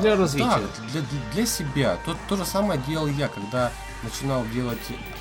Для 0.00 0.16
развития. 0.16 0.48
Да, 0.48 0.82
для, 0.92 1.02
для 1.32 1.46
себя. 1.46 1.98
То, 2.04 2.16
то 2.28 2.36
же 2.36 2.44
самое 2.44 2.80
делал 2.80 3.06
я, 3.06 3.28
когда 3.28 3.70
начинал 4.02 4.44
делать 4.46 4.78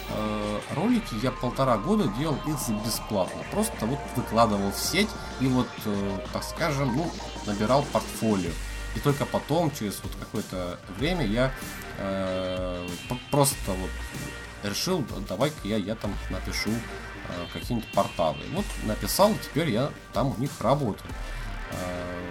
э, 0.09 0.59
ролики, 0.75 1.15
я 1.21 1.31
полтора 1.31 1.77
года 1.77 2.07
делал 2.17 2.37
их 2.47 2.85
бесплатно. 2.85 3.41
Просто 3.51 3.85
вот 3.85 3.99
выкладывал 4.15 4.71
в 4.71 4.77
сеть 4.77 5.09
и 5.39 5.47
вот, 5.47 5.67
э, 5.85 6.19
так 6.31 6.43
скажем, 6.43 6.95
ну, 6.95 7.11
набирал 7.45 7.83
портфолио. 7.91 8.51
И 8.95 8.99
только 8.99 9.25
потом, 9.25 9.71
через 9.71 9.99
вот 10.03 10.11
какое-то 10.19 10.79
время, 10.99 11.25
я 11.25 11.51
э, 11.97 12.87
просто 13.31 13.71
вот 13.71 13.89
решил, 14.63 14.99
да, 15.09 15.15
давай-ка 15.29 15.67
я, 15.67 15.77
я 15.77 15.95
там 15.95 16.13
напишу 16.29 16.69
э, 16.69 17.45
какие-нибудь 17.53 17.89
порталы. 17.91 18.37
Вот 18.53 18.65
написал, 18.83 19.33
теперь 19.43 19.69
я 19.71 19.89
там 20.13 20.33
у 20.37 20.39
них 20.39 20.51
работаю. 20.59 21.11
Э, 21.71 22.23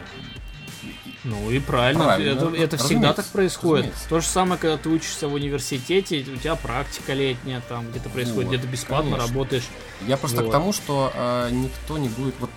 Ну 1.24 1.50
и 1.50 1.58
правильно, 1.60 2.04
Правильно, 2.04 2.30
это, 2.30 2.56
это 2.56 2.76
всегда 2.76 3.12
так 3.12 3.26
происходит. 3.26 3.86
разумеется. 3.86 4.08
То 4.08 4.20
же 4.20 4.26
самое, 4.26 4.60
когда 4.60 4.76
ты 4.76 4.88
учишься 4.88 5.28
в 5.28 5.34
университете, 5.34 6.20
у 6.32 6.36
тебя 6.36 6.56
практика 6.56 7.12
летняя, 7.12 7.60
там 7.68 7.90
где-то 7.90 8.08
происходит, 8.08 8.48
Вот, 8.50 8.54
где-то 8.54 8.66
бесплатно 8.68 9.10
конечно. 9.12 9.28
работаешь. 9.28 9.64
Я 10.06 10.16
просто 10.16 10.42
Вот. 10.42 10.48
к 10.48 10.52
тому, 10.52 10.72
что 10.72 11.12
э, 11.14 11.50
никто 11.52 11.98
не 11.98 12.08
будет 12.08 12.34
вот 12.40 12.50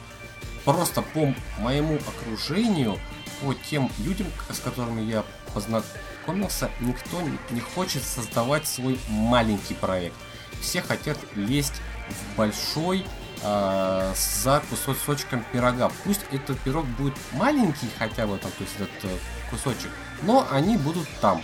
просто 0.64 1.02
по 1.04 1.34
моему 1.60 2.00
окружению, 2.08 3.00
по 3.42 3.54
тем 3.54 3.92
людям, 4.00 4.28
с 4.50 4.60
которыми 4.60 5.02
я 5.02 5.24
познакомился, 5.54 6.70
никто 6.80 7.22
не, 7.52 7.60
хочет 7.60 8.04
создавать 8.04 8.68
свой 8.68 9.00
маленький 9.08 9.74
проект. 9.74 10.16
Все 10.62 10.82
хотят 10.82 11.18
лезть 11.36 11.82
в 12.10 12.38
большой 12.38 13.06
э, 13.42 14.14
за 14.16 14.64
кусочком 14.70 15.46
пирога. 15.52 15.92
Пусть 16.04 16.22
этот 16.32 16.60
пирог 16.60 16.86
будет 16.86 17.16
маленький 17.34 17.90
хотя 17.98 18.28
бы 18.28 18.38
там, 18.38 18.52
то 18.52 18.64
есть 18.64 18.76
этот 18.76 19.04
э, 19.04 19.18
кусочек, 19.50 19.92
но 20.24 20.48
они 20.52 20.78
будут 20.78 21.08
там. 21.22 21.42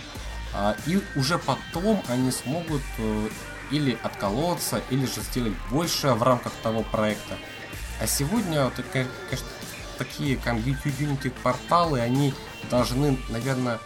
А, 0.54 0.76
и 0.86 1.00
уже 1.16 1.38
потом 1.38 2.02
они 2.08 2.30
смогут 2.30 2.82
э, 2.98 3.28
или 3.70 3.98
отколоться, 4.02 4.82
или 4.90 5.06
же 5.06 5.22
сделать 5.22 5.54
больше 5.70 6.08
в 6.08 6.22
рамках 6.22 6.52
того 6.62 6.82
проекта. 6.82 7.38
А 8.00 8.06
сегодня, 8.06 8.64
вот, 8.64 8.74
конечно, 8.92 9.46
такие 10.02 10.36
комьюнити 10.36 11.32
порталы, 11.42 12.00
они 12.00 12.34
должны, 12.70 13.16
наверное, 13.28 13.78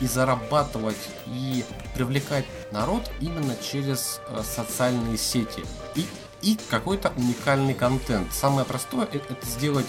и 0.00 0.06
зарабатывать, 0.06 0.96
и 1.26 1.64
привлекать 1.94 2.44
народ 2.72 3.10
именно 3.20 3.56
через 3.56 4.20
э, 4.28 4.42
социальные 4.44 5.18
сети. 5.18 5.64
И, 5.96 6.06
и 6.40 6.56
какой-то 6.70 7.12
уникальный 7.16 7.74
контент. 7.74 8.32
Самое 8.32 8.64
простое 8.64 9.08
э- 9.12 9.18
это 9.28 9.46
сделать 9.46 9.86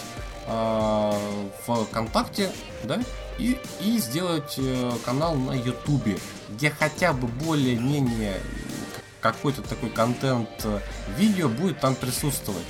в 0.47 1.85
ВКонтакте, 1.85 2.51
да, 2.83 2.99
и, 3.37 3.59
и 3.81 3.99
сделать 3.99 4.55
э, 4.57 4.91
канал 5.05 5.35
на 5.35 5.51
Ютубе, 5.53 6.17
где 6.49 6.71
хотя 6.71 7.13
бы 7.13 7.27
более-менее 7.27 8.33
к- 9.19 9.21
какой-то 9.21 9.61
такой 9.61 9.91
контент 9.91 10.49
э, 10.63 10.79
видео 11.17 11.49
будет 11.49 11.79
там 11.79 11.93
присутствовать. 11.93 12.65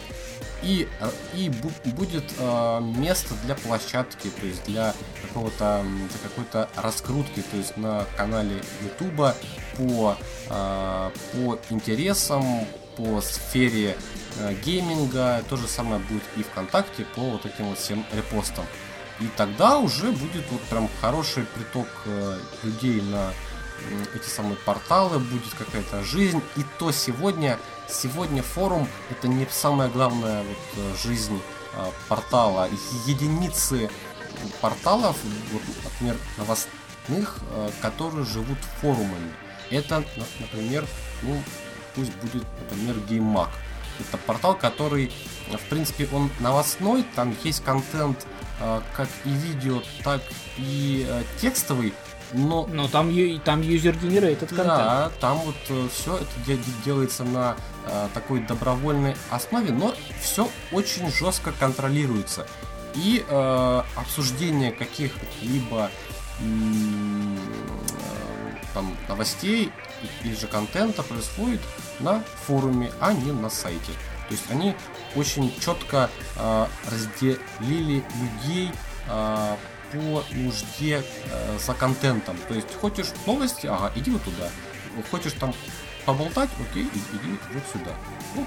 И, 0.61 0.87
э, 0.99 1.09
и 1.33 1.47
бу- 1.49 1.93
будет 1.93 2.25
э, 2.37 2.79
место 2.81 3.33
для 3.45 3.55
площадки, 3.55 4.29
то 4.29 4.45
есть 4.45 4.65
для 4.65 4.93
какого-то 5.21 5.83
для 5.83 6.29
какой-то 6.29 6.69
раскрутки, 6.75 7.41
то 7.49 7.57
есть 7.57 7.77
на 7.77 8.05
канале 8.17 8.61
Ютуба 8.83 9.35
по, 9.77 10.17
э, 10.49 11.09
по 11.33 11.59
интересам, 11.69 12.65
по 12.97 13.21
сфере 13.21 13.95
гейминга, 14.65 15.43
то 15.49 15.55
же 15.55 15.67
самое 15.67 16.01
будет 16.01 16.23
и 16.35 16.43
ВКонтакте 16.43 17.05
по 17.15 17.21
вот 17.21 17.45
этим 17.45 17.69
вот 17.69 17.79
всем 17.79 18.05
репостам. 18.13 18.65
И 19.21 19.27
тогда 19.37 19.77
уже 19.77 20.11
будет 20.11 20.43
вот 20.51 20.61
прям 20.63 20.89
хороший 21.01 21.43
приток 21.45 21.87
людей 22.63 23.01
на 23.01 23.31
эти 24.15 24.27
самые 24.27 24.55
порталы, 24.57 25.19
будет 25.19 25.53
какая-то 25.57 26.03
жизнь. 26.03 26.41
И 26.57 26.61
то 26.77 26.91
сегодня, 26.91 27.57
сегодня 27.89 28.43
форум 28.43 28.87
это 29.09 29.27
не 29.27 29.47
самая 29.49 29.89
главная 29.89 30.43
вот 30.43 30.57
э, 30.77 30.95
жизнь 31.03 31.39
э, 31.73 31.91
портала. 32.07 32.69
Единицы 33.05 33.89
порталов, 34.61 35.17
вот, 35.51 35.61
например, 35.83 36.15
новос- 36.37 36.67
иных, 37.07 37.37
э, 37.51 37.69
которые 37.81 38.25
живут 38.25 38.57
форумами. 38.81 39.33
Это, 39.69 40.03
например, 40.39 40.85
ну, 41.23 41.41
пусть 41.95 42.13
будет, 42.15 42.45
например, 42.69 42.95
GameMag. 43.09 43.49
Это 43.99 44.17
портал, 44.17 44.55
который, 44.55 45.11
в 45.51 45.69
принципе, 45.69 46.07
он 46.13 46.29
новостной, 46.39 47.05
там 47.15 47.35
есть 47.43 47.63
контент 47.63 48.25
э, 48.61 48.81
как 48.95 49.09
и 49.25 49.29
видео, 49.29 49.81
так 50.03 50.21
и 50.57 51.05
э, 51.07 51.23
текстовый, 51.41 51.93
но... 52.33 52.67
Но 52.67 52.87
там, 52.87 53.09
там 53.43 53.61
user-generated 53.61 54.47
контент. 54.47 54.67
Да, 54.67 55.11
там 55.19 55.39
вот 55.39 55.91
все 55.91 56.17
это 56.17 56.57
делается 56.85 57.23
на 57.23 57.55
такой 58.13 58.41
добровольной 58.41 59.15
основе, 59.29 59.71
но 59.71 59.93
все 60.21 60.49
очень 60.71 61.11
жестко 61.11 61.51
контролируется. 61.51 62.45
И 62.95 63.23
э, 63.27 63.83
обсуждение 63.95 64.71
каких-либо 64.71 65.91
там, 68.73 68.97
новостей 69.07 69.71
и 70.23 70.33
же 70.33 70.47
контента 70.47 71.03
происходит 71.03 71.61
на 71.99 72.23
форуме, 72.45 72.91
а 72.99 73.13
не 73.13 73.31
на 73.31 73.49
сайте. 73.49 73.91
То 74.27 74.33
есть 74.33 74.45
они 74.49 74.75
очень 75.15 75.53
четко 75.59 76.09
э, 76.35 76.65
разделили 76.89 78.03
людей 78.21 78.71
э, 79.07 79.55
по 79.91 80.23
нужде 80.31 81.03
э, 81.31 81.57
за 81.59 81.73
контентом. 81.73 82.37
То 82.47 82.53
есть 82.53 82.73
хочешь 82.79 83.07
новости, 83.25 83.67
ага, 83.67 83.91
иди 83.95 84.11
вот 84.11 84.23
туда. 84.23 84.49
Хочешь 85.11 85.33
там 85.33 85.53
поболтать, 86.05 86.49
окей, 86.59 86.83
иди 86.83 87.39
вот 87.53 87.63
сюда. 87.71 87.91
Ну, 88.35 88.45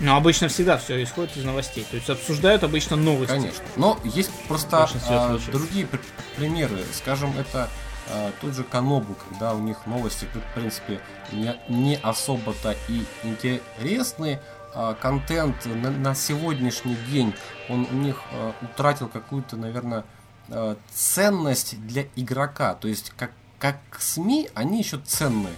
Но 0.00 0.16
обычно 0.16 0.48
всегда 0.48 0.78
все 0.78 1.02
исходит 1.02 1.36
из 1.36 1.44
новостей. 1.44 1.86
То 1.90 1.96
есть 1.96 2.08
обсуждают 2.10 2.64
обычно 2.64 2.96
новости. 2.96 3.34
Конечно. 3.34 3.64
Но 3.76 3.98
есть 4.04 4.30
просто 4.48 4.88
а, 5.08 5.38
другие 5.50 5.88
примеры. 6.36 6.78
Скажем, 6.92 7.36
это 7.38 7.68
а, 8.08 8.32
тот 8.40 8.54
же 8.54 8.64
Канобу, 8.64 9.14
когда 9.28 9.54
у 9.54 9.58
них 9.58 9.86
новости, 9.86 10.26
в 10.26 10.54
принципе, 10.54 11.00
не, 11.32 11.56
не 11.68 11.96
особо-то 11.96 12.76
и 12.88 13.04
интересны. 13.22 14.40
А, 14.74 14.94
контент 14.94 15.66
на, 15.66 15.90
на 15.90 16.14
сегодняшний 16.14 16.96
день, 17.10 17.34
он 17.68 17.86
у 17.90 17.94
них 17.94 18.22
а, 18.32 18.54
утратил 18.62 19.08
какую-то, 19.08 19.56
наверное, 19.56 20.04
а, 20.48 20.76
ценность 20.92 21.80
для 21.86 22.04
игрока. 22.16 22.74
То 22.74 22.88
есть, 22.88 23.12
как, 23.16 23.32
как 23.58 23.76
СМИ, 23.98 24.50
они 24.54 24.78
еще 24.78 24.98
ценные. 24.98 25.54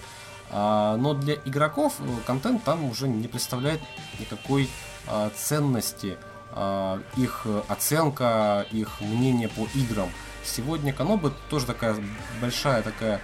А, 0.56 0.96
но 0.96 1.14
для 1.14 1.34
игроков 1.34 1.94
э, 1.98 2.04
контент 2.26 2.62
там 2.62 2.84
уже 2.84 3.08
не 3.08 3.26
представляет 3.26 3.80
никакой 4.20 4.70
а, 5.08 5.30
ценности. 5.30 6.16
А, 6.52 7.00
их 7.16 7.46
оценка, 7.66 8.64
их 8.70 9.00
мнение 9.00 9.48
по 9.48 9.66
играм. 9.74 10.08
Сегодня 10.44 10.92
Каноба 10.92 11.32
тоже 11.50 11.66
такая 11.66 11.96
большая 12.40 12.82
такая 12.82 13.20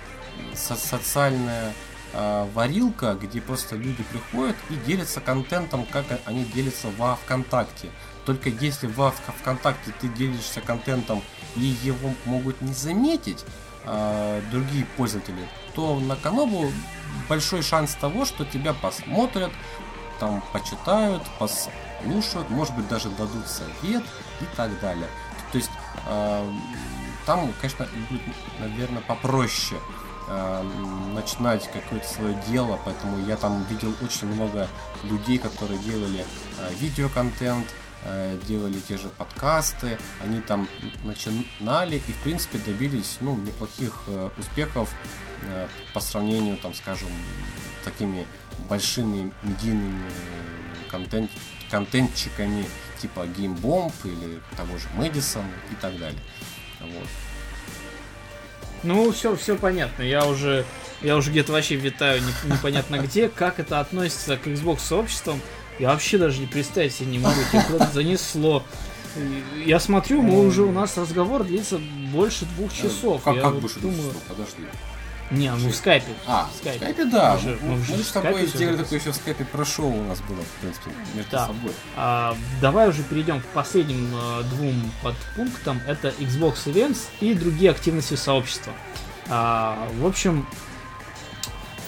социальная 0.54 1.72
варилка, 2.12 3.14
где 3.14 3.40
просто 3.40 3.76
люди 3.76 4.02
приходят 4.02 4.56
и 4.68 4.74
делятся 4.74 5.20
контентом, 5.20 5.86
как 5.86 6.06
они 6.24 6.44
делятся 6.44 6.88
во 6.98 7.14
ВКонтакте. 7.14 7.90
Только 8.24 8.48
если 8.48 8.86
во 8.86 9.10
ВКонтакте 9.10 9.92
ты 10.00 10.08
делишься 10.08 10.60
контентом 10.60 11.22
и 11.56 11.60
его 11.60 12.14
могут 12.26 12.60
не 12.60 12.72
заметить 12.72 13.44
э, 13.84 14.42
другие 14.50 14.84
пользователи, 14.96 15.48
то 15.74 15.98
на 15.98 16.16
Канобу 16.16 16.70
большой 17.28 17.62
шанс 17.62 17.94
того, 17.94 18.24
что 18.24 18.44
тебя 18.44 18.74
посмотрят, 18.74 19.50
там 20.18 20.42
почитают, 20.52 21.22
послушают, 21.38 22.50
может 22.50 22.74
быть 22.76 22.88
даже 22.88 23.08
дадут 23.10 23.46
совет 23.46 24.04
и 24.40 24.44
так 24.56 24.78
далее. 24.80 25.08
То 25.50 25.58
есть 25.58 25.70
э, 26.06 26.52
там, 27.26 27.52
конечно, 27.60 27.86
будет, 28.08 28.22
наверное, 28.58 29.02
попроще 29.02 29.80
э, 30.28 30.62
начинать 31.14 31.70
какое-то 31.72 32.06
свое 32.06 32.40
дело, 32.48 32.78
поэтому 32.84 33.18
я 33.26 33.36
там 33.36 33.64
видел 33.64 33.94
очень 34.02 34.28
много 34.28 34.68
людей, 35.02 35.38
которые 35.38 35.78
делали 35.80 36.24
э, 36.58 36.74
видеоконтент, 36.80 37.66
делали 38.48 38.80
те 38.80 38.96
же 38.96 39.08
подкасты, 39.08 39.98
они 40.22 40.40
там 40.40 40.68
начинали 41.04 41.96
и 41.96 42.12
в 42.12 42.16
принципе 42.22 42.58
добились 42.58 43.18
ну, 43.20 43.36
неплохих 43.36 44.04
э, 44.06 44.30
успехов 44.38 44.88
Э, 45.42 45.68
по 45.94 46.00
сравнению, 46.00 46.56
там, 46.58 46.74
скажем, 46.74 47.08
такими 47.84 48.26
большими 48.68 49.32
медийными 49.42 50.10
контент, 50.90 51.30
контентчиками 51.70 52.66
типа 53.00 53.20
GameBomb 53.20 53.92
или 54.04 54.40
того 54.56 54.76
же 54.76 54.86
Мэдисон 54.96 55.44
и 55.70 55.74
так 55.80 55.98
далее. 55.98 56.20
Вот. 56.80 57.08
Ну, 58.82 59.12
все, 59.12 59.34
все 59.36 59.56
понятно. 59.56 60.02
Я 60.02 60.26
уже, 60.26 60.66
я 61.00 61.16
уже 61.16 61.30
где-то 61.30 61.52
вообще 61.52 61.76
витаю 61.76 62.22
непонятно 62.44 62.98
где, 62.98 63.28
как 63.28 63.58
это 63.60 63.80
относится 63.80 64.36
к 64.36 64.46
Xbox 64.46 64.80
сообществам. 64.80 65.40
Я 65.80 65.88
вообще 65.88 66.18
даже 66.18 66.40
не 66.40 66.46
представить 66.46 66.94
себе 66.94 67.06
не 67.06 67.18
могу, 67.18 67.40
тебя 67.50 67.64
куда-то 67.64 67.90
занесло. 67.90 68.62
Я 69.64 69.80
смотрю, 69.80 70.20
мы 70.20 70.46
уже 70.46 70.62
у 70.62 70.70
нас 70.70 70.98
разговор 70.98 71.42
длится 71.42 71.80
больше 72.12 72.44
двух 72.44 72.70
часов. 72.70 73.22
Как, 73.22 73.34
я 73.34 73.40
как 73.40 73.54
вот 73.54 73.62
больше 73.62 73.80
думаю... 73.80 74.02
двух 74.02 74.12
часов? 74.12 74.22
Подожди. 74.28 74.62
Не, 75.30 75.50
мы 75.52 75.70
в 75.70 75.74
скайпе. 75.74 76.12
А, 76.26 76.50
в 76.52 76.58
скайпе, 76.58 76.80
скайпе 76.80 77.04
да. 77.06 77.38
Мы, 77.42 77.50
мы, 77.62 77.76
мы, 77.76 77.96
мы 77.96 78.02
с 78.02 78.08
тобой 78.08 78.46
сделали 78.46 78.76
такое 78.76 78.98
еще 78.98 79.12
в 79.12 79.16
скайпе 79.16 79.44
про 79.46 79.64
шоу 79.64 79.90
у 79.90 80.02
нас 80.02 80.20
было, 80.20 80.42
в 80.42 80.60
принципе, 80.60 80.90
между 81.14 81.30
да. 81.30 81.46
собой. 81.46 81.72
А, 81.96 82.36
давай 82.60 82.86
уже 82.86 83.02
перейдем 83.02 83.40
к 83.40 83.46
последним 83.46 84.10
а, 84.14 84.42
двум 84.42 84.92
подпунктам. 85.02 85.80
Это 85.86 86.08
Xbox 86.08 86.66
Events 86.66 87.06
и 87.20 87.32
другие 87.32 87.70
активности 87.70 88.16
сообщества. 88.16 88.74
А, 89.30 89.88
в 89.98 90.06
общем, 90.06 90.46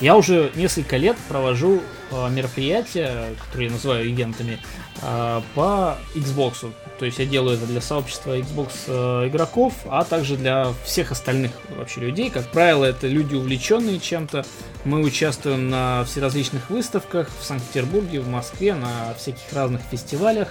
я 0.00 0.16
уже 0.16 0.50
несколько 0.54 0.96
лет 0.96 1.18
провожу 1.28 1.82
мероприятия, 2.30 3.34
которые 3.46 3.68
я 3.68 3.72
называю 3.72 4.10
ивентами, 4.10 4.58
а, 5.00 5.42
по 5.54 5.98
Xbox. 6.14 6.72
То 6.98 7.06
есть 7.06 7.18
я 7.18 7.26
делаю 7.26 7.56
это 7.56 7.66
для 7.66 7.80
сообщества 7.80 8.38
Xbox 8.38 8.70
э, 8.86 9.28
игроков, 9.28 9.72
а 9.86 10.04
также 10.04 10.36
для 10.36 10.72
всех 10.84 11.10
остальных 11.10 11.50
вообще 11.76 12.00
людей. 12.00 12.30
Как 12.30 12.46
правило, 12.52 12.84
это 12.84 13.08
люди, 13.08 13.34
увлеченные 13.34 13.98
чем-то. 13.98 14.44
Мы 14.84 15.00
участвуем 15.00 15.68
на 15.68 16.04
всеразличных 16.04 16.70
выставках 16.70 17.28
в 17.40 17.44
Санкт-Петербурге, 17.44 18.20
в 18.20 18.28
Москве, 18.28 18.74
на 18.74 19.14
всяких 19.14 19.52
разных 19.52 19.80
фестивалях. 19.90 20.48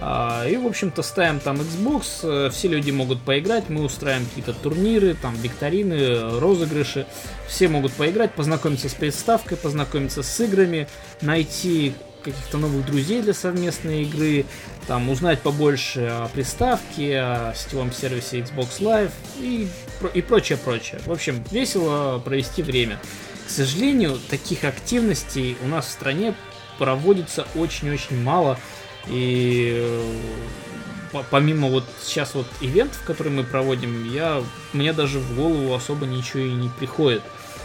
А, 0.00 0.46
и, 0.46 0.56
в 0.56 0.66
общем-то, 0.66 1.02
ставим 1.02 1.40
там 1.40 1.60
Xbox, 1.60 2.20
э, 2.22 2.50
все 2.50 2.68
люди 2.68 2.90
могут 2.90 3.22
поиграть, 3.22 3.68
мы 3.68 3.84
устраиваем 3.84 4.26
какие-то 4.26 4.52
турниры, 4.52 5.14
там, 5.14 5.34
викторины, 5.36 6.38
розыгрыши. 6.40 7.06
Все 7.48 7.68
могут 7.68 7.92
поиграть, 7.92 8.32
познакомиться 8.32 8.88
с 8.88 8.94
представкой, 8.94 9.56
познакомиться 9.56 10.22
с 10.22 10.40
играми, 10.40 10.88
найти 11.20 11.94
каких-то 12.24 12.58
новых 12.58 12.86
друзей 12.86 13.22
для 13.22 13.34
совместной 13.34 14.02
игры, 14.02 14.46
там 14.86 15.08
узнать 15.10 15.40
побольше 15.40 16.06
о 16.10 16.28
приставке, 16.28 17.18
о 17.20 17.54
сетевом 17.54 17.92
сервисе 17.92 18.40
Xbox 18.40 18.80
Live 18.80 19.12
и, 19.38 19.68
и 20.14 20.22
прочее, 20.22 20.58
прочее. 20.58 21.00
В 21.06 21.12
общем, 21.12 21.44
весело 21.50 22.18
провести 22.18 22.62
время. 22.62 22.98
К 23.46 23.50
сожалению, 23.50 24.18
таких 24.30 24.64
активностей 24.64 25.56
у 25.62 25.68
нас 25.68 25.86
в 25.86 25.90
стране 25.90 26.34
проводится 26.78 27.46
очень-очень 27.54 28.22
мало. 28.22 28.58
И 29.08 29.74
э, 29.76 31.22
помимо 31.30 31.68
вот 31.68 31.84
сейчас 32.02 32.34
вот 32.34 32.46
ивентов, 32.60 33.02
которые 33.04 33.34
мы 33.34 33.44
проводим, 33.44 34.10
я, 34.12 34.42
мне 34.72 34.92
даже 34.92 35.18
в 35.18 35.36
голову 35.36 35.74
особо 35.74 36.06
ничего 36.06 36.40
и 36.40 36.52
не 36.52 36.68
приходит. 36.68 37.22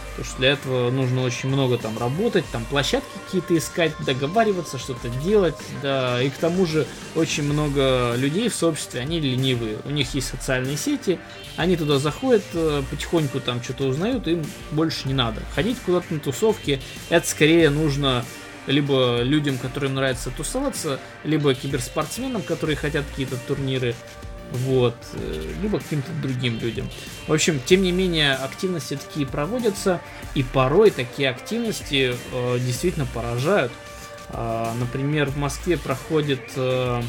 Потому 0.09 0.25
что 0.25 0.37
для 0.39 0.49
этого 0.51 0.91
нужно 0.91 1.21
очень 1.21 1.47
много 1.47 1.77
там 1.77 1.97
работать, 1.97 2.43
там 2.51 2.65
площадки 2.65 3.07
какие-то 3.25 3.57
искать, 3.57 3.93
договариваться, 4.05 4.77
что-то 4.77 5.07
делать. 5.23 5.55
Да, 5.81 6.21
и 6.21 6.29
к 6.29 6.33
тому 6.33 6.65
же 6.65 6.85
очень 7.15 7.43
много 7.43 8.15
людей 8.17 8.49
в 8.49 8.55
сообществе, 8.55 8.99
они 8.99 9.21
ленивые. 9.21 9.77
У 9.85 9.91
них 9.91 10.13
есть 10.13 10.27
социальные 10.27 10.75
сети, 10.75 11.19
они 11.55 11.77
туда 11.77 11.99
заходят, 11.99 12.43
э, 12.53 12.83
потихоньку 12.89 13.39
там 13.39 13.63
что-то 13.63 13.85
узнают, 13.85 14.27
им 14.27 14.43
больше 14.71 15.07
не 15.07 15.13
надо. 15.13 15.41
Ходить 15.55 15.77
куда-то 15.85 16.13
на 16.13 16.19
тусовки, 16.19 16.81
это 17.09 17.25
скорее 17.25 17.69
нужно 17.69 18.25
либо 18.69 19.21
людям, 19.21 19.57
которым 19.57 19.95
нравится 19.95 20.31
тусоваться, 20.31 20.99
либо 21.23 21.53
киберспортсменам, 21.53 22.41
которые 22.41 22.75
хотят 22.75 23.05
какие-то 23.05 23.35
турниры 23.47 23.95
вот, 24.51 24.95
э, 25.13 25.53
либо 25.61 25.79
каким-то 25.79 26.11
другим 26.21 26.59
людям. 26.59 26.89
В 27.27 27.33
общем, 27.33 27.59
тем 27.65 27.83
не 27.83 27.91
менее, 27.91 28.33
активности 28.33 28.97
такие 28.97 29.27
проводятся, 29.27 30.01
и 30.33 30.43
порой 30.43 30.89
такие 30.89 31.29
активности 31.29 32.15
э, 32.31 32.59
действительно 32.59 33.05
поражают. 33.13 33.71
Э, 34.29 34.71
например, 34.79 35.29
в 35.29 35.37
Москве 35.37 35.77
проходит 35.77 36.41
э, 36.55 37.01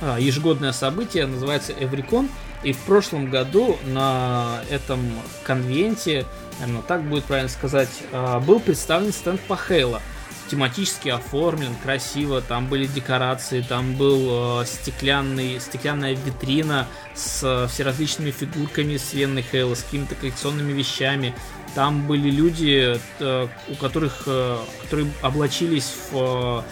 а, 0.00 0.18
ежегодное 0.18 0.72
событие, 0.72 1.26
называется 1.26 1.72
Эврикон, 1.78 2.28
и 2.62 2.72
в 2.72 2.78
прошлом 2.78 3.30
году 3.30 3.78
на 3.86 4.60
этом 4.70 5.00
конвенте, 5.42 6.26
наверное, 6.60 6.82
так 6.82 7.02
будет 7.02 7.24
правильно 7.24 7.48
сказать, 7.48 7.88
э, 8.12 8.40
был 8.40 8.60
представлен 8.60 9.12
стенд 9.12 9.40
по 9.42 9.56
Хейла. 9.56 10.02
Тематически 10.48 11.08
оформлен, 11.08 11.74
красиво, 11.82 12.40
там 12.40 12.66
были 12.68 12.86
декорации, 12.86 13.60
там 13.60 13.94
был 13.94 14.60
э, 14.60 14.64
стеклянный, 14.66 15.60
стеклянная 15.60 16.14
витрина 16.14 16.86
с 17.14 17.42
э, 17.42 17.68
всеразличными 17.68 18.30
фигурками 18.30 18.96
с 18.96 19.12
Венной 19.12 19.42
Хейла, 19.42 19.74
с 19.74 19.82
какими-то 19.82 20.14
коллекционными 20.14 20.72
вещами. 20.72 21.34
Там 21.74 22.06
были 22.06 22.30
люди, 22.30 22.98
э, 23.20 23.48
у 23.68 23.74
которых, 23.74 24.22
э, 24.26 24.58
которые 24.82 25.10
облачились 25.22 25.92
в, 26.10 26.64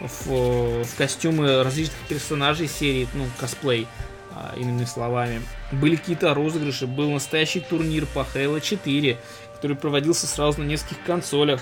э, 0.00 0.06
в, 0.06 0.84
в 0.84 0.96
костюмы 0.96 1.62
различных 1.62 1.98
персонажей 2.08 2.68
серии, 2.68 3.08
ну, 3.14 3.26
косплей, 3.38 3.86
э, 4.30 4.60
иными 4.60 4.84
словами. 4.84 5.42
Были 5.72 5.96
какие-то 5.96 6.34
розыгрыши, 6.34 6.86
был 6.86 7.10
настоящий 7.10 7.60
турнир 7.60 8.06
по 8.06 8.26
Halo 8.34 8.60
4, 8.60 9.18
который 9.54 9.76
проводился 9.76 10.26
сразу 10.26 10.62
на 10.62 10.66
нескольких 10.66 11.04
консолях. 11.04 11.60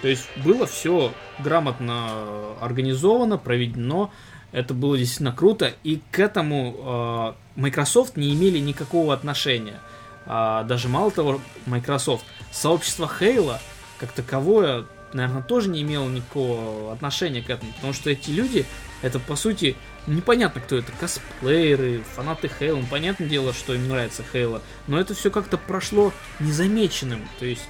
То 0.00 0.08
есть 0.08 0.28
было 0.44 0.66
все 0.66 1.12
грамотно 1.38 2.54
организовано, 2.60 3.38
проведено. 3.38 4.10
Это 4.52 4.74
было 4.74 4.96
действительно 4.96 5.32
круто. 5.32 5.72
И 5.84 6.00
к 6.10 6.18
этому 6.18 7.34
э, 7.56 7.60
Microsoft 7.60 8.16
не 8.16 8.34
имели 8.34 8.58
никакого 8.58 9.12
отношения. 9.12 9.80
А, 10.26 10.62
даже 10.64 10.88
мало 10.88 11.10
того, 11.10 11.40
Microsoft, 11.66 12.24
сообщество 12.50 13.10
Halo 13.20 13.58
как 13.98 14.12
таковое, 14.12 14.86
наверное, 15.12 15.42
тоже 15.42 15.68
не 15.68 15.82
имело 15.82 16.08
никакого 16.08 16.92
отношения 16.92 17.42
к 17.42 17.50
этому. 17.50 17.72
Потому 17.72 17.92
что 17.92 18.10
эти 18.10 18.30
люди, 18.30 18.64
это 19.02 19.18
по 19.18 19.36
сути 19.36 19.76
непонятно, 20.06 20.60
кто 20.60 20.76
это. 20.76 20.92
Косплееры, 20.92 22.02
фанаты 22.14 22.50
Halo. 22.60 22.84
Понятное 22.88 23.28
дело, 23.28 23.52
что 23.52 23.74
им 23.74 23.88
нравится 23.88 24.24
Halo. 24.32 24.62
Но 24.86 24.98
это 24.98 25.14
все 25.14 25.30
как-то 25.30 25.58
прошло 25.58 26.12
незамеченным. 26.40 27.28
То 27.38 27.46
есть 27.46 27.68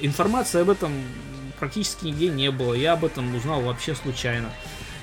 информации 0.00 0.60
об 0.60 0.70
этом 0.70 0.92
практически 1.60 2.06
нигде 2.06 2.28
не 2.28 2.50
было. 2.50 2.74
Я 2.74 2.94
об 2.94 3.04
этом 3.04 3.34
узнал 3.34 3.60
вообще 3.60 3.94
случайно. 3.94 4.50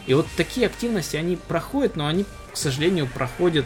И 0.08 0.14
вот 0.14 0.26
такие 0.36 0.66
активности, 0.66 1.16
они 1.16 1.36
проходят, 1.36 1.96
но 1.96 2.08
они, 2.08 2.26
к 2.52 2.58
сожалению, 2.58 3.08
проходят 3.08 3.66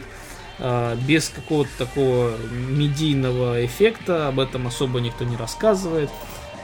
э, 0.59 0.97
без 1.07 1.29
какого-то 1.29 1.69
такого 1.77 2.35
медийного 2.51 3.65
эффекта. 3.65 4.27
Об 4.27 4.39
этом 4.39 4.67
особо 4.67 4.99
никто 4.99 5.23
не 5.23 5.37
рассказывает. 5.37 6.09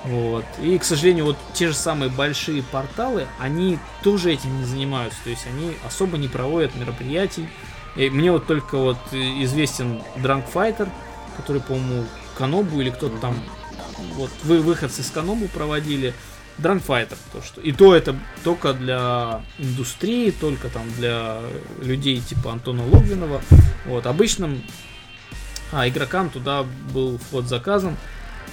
Вот. 0.03 0.45
И, 0.61 0.77
к 0.77 0.83
сожалению, 0.83 1.25
вот 1.25 1.37
те 1.53 1.67
же 1.67 1.73
самые 1.73 2.09
большие 2.09 2.63
порталы, 2.63 3.27
они 3.39 3.79
тоже 4.03 4.33
этим 4.33 4.59
не 4.59 4.65
занимаются. 4.65 5.19
То 5.23 5.29
есть 5.29 5.45
они 5.47 5.73
особо 5.85 6.17
не 6.17 6.27
проводят 6.27 6.75
мероприятий. 6.75 7.47
И 7.95 8.09
мне 8.09 8.31
вот 8.31 8.45
только 8.45 8.77
вот 8.77 8.97
известен 9.11 10.01
Drunk 10.17 10.45
Fighter, 10.53 10.89
который, 11.35 11.61
по-моему, 11.61 12.05
Канобу 12.37 12.79
или 12.81 12.89
кто-то 12.89 13.17
там 13.17 13.35
вот 14.15 14.31
вы 14.43 14.61
выходцы 14.61 15.03
с 15.03 15.09
Канобу 15.09 15.47
проводили. 15.47 16.13
Дранфайтер, 16.57 17.17
то 17.31 17.43
что 17.43 17.61
и 17.61 17.71
то 17.71 17.95
это 17.95 18.15
только 18.43 18.73
для 18.73 19.41
индустрии, 19.59 20.31
только 20.31 20.69
там 20.69 20.91
для 20.97 21.39
людей 21.81 22.19
типа 22.19 22.51
Антона 22.51 22.83
Логвинова. 22.83 23.43
Вот 23.85 24.07
обычным 24.07 24.63
а, 25.71 25.87
игрокам 25.87 26.31
туда 26.31 26.65
был 26.91 27.19
вход 27.19 27.45
заказан. 27.45 27.95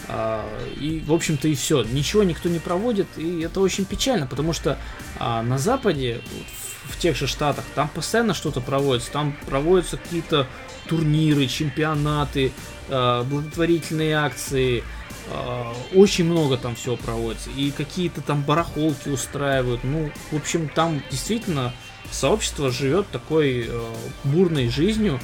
А, 0.08 0.46
и, 0.78 1.02
в 1.06 1.12
общем-то, 1.12 1.48
и 1.48 1.54
все. 1.54 1.82
Ничего 1.82 2.22
никто 2.24 2.48
не 2.48 2.58
проводит, 2.58 3.06
и 3.16 3.40
это 3.40 3.60
очень 3.60 3.84
печально, 3.84 4.26
потому 4.26 4.52
что 4.52 4.78
а, 5.18 5.42
на 5.42 5.58
Западе, 5.58 6.20
в, 6.84 6.92
в 6.92 6.98
тех 6.98 7.16
же 7.16 7.26
штатах, 7.26 7.64
там 7.74 7.88
постоянно 7.88 8.34
что-то 8.34 8.60
проводится. 8.60 9.10
Там 9.12 9.36
проводятся 9.46 9.96
какие-то 9.96 10.46
турниры, 10.88 11.46
чемпионаты, 11.46 12.52
а, 12.88 13.24
благотворительные 13.24 14.16
акции, 14.16 14.84
очень 15.94 16.24
много 16.24 16.56
там 16.56 16.74
всего 16.74 16.96
проводится. 16.96 17.50
И 17.50 17.70
какие-то 17.70 18.20
там 18.20 18.42
барахолки 18.42 19.08
устраивают. 19.08 19.82
Ну, 19.84 20.10
в 20.30 20.36
общем, 20.36 20.68
там 20.68 21.02
действительно 21.10 21.72
сообщество 22.10 22.70
живет 22.70 23.08
такой 23.08 23.66
э, 23.68 23.94
бурной 24.24 24.68
жизнью. 24.68 25.20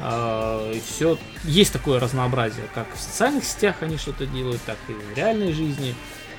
Э, 0.00 0.78
все. 0.86 1.18
Есть 1.44 1.72
такое 1.72 2.00
разнообразие. 2.00 2.66
Как 2.74 2.86
в 2.94 3.00
социальных 3.00 3.44
сетях 3.44 3.76
они 3.80 3.96
что-то 3.96 4.26
делают, 4.26 4.62
так 4.62 4.78
и 4.88 4.92
в 4.92 5.16
реальной 5.16 5.52
жизни. 5.52 5.94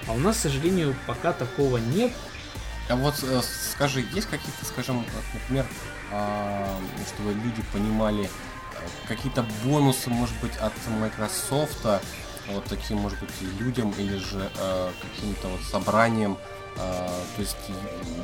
А 0.08 0.14
у 0.14 0.18
нас, 0.18 0.38
к 0.38 0.40
сожалению, 0.40 0.96
пока 1.06 1.34
такого 1.34 1.78
нет. 1.78 2.12
А 2.90 2.96
вот 2.96 3.16
э, 3.24 3.42
скажи, 3.74 4.04
есть 4.14 4.28
какие-то, 4.28 4.66
скажем, 4.66 5.06
например, 5.34 5.66
э, 6.12 6.78
чтобы 7.08 7.34
люди 7.34 7.64
понимали, 7.72 8.26
э, 8.26 8.28
какие-то 9.08 9.46
бонусы, 9.64 10.10
может 10.10 10.36
быть, 10.42 10.56
от 10.58 10.74
Microsoft, 11.00 11.86
вот 12.50 12.66
таким, 12.66 12.98
может 12.98 13.20
быть, 13.20 13.30
людям 13.60 13.94
или 13.98 14.18
же 14.18 14.50
э, 14.58 14.90
каким-то 15.02 15.48
вот 15.48 15.62
собранием. 15.62 16.38
Э, 16.78 17.08
то 17.36 17.42
есть 17.42 17.58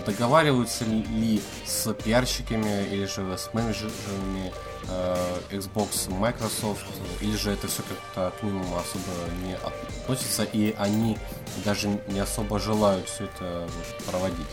договариваются 0.06 0.86
ли 0.86 1.42
с 1.66 1.94
пиарщиками 1.94 2.88
или 2.92 3.06
же 3.06 3.38
с 3.38 3.54
менеджерами 3.54 4.54
э, 4.90 5.40
Xbox, 5.52 6.10
Microsoft, 6.10 6.86
или 7.22 7.36
же 7.36 7.52
это 7.52 7.68
все 7.68 7.84
как-то 7.84 8.38
к 8.40 8.44
ним 8.44 8.62
особо 8.74 9.06
не 9.44 9.56
относится, 9.56 10.44
и 10.44 10.74
они 10.78 11.18
даже 11.66 11.90
не 12.08 12.20
особо 12.20 12.60
желают 12.60 13.08
все 13.10 13.26
это 13.26 13.68
проводить 14.06 14.48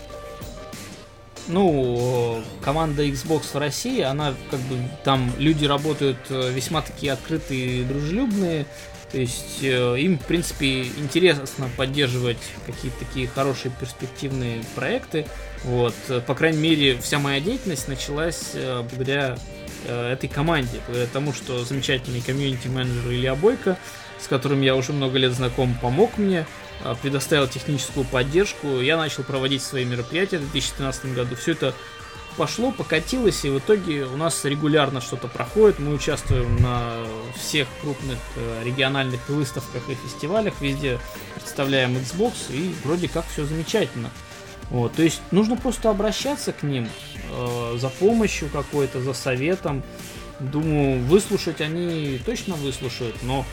ну, 1.48 2.42
команда 2.62 3.04
Xbox 3.06 3.52
в 3.52 3.58
России, 3.58 4.00
она 4.00 4.34
как 4.50 4.60
бы 4.60 4.78
там 5.04 5.32
люди 5.38 5.64
работают 5.66 6.18
э, 6.30 6.50
весьма 6.50 6.82
такие 6.82 7.12
открытые 7.12 7.80
и 7.80 7.84
дружелюбные, 7.84 8.66
то 9.14 9.20
есть 9.20 9.62
э, 9.62 9.96
им, 10.00 10.18
в 10.18 10.24
принципе, 10.24 10.82
интересно 10.82 11.70
поддерживать 11.76 12.38
какие-то 12.66 12.98
такие 12.98 13.28
хорошие 13.28 13.70
перспективные 13.78 14.64
проекты. 14.74 15.24
Вот. 15.62 15.94
По 16.26 16.34
крайней 16.34 16.58
мере, 16.58 16.98
вся 16.98 17.20
моя 17.20 17.38
деятельность 17.38 17.86
началась 17.86 18.50
э, 18.54 18.82
благодаря 18.82 19.38
э, 19.86 20.12
этой 20.14 20.28
команде, 20.28 20.80
благодаря 20.84 21.08
тому, 21.12 21.32
что 21.32 21.64
замечательный 21.64 22.22
комьюнити-менеджер 22.22 23.12
Илья 23.12 23.36
Бойко, 23.36 23.78
с 24.18 24.26
которым 24.26 24.62
я 24.62 24.74
уже 24.74 24.92
много 24.92 25.16
лет 25.16 25.30
знаком, 25.30 25.78
помог 25.80 26.18
мне, 26.18 26.44
предоставил 27.00 27.46
техническую 27.46 28.04
поддержку. 28.04 28.80
Я 28.80 28.96
начал 28.96 29.22
проводить 29.22 29.62
свои 29.62 29.84
мероприятия 29.84 30.38
в 30.38 30.50
2013 30.50 31.14
году. 31.14 31.36
Все 31.36 31.52
это 31.52 31.72
пошло, 32.36 32.70
покатилось, 32.70 33.44
и 33.44 33.50
в 33.50 33.58
итоге 33.58 34.04
у 34.04 34.16
нас 34.16 34.44
регулярно 34.44 35.00
что-то 35.00 35.28
проходит. 35.28 35.78
Мы 35.78 35.94
участвуем 35.94 36.56
на 36.56 37.04
всех 37.36 37.68
крупных 37.80 38.18
э, 38.36 38.62
региональных 38.64 39.28
выставках 39.28 39.88
и 39.88 39.94
фестивалях, 39.94 40.54
везде 40.60 40.98
представляем 41.34 41.96
Xbox, 41.96 42.34
и 42.50 42.74
вроде 42.84 43.08
как 43.08 43.24
все 43.26 43.44
замечательно. 43.44 44.10
Вот, 44.70 44.94
то 44.94 45.02
есть 45.02 45.20
нужно 45.30 45.56
просто 45.56 45.90
обращаться 45.90 46.52
к 46.52 46.62
ним 46.62 46.88
э, 47.30 47.76
за 47.78 47.88
помощью 47.88 48.48
какой-то, 48.48 49.00
за 49.00 49.12
советом. 49.12 49.82
Думаю, 50.40 51.00
выслушать 51.04 51.60
они 51.60 52.20
точно 52.24 52.54
выслушают, 52.54 53.16
но 53.22 53.44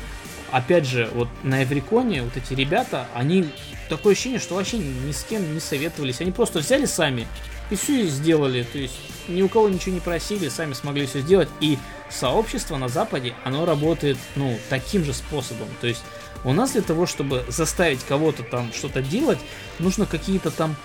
опять 0.51 0.85
же, 0.85 1.09
вот 1.13 1.27
на 1.43 1.63
Эвриконе 1.63 2.23
вот 2.23 2.35
эти 2.37 2.53
ребята, 2.53 3.07
они 3.13 3.49
такое 3.89 4.13
ощущение, 4.13 4.39
что 4.39 4.55
вообще 4.55 4.77
ни 4.77 5.11
с 5.11 5.23
кем 5.23 5.53
не 5.53 5.59
советовались. 5.59 6.21
Они 6.21 6.31
просто 6.31 6.59
взяли 6.59 6.85
сами 6.85 7.27
и 7.71 7.75
все 7.75 8.05
сделали. 8.05 8.63
То 8.71 8.77
есть 8.77 8.93
ни 9.27 9.41
у 9.41 9.49
кого 9.49 9.69
ничего 9.69 9.95
не 9.95 10.01
просили, 10.01 10.49
сами 10.49 10.73
смогли 10.73 11.07
все 11.07 11.21
сделать. 11.21 11.49
И 11.59 11.79
сообщество 12.09 12.77
на 12.77 12.89
Западе, 12.89 13.33
оно 13.43 13.65
работает, 13.65 14.17
ну, 14.35 14.59
таким 14.69 15.03
же 15.03 15.13
способом. 15.13 15.69
То 15.79 15.87
есть 15.87 16.03
у 16.43 16.53
нас 16.53 16.73
для 16.73 16.81
того, 16.81 17.07
чтобы 17.07 17.43
заставить 17.47 18.03
кого-то 18.03 18.43
там 18.43 18.71
что-то 18.73 19.01
делать, 19.01 19.39
нужно 19.79 20.05
какие-то 20.05 20.51
там 20.51 20.75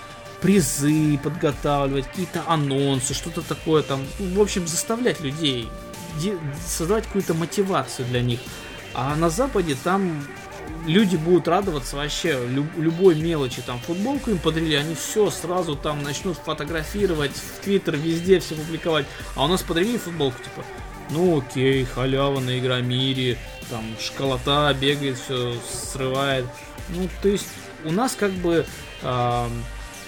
призы 0.41 1.19
подготавливать, 1.23 2.07
какие-то 2.07 2.43
анонсы, 2.47 3.13
что-то 3.13 3.41
такое 3.41 3.83
там. 3.83 4.05
В 4.19 4.41
общем, 4.41 4.67
заставлять 4.67 5.19
людей, 5.19 5.67
создавать 6.65 7.05
какую-то 7.05 7.33
мотивацию 7.33 8.07
для 8.07 8.21
них. 8.21 8.39
А 8.93 9.15
на 9.15 9.29
Западе 9.29 9.75
там 9.83 10.25
люди 10.85 11.15
будут 11.15 11.47
радоваться 11.47 11.95
вообще 11.95 12.39
люб, 12.47 12.65
любой 12.77 13.15
мелочи. 13.15 13.61
Там 13.61 13.79
футболку 13.79 14.31
им 14.31 14.39
подарили, 14.39 14.75
они 14.75 14.95
все 14.95 15.29
сразу 15.29 15.75
там 15.75 16.01
начнут 16.03 16.37
фотографировать, 16.37 17.31
в 17.31 17.63
Твиттер 17.63 17.97
везде 17.97 18.39
все 18.39 18.55
публиковать. 18.55 19.05
А 19.35 19.45
у 19.45 19.47
нас 19.47 19.61
подарили 19.61 19.97
футболку, 19.97 20.37
типа, 20.37 20.65
ну 21.09 21.39
окей, 21.39 21.85
халява 21.85 22.39
на 22.39 22.57
Игромире, 22.57 23.37
там 23.69 23.83
школота 23.99 24.75
бегает, 24.79 25.17
все 25.17 25.53
срывает. 25.69 26.45
Ну, 26.89 27.09
то 27.21 27.27
есть 27.27 27.47
у 27.83 27.91
нас 27.91 28.15
как 28.15 28.31
бы 28.31 28.65
э, 29.01 29.47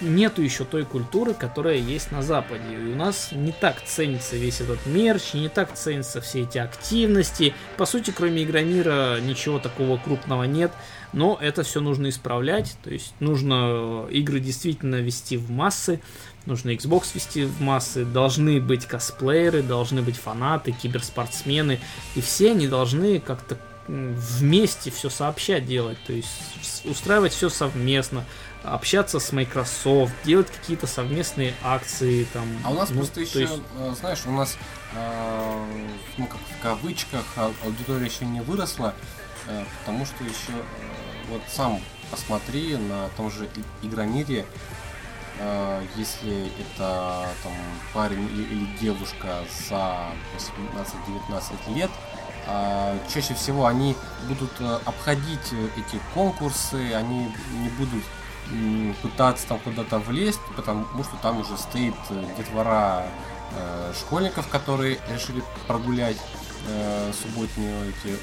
нету 0.00 0.42
еще 0.42 0.64
той 0.64 0.84
культуры, 0.84 1.34
которая 1.34 1.76
есть 1.76 2.12
на 2.12 2.22
Западе. 2.22 2.74
И 2.74 2.92
у 2.92 2.96
нас 2.96 3.30
не 3.32 3.52
так 3.52 3.82
ценится 3.84 4.36
весь 4.36 4.60
этот 4.60 4.84
мерч, 4.86 5.34
не 5.34 5.48
так 5.48 5.74
ценятся 5.74 6.20
все 6.20 6.42
эти 6.42 6.58
активности. 6.58 7.54
По 7.76 7.86
сути, 7.86 8.10
кроме 8.10 8.44
Игромира 8.44 9.18
ничего 9.20 9.58
такого 9.58 9.96
крупного 9.98 10.44
нет. 10.44 10.72
Но 11.12 11.38
это 11.40 11.62
все 11.62 11.80
нужно 11.80 12.08
исправлять. 12.08 12.76
То 12.82 12.90
есть 12.90 13.14
нужно 13.20 14.06
игры 14.10 14.40
действительно 14.40 14.96
вести 14.96 15.36
в 15.36 15.50
массы. 15.50 16.00
Нужно 16.46 16.70
Xbox 16.70 17.08
вести 17.14 17.44
в 17.44 17.60
массы. 17.60 18.04
Должны 18.04 18.60
быть 18.60 18.86
косплееры, 18.86 19.62
должны 19.62 20.02
быть 20.02 20.16
фанаты, 20.16 20.72
киберспортсмены. 20.72 21.80
И 22.14 22.20
все 22.20 22.52
они 22.52 22.68
должны 22.68 23.20
как-то 23.20 23.58
вместе 23.90 24.90
все 24.90 25.10
сообща 25.10 25.58
делать, 25.58 25.98
то 26.06 26.12
есть 26.12 26.28
устраивать 26.84 27.32
все 27.32 27.48
совместно, 27.48 28.24
общаться 28.62 29.20
с 29.20 29.32
Microsoft, 29.32 30.12
делать 30.24 30.48
какие-то 30.50 30.86
совместные 30.86 31.54
акции 31.62 32.24
там. 32.32 32.46
А 32.64 32.70
у 32.70 32.74
нас 32.74 32.90
ну, 32.90 32.96
просто 32.96 33.20
еще, 33.20 33.40
есть... 33.40 33.62
Э, 33.78 33.94
знаешь, 33.98 34.22
у 34.26 34.30
нас 34.30 34.56
э, 34.94 35.64
ну 36.18 36.26
как 36.26 36.40
в 36.40 36.62
кавычках 36.62 37.24
а, 37.36 37.52
аудитория 37.64 38.06
еще 38.06 38.26
не 38.26 38.40
выросла, 38.40 38.94
э, 39.46 39.64
потому 39.80 40.04
что 40.04 40.22
еще 40.24 40.52
э, 40.52 41.30
вот 41.30 41.42
сам 41.48 41.80
посмотри 42.10 42.76
на 42.76 43.08
том 43.16 43.30
же 43.30 43.48
Игромире, 43.82 44.44
э, 45.38 45.82
если 45.96 46.48
это 46.60 47.28
там 47.42 47.52
парень 47.94 48.28
или 48.32 48.66
девушка 48.78 49.44
за 49.68 50.10
18-19 50.36 51.74
лет, 51.74 51.90
э, 52.46 52.98
чаще 53.12 53.32
всего 53.34 53.66
они 53.66 53.96
будут 54.28 54.52
обходить 54.84 55.54
эти 55.76 56.00
конкурсы, 56.12 56.92
они 56.92 57.32
не 57.52 57.68
будут 57.70 58.04
пытаться 59.02 59.46
там 59.46 59.58
куда-то 59.60 59.98
влезть, 59.98 60.40
потому 60.56 61.04
что 61.04 61.16
там 61.22 61.40
уже 61.40 61.56
стоит 61.56 61.94
э, 62.10 62.24
детвора 62.36 63.06
э, 63.54 63.92
школьников, 63.98 64.48
которые 64.48 64.98
решили 65.12 65.42
прогулять 65.66 66.16
э, 66.68 67.12
субботнюю 67.12 67.88
эти, 67.88 68.16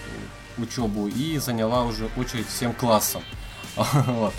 учебу 0.58 1.08
и 1.08 1.38
заняла 1.38 1.84
уже 1.84 2.10
очередь 2.18 2.48
всем 2.48 2.74
классам. 2.74 3.24
вот. 3.76 4.34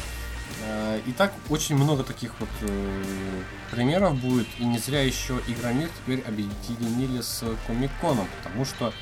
Э, 0.63 1.01
и 1.07 1.13
так 1.13 1.33
очень 1.49 1.77
много 1.77 2.05
таких 2.05 2.33
вот 2.41 2.49
э, 2.63 3.43
примеров 3.71 4.17
будет, 4.17 4.47
и 4.59 4.65
не 4.65 4.79
зря 4.79 5.03
еще 5.03 5.41
Игромир 5.47 5.89
теперь 6.01 6.23
объединили 6.27 7.21
с 7.21 7.45
Комиконом, 7.67 8.27
потому 8.43 8.65
что 8.65 8.93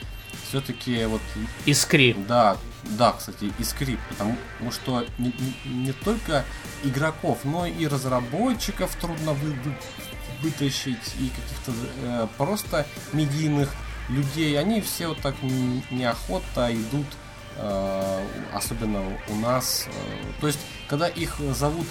все-таки 0.48 1.04
вот... 1.06 1.20
Искри. 1.64 2.14
Да, 2.28 2.56
да, 2.90 3.12
кстати, 3.12 3.52
Искри, 3.58 3.98
потому 4.08 4.36
что 4.70 5.04
не, 5.18 5.32
не, 5.64 5.72
не 5.72 5.92
только 5.92 6.44
игроков, 6.84 7.38
но 7.44 7.66
и 7.66 7.86
разработчиков 7.86 8.94
трудно 8.96 9.32
вы, 9.32 9.50
вы, 9.50 9.74
вытащить, 10.42 11.14
и 11.18 11.28
каких-то 11.28 11.72
э, 12.02 12.26
просто 12.36 12.86
медийных 13.12 13.74
людей. 14.08 14.58
Они 14.58 14.80
все 14.80 15.08
вот 15.08 15.20
так 15.20 15.34
неохотно 15.90 16.72
идут, 16.72 17.06
э, 17.56 18.26
особенно 18.54 19.02
у 19.28 19.34
нас. 19.36 19.86
Э, 19.88 20.40
то 20.40 20.46
есть, 20.46 20.60
когда 20.88 21.08
их 21.08 21.36
зовут 21.38 21.86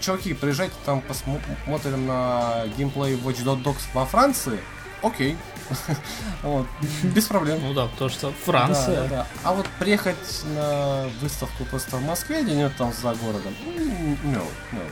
чуваки, 0.00 0.34
приезжайте 0.34 0.74
там 0.84 1.00
посмотрим 1.00 2.06
на 2.06 2.66
геймплей 2.76 3.16
Watch 3.16 3.42
Dogs 3.44 3.82
во 3.94 4.04
Франции, 4.06 4.60
окей. 5.02 5.36
вот, 6.42 6.66
без 7.02 7.26
проблем. 7.26 7.60
Ну 7.62 7.74
да, 7.74 7.86
потому 7.86 8.10
что 8.10 8.32
Франция. 8.44 9.02
Да, 9.02 9.02
да, 9.02 9.08
да. 9.08 9.26
А 9.44 9.54
вот 9.54 9.66
приехать 9.78 10.44
на 10.54 11.08
выставку 11.20 11.64
просто 11.64 11.96
в 11.96 12.02
Москве, 12.02 12.42
где-нибудь 12.42 12.76
там 12.76 12.92
за 12.92 13.14
городом, 13.14 13.54
no, 13.76 14.16
no, 14.24 14.44
no. 14.72 14.90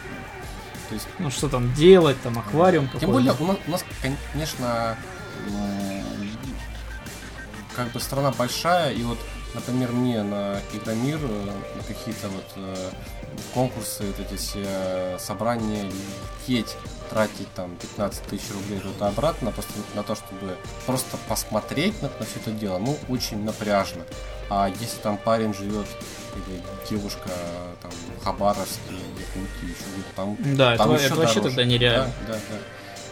То 0.89 0.95
есть, 0.95 1.07
ну 1.19 1.31
что 1.31 1.49
там 1.49 1.75
делать, 1.75 2.21
там 2.23 2.39
аквариум 2.39 2.89
Тем 2.99 3.11
более 3.11 3.35
у 3.39 3.45
нас, 3.45 3.57
у 3.67 3.71
нас, 3.71 3.85
конечно, 4.01 4.97
как 7.77 7.93
бы 7.93 8.01
страна 8.01 8.33
большая, 8.33 8.93
и 8.93 9.03
вот, 9.03 9.19
например, 9.55 9.93
мне 9.93 10.23
на 10.23 10.61
Игромир, 10.73 11.21
э, 11.23 11.53
на 11.77 11.83
какие-то 11.85 12.29
вот 12.29 12.53
э, 12.57 12.91
конкурсы, 13.55 14.05
вот 14.05 14.19
эти 14.19 14.37
все 14.37 14.65
э, 14.65 15.17
собрания 15.21 15.85
лететь 16.49 16.77
тратить 17.11 17.53
там 17.55 17.77
15 17.77 18.23
тысяч 18.25 18.45
рублей 18.53 18.81
туда-обратно 18.81 19.51
просто 19.51 19.73
на 19.95 20.03
то, 20.03 20.15
чтобы 20.15 20.57
просто 20.87 21.17
посмотреть 21.29 22.01
на, 22.03 22.09
на 22.09 22.25
все 22.25 22.41
это 22.41 22.51
дело, 22.51 22.79
ну, 22.79 22.99
очень 23.09 23.43
напряжно. 23.45 24.05
А 24.51 24.69
если 24.69 24.99
там 25.03 25.19
парень 25.19 25.55
живет 25.55 25.87
или 26.35 26.63
девушка 26.89 27.31
там 27.83 27.91
в 27.91 28.25
Хабаровске, 28.25 28.81
Якутии, 28.91 29.65
еще 29.65 29.85
где-то 29.95 30.15
там, 30.17 30.37
да, 30.57 30.77
там 30.77 30.93
это, 30.93 31.05
это 31.05 31.15
вообще 31.17 31.41
тогда 31.41 31.65
нереально. 31.65 32.13
Да, 32.27 32.35
да, 32.35 32.41
да. 32.51 32.59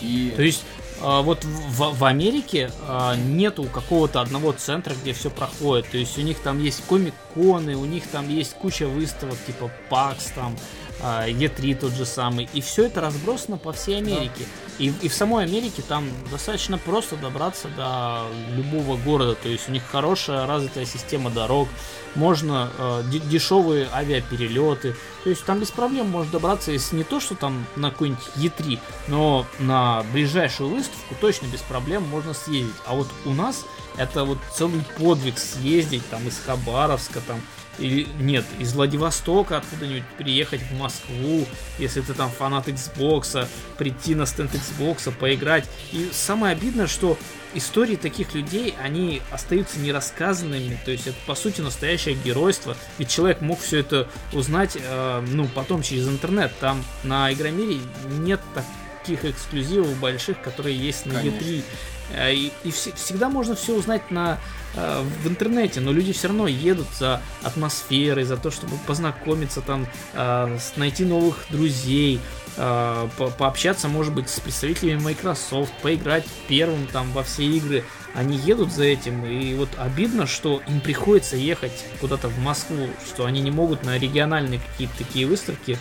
И... 0.01 0.33
То 0.37 0.43
есть 0.43 0.65
а, 1.03 1.23
вот 1.23 1.45
в, 1.45 1.99
в 1.99 2.05
Америке 2.05 2.71
а, 2.87 3.17
нету 3.17 3.65
какого-то 3.65 4.21
одного 4.21 4.53
центра, 4.53 4.95
где 4.95 5.13
все 5.13 5.31
проходит. 5.31 5.91
То 5.91 5.99
есть 5.99 6.17
у 6.19 6.23
них 6.23 6.39
там 6.39 6.59
есть 6.59 6.83
комик-коны, 6.87 7.77
у 7.77 7.85
них 7.85 8.07
там 8.07 8.29
есть 8.29 8.55
куча 8.55 8.87
выставок 8.87 9.37
типа 9.47 9.71
PAX, 9.91 10.17
там 10.35 10.57
E3 11.01 11.75
тот 11.77 11.93
же 11.93 12.07
самый. 12.07 12.49
И 12.53 12.61
все 12.61 12.87
это 12.87 13.01
разбросано 13.01 13.59
по 13.59 13.73
всей 13.73 13.99
Америке. 13.99 14.45
Да. 14.79 14.85
И, 14.85 14.93
и 15.03 15.09
в 15.09 15.15
самой 15.15 15.45
Америке 15.45 15.83
там 15.87 16.09
достаточно 16.31 16.79
просто 16.79 17.17
добраться 17.17 17.69
до 17.69 18.27
любого 18.55 18.97
города. 18.97 19.35
То 19.35 19.49
есть 19.49 19.69
у 19.69 19.73
них 19.73 19.83
хорошая 19.85 20.47
развитая 20.47 20.85
система 20.85 21.31
дорог, 21.31 21.69
можно 22.15 22.71
э, 22.79 23.03
дешевые 23.31 23.89
авиаперелеты. 23.93 24.95
То 25.25 25.31
есть 25.31 25.45
там 25.45 25.61
без 25.61 25.71
проблем 25.71 26.11
можно 26.11 26.33
добраться, 26.33 26.73
если 26.73 26.97
не 26.97 27.05
то, 27.05 27.21
что 27.21 27.35
там 27.35 27.67
на 27.77 27.91
какой-нибудь 27.91 28.25
E3, 28.37 28.79
но 29.09 29.47
на 29.59 30.05
ближайшую 30.13 30.71
выставку 30.71 31.15
точно 31.21 31.47
без 31.47 31.61
проблем 31.61 32.03
можно 32.05 32.35
съездить. 32.35 32.75
А 32.87 32.95
вот 32.95 33.09
у 33.25 33.33
нас 33.33 33.65
это 33.97 34.25
вот 34.25 34.39
целый 34.55 34.83
подвиг 34.99 35.39
съездить 35.39 36.07
там 36.11 36.27
из 36.29 36.39
Хабаровска, 36.39 37.21
там 37.27 37.41
или 37.79 38.07
нет, 38.19 38.45
из 38.59 38.73
Владивостока 38.75 39.59
откуда-нибудь 39.59 40.05
приехать 40.19 40.63
в 40.63 40.79
Москву, 40.79 41.47
если 41.79 42.01
ты 42.01 42.15
там 42.15 42.31
фанат 42.31 42.69
Xbox, 42.69 43.47
прийти 43.79 44.15
на 44.15 44.27
стенд 44.27 44.53
Xbox, 44.55 45.13
поиграть. 45.13 45.65
И 45.93 46.11
самое 46.13 46.53
обидное, 46.53 46.87
что 46.87 47.19
истории 47.55 47.97
таких 47.97 48.35
людей, 48.35 48.75
они 48.83 49.23
остаются 49.31 49.79
нерассказанными, 49.79 50.79
то 50.85 50.91
есть 50.91 51.07
это 51.07 51.17
по 51.27 51.35
сути 51.35 51.61
настоящее 51.61 52.15
геройство, 52.15 52.77
ведь 52.99 53.09
человек 53.09 53.41
мог 53.41 53.61
все 53.61 53.79
это 53.79 54.09
узнать, 54.33 54.77
э, 54.81 55.25
ну, 55.29 55.49
потом 55.55 55.83
через 55.83 56.09
интернет, 56.09 56.53
там 56.61 56.85
на 57.03 57.33
Игромире 57.33 57.79
нет 58.19 58.41
таких 59.03 59.25
эксклюзивов 59.25 59.99
больших, 59.99 60.41
которые 60.43 60.77
есть 60.77 61.07
на 61.07 61.13
E3. 61.13 61.63
Э, 62.13 62.35
и, 62.35 62.53
и 62.65 62.69
вс- 62.69 62.95
всегда 62.97 63.29
можно 63.29 63.55
все 63.55 63.75
узнать 63.75 64.11
на, 64.11 64.39
э, 64.77 65.03
в 65.23 65.29
интернете, 65.29 65.81
но 65.81 65.93
люди 65.93 66.13
все 66.13 66.29
равно 66.29 66.47
едут 66.47 66.87
за 66.99 67.21
атмосферой, 67.43 68.25
за 68.25 68.37
то, 68.37 68.51
чтобы 68.51 68.77
познакомиться 68.87 69.61
там, 69.61 69.87
э, 70.13 70.59
найти 70.77 71.05
новых 71.05 71.47
друзей, 71.51 72.21
э, 72.57 73.09
по- 73.17 73.31
пообщаться, 73.31 73.89
может 73.89 74.15
быть, 74.15 74.29
с 74.29 74.41
представителями 74.41 75.01
Microsoft, 75.01 75.73
поиграть 75.83 76.25
первым 76.49 76.87
там 76.87 77.11
во 77.13 77.23
все 77.23 77.45
игры. 77.45 77.85
Они 78.15 78.39
едут 78.39 78.73
за 78.73 78.85
этим, 78.85 79.27
и 79.27 79.55
вот 79.55 79.69
обидно, 79.77 80.27
что 80.27 80.63
им 80.69 80.81
приходится 80.81 81.37
ехать 81.37 81.85
куда-то 82.01 82.29
в 82.29 82.39
Москву, 82.39 82.89
что 83.07 83.27
они 83.27 83.43
не 83.43 83.51
могут 83.51 83.85
на 83.85 83.99
региональные 83.99 84.61
какие-то 84.61 84.95
такие 84.97 85.27
выставки 85.27 85.79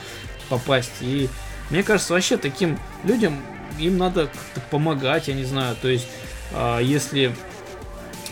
попасть. 0.49 0.91
И 1.01 1.29
мне 1.69 1.81
кажется, 1.81 2.13
вообще 2.13 2.37
таким 2.37 2.77
людям 3.03 3.41
им 3.79 3.97
надо 3.97 4.27
как-то 4.27 4.61
помогать, 4.69 5.27
я 5.27 5.33
не 5.33 5.45
знаю. 5.45 5.75
То 5.81 5.87
есть, 5.87 6.07
э, 6.51 6.79
если 6.83 7.33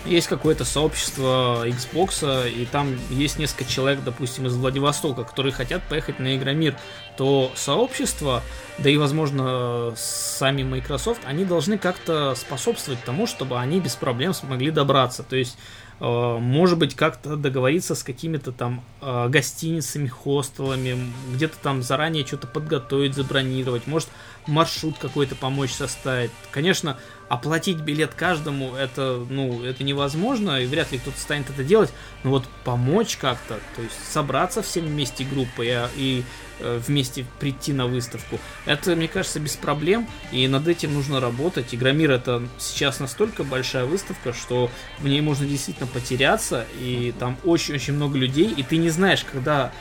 есть 0.05 0.27
какое-то 0.27 0.65
сообщество 0.65 1.67
Xbox, 1.67 2.49
и 2.49 2.65
там 2.65 2.97
есть 3.09 3.39
несколько 3.39 3.65
человек, 3.65 4.03
допустим, 4.03 4.47
из 4.47 4.55
Владивостока, 4.55 5.23
которые 5.23 5.53
хотят 5.53 5.81
поехать 5.83 6.19
на 6.19 6.35
Игромир, 6.35 6.75
то 7.17 7.51
сообщество, 7.55 8.41
да 8.77 8.89
и, 8.89 8.97
возможно, 8.97 9.93
сами 9.95 10.63
Microsoft, 10.63 11.21
они 11.25 11.45
должны 11.45 11.77
как-то 11.77 12.35
способствовать 12.35 13.03
тому, 13.03 13.27
чтобы 13.27 13.59
они 13.59 13.79
без 13.79 13.95
проблем 13.95 14.33
смогли 14.33 14.71
добраться. 14.71 15.23
То 15.23 15.35
есть, 15.35 15.57
э, 15.99 16.37
может 16.39 16.79
быть, 16.79 16.95
как-то 16.95 17.35
договориться 17.35 17.95
с 17.95 18.03
какими-то 18.03 18.51
там 18.51 18.83
э, 19.01 19.27
гостиницами, 19.29 20.07
хостелами, 20.07 21.13
где-то 21.33 21.57
там 21.61 21.83
заранее 21.83 22.25
что-то 22.25 22.47
подготовить, 22.47 23.13
забронировать, 23.13 23.85
может, 23.87 24.09
маршрут 24.47 24.97
какой-то 24.99 25.35
помочь 25.35 25.71
составить. 25.71 26.31
Конечно, 26.51 26.97
оплатить 27.33 27.79
билет 27.79 28.13
каждому 28.13 28.75
это, 28.75 29.25
ну, 29.27 29.63
это 29.63 29.83
невозможно, 29.83 30.61
и 30.61 30.67
вряд 30.67 30.91
ли 30.91 30.99
кто-то 30.99 31.19
станет 31.19 31.49
это 31.49 31.63
делать, 31.63 31.91
но 32.23 32.29
вот 32.29 32.45
помочь 32.63 33.17
как-то, 33.17 33.59
то 33.75 33.81
есть 33.81 33.95
собраться 34.11 34.61
всем 34.61 34.85
вместе 34.85 35.23
группой 35.23 35.67
и, 35.67 35.79
и 35.97 36.23
э, 36.59 36.79
вместе 36.85 37.25
прийти 37.39 37.73
на 37.73 37.87
выставку, 37.87 38.39
это, 38.65 38.95
мне 38.95 39.07
кажется, 39.07 39.39
без 39.39 39.55
проблем, 39.55 40.07
и 40.31 40.47
над 40.47 40.67
этим 40.67 40.93
нужно 40.93 41.19
работать. 41.19 41.73
Игромир 41.73 42.11
это 42.11 42.43
сейчас 42.59 42.99
настолько 42.99 43.43
большая 43.43 43.85
выставка, 43.85 44.31
что 44.31 44.69
в 44.99 45.07
ней 45.07 45.21
можно 45.21 45.47
действительно 45.47 45.87
потеряться, 45.87 46.67
и 46.79 47.15
там 47.17 47.37
очень-очень 47.43 47.93
много 47.93 48.15
людей, 48.15 48.53
и 48.55 48.61
ты 48.61 48.77
не 48.77 48.91
знаешь, 48.91 49.25
когда, 49.29 49.71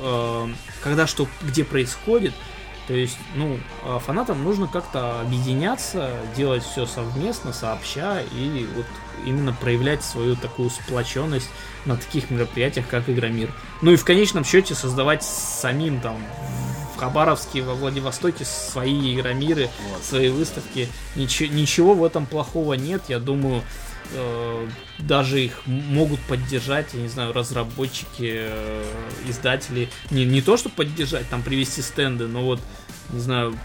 э, 0.00 0.48
когда 0.82 1.06
что, 1.06 1.28
где 1.42 1.64
происходит, 1.64 2.32
то 2.86 2.94
есть, 2.94 3.16
ну, 3.34 3.58
а 3.82 3.98
фанатам 3.98 4.44
нужно 4.44 4.66
как-то 4.66 5.20
объединяться, 5.20 6.10
делать 6.36 6.62
все 6.62 6.84
совместно, 6.86 7.52
сообща, 7.52 8.20
и 8.32 8.66
вот 8.76 8.86
именно 9.24 9.52
проявлять 9.52 10.04
свою 10.04 10.36
такую 10.36 10.70
сплоченность 10.70 11.48
на 11.86 11.96
таких 11.96 12.30
мероприятиях, 12.30 12.86
как 12.88 13.08
Игромир. 13.08 13.50
Ну 13.80 13.92
и 13.92 13.96
в 13.96 14.04
конечном 14.04 14.44
счете 14.44 14.74
создавать 14.74 15.22
самим 15.22 16.00
там 16.00 16.16
в 16.94 16.98
Хабаровске, 16.98 17.62
во 17.62 17.74
Владивостоке 17.74 18.44
свои 18.44 19.14
игромиры, 19.14 19.70
Вот. 19.90 20.04
свои 20.04 20.28
выставки. 20.28 20.88
Ничего, 21.16 21.52
ничего 21.52 21.94
в 21.94 22.04
этом 22.04 22.26
плохого 22.26 22.74
нет. 22.74 23.02
Я 23.08 23.18
думаю, 23.18 23.62
э, 24.14 24.68
даже 24.98 25.44
их 25.44 25.66
могут 25.66 26.20
поддержать, 26.20 26.94
я 26.94 27.00
не 27.00 27.08
знаю, 27.08 27.32
разработчики, 27.32 28.32
э, 28.36 28.84
издатели. 29.28 29.88
Не, 30.10 30.24
не 30.24 30.40
то, 30.40 30.56
чтобы 30.56 30.76
поддержать, 30.76 31.28
там 31.28 31.42
привести 31.42 31.82
стенды, 31.82 32.26
но 32.26 32.42
вот, 32.42 32.60
не 33.10 33.20
знаю, 33.20 33.58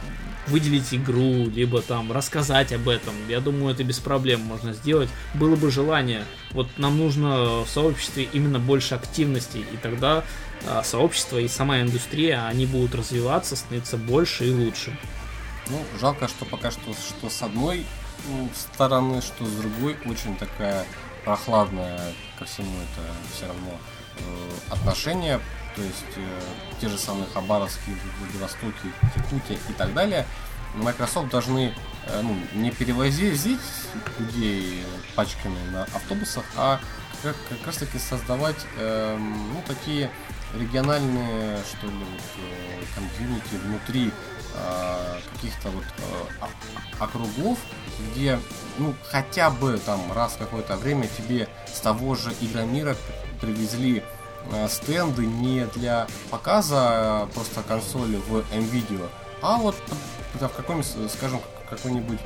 выделить 0.47 0.93
игру, 0.93 1.47
либо 1.47 1.81
там 1.81 2.11
рассказать 2.11 2.73
об 2.73 2.89
этом. 2.89 3.13
Я 3.27 3.39
думаю, 3.39 3.73
это 3.73 3.83
без 3.83 3.99
проблем 3.99 4.41
можно 4.41 4.73
сделать. 4.73 5.09
Было 5.33 5.55
бы 5.55 5.71
желание. 5.71 6.25
Вот 6.51 6.67
нам 6.77 6.97
нужно 6.97 7.61
в 7.63 7.67
сообществе 7.69 8.27
именно 8.33 8.59
больше 8.59 8.95
активности, 8.95 9.57
и 9.57 9.77
тогда 9.77 10.23
а, 10.67 10.83
сообщество 10.83 11.37
и 11.37 11.47
сама 11.47 11.81
индустрия, 11.81 12.45
они 12.47 12.65
будут 12.65 12.95
развиваться, 12.95 13.55
становиться 13.55 13.97
больше 13.97 14.47
и 14.47 14.51
лучше. 14.51 14.97
Ну, 15.69 15.83
жалко, 15.99 16.27
что 16.27 16.45
пока 16.45 16.71
что, 16.71 16.93
что 16.93 17.29
с 17.29 17.41
одной 17.43 17.85
стороны, 18.55 19.21
что 19.21 19.45
с 19.45 19.51
другой 19.51 19.97
очень 20.05 20.35
такая 20.37 20.85
прохладная 21.23 22.13
ко 22.37 22.45
всему 22.45 22.71
это 22.81 23.05
все 23.33 23.47
равно 23.47 23.71
э, 24.17 24.73
отношение. 24.73 25.39
То 25.75 25.81
есть 25.81 26.17
э, 26.17 26.41
те 26.81 26.89
же 26.89 26.97
самые 26.97 27.25
Хабаровские, 27.33 27.95
Владивостоки, 28.19 28.91
Якутия 29.15 29.57
и 29.69 29.73
так 29.73 29.93
далее. 29.93 30.25
Microsoft 30.75 31.29
должны 31.29 31.73
э, 32.07 32.21
ну, 32.21 32.35
не 32.53 32.71
перевозить 32.71 33.59
людей 34.19 34.83
пачками 35.15 35.59
на 35.71 35.83
автобусах, 35.83 36.45
а 36.55 36.79
как, 37.23 37.35
как 37.49 37.65
раз 37.65 37.77
таки 37.77 37.99
создавать 37.99 38.65
эм, 38.77 39.53
ну, 39.53 39.63
такие 39.67 40.09
региональные, 40.57 41.59
что 41.63 41.87
ли, 41.87 41.93
вот, 41.93 42.21
э, 42.37 42.83
комьюнити 42.95 43.55
внутри 43.65 44.11
э, 44.55 45.19
каких-то 45.33 45.69
вот 45.69 45.83
э, 45.83 46.45
округов, 46.99 47.59
где 48.11 48.39
ну 48.77 48.93
хотя 49.09 49.49
бы 49.49 49.79
там 49.85 50.11
раз 50.13 50.33
в 50.33 50.37
какое-то 50.37 50.77
время 50.77 51.07
тебе 51.17 51.47
с 51.71 51.79
того 51.79 52.15
же 52.15 52.31
Игромира 52.41 52.95
привезли 53.41 54.03
э, 54.51 54.67
стенды 54.69 55.25
не 55.25 55.65
для 55.75 56.07
показа 56.29 56.77
а 56.79 57.27
просто 57.33 57.61
консоли 57.61 58.17
в 58.17 58.37
MVideo, 58.53 59.09
а 59.41 59.57
вот 59.57 59.75
да, 60.39 60.47
в 60.47 60.53
каком-нибудь, 60.53 61.11
скажем, 61.11 61.41
какой-нибудь 61.69 62.19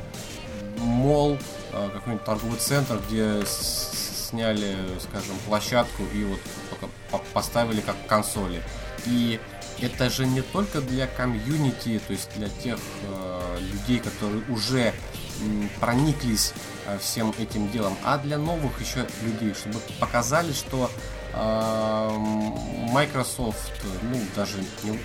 мол, 0.78 1.38
э, 1.72 1.90
какой-нибудь 1.94 2.26
торговый 2.26 2.58
центр, 2.60 3.00
где 3.08 3.42
сняли, 3.46 4.76
скажем, 5.00 5.36
площадку 5.48 6.04
и 6.14 6.24
вот 6.24 7.22
поставили 7.34 7.82
как 7.82 7.96
консоли. 8.08 8.62
И 9.06 9.40
это 9.80 10.10
же 10.10 10.26
не 10.26 10.42
только 10.42 10.82
для 10.82 11.08
комьюнити, 11.08 12.00
то 12.08 12.14
есть 12.14 12.30
для 12.36 12.50
тех 12.50 12.80
э, 13.04 13.60
людей, 13.60 14.00
которые 14.00 14.44
уже 14.50 14.94
прониклись 15.80 16.54
э, 16.88 16.98
всем 17.00 17.34
этим 17.38 17.70
делом, 17.72 17.98
а 18.04 18.18
для 18.18 18.38
новых 18.38 18.80
еще 18.82 19.08
людей, 19.22 19.54
чтобы 19.54 19.80
показали, 20.00 20.54
что 20.54 20.90
э, 21.34 22.10
Microsoft, 22.92 23.72
ну 24.04 24.20
даже 24.36 24.58
не- 24.84 25.00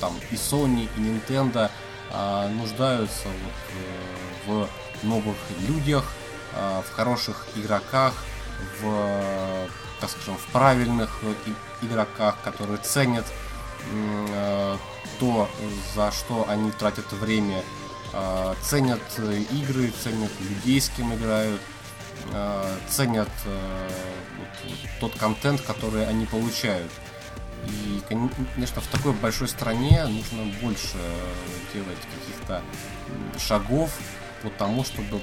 там 0.00 0.12
и 0.30 0.34
Sony, 0.34 0.88
и 0.96 1.00
Nintendo 1.00 1.70
э, 2.10 2.48
нуждаются 2.48 3.28
вот, 4.46 4.66
э, 4.66 4.68
в 5.02 5.06
новых 5.06 5.36
людях, 5.68 6.04
в 6.54 6.94
хороших 6.94 7.46
игроках, 7.56 8.12
в, 8.80 9.66
так 10.00 10.10
скажем, 10.10 10.36
в 10.36 10.44
правильных 10.52 11.20
игроках, 11.80 12.36
которые 12.44 12.76
ценят 12.76 13.24
то, 15.18 15.48
за 15.94 16.12
что 16.12 16.46
они 16.48 16.70
тратят 16.72 17.10
время, 17.12 17.62
э, 18.12 18.54
ценят 18.62 19.00
э, 19.18 19.42
игры, 19.50 19.92
ценят 20.02 20.30
людей, 20.40 20.80
с 20.80 20.88
кем 20.90 21.14
играют, 21.14 21.60
э, 22.32 22.76
ценят 22.88 23.30
э, 23.44 23.88
вот- 24.38 25.00
тот 25.00 25.18
контент, 25.18 25.60
который 25.60 26.06
они 26.06 26.26
получают. 26.26 26.90
И, 27.66 28.02
конечно, 28.08 28.80
в 28.80 28.86
такой 28.88 29.12
большой 29.12 29.48
стране 29.48 30.04
нужно 30.06 30.44
больше 30.60 30.96
э, 30.96 31.74
делать 31.74 31.98
каких-то 32.18 32.62
шагов 33.38 33.90
по 34.42 34.50
тому, 34.50 34.84
чтобы 34.84 35.22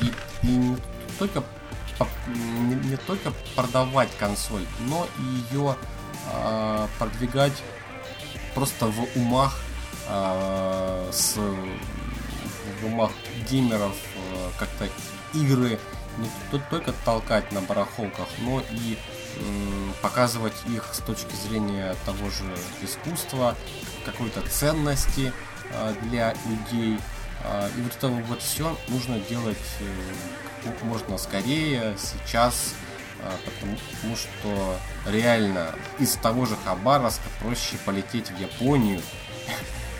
и, 0.00 0.12
и 0.42 0.46
не 0.46 0.76
только 1.18 1.42
не, 2.26 2.74
не 2.90 2.96
только 2.96 3.32
продавать 3.54 4.08
консоль, 4.18 4.66
но 4.80 5.06
и 5.18 5.54
ее 5.54 5.76
а, 6.32 6.88
продвигать 6.98 7.52
просто 8.54 8.86
в 8.86 9.16
умах 9.16 9.60
а, 10.14 11.08
с 11.10 11.36
в 11.36 12.86
умах 12.86 13.12
геймеров 13.48 13.94
а, 14.34 14.50
как-то 14.58 14.88
игры 15.32 15.78
не 16.18 16.28
то- 16.50 16.62
только 16.70 16.92
толкать 17.04 17.50
на 17.52 17.62
барахолках, 17.62 18.28
но 18.40 18.62
и 18.70 18.98
показывать 20.02 20.52
их 20.68 20.84
с 20.92 20.98
точки 20.98 21.34
зрения 21.46 21.96
того 22.04 22.28
же 22.28 22.44
искусства, 22.82 23.56
какой-то 24.04 24.42
ценности 24.42 25.32
а, 25.72 25.94
для 26.02 26.34
людей. 26.46 26.98
А, 27.44 27.70
И 27.76 27.80
вот 27.80 27.96
это 27.96 28.08
вот 28.08 28.42
все 28.42 28.76
нужно 28.88 29.18
делать 29.20 29.56
э, 29.80 29.84
как 30.64 30.82
можно 30.82 31.16
скорее, 31.18 31.96
сейчас, 31.98 32.74
потому 33.44 33.76
что 34.16 34.76
реально 35.06 35.74
из 35.98 36.12
того 36.16 36.44
же 36.44 36.56
Хабаровска 36.64 37.22
проще 37.40 37.76
полететь 37.84 38.30
в 38.30 38.38
Японию 38.38 39.00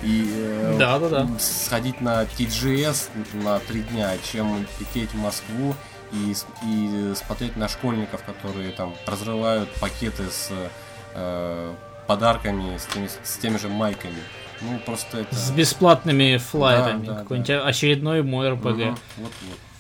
и 0.03 0.29
э, 0.35 0.77
Да-да-да. 0.79 1.29
сходить 1.39 2.01
на 2.01 2.25
TGS 2.25 3.11
на 3.35 3.59
три 3.61 3.83
дня, 3.83 4.11
чем 4.31 4.67
лететь 4.81 5.11
в 5.11 5.19
Москву 5.19 5.75
и, 6.13 6.35
и 6.67 7.15
смотреть 7.15 7.57
на 7.57 7.69
школьников, 7.69 8.23
которые 8.25 8.73
там 8.73 8.95
разрывают 9.07 9.69
пакеты 9.75 10.25
с 10.31 10.51
э, 11.15 11.75
подарками, 12.07 12.77
с 12.77 12.87
теми, 12.87 13.09
с 13.23 13.39
теми 13.39 13.57
же 13.59 13.69
майками. 13.69 14.23
Ну, 14.61 14.79
просто 14.85 15.21
это... 15.21 15.35
С 15.35 15.51
бесплатными 15.51 16.37
флайерами. 16.37 17.07
Да, 17.07 17.13
да, 17.15 17.19
Какой-нибудь 17.21 17.51
очередной 17.51 18.23
мой 18.23 18.51
РПГ. 18.51 18.65
Мгм, 18.65 18.99
Вот-вот. 19.17 19.57
Э, 19.57 19.72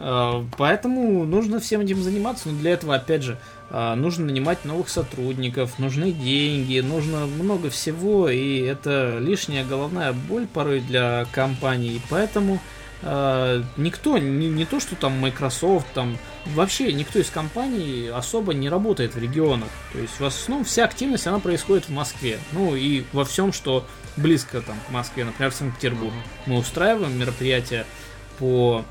Поэтому 0.00 1.26
нужно 1.26 1.60
всем 1.60 1.82
этим 1.82 2.02
заниматься, 2.02 2.48
но 2.48 2.58
для 2.58 2.70
этого, 2.72 2.94
опять 2.94 3.22
же, 3.22 3.38
э, 3.68 3.94
нужно 3.96 4.24
нанимать 4.26 4.64
новых 4.64 4.88
сотрудников, 4.88 5.78
нужны 5.78 6.10
деньги, 6.10 6.80
нужно 6.80 7.26
много 7.26 7.68
всего, 7.68 8.30
и 8.30 8.60
это 8.60 9.18
лишняя 9.18 9.62
головная 9.62 10.14
боль 10.14 10.46
порой 10.46 10.80
для 10.80 11.26
компаний. 11.32 12.00
Поэтому 12.08 12.60
э, 13.02 13.62
никто, 13.76 14.16
не, 14.16 14.48
не 14.48 14.64
то 14.64 14.80
что 14.80 14.96
там 14.96 15.18
Microsoft, 15.20 15.92
там 15.92 16.16
вообще 16.46 16.94
никто 16.94 17.18
из 17.18 17.28
компаний 17.28 18.08
особо 18.08 18.54
не 18.54 18.70
работает 18.70 19.14
в 19.14 19.18
регионах. 19.18 19.68
То 19.92 19.98
есть 19.98 20.18
в 20.18 20.24
основном 20.24 20.64
вся 20.64 20.84
активность 20.84 21.26
она 21.26 21.40
происходит 21.40 21.90
в 21.90 21.92
Москве. 21.92 22.38
Ну 22.52 22.74
и 22.74 23.04
во 23.12 23.26
всем, 23.26 23.52
что 23.52 23.86
близко 24.16 24.62
там 24.62 24.76
к 24.88 24.90
Москве, 24.90 25.26
например, 25.26 25.50
в 25.50 25.54
Санкт-Петербург. 25.54 26.14
Мы 26.46 26.56
устраиваем 26.56 27.18
мероприятия 27.18 27.84
по 28.38 28.82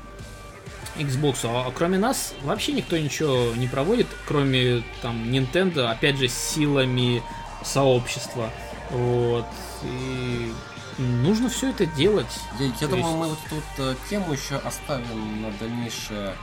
Xbox, 0.96 1.40
а 1.44 1.70
кроме 1.74 1.98
нас 1.98 2.34
вообще 2.42 2.72
никто 2.72 2.98
ничего 2.98 3.54
не 3.54 3.68
проводит, 3.68 4.06
кроме 4.26 4.82
там 5.02 5.24
Nintendo, 5.24 5.90
опять 5.90 6.16
же, 6.18 6.28
силами 6.28 7.22
сообщества. 7.64 8.50
Вот. 8.90 9.46
И 9.84 10.52
нужно 10.98 11.48
все 11.48 11.70
это 11.70 11.86
делать. 11.86 12.26
Я, 12.58 12.66
я 12.66 12.72
То 12.72 12.88
думаю, 12.88 13.04
есть- 13.06 13.16
мы 13.18 13.28
вот 13.28 13.38
эту 13.46 13.54
вот 13.54 13.64
э, 13.78 13.94
тему 14.08 14.32
еще 14.32 14.56
оставим 14.56 15.42
на 15.42 15.50
дальнейшее 15.52 16.34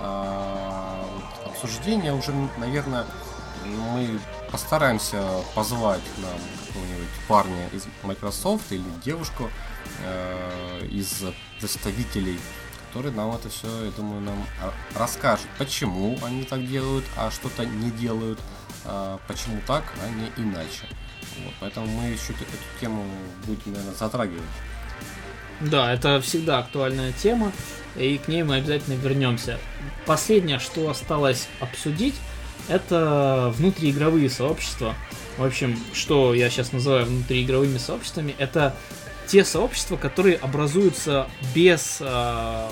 а, 0.00 1.04
вот 1.14 1.52
обсуждение. 1.52 2.12
Уже, 2.12 2.32
наверное, 2.58 3.06
мы 3.64 4.18
постараемся 4.50 5.22
позвать 5.54 6.02
нам 6.18 6.38
какого-нибудь 6.66 7.08
парня 7.26 7.68
из 7.72 7.86
Microsoft 8.02 8.70
или 8.72 8.84
девушку 9.04 9.50
э, 10.04 10.86
из 10.90 11.22
представителей, 11.58 12.38
который 12.94 13.10
нам 13.10 13.34
это 13.34 13.48
все, 13.48 13.66
я 13.84 13.90
думаю, 13.90 14.20
нам 14.20 14.46
а, 14.62 14.72
расскажет, 14.96 15.46
почему 15.58 16.16
они 16.22 16.44
так 16.44 16.64
делают, 16.64 17.04
а 17.16 17.28
что-то 17.32 17.66
не 17.66 17.90
делают, 17.90 18.38
а, 18.84 19.18
почему 19.26 19.60
так, 19.66 19.82
а 20.00 20.08
не 20.10 20.44
иначе. 20.44 20.86
Вот, 21.44 21.54
поэтому 21.58 21.86
мы 21.88 22.10
еще 22.10 22.32
эту 22.34 22.44
тему 22.80 23.04
будем, 23.46 23.72
наверное, 23.72 23.94
затрагивать. 23.94 24.42
Да, 25.60 25.92
это 25.92 26.20
всегда 26.20 26.58
актуальная 26.58 27.12
тема, 27.12 27.50
и 27.96 28.16
к 28.16 28.28
ней 28.28 28.44
мы 28.44 28.56
обязательно 28.56 28.94
вернемся. 28.94 29.58
Последнее, 30.06 30.60
что 30.60 30.88
осталось 30.88 31.48
обсудить, 31.58 32.14
это 32.68 33.52
внутриигровые 33.56 34.30
сообщества. 34.30 34.94
В 35.36 35.44
общем, 35.44 35.76
что 35.94 36.32
я 36.32 36.48
сейчас 36.48 36.70
называю 36.70 37.06
внутриигровыми 37.06 37.78
сообществами, 37.78 38.36
это 38.38 38.76
те 39.26 39.44
сообщества, 39.44 39.96
которые 39.96 40.36
образуются 40.36 41.28
без, 41.54 41.98
а, 42.00 42.70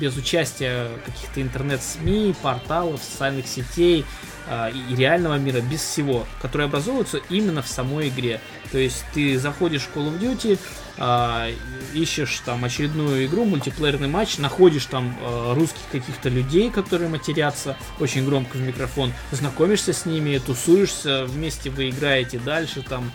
без 0.00 0.16
участия 0.16 0.88
каких-то 1.04 1.42
интернет-СМИ, 1.42 2.34
порталов, 2.42 3.02
социальных 3.02 3.46
сетей, 3.46 4.04
а, 4.48 4.70
и 4.70 4.96
реального 4.96 5.36
мира, 5.36 5.60
без 5.60 5.80
всего, 5.80 6.26
которые 6.40 6.66
образуются 6.66 7.18
именно 7.30 7.62
в 7.62 7.68
самой 7.68 8.08
игре. 8.08 8.40
То 8.70 8.78
есть 8.78 9.04
ты 9.14 9.38
заходишь 9.38 9.82
в 9.82 9.96
Call 9.96 10.12
of 10.12 10.20
Duty, 10.20 10.58
а, 10.98 11.48
ищешь 11.94 12.42
там 12.44 12.64
очередную 12.64 13.26
игру, 13.26 13.44
мультиплеерный 13.44 14.08
матч, 14.08 14.38
находишь 14.38 14.86
там 14.86 15.16
а, 15.20 15.54
русских 15.54 15.82
каких-то 15.90 16.28
людей, 16.28 16.70
которые 16.70 17.08
матерятся 17.08 17.76
очень 18.00 18.24
громко 18.24 18.56
в 18.56 18.60
микрофон, 18.60 19.12
знакомишься 19.30 19.92
с 19.92 20.06
ними, 20.06 20.38
тусуешься, 20.38 21.24
вместе 21.26 21.70
вы 21.70 21.90
играете 21.90 22.38
дальше, 22.38 22.82
там 22.82 23.10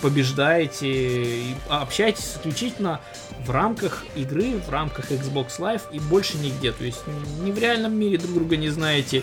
побеждаете, 0.00 1.54
общаетесь 1.68 2.36
исключительно 2.36 3.00
в 3.44 3.50
рамках 3.50 4.04
игры, 4.14 4.58
в 4.58 4.70
рамках 4.70 5.10
Xbox 5.10 5.58
Live 5.58 5.82
и 5.92 6.00
больше 6.00 6.38
нигде. 6.38 6.72
То 6.72 6.84
есть 6.84 7.00
ни 7.42 7.50
в 7.50 7.58
реальном 7.58 7.98
мире 7.98 8.18
друг 8.18 8.34
друга 8.34 8.56
не 8.56 8.70
знаете, 8.70 9.22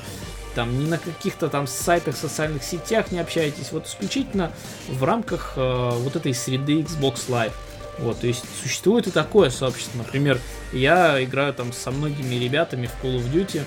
там 0.56 0.80
ни 0.80 0.88
на 0.88 0.98
каких-то 0.98 1.50
там 1.50 1.68
сайтах, 1.68 2.16
социальных 2.16 2.64
сетях 2.64 3.12
не 3.12 3.20
общаетесь, 3.20 3.72
вот 3.72 3.88
исключительно 3.88 4.52
в 4.88 5.04
рамках 5.04 5.54
э, 5.56 5.90
вот 5.96 6.16
этой 6.16 6.34
среды 6.34 6.82
Xbox 6.82 7.28
Live. 7.28 7.54
Вот, 8.00 8.20
то 8.20 8.28
есть 8.28 8.44
существует 8.62 9.08
и 9.08 9.12
такое 9.12 9.50
сообщество. 9.50 9.98
Например, 9.98 10.40
я 10.72 11.24
играю 11.24 11.54
там 11.54 11.72
со 11.74 11.92
многими 11.92 12.36
ребятами 12.36 12.88
в 12.88 13.04
Call 13.04 13.18
of 13.18 13.32
Duty. 13.32 13.64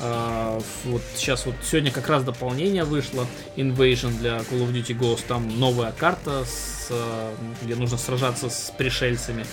Uh, 0.00 0.62
вот 0.84 1.02
сейчас 1.16 1.44
вот 1.44 1.56
сегодня 1.64 1.90
как 1.90 2.08
раз 2.08 2.22
дополнение 2.22 2.84
вышло 2.84 3.26
Invasion 3.56 4.16
для 4.18 4.36
Call 4.38 4.64
of 4.64 4.72
Duty 4.72 4.96
Ghost. 4.96 5.22
Там 5.26 5.58
новая 5.58 5.90
карта, 5.92 6.44
с, 6.44 6.88
uh, 6.90 7.34
где 7.62 7.74
нужно 7.74 7.98
сражаться 7.98 8.48
с 8.48 8.72
пришельцами. 8.76 9.44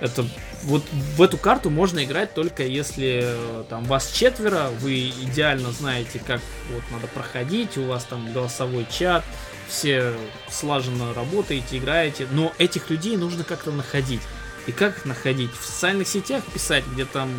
Это 0.00 0.26
вот 0.64 0.82
в 1.16 1.22
эту 1.22 1.38
карту 1.38 1.70
можно 1.70 2.04
играть 2.04 2.34
только 2.34 2.64
если 2.64 3.22
э, 3.24 3.64
там 3.70 3.84
вас 3.84 4.10
четверо, 4.10 4.68
вы 4.80 5.08
идеально 5.08 5.72
знаете, 5.72 6.20
как 6.24 6.40
вот 6.70 6.82
надо 6.90 7.06
проходить, 7.06 7.78
у 7.78 7.84
вас 7.84 8.04
там 8.04 8.30
голосовой 8.32 8.86
чат, 8.90 9.24
все 9.68 10.14
слаженно 10.50 11.12
работаете, 11.14 11.78
играете, 11.78 12.26
но 12.30 12.52
этих 12.58 12.90
людей 12.90 13.16
нужно 13.16 13.44
как-то 13.44 13.70
находить. 13.70 14.22
И 14.66 14.72
как 14.72 15.04
находить? 15.04 15.50
В 15.52 15.64
социальных 15.64 16.08
сетях 16.08 16.44
писать, 16.52 16.84
где 16.92 17.04
там 17.04 17.30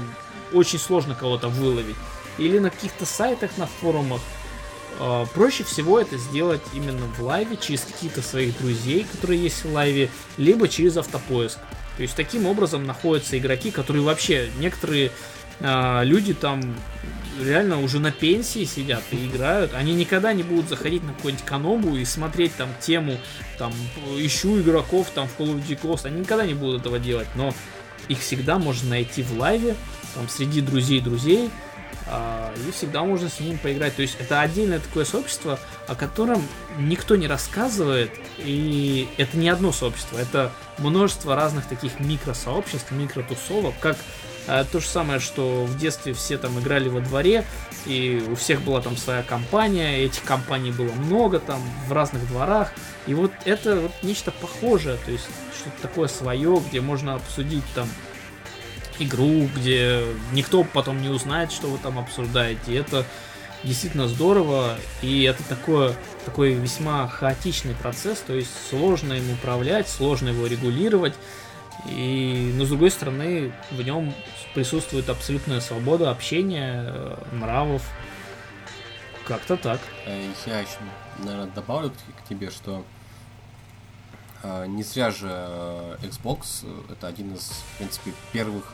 очень 0.53 0.79
сложно 0.79 1.15
кого-то 1.15 1.49
выловить. 1.49 1.95
Или 2.37 2.59
на 2.59 2.69
каких-то 2.69 3.05
сайтах, 3.05 3.57
на 3.57 3.65
форумах. 3.65 4.21
Э, 4.99 5.25
проще 5.33 5.63
всего 5.63 5.99
это 5.99 6.17
сделать 6.17 6.61
именно 6.73 7.05
в 7.17 7.21
лайве, 7.21 7.57
через 7.57 7.81
каких-то 7.81 8.21
своих 8.21 8.57
друзей, 8.59 9.05
которые 9.11 9.41
есть 9.41 9.63
в 9.65 9.73
лайве, 9.73 10.09
либо 10.37 10.67
через 10.67 10.97
автопоиск. 10.97 11.59
То 11.97 12.03
есть 12.03 12.15
таким 12.15 12.45
образом 12.45 12.85
находятся 12.85 13.37
игроки, 13.37 13.71
которые 13.71 14.03
вообще 14.03 14.49
некоторые 14.59 15.11
э, 15.59 16.01
люди 16.03 16.33
там 16.33 16.75
реально 17.41 17.81
уже 17.81 17.99
на 17.99 18.11
пенсии 18.11 18.65
сидят 18.65 19.03
и 19.11 19.27
играют. 19.27 19.73
Они 19.73 19.93
никогда 19.93 20.34
не 20.34 20.43
будут 20.43 20.69
заходить 20.69 21.03
на 21.03 21.14
какую-нибудь 21.14 21.45
канобу 21.45 21.95
и 21.95 22.05
смотреть 22.05 22.55
там 22.55 22.69
тему, 22.80 23.18
там, 23.57 23.73
ищу 24.18 24.59
игроков 24.59 25.09
там 25.14 25.27
в 25.27 25.39
Call 25.39 25.55
of 25.55 25.65
Duty 25.65 25.80
Ghost. 25.81 26.05
Они 26.05 26.22
никогда 26.22 26.45
не 26.45 26.53
будут 26.53 26.81
этого 26.81 26.99
делать, 26.99 27.27
но 27.35 27.53
их 28.07 28.19
всегда 28.19 28.57
можно 28.57 28.89
найти 28.89 29.23
в 29.23 29.38
лайве, 29.38 29.76
там, 30.15 30.30
среди 30.30 30.61
друзей 30.61 31.01
друзей, 31.01 31.49
а, 32.09 32.53
и 32.68 32.72
всегда 32.72 33.03
можно 33.03 33.30
с 33.30 33.39
ним 33.39 33.57
поиграть. 33.57 33.95
То 33.95 34.01
есть 34.01 34.15
это 34.19 34.41
отдельное 34.41 34.80
такое 34.80 35.03
сообщество, 35.03 35.59
о 35.88 35.95
котором 35.95 36.41
никто 36.80 37.15
не 37.15 37.27
рассказывает, 37.27 38.11
и 38.38 39.09
это 39.18 39.38
не 39.38 39.49
одно 39.49 39.72
сообщество, 39.72 40.18
это 40.18 40.51
множество 40.77 41.35
разных 41.35 41.65
таких 41.68 41.99
микросообществ, 41.99 42.91
микротусовок, 42.91 43.76
как 43.80 43.97
то 44.47 44.79
же 44.79 44.87
самое, 44.87 45.19
что 45.19 45.65
в 45.65 45.77
детстве 45.77 46.13
все 46.13 46.37
там 46.37 46.57
играли 46.59 46.89
во 46.89 47.01
дворе, 47.01 47.45
и 47.85 48.23
у 48.29 48.35
всех 48.35 48.61
была 48.61 48.81
там 48.81 48.97
своя 48.97 49.23
компания, 49.23 49.99
этих 49.99 50.23
компаний 50.23 50.71
было 50.71 50.91
много 50.93 51.39
там 51.39 51.61
в 51.87 51.91
разных 51.91 52.27
дворах, 52.27 52.71
и 53.05 53.13
вот 53.13 53.31
это 53.45 53.75
вот 53.75 53.91
нечто 54.03 54.31
похожее, 54.31 54.97
то 55.05 55.11
есть 55.11 55.27
что-то 55.59 55.81
такое 55.81 56.07
свое, 56.07 56.61
где 56.69 56.81
можно 56.81 57.15
обсудить 57.15 57.63
там 57.75 57.87
игру, 58.99 59.49
где 59.55 60.03
никто 60.31 60.63
потом 60.63 61.01
не 61.01 61.09
узнает, 61.09 61.51
что 61.51 61.67
вы 61.67 61.77
там 61.77 61.99
обсуждаете. 61.99 62.71
И 62.71 62.75
это 62.75 63.05
действительно 63.63 64.07
здорово, 64.07 64.77
и 65.01 65.23
это 65.23 65.43
такое, 65.43 65.95
такой 66.25 66.53
весьма 66.53 67.07
хаотичный 67.07 67.75
процесс, 67.75 68.19
то 68.25 68.33
есть 68.33 68.51
сложно 68.69 69.13
им 69.13 69.31
управлять, 69.31 69.87
сложно 69.89 70.29
его 70.29 70.47
регулировать, 70.47 71.13
и, 71.85 72.51
но 72.55 72.65
с 72.65 72.69
другой 72.69 72.91
стороны, 72.91 73.53
в 73.71 73.81
нем 73.81 74.13
присутствует 74.53 75.09
абсолютная 75.09 75.59
свобода 75.59 76.09
общения, 76.09 76.85
э, 76.87 77.15
нравов, 77.33 77.83
как-то 79.25 79.57
так. 79.57 79.79
Э, 80.05 80.31
я 80.45 80.59
еще, 80.59 80.77
наверное, 81.19 81.47
добавлю 81.47 81.91
к 81.91 82.27
тебе, 82.27 82.49
что 82.49 82.83
э, 84.43 84.65
не 84.67 84.83
зря 84.83 85.11
же 85.11 85.27
Xbox 86.01 86.65
это 86.91 87.07
один 87.07 87.35
из, 87.35 87.43
в 87.43 87.77
принципе, 87.77 88.13
первых 88.31 88.73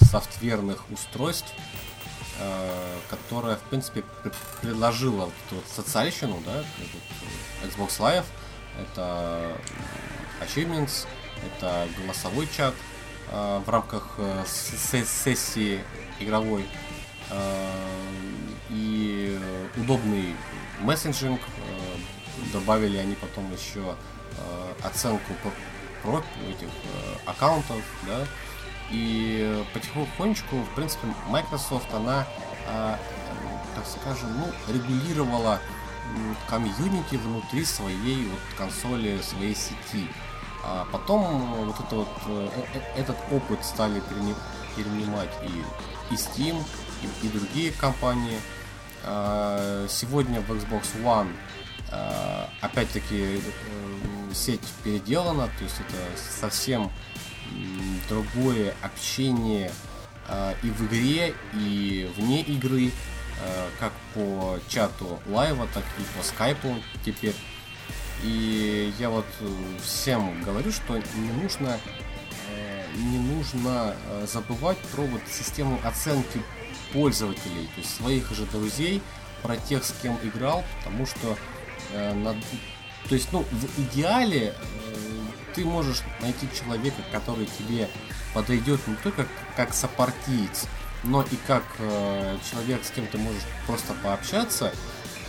софтверных 0.00 0.84
устройств, 0.90 1.50
которая, 3.08 3.56
в 3.56 3.62
принципе, 3.62 4.04
предложила 4.60 5.24
вот 5.24 5.34
эту 5.46 5.54
вот 5.54 5.64
социальщину, 5.66 6.42
да, 6.44 6.62
Xbox 7.66 7.98
Live, 7.98 8.26
это 8.78 9.56
Achievements, 10.42 11.06
это 11.46 11.88
голосовой 11.98 12.48
чат 12.54 12.74
э, 13.30 13.62
в 13.64 13.68
рамках 13.68 14.14
э, 14.18 14.44
сессии 14.46 15.80
игровой 16.20 16.66
э, 17.30 17.70
и 18.70 19.38
удобный 19.76 20.36
мессенджинг. 20.80 21.40
Добавили 22.52 22.96
они 22.96 23.14
потом 23.14 23.52
еще 23.52 23.94
оценку 24.82 25.34
про 26.02 26.22
этих 26.48 26.68
аккаунтов, 27.26 27.82
да, 28.06 28.26
и 28.90 29.62
потихонечку, 29.74 30.56
в 30.56 30.74
принципе, 30.74 31.08
Microsoft, 31.28 31.92
она, 31.92 32.26
так 32.66 33.86
скажем, 33.86 34.30
ну, 34.38 34.74
регулировала 34.74 35.60
комьюнити 36.48 37.16
внутри 37.16 37.64
своей 37.64 38.24
вот 38.26 38.40
консоли, 38.56 39.20
своей 39.22 39.54
сети. 39.54 40.08
А 40.64 40.86
потом 40.92 41.54
вот, 41.66 41.80
это 41.80 41.96
вот 41.96 42.08
э, 42.26 42.48
э, 42.74 43.00
этот 43.00 43.16
опыт 43.30 43.64
стали 43.64 44.00
перенимать 44.76 45.30
и, 45.42 46.14
и 46.14 46.16
Steam, 46.16 46.62
и, 47.02 47.26
и 47.26 47.28
другие 47.30 47.72
компании. 47.72 48.38
А, 49.04 49.86
сегодня 49.88 50.40
в 50.40 50.52
Xbox 50.52 50.84
One 51.02 51.32
а, 51.90 52.48
опять-таки 52.60 53.40
э, 53.40 53.40
сеть 54.32 54.62
переделана, 54.84 55.48
то 55.58 55.64
есть 55.64 55.76
это 55.80 55.98
совсем 56.40 56.90
другое 58.08 58.74
общение 58.82 59.70
э, 60.28 60.54
и 60.62 60.70
в 60.70 60.86
игре, 60.86 61.34
и 61.54 62.10
вне 62.16 62.40
игры, 62.42 62.86
э, 62.86 63.68
как 63.78 63.92
по 64.14 64.58
чату 64.68 65.20
лайва, 65.26 65.68
так 65.74 65.84
и 65.98 66.18
по 66.18 66.24
скайпу 66.24 66.76
теперь. 67.04 67.34
И 68.22 68.92
я 68.98 69.10
вот 69.10 69.26
всем 69.82 70.42
говорю, 70.42 70.70
что 70.70 70.96
не 70.96 71.32
нужно 71.42 71.78
э, 72.48 72.84
не 72.96 73.18
нужно 73.18 73.96
э, 74.06 74.26
забывать 74.30 74.78
про 74.94 75.02
вот 75.02 75.22
систему 75.28 75.80
оценки 75.84 76.40
пользователей, 76.92 77.66
то 77.74 77.80
есть 77.80 77.96
своих 77.96 78.30
же 78.32 78.44
друзей, 78.46 79.02
про 79.42 79.56
тех, 79.56 79.84
с 79.84 79.94
кем 80.02 80.18
играл, 80.22 80.64
потому 80.78 81.06
что 81.06 81.36
э, 81.92 82.14
на, 82.14 82.34
то 83.08 83.14
есть, 83.14 83.32
ну, 83.32 83.40
в 83.50 83.80
идеале 83.80 84.54
ты 85.54 85.64
можешь 85.64 86.02
найти 86.20 86.48
человека, 86.58 87.02
который 87.10 87.46
тебе 87.58 87.88
подойдет 88.34 88.86
не 88.86 88.94
только 88.96 89.26
как 89.56 89.74
сопартиец, 89.74 90.66
но 91.04 91.22
и 91.22 91.36
как 91.46 91.64
э, 91.78 92.38
человек, 92.50 92.84
с 92.84 92.90
кем 92.90 93.06
ты 93.06 93.18
можешь 93.18 93.42
просто 93.66 93.94
пообщаться, 94.02 94.72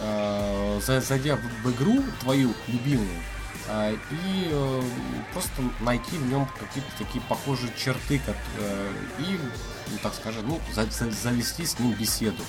э, 0.03 0.79
зайдя 1.01 1.35
в, 1.35 1.41
в 1.63 1.71
игру 1.71 2.03
твою 2.21 2.53
любимую, 2.67 3.21
э, 3.67 3.95
и 4.11 4.49
э, 4.51 4.81
просто 5.31 5.61
найти 5.81 6.17
в 6.17 6.25
нем 6.27 6.47
какие-то 6.59 6.89
такие 6.97 7.23
похожие 7.27 7.71
черты, 7.77 8.19
как, 8.25 8.35
э, 8.59 8.91
и, 9.19 9.39
ну, 9.91 9.97
так 10.01 10.13
скажем, 10.13 10.47
ну, 10.47 10.59
за, 10.73 10.85
за, 10.85 11.09
завести 11.11 11.65
с 11.65 11.79
ним 11.79 11.93
беседу. 11.93 12.43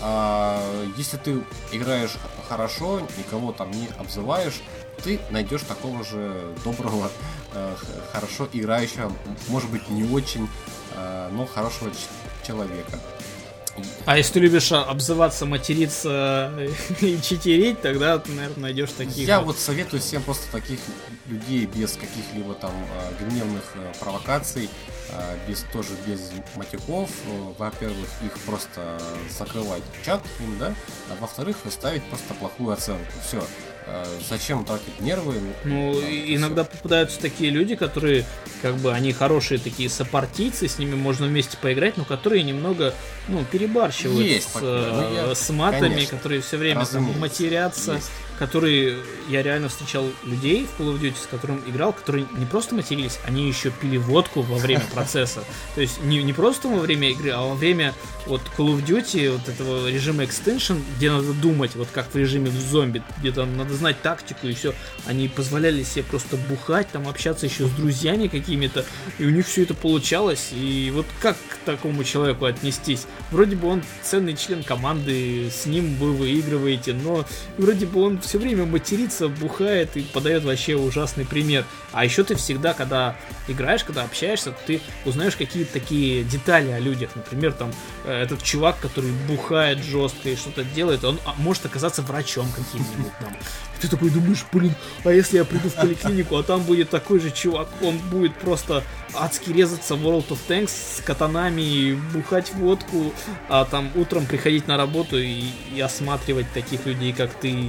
А, 0.00 0.60
если 0.96 1.16
ты 1.16 1.42
играешь 1.72 2.16
хорошо, 2.48 3.00
никого 3.16 3.52
там 3.52 3.70
не 3.70 3.88
обзываешь, 3.98 4.60
ты 5.02 5.20
найдешь 5.30 5.62
такого 5.62 6.04
же 6.04 6.54
доброго, 6.64 7.10
э, 7.52 7.76
хорошо 8.12 8.48
играющего, 8.52 9.12
может 9.48 9.70
быть 9.70 9.88
не 9.88 10.04
очень, 10.04 10.48
э, 10.92 11.28
но 11.32 11.46
хорошего 11.46 11.90
человека. 12.46 12.98
А 14.06 14.16
если 14.16 14.34
ты 14.34 14.40
любишь 14.40 14.70
а, 14.72 14.84
обзываться, 14.84 15.46
материться 15.46 16.52
и 17.00 17.20
читерить, 17.20 17.80
тогда 17.80 18.18
ты, 18.18 18.32
наверное, 18.32 18.62
найдешь 18.62 18.90
таких. 18.92 19.26
Я 19.26 19.40
вот 19.40 19.58
советую 19.58 20.00
всем 20.00 20.22
просто 20.22 20.50
таких 20.52 20.78
людей 21.26 21.66
без 21.66 21.92
каких-либо 21.92 22.54
там 22.54 22.72
а, 22.72 23.24
гневных 23.24 23.64
э, 23.74 23.92
провокаций, 23.98 24.68
а, 25.10 25.36
без 25.48 25.64
тоже 25.72 25.90
без 26.06 26.30
матюков. 26.54 27.10
Э, 27.26 27.52
во-первых, 27.58 28.08
их 28.24 28.38
просто 28.40 29.00
закрывать 29.36 29.82
чат 30.04 30.22
им, 30.40 30.58
да, 30.58 30.74
а 31.10 31.16
во-вторых, 31.20 31.56
ставить 31.70 32.04
просто 32.04 32.34
плохую 32.34 32.72
оценку. 32.72 33.12
Все. 33.26 33.42
Э, 33.86 34.04
зачем 34.28 34.64
тратить 34.64 35.00
нервы? 35.00 35.34
Ну, 35.64 35.94
да, 36.00 36.06
иногда 36.08 36.64
все. 36.64 36.72
попадаются 36.72 37.20
такие 37.20 37.50
люди, 37.50 37.76
которые, 37.76 38.24
как 38.62 38.76
бы, 38.76 38.92
они 38.92 39.12
хорошие 39.12 39.58
такие 39.58 39.90
сопартийцы, 39.90 40.68
с 40.68 40.78
ними 40.78 40.94
можно 40.94 41.26
вместе 41.26 41.58
поиграть, 41.58 41.98
но 41.98 42.04
которые 42.04 42.42
немного, 42.42 42.94
ну, 43.28 43.44
перебарщивают 43.44 44.26
Есть, 44.26 44.50
с, 44.52 44.60
ну, 44.60 45.14
я, 45.14 45.34
с 45.34 45.50
матами, 45.50 45.88
конечно, 45.88 46.16
которые 46.16 46.40
все 46.40 46.56
время 46.56 46.86
там 46.86 47.18
матерятся. 47.18 47.94
Есть 47.94 48.10
которые 48.38 48.98
я 49.28 49.42
реально 49.42 49.68
встречал 49.68 50.10
людей 50.24 50.66
в 50.66 50.80
Call 50.80 50.92
of 50.92 51.00
Duty, 51.00 51.16
с 51.22 51.26
которым 51.26 51.62
играл, 51.66 51.92
которые 51.92 52.26
не 52.36 52.46
просто 52.46 52.74
матерились, 52.74 53.18
они 53.26 53.46
еще 53.46 53.70
пили 53.70 53.96
водку 53.96 54.42
во 54.42 54.58
время 54.58 54.82
процесса. 54.94 55.44
То 55.74 55.80
есть 55.80 56.02
не, 56.02 56.22
не 56.22 56.32
просто 56.32 56.68
во 56.68 56.80
время 56.80 57.10
игры, 57.10 57.30
а 57.30 57.42
во 57.42 57.54
время 57.54 57.94
вот 58.26 58.40
Call 58.56 58.76
of 58.76 58.84
Duty, 58.84 59.32
вот 59.32 59.48
этого 59.48 59.88
режима 59.90 60.24
Extension, 60.24 60.82
где 60.96 61.10
надо 61.10 61.32
думать, 61.32 61.74
вот 61.74 61.88
как 61.92 62.12
в 62.12 62.16
режиме 62.16 62.50
в 62.50 62.60
зомби, 62.60 63.02
где 63.18 63.32
там 63.32 63.56
надо 63.56 63.74
знать 63.74 64.00
тактику 64.02 64.46
и 64.46 64.54
все. 64.54 64.74
Они 65.06 65.28
позволяли 65.28 65.82
себе 65.82 66.04
просто 66.04 66.36
бухать, 66.36 66.88
там 66.90 67.08
общаться 67.08 67.46
еще 67.46 67.66
с 67.66 67.70
друзьями 67.70 68.28
какими-то, 68.28 68.84
и 69.18 69.24
у 69.24 69.30
них 69.30 69.46
все 69.46 69.62
это 69.62 69.74
получалось. 69.74 70.50
И 70.52 70.90
вот 70.94 71.06
как 71.20 71.36
такому 71.64 72.04
человеку 72.04 72.44
отнестись? 72.44 73.06
Вроде 73.30 73.56
бы 73.56 73.68
он 73.68 73.82
ценный 74.02 74.36
член 74.36 74.62
команды, 74.62 75.50
с 75.50 75.66
ним 75.66 75.96
вы 75.96 76.12
выигрываете, 76.12 76.92
но 76.92 77.24
вроде 77.58 77.86
бы 77.86 78.02
он 78.02 78.20
все 78.20 78.38
время 78.38 78.66
матерится, 78.66 79.28
бухает 79.28 79.96
и 79.96 80.02
подает 80.02 80.44
вообще 80.44 80.76
ужасный 80.76 81.24
пример. 81.24 81.64
А 81.92 82.04
еще 82.04 82.24
ты 82.24 82.34
всегда, 82.34 82.74
когда 82.74 83.16
играешь, 83.48 83.84
когда 83.84 84.04
общаешься, 84.04 84.54
ты 84.66 84.80
узнаешь 85.04 85.36
какие-то 85.36 85.72
такие 85.72 86.24
детали 86.24 86.70
о 86.70 86.78
людях. 86.78 87.10
Например, 87.14 87.52
там 87.52 87.72
э, 88.04 88.22
этот 88.22 88.42
чувак, 88.42 88.78
который 88.80 89.12
бухает 89.28 89.78
жестко 89.78 90.30
и 90.30 90.36
что-то 90.36 90.64
делает, 90.64 91.04
он 91.04 91.18
а, 91.24 91.34
может 91.38 91.66
оказаться 91.66 92.02
врачом 92.02 92.46
каким-нибудь 92.54 93.12
там. 93.20 93.34
Ты 93.80 93.88
такой 93.88 94.10
думаешь, 94.10 94.44
блин, 94.52 94.74
а 95.04 95.12
если 95.12 95.36
я 95.36 95.44
приду 95.44 95.68
в 95.68 95.74
поликлинику, 95.74 96.36
а 96.36 96.42
там 96.42 96.62
будет 96.62 96.90
такой 96.90 97.20
же 97.20 97.30
чувак, 97.30 97.68
он 97.82 97.98
будет 97.98 98.34
просто 98.36 98.82
адски 99.16 99.50
резаться 99.50 99.94
в 99.94 100.06
World 100.06 100.28
of 100.28 100.38
Tanks 100.48 100.98
с 100.98 101.00
катанами, 101.02 101.94
бухать 102.12 102.52
водку, 102.54 103.12
а 103.48 103.64
там 103.64 103.90
утром 103.94 104.26
приходить 104.26 104.66
на 104.66 104.76
работу 104.76 105.18
и, 105.18 105.44
и 105.74 105.80
осматривать 105.80 106.50
таких 106.52 106.86
людей, 106.86 107.12
как 107.12 107.32
ты. 107.34 107.68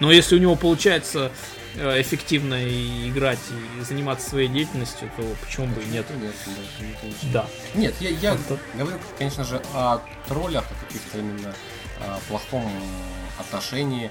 Но 0.00 0.10
если 0.10 0.36
у 0.36 0.38
него 0.38 0.56
получается 0.56 1.30
э, 1.76 2.00
эффективно 2.00 2.62
играть 3.08 3.38
и 3.78 3.82
заниматься 3.82 4.30
своей 4.30 4.48
деятельностью, 4.48 5.10
то 5.16 5.22
почему 5.44 5.66
бы 5.68 5.82
и 5.82 5.86
нет? 5.86 6.06
Да. 7.32 7.46
Нет, 7.74 7.94
я, 8.00 8.10
я 8.10 8.34
Это... 8.34 8.58
говорю, 8.74 8.98
конечно 9.18 9.44
же, 9.44 9.60
о 9.74 10.00
троллях, 10.28 10.64
о 10.70 10.84
каких-то 10.86 11.18
именно 11.18 11.54
о 12.00 12.18
плохом 12.28 12.70
отношении, 13.38 14.10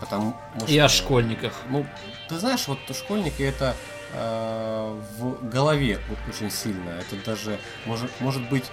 потому 0.00 0.36
что... 0.58 0.66
И 0.66 0.78
о 0.78 0.88
школьниках. 0.88 1.52
Ну, 1.68 1.86
ты 2.28 2.38
знаешь, 2.38 2.66
вот 2.66 2.78
школьники 2.94 3.42
это 3.42 3.76
э, 4.12 5.00
в 5.18 5.48
голове 5.48 6.00
очень 6.28 6.50
сильно. 6.50 6.90
Это 6.90 7.16
даже 7.24 7.58
может, 7.86 8.10
может 8.20 8.48
быть 8.48 8.64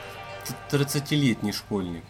30-летний 0.72 1.52
школьник. 1.52 2.04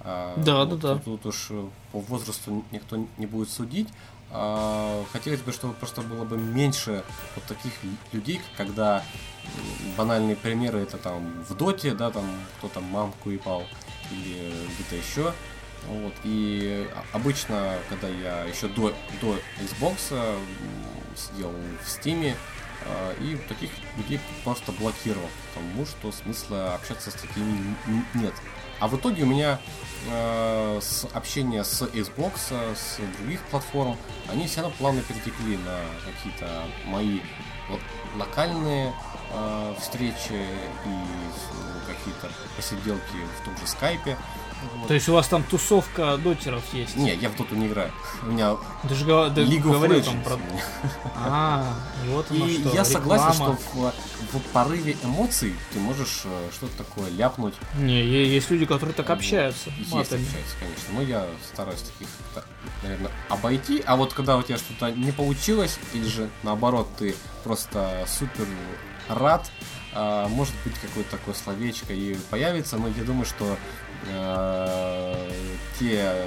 А, 0.00 0.34
да, 0.36 0.64
вот, 0.64 0.80
да, 0.80 0.94
да. 0.94 1.00
Тут, 1.00 1.26
уж 1.26 1.48
по 1.92 2.00
возрасту 2.00 2.64
никто 2.72 2.96
не 3.18 3.26
будет 3.26 3.50
судить. 3.50 3.88
Хотелось 5.12 5.42
бы, 5.42 5.52
чтобы 5.52 5.74
просто 5.74 6.00
было 6.00 6.24
бы 6.24 6.38
меньше 6.38 7.04
вот 7.34 7.44
таких 7.44 7.72
людей, 8.12 8.40
когда 8.56 9.04
банальные 9.96 10.36
примеры 10.36 10.78
это 10.78 10.96
там 10.96 11.44
в 11.46 11.54
доте, 11.54 11.92
да, 11.92 12.10
там 12.10 12.24
кто 12.56 12.68
там 12.68 12.84
мамку 12.84 13.34
ипал 13.34 13.64
или 14.10 14.52
где-то 14.74 14.96
еще. 14.96 15.34
Вот, 15.88 16.14
и 16.24 16.88
обычно, 17.12 17.76
когда 17.88 18.08
я 18.08 18.44
еще 18.44 18.68
до, 18.68 18.94
до 19.20 19.36
Xbox 19.60 20.38
сидел 21.14 21.50
в 21.50 21.86
Steam, 21.86 22.34
и 23.20 23.36
таких 23.48 23.70
людей 23.96 24.20
просто 24.44 24.72
блокировал, 24.72 25.28
потому 25.54 25.86
что 25.86 26.12
смысла 26.12 26.74
общаться 26.74 27.10
с 27.10 27.14
такими 27.14 27.76
нет. 28.14 28.34
А 28.82 28.88
в 28.88 28.96
итоге 28.96 29.22
у 29.22 29.26
меня 29.26 29.60
э, 30.10 30.80
с 30.82 31.06
общения 31.12 31.62
с 31.62 31.82
Xbox, 31.82 32.52
с 32.74 32.98
других 33.18 33.40
платформ, 33.42 33.96
они 34.28 34.48
все 34.48 34.60
равно 34.60 34.74
плавно 34.76 35.02
перетекли 35.02 35.56
на 35.58 35.78
какие-то 36.04 36.64
мои 36.86 37.20
вот, 37.68 37.80
локальные 38.16 38.92
э, 39.32 39.74
встречи 39.80 40.32
и 40.32 41.86
какие-то 41.86 42.28
посиделки 42.56 43.16
в 43.40 43.44
том 43.44 43.56
же 43.56 43.66
скайпе. 43.68 44.16
Вот. 44.76 44.88
То 44.88 44.94
есть 44.94 45.08
у 45.08 45.12
вас 45.12 45.28
там 45.28 45.42
тусовка 45.44 46.16
дотеров 46.16 46.62
есть? 46.72 46.96
Не, 46.96 47.14
я 47.14 47.28
в 47.28 47.36
доту 47.36 47.54
не 47.54 47.66
играю. 47.66 47.90
У 48.22 48.26
меня 48.26 48.56
ты 48.88 48.94
же 48.94 49.04
League 49.04 49.60
говорил 49.60 50.02
там 50.02 50.22
про... 50.22 50.38
А, 51.16 51.74
вот 52.08 52.30
И 52.30 52.36
что, 52.36 52.44
я 52.44 52.82
реклама. 52.82 52.84
согласен, 52.84 53.32
что 53.32 53.56
в, 53.74 53.92
в 54.38 54.40
порыве 54.52 54.96
эмоций 55.04 55.54
ты 55.72 55.78
можешь 55.78 56.22
э, 56.24 56.48
что-то 56.52 56.78
такое 56.78 57.10
ляпнуть. 57.10 57.54
Не, 57.76 58.02
есть 58.02 58.50
люди, 58.50 58.66
которые 58.66 58.94
так 58.94 59.10
общаются. 59.10 59.70
Есть 59.78 59.92
матами. 59.92 60.24
общаются, 60.24 60.56
конечно. 60.58 60.94
Но 60.94 61.02
я 61.02 61.26
стараюсь 61.52 61.82
таких, 61.82 62.08
наверное, 62.82 63.10
обойти. 63.28 63.82
А 63.86 63.96
вот 63.96 64.12
когда 64.12 64.36
у 64.36 64.42
тебя 64.42 64.58
что-то 64.58 64.90
не 64.90 65.12
получилось, 65.12 65.78
или 65.92 66.06
же 66.06 66.28
наоборот, 66.42 66.88
ты 66.98 67.14
просто 67.44 68.04
супер 68.06 68.46
рад, 69.08 69.50
а, 69.94 70.28
может 70.28 70.54
быть 70.64 70.74
какое-то 70.78 71.10
такое 71.10 71.34
словечко 71.34 71.92
и 71.92 72.14
появится, 72.30 72.78
но 72.78 72.88
я 72.88 73.04
думаю, 73.04 73.26
что 73.26 73.56
те 75.78 76.26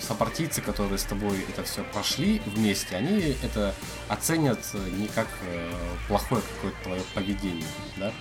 сопартийцы, 0.00 0.62
которые 0.62 0.98
с 0.98 1.04
тобой 1.04 1.44
это 1.48 1.62
все 1.62 1.82
прошли 1.84 2.40
вместе, 2.46 2.96
они 2.96 3.36
это 3.42 3.74
оценят 4.08 4.58
не 4.98 5.08
как 5.08 5.28
э, 5.42 5.72
плохое 6.08 6.42
какое-то 6.42 6.82
твое 6.82 7.02
поведение, 7.14 7.66
да, 7.96 8.12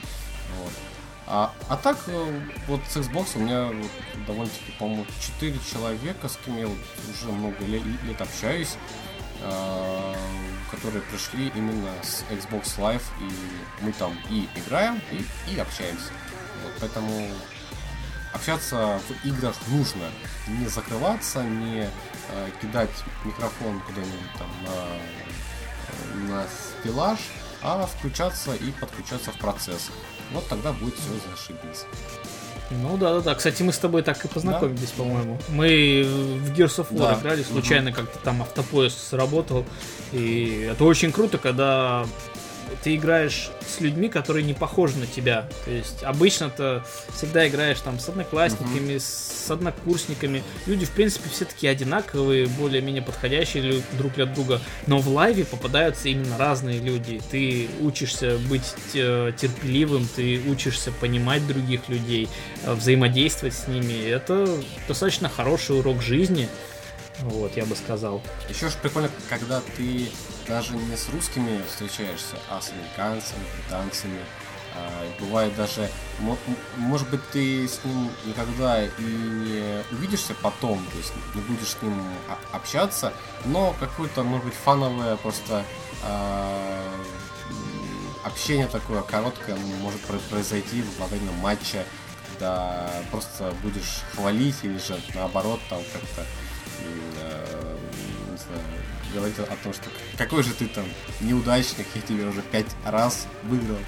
вот. 0.61 0.73
А, 1.27 1.53
а 1.69 1.77
так, 1.77 1.97
э, 2.07 2.41
вот 2.67 2.81
с 2.87 2.97
Xbox 2.97 3.29
у 3.35 3.39
меня 3.39 3.65
вот, 3.65 4.25
довольно-таки, 4.27 4.71
по-моему, 4.77 5.05
4 5.39 5.59
человека, 5.71 6.27
с 6.27 6.37
кем 6.45 6.57
я 6.57 6.67
вот 6.67 6.77
уже 7.09 7.31
много 7.31 7.65
лет, 7.65 7.81
лет 8.03 8.21
общаюсь, 8.21 8.75
э, 9.41 10.15
которые 10.69 11.01
пришли 11.03 11.51
именно 11.55 11.91
с 12.03 12.23
Xbox 12.29 12.77
Live, 12.77 13.03
и 13.21 13.83
мы 13.83 13.91
там 13.93 14.15
и 14.29 14.47
играем, 14.55 15.01
и, 15.11 15.25
и 15.51 15.57
общаемся. 15.57 16.11
Вот, 16.63 16.73
поэтому 16.79 17.27
общаться 18.35 18.99
в 19.07 19.27
играх 19.27 19.55
нужно. 19.67 20.05
Не 20.47 20.67
закрываться, 20.67 21.43
не 21.43 21.83
э, 21.83 22.49
кидать 22.61 22.91
микрофон 23.23 23.81
куда-нибудь 23.87 24.33
там 24.37 24.49
на, 26.27 26.35
на 26.35 26.45
стеллаж, 26.81 27.19
а 27.61 27.85
включаться 27.85 28.53
и 28.53 28.71
подключаться 28.71 29.31
в 29.31 29.37
процесс. 29.37 29.89
Вот 30.31 30.47
тогда 30.47 30.71
будет 30.73 30.95
все 30.95 31.09
зашибись. 31.29 31.85
Ну 32.71 32.97
да, 32.97 33.15
да, 33.15 33.21
да. 33.21 33.35
Кстати, 33.35 33.61
мы 33.61 33.71
с 33.71 33.77
тобой 33.77 34.01
так 34.01 34.23
и 34.25 34.27
познакомились, 34.27 34.91
да? 34.97 35.03
по-моему. 35.03 35.39
Мы 35.49 36.03
в 36.03 36.51
Gears 36.51 36.79
of 36.79 36.91
War 36.91 37.13
да. 37.13 37.19
играли, 37.19 37.43
случайно 37.43 37.91
угу. 37.91 37.97
как-то 37.97 38.19
там 38.19 38.41
автопоезд 38.41 38.97
сработал. 38.97 39.65
И 40.11 40.67
это 40.71 40.83
очень 40.83 41.11
круто, 41.11 41.37
когда 41.37 42.05
ты 42.83 42.95
играешь 42.95 43.49
с 43.67 43.81
людьми, 43.81 44.09
которые 44.09 44.43
не 44.43 44.53
похожи 44.53 44.97
на 44.97 45.07
тебя. 45.07 45.47
То 45.65 45.71
есть 45.71 46.03
обычно 46.03 46.49
ты 46.49 46.81
всегда 47.13 47.47
играешь 47.47 47.79
там 47.81 47.99
с 47.99 48.09
одноклассниками, 48.09 48.93
uh-huh. 48.93 48.99
с 48.99 49.51
однокурсниками. 49.51 50.43
Люди, 50.65 50.85
в 50.85 50.91
принципе, 50.91 51.29
все 51.29 51.45
такие 51.45 51.71
одинаковые, 51.71 52.47
более-менее 52.47 53.01
подходящие 53.01 53.81
друг 53.93 54.13
для 54.13 54.25
друга. 54.25 54.61
Но 54.87 54.99
в 54.99 55.07
лайве 55.07 55.45
попадаются 55.45 56.09
именно 56.09 56.37
разные 56.37 56.79
люди. 56.79 57.21
Ты 57.31 57.67
учишься 57.81 58.37
быть 58.49 58.73
э, 58.93 59.31
терпеливым, 59.37 60.07
ты 60.15 60.41
учишься 60.47 60.91
понимать 60.91 61.45
других 61.47 61.89
людей, 61.89 62.29
э, 62.63 62.73
взаимодействовать 62.73 63.55
с 63.55 63.67
ними. 63.67 64.07
Это 64.07 64.47
достаточно 64.87 65.29
хороший 65.29 65.79
урок 65.79 66.01
жизни. 66.01 66.47
Вот, 67.19 67.55
я 67.55 67.65
бы 67.65 67.75
сказал. 67.75 68.21
Еще 68.49 68.69
ж 68.69 68.73
прикольно, 68.81 69.09
когда 69.29 69.61
ты 69.77 70.07
даже 70.47 70.75
не 70.75 70.95
с 70.95 71.09
русскими 71.09 71.61
встречаешься, 71.67 72.37
а 72.49 72.61
с 72.61 72.71
американцами, 72.71 73.43
британцами. 73.55 74.19
А, 74.77 75.07
бывает 75.21 75.55
даже, 75.55 75.89
может 76.75 77.09
быть, 77.09 77.21
ты 77.31 77.65
с 77.65 77.79
ним 77.85 78.11
никогда 78.25 78.83
и 78.83 78.89
не 78.99 79.83
увидишься 79.91 80.35
потом, 80.41 80.85
то 80.91 80.97
есть 80.97 81.13
не 81.33 81.41
будешь 81.41 81.69
с 81.69 81.81
ним 81.81 81.97
общаться, 82.51 83.13
но 83.45 83.73
какое-то, 83.79 84.23
может 84.23 84.45
быть, 84.45 84.53
фановое 84.53 85.15
просто 85.15 85.63
а, 86.03 86.81
общение 88.25 88.67
такое 88.67 89.01
короткое 89.01 89.55
может 89.81 90.01
произойти 90.29 90.83
во 90.99 91.07
время 91.07 91.31
матча 91.41 91.85
когда 92.35 92.89
просто 93.11 93.53
будешь 93.63 94.01
хвалить 94.13 94.55
или 94.63 94.77
же 94.77 94.99
наоборот 95.13 95.59
там 95.69 95.79
как-то 95.93 96.25
э, 96.79 97.64
говорить 99.15 99.39
о 99.39 99.55
том, 99.63 99.73
что 99.73 99.83
какой 100.17 100.43
же 100.43 100.53
ты 100.53 100.67
там 100.67 100.85
неудачник, 101.21 101.87
я 101.95 102.01
тебе 102.01 102.25
уже 102.25 102.41
пять 102.41 102.67
раз 102.85 103.27
выиграл. 103.43 103.79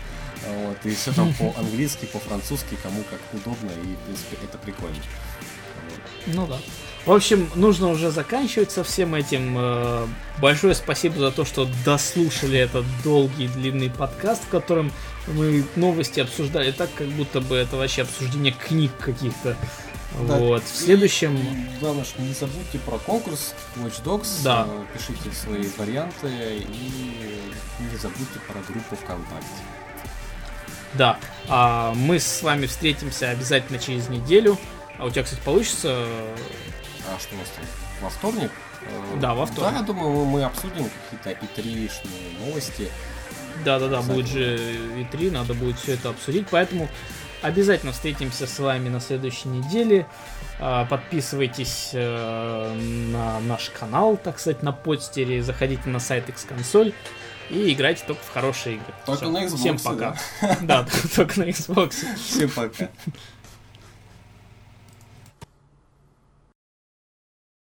Вот, 0.45 0.77
и 0.85 0.93
все 0.93 1.11
там 1.13 1.33
по-английски, 1.33 2.05
по-французски, 2.13 2.77
кому 2.81 3.03
как 3.03 3.19
удобно, 3.33 3.69
и, 3.69 3.95
в 3.95 3.99
принципе, 4.05 4.37
это 4.43 4.57
прикольно. 4.57 4.95
Вот. 4.95 5.99
Ну 6.27 6.47
да. 6.47 6.57
В 7.05 7.11
общем, 7.11 7.49
нужно 7.55 7.87
уже 7.87 8.11
заканчивать 8.11 8.71
со 8.71 8.83
всем 8.83 9.15
этим. 9.15 9.55
Э, 9.57 10.07
большое 10.41 10.75
спасибо 10.75 11.17
за 11.19 11.31
то, 11.31 11.45
что 11.45 11.67
дослушали 11.85 12.59
этот 12.59 12.85
долгий 13.03 13.47
длинный 13.47 13.89
подкаст, 13.89 14.43
в 14.43 14.49
котором 14.49 14.91
мы 15.27 15.63
новости 15.75 16.19
обсуждали 16.19 16.71
так, 16.71 16.89
как 16.95 17.07
будто 17.07 17.39
бы 17.39 17.55
это 17.55 17.77
вообще 17.77 18.01
обсуждение 18.01 18.53
книг 18.53 18.91
каких-то. 18.99 19.55
Да. 20.27 20.37
Вот. 20.37 20.63
В 20.63 20.75
следующем... 20.75 21.37
Главное, 21.79 22.03
что 22.03 22.21
не 22.21 22.33
забудьте 22.33 22.79
про 22.79 22.97
конкурс 22.97 23.53
Watch 23.75 24.03
Dogs. 24.03 24.43
Да. 24.43 24.67
Пишите 24.93 25.31
свои 25.31 25.67
варианты 25.77 26.27
и 26.27 27.53
не 27.79 27.97
забудьте 27.97 28.39
про 28.47 28.61
группу 28.61 28.95
ВКонтакте. 28.95 29.47
Да. 30.93 31.19
А 31.47 31.93
мы 31.93 32.19
с 32.19 32.41
вами 32.41 32.65
встретимся 32.65 33.29
обязательно 33.29 33.79
через 33.79 34.09
неделю. 34.09 34.57
А 34.97 35.05
у 35.05 35.09
тебя, 35.09 35.23
кстати, 35.23 35.41
получится... 35.43 36.05
А 37.07 37.19
что 37.19 37.35
у 37.35 37.37
нас 37.37 37.47
там? 37.55 37.65
Во 38.01 38.09
вторник? 38.09 38.51
Э, 38.81 39.19
да, 39.19 39.33
во 39.33 39.45
вторник. 39.45 39.73
Да, 39.73 39.79
я 39.79 39.85
думаю, 39.85 40.25
мы 40.25 40.43
обсудим 40.43 40.89
какие-то 41.09 41.45
и 41.45 41.61
3 41.61 41.91
новости. 42.45 42.89
Да-да-да, 43.63 44.01
будет 44.01 44.27
же 44.27 44.75
и 44.99 45.05
3 45.05 45.31
надо 45.31 45.53
будет 45.53 45.79
все 45.79 45.93
это 45.93 46.09
обсудить, 46.09 46.47
поэтому 46.49 46.89
обязательно 47.41 47.91
встретимся 47.91 48.47
с 48.47 48.59
вами 48.59 48.89
на 48.89 48.99
следующей 48.99 49.49
неделе. 49.49 50.05
А, 50.59 50.85
подписывайтесь 50.85 51.91
э, 51.93 52.73
на 53.11 53.39
наш 53.41 53.69
канал, 53.69 54.17
так 54.17 54.39
сказать, 54.39 54.63
на 54.63 54.71
подстере, 54.71 55.43
заходите 55.43 55.87
на 55.89 55.99
сайт 55.99 56.29
X-консоль 56.29 56.93
и 57.49 57.73
играйте 57.73 58.03
только 58.05 58.23
в 58.23 58.29
хорошие 58.29 58.75
игры. 58.75 58.93
Только 59.05 59.25
Все. 59.25 59.31
на 59.31 59.45
Xbox. 59.45 59.57
Всем 59.57 59.79
пока. 59.79 60.17
Да, 60.61 60.87
только 61.15 61.39
на 61.39 61.43
Xbox. 61.43 61.93
Всем 62.15 62.49
пока. 62.49 62.89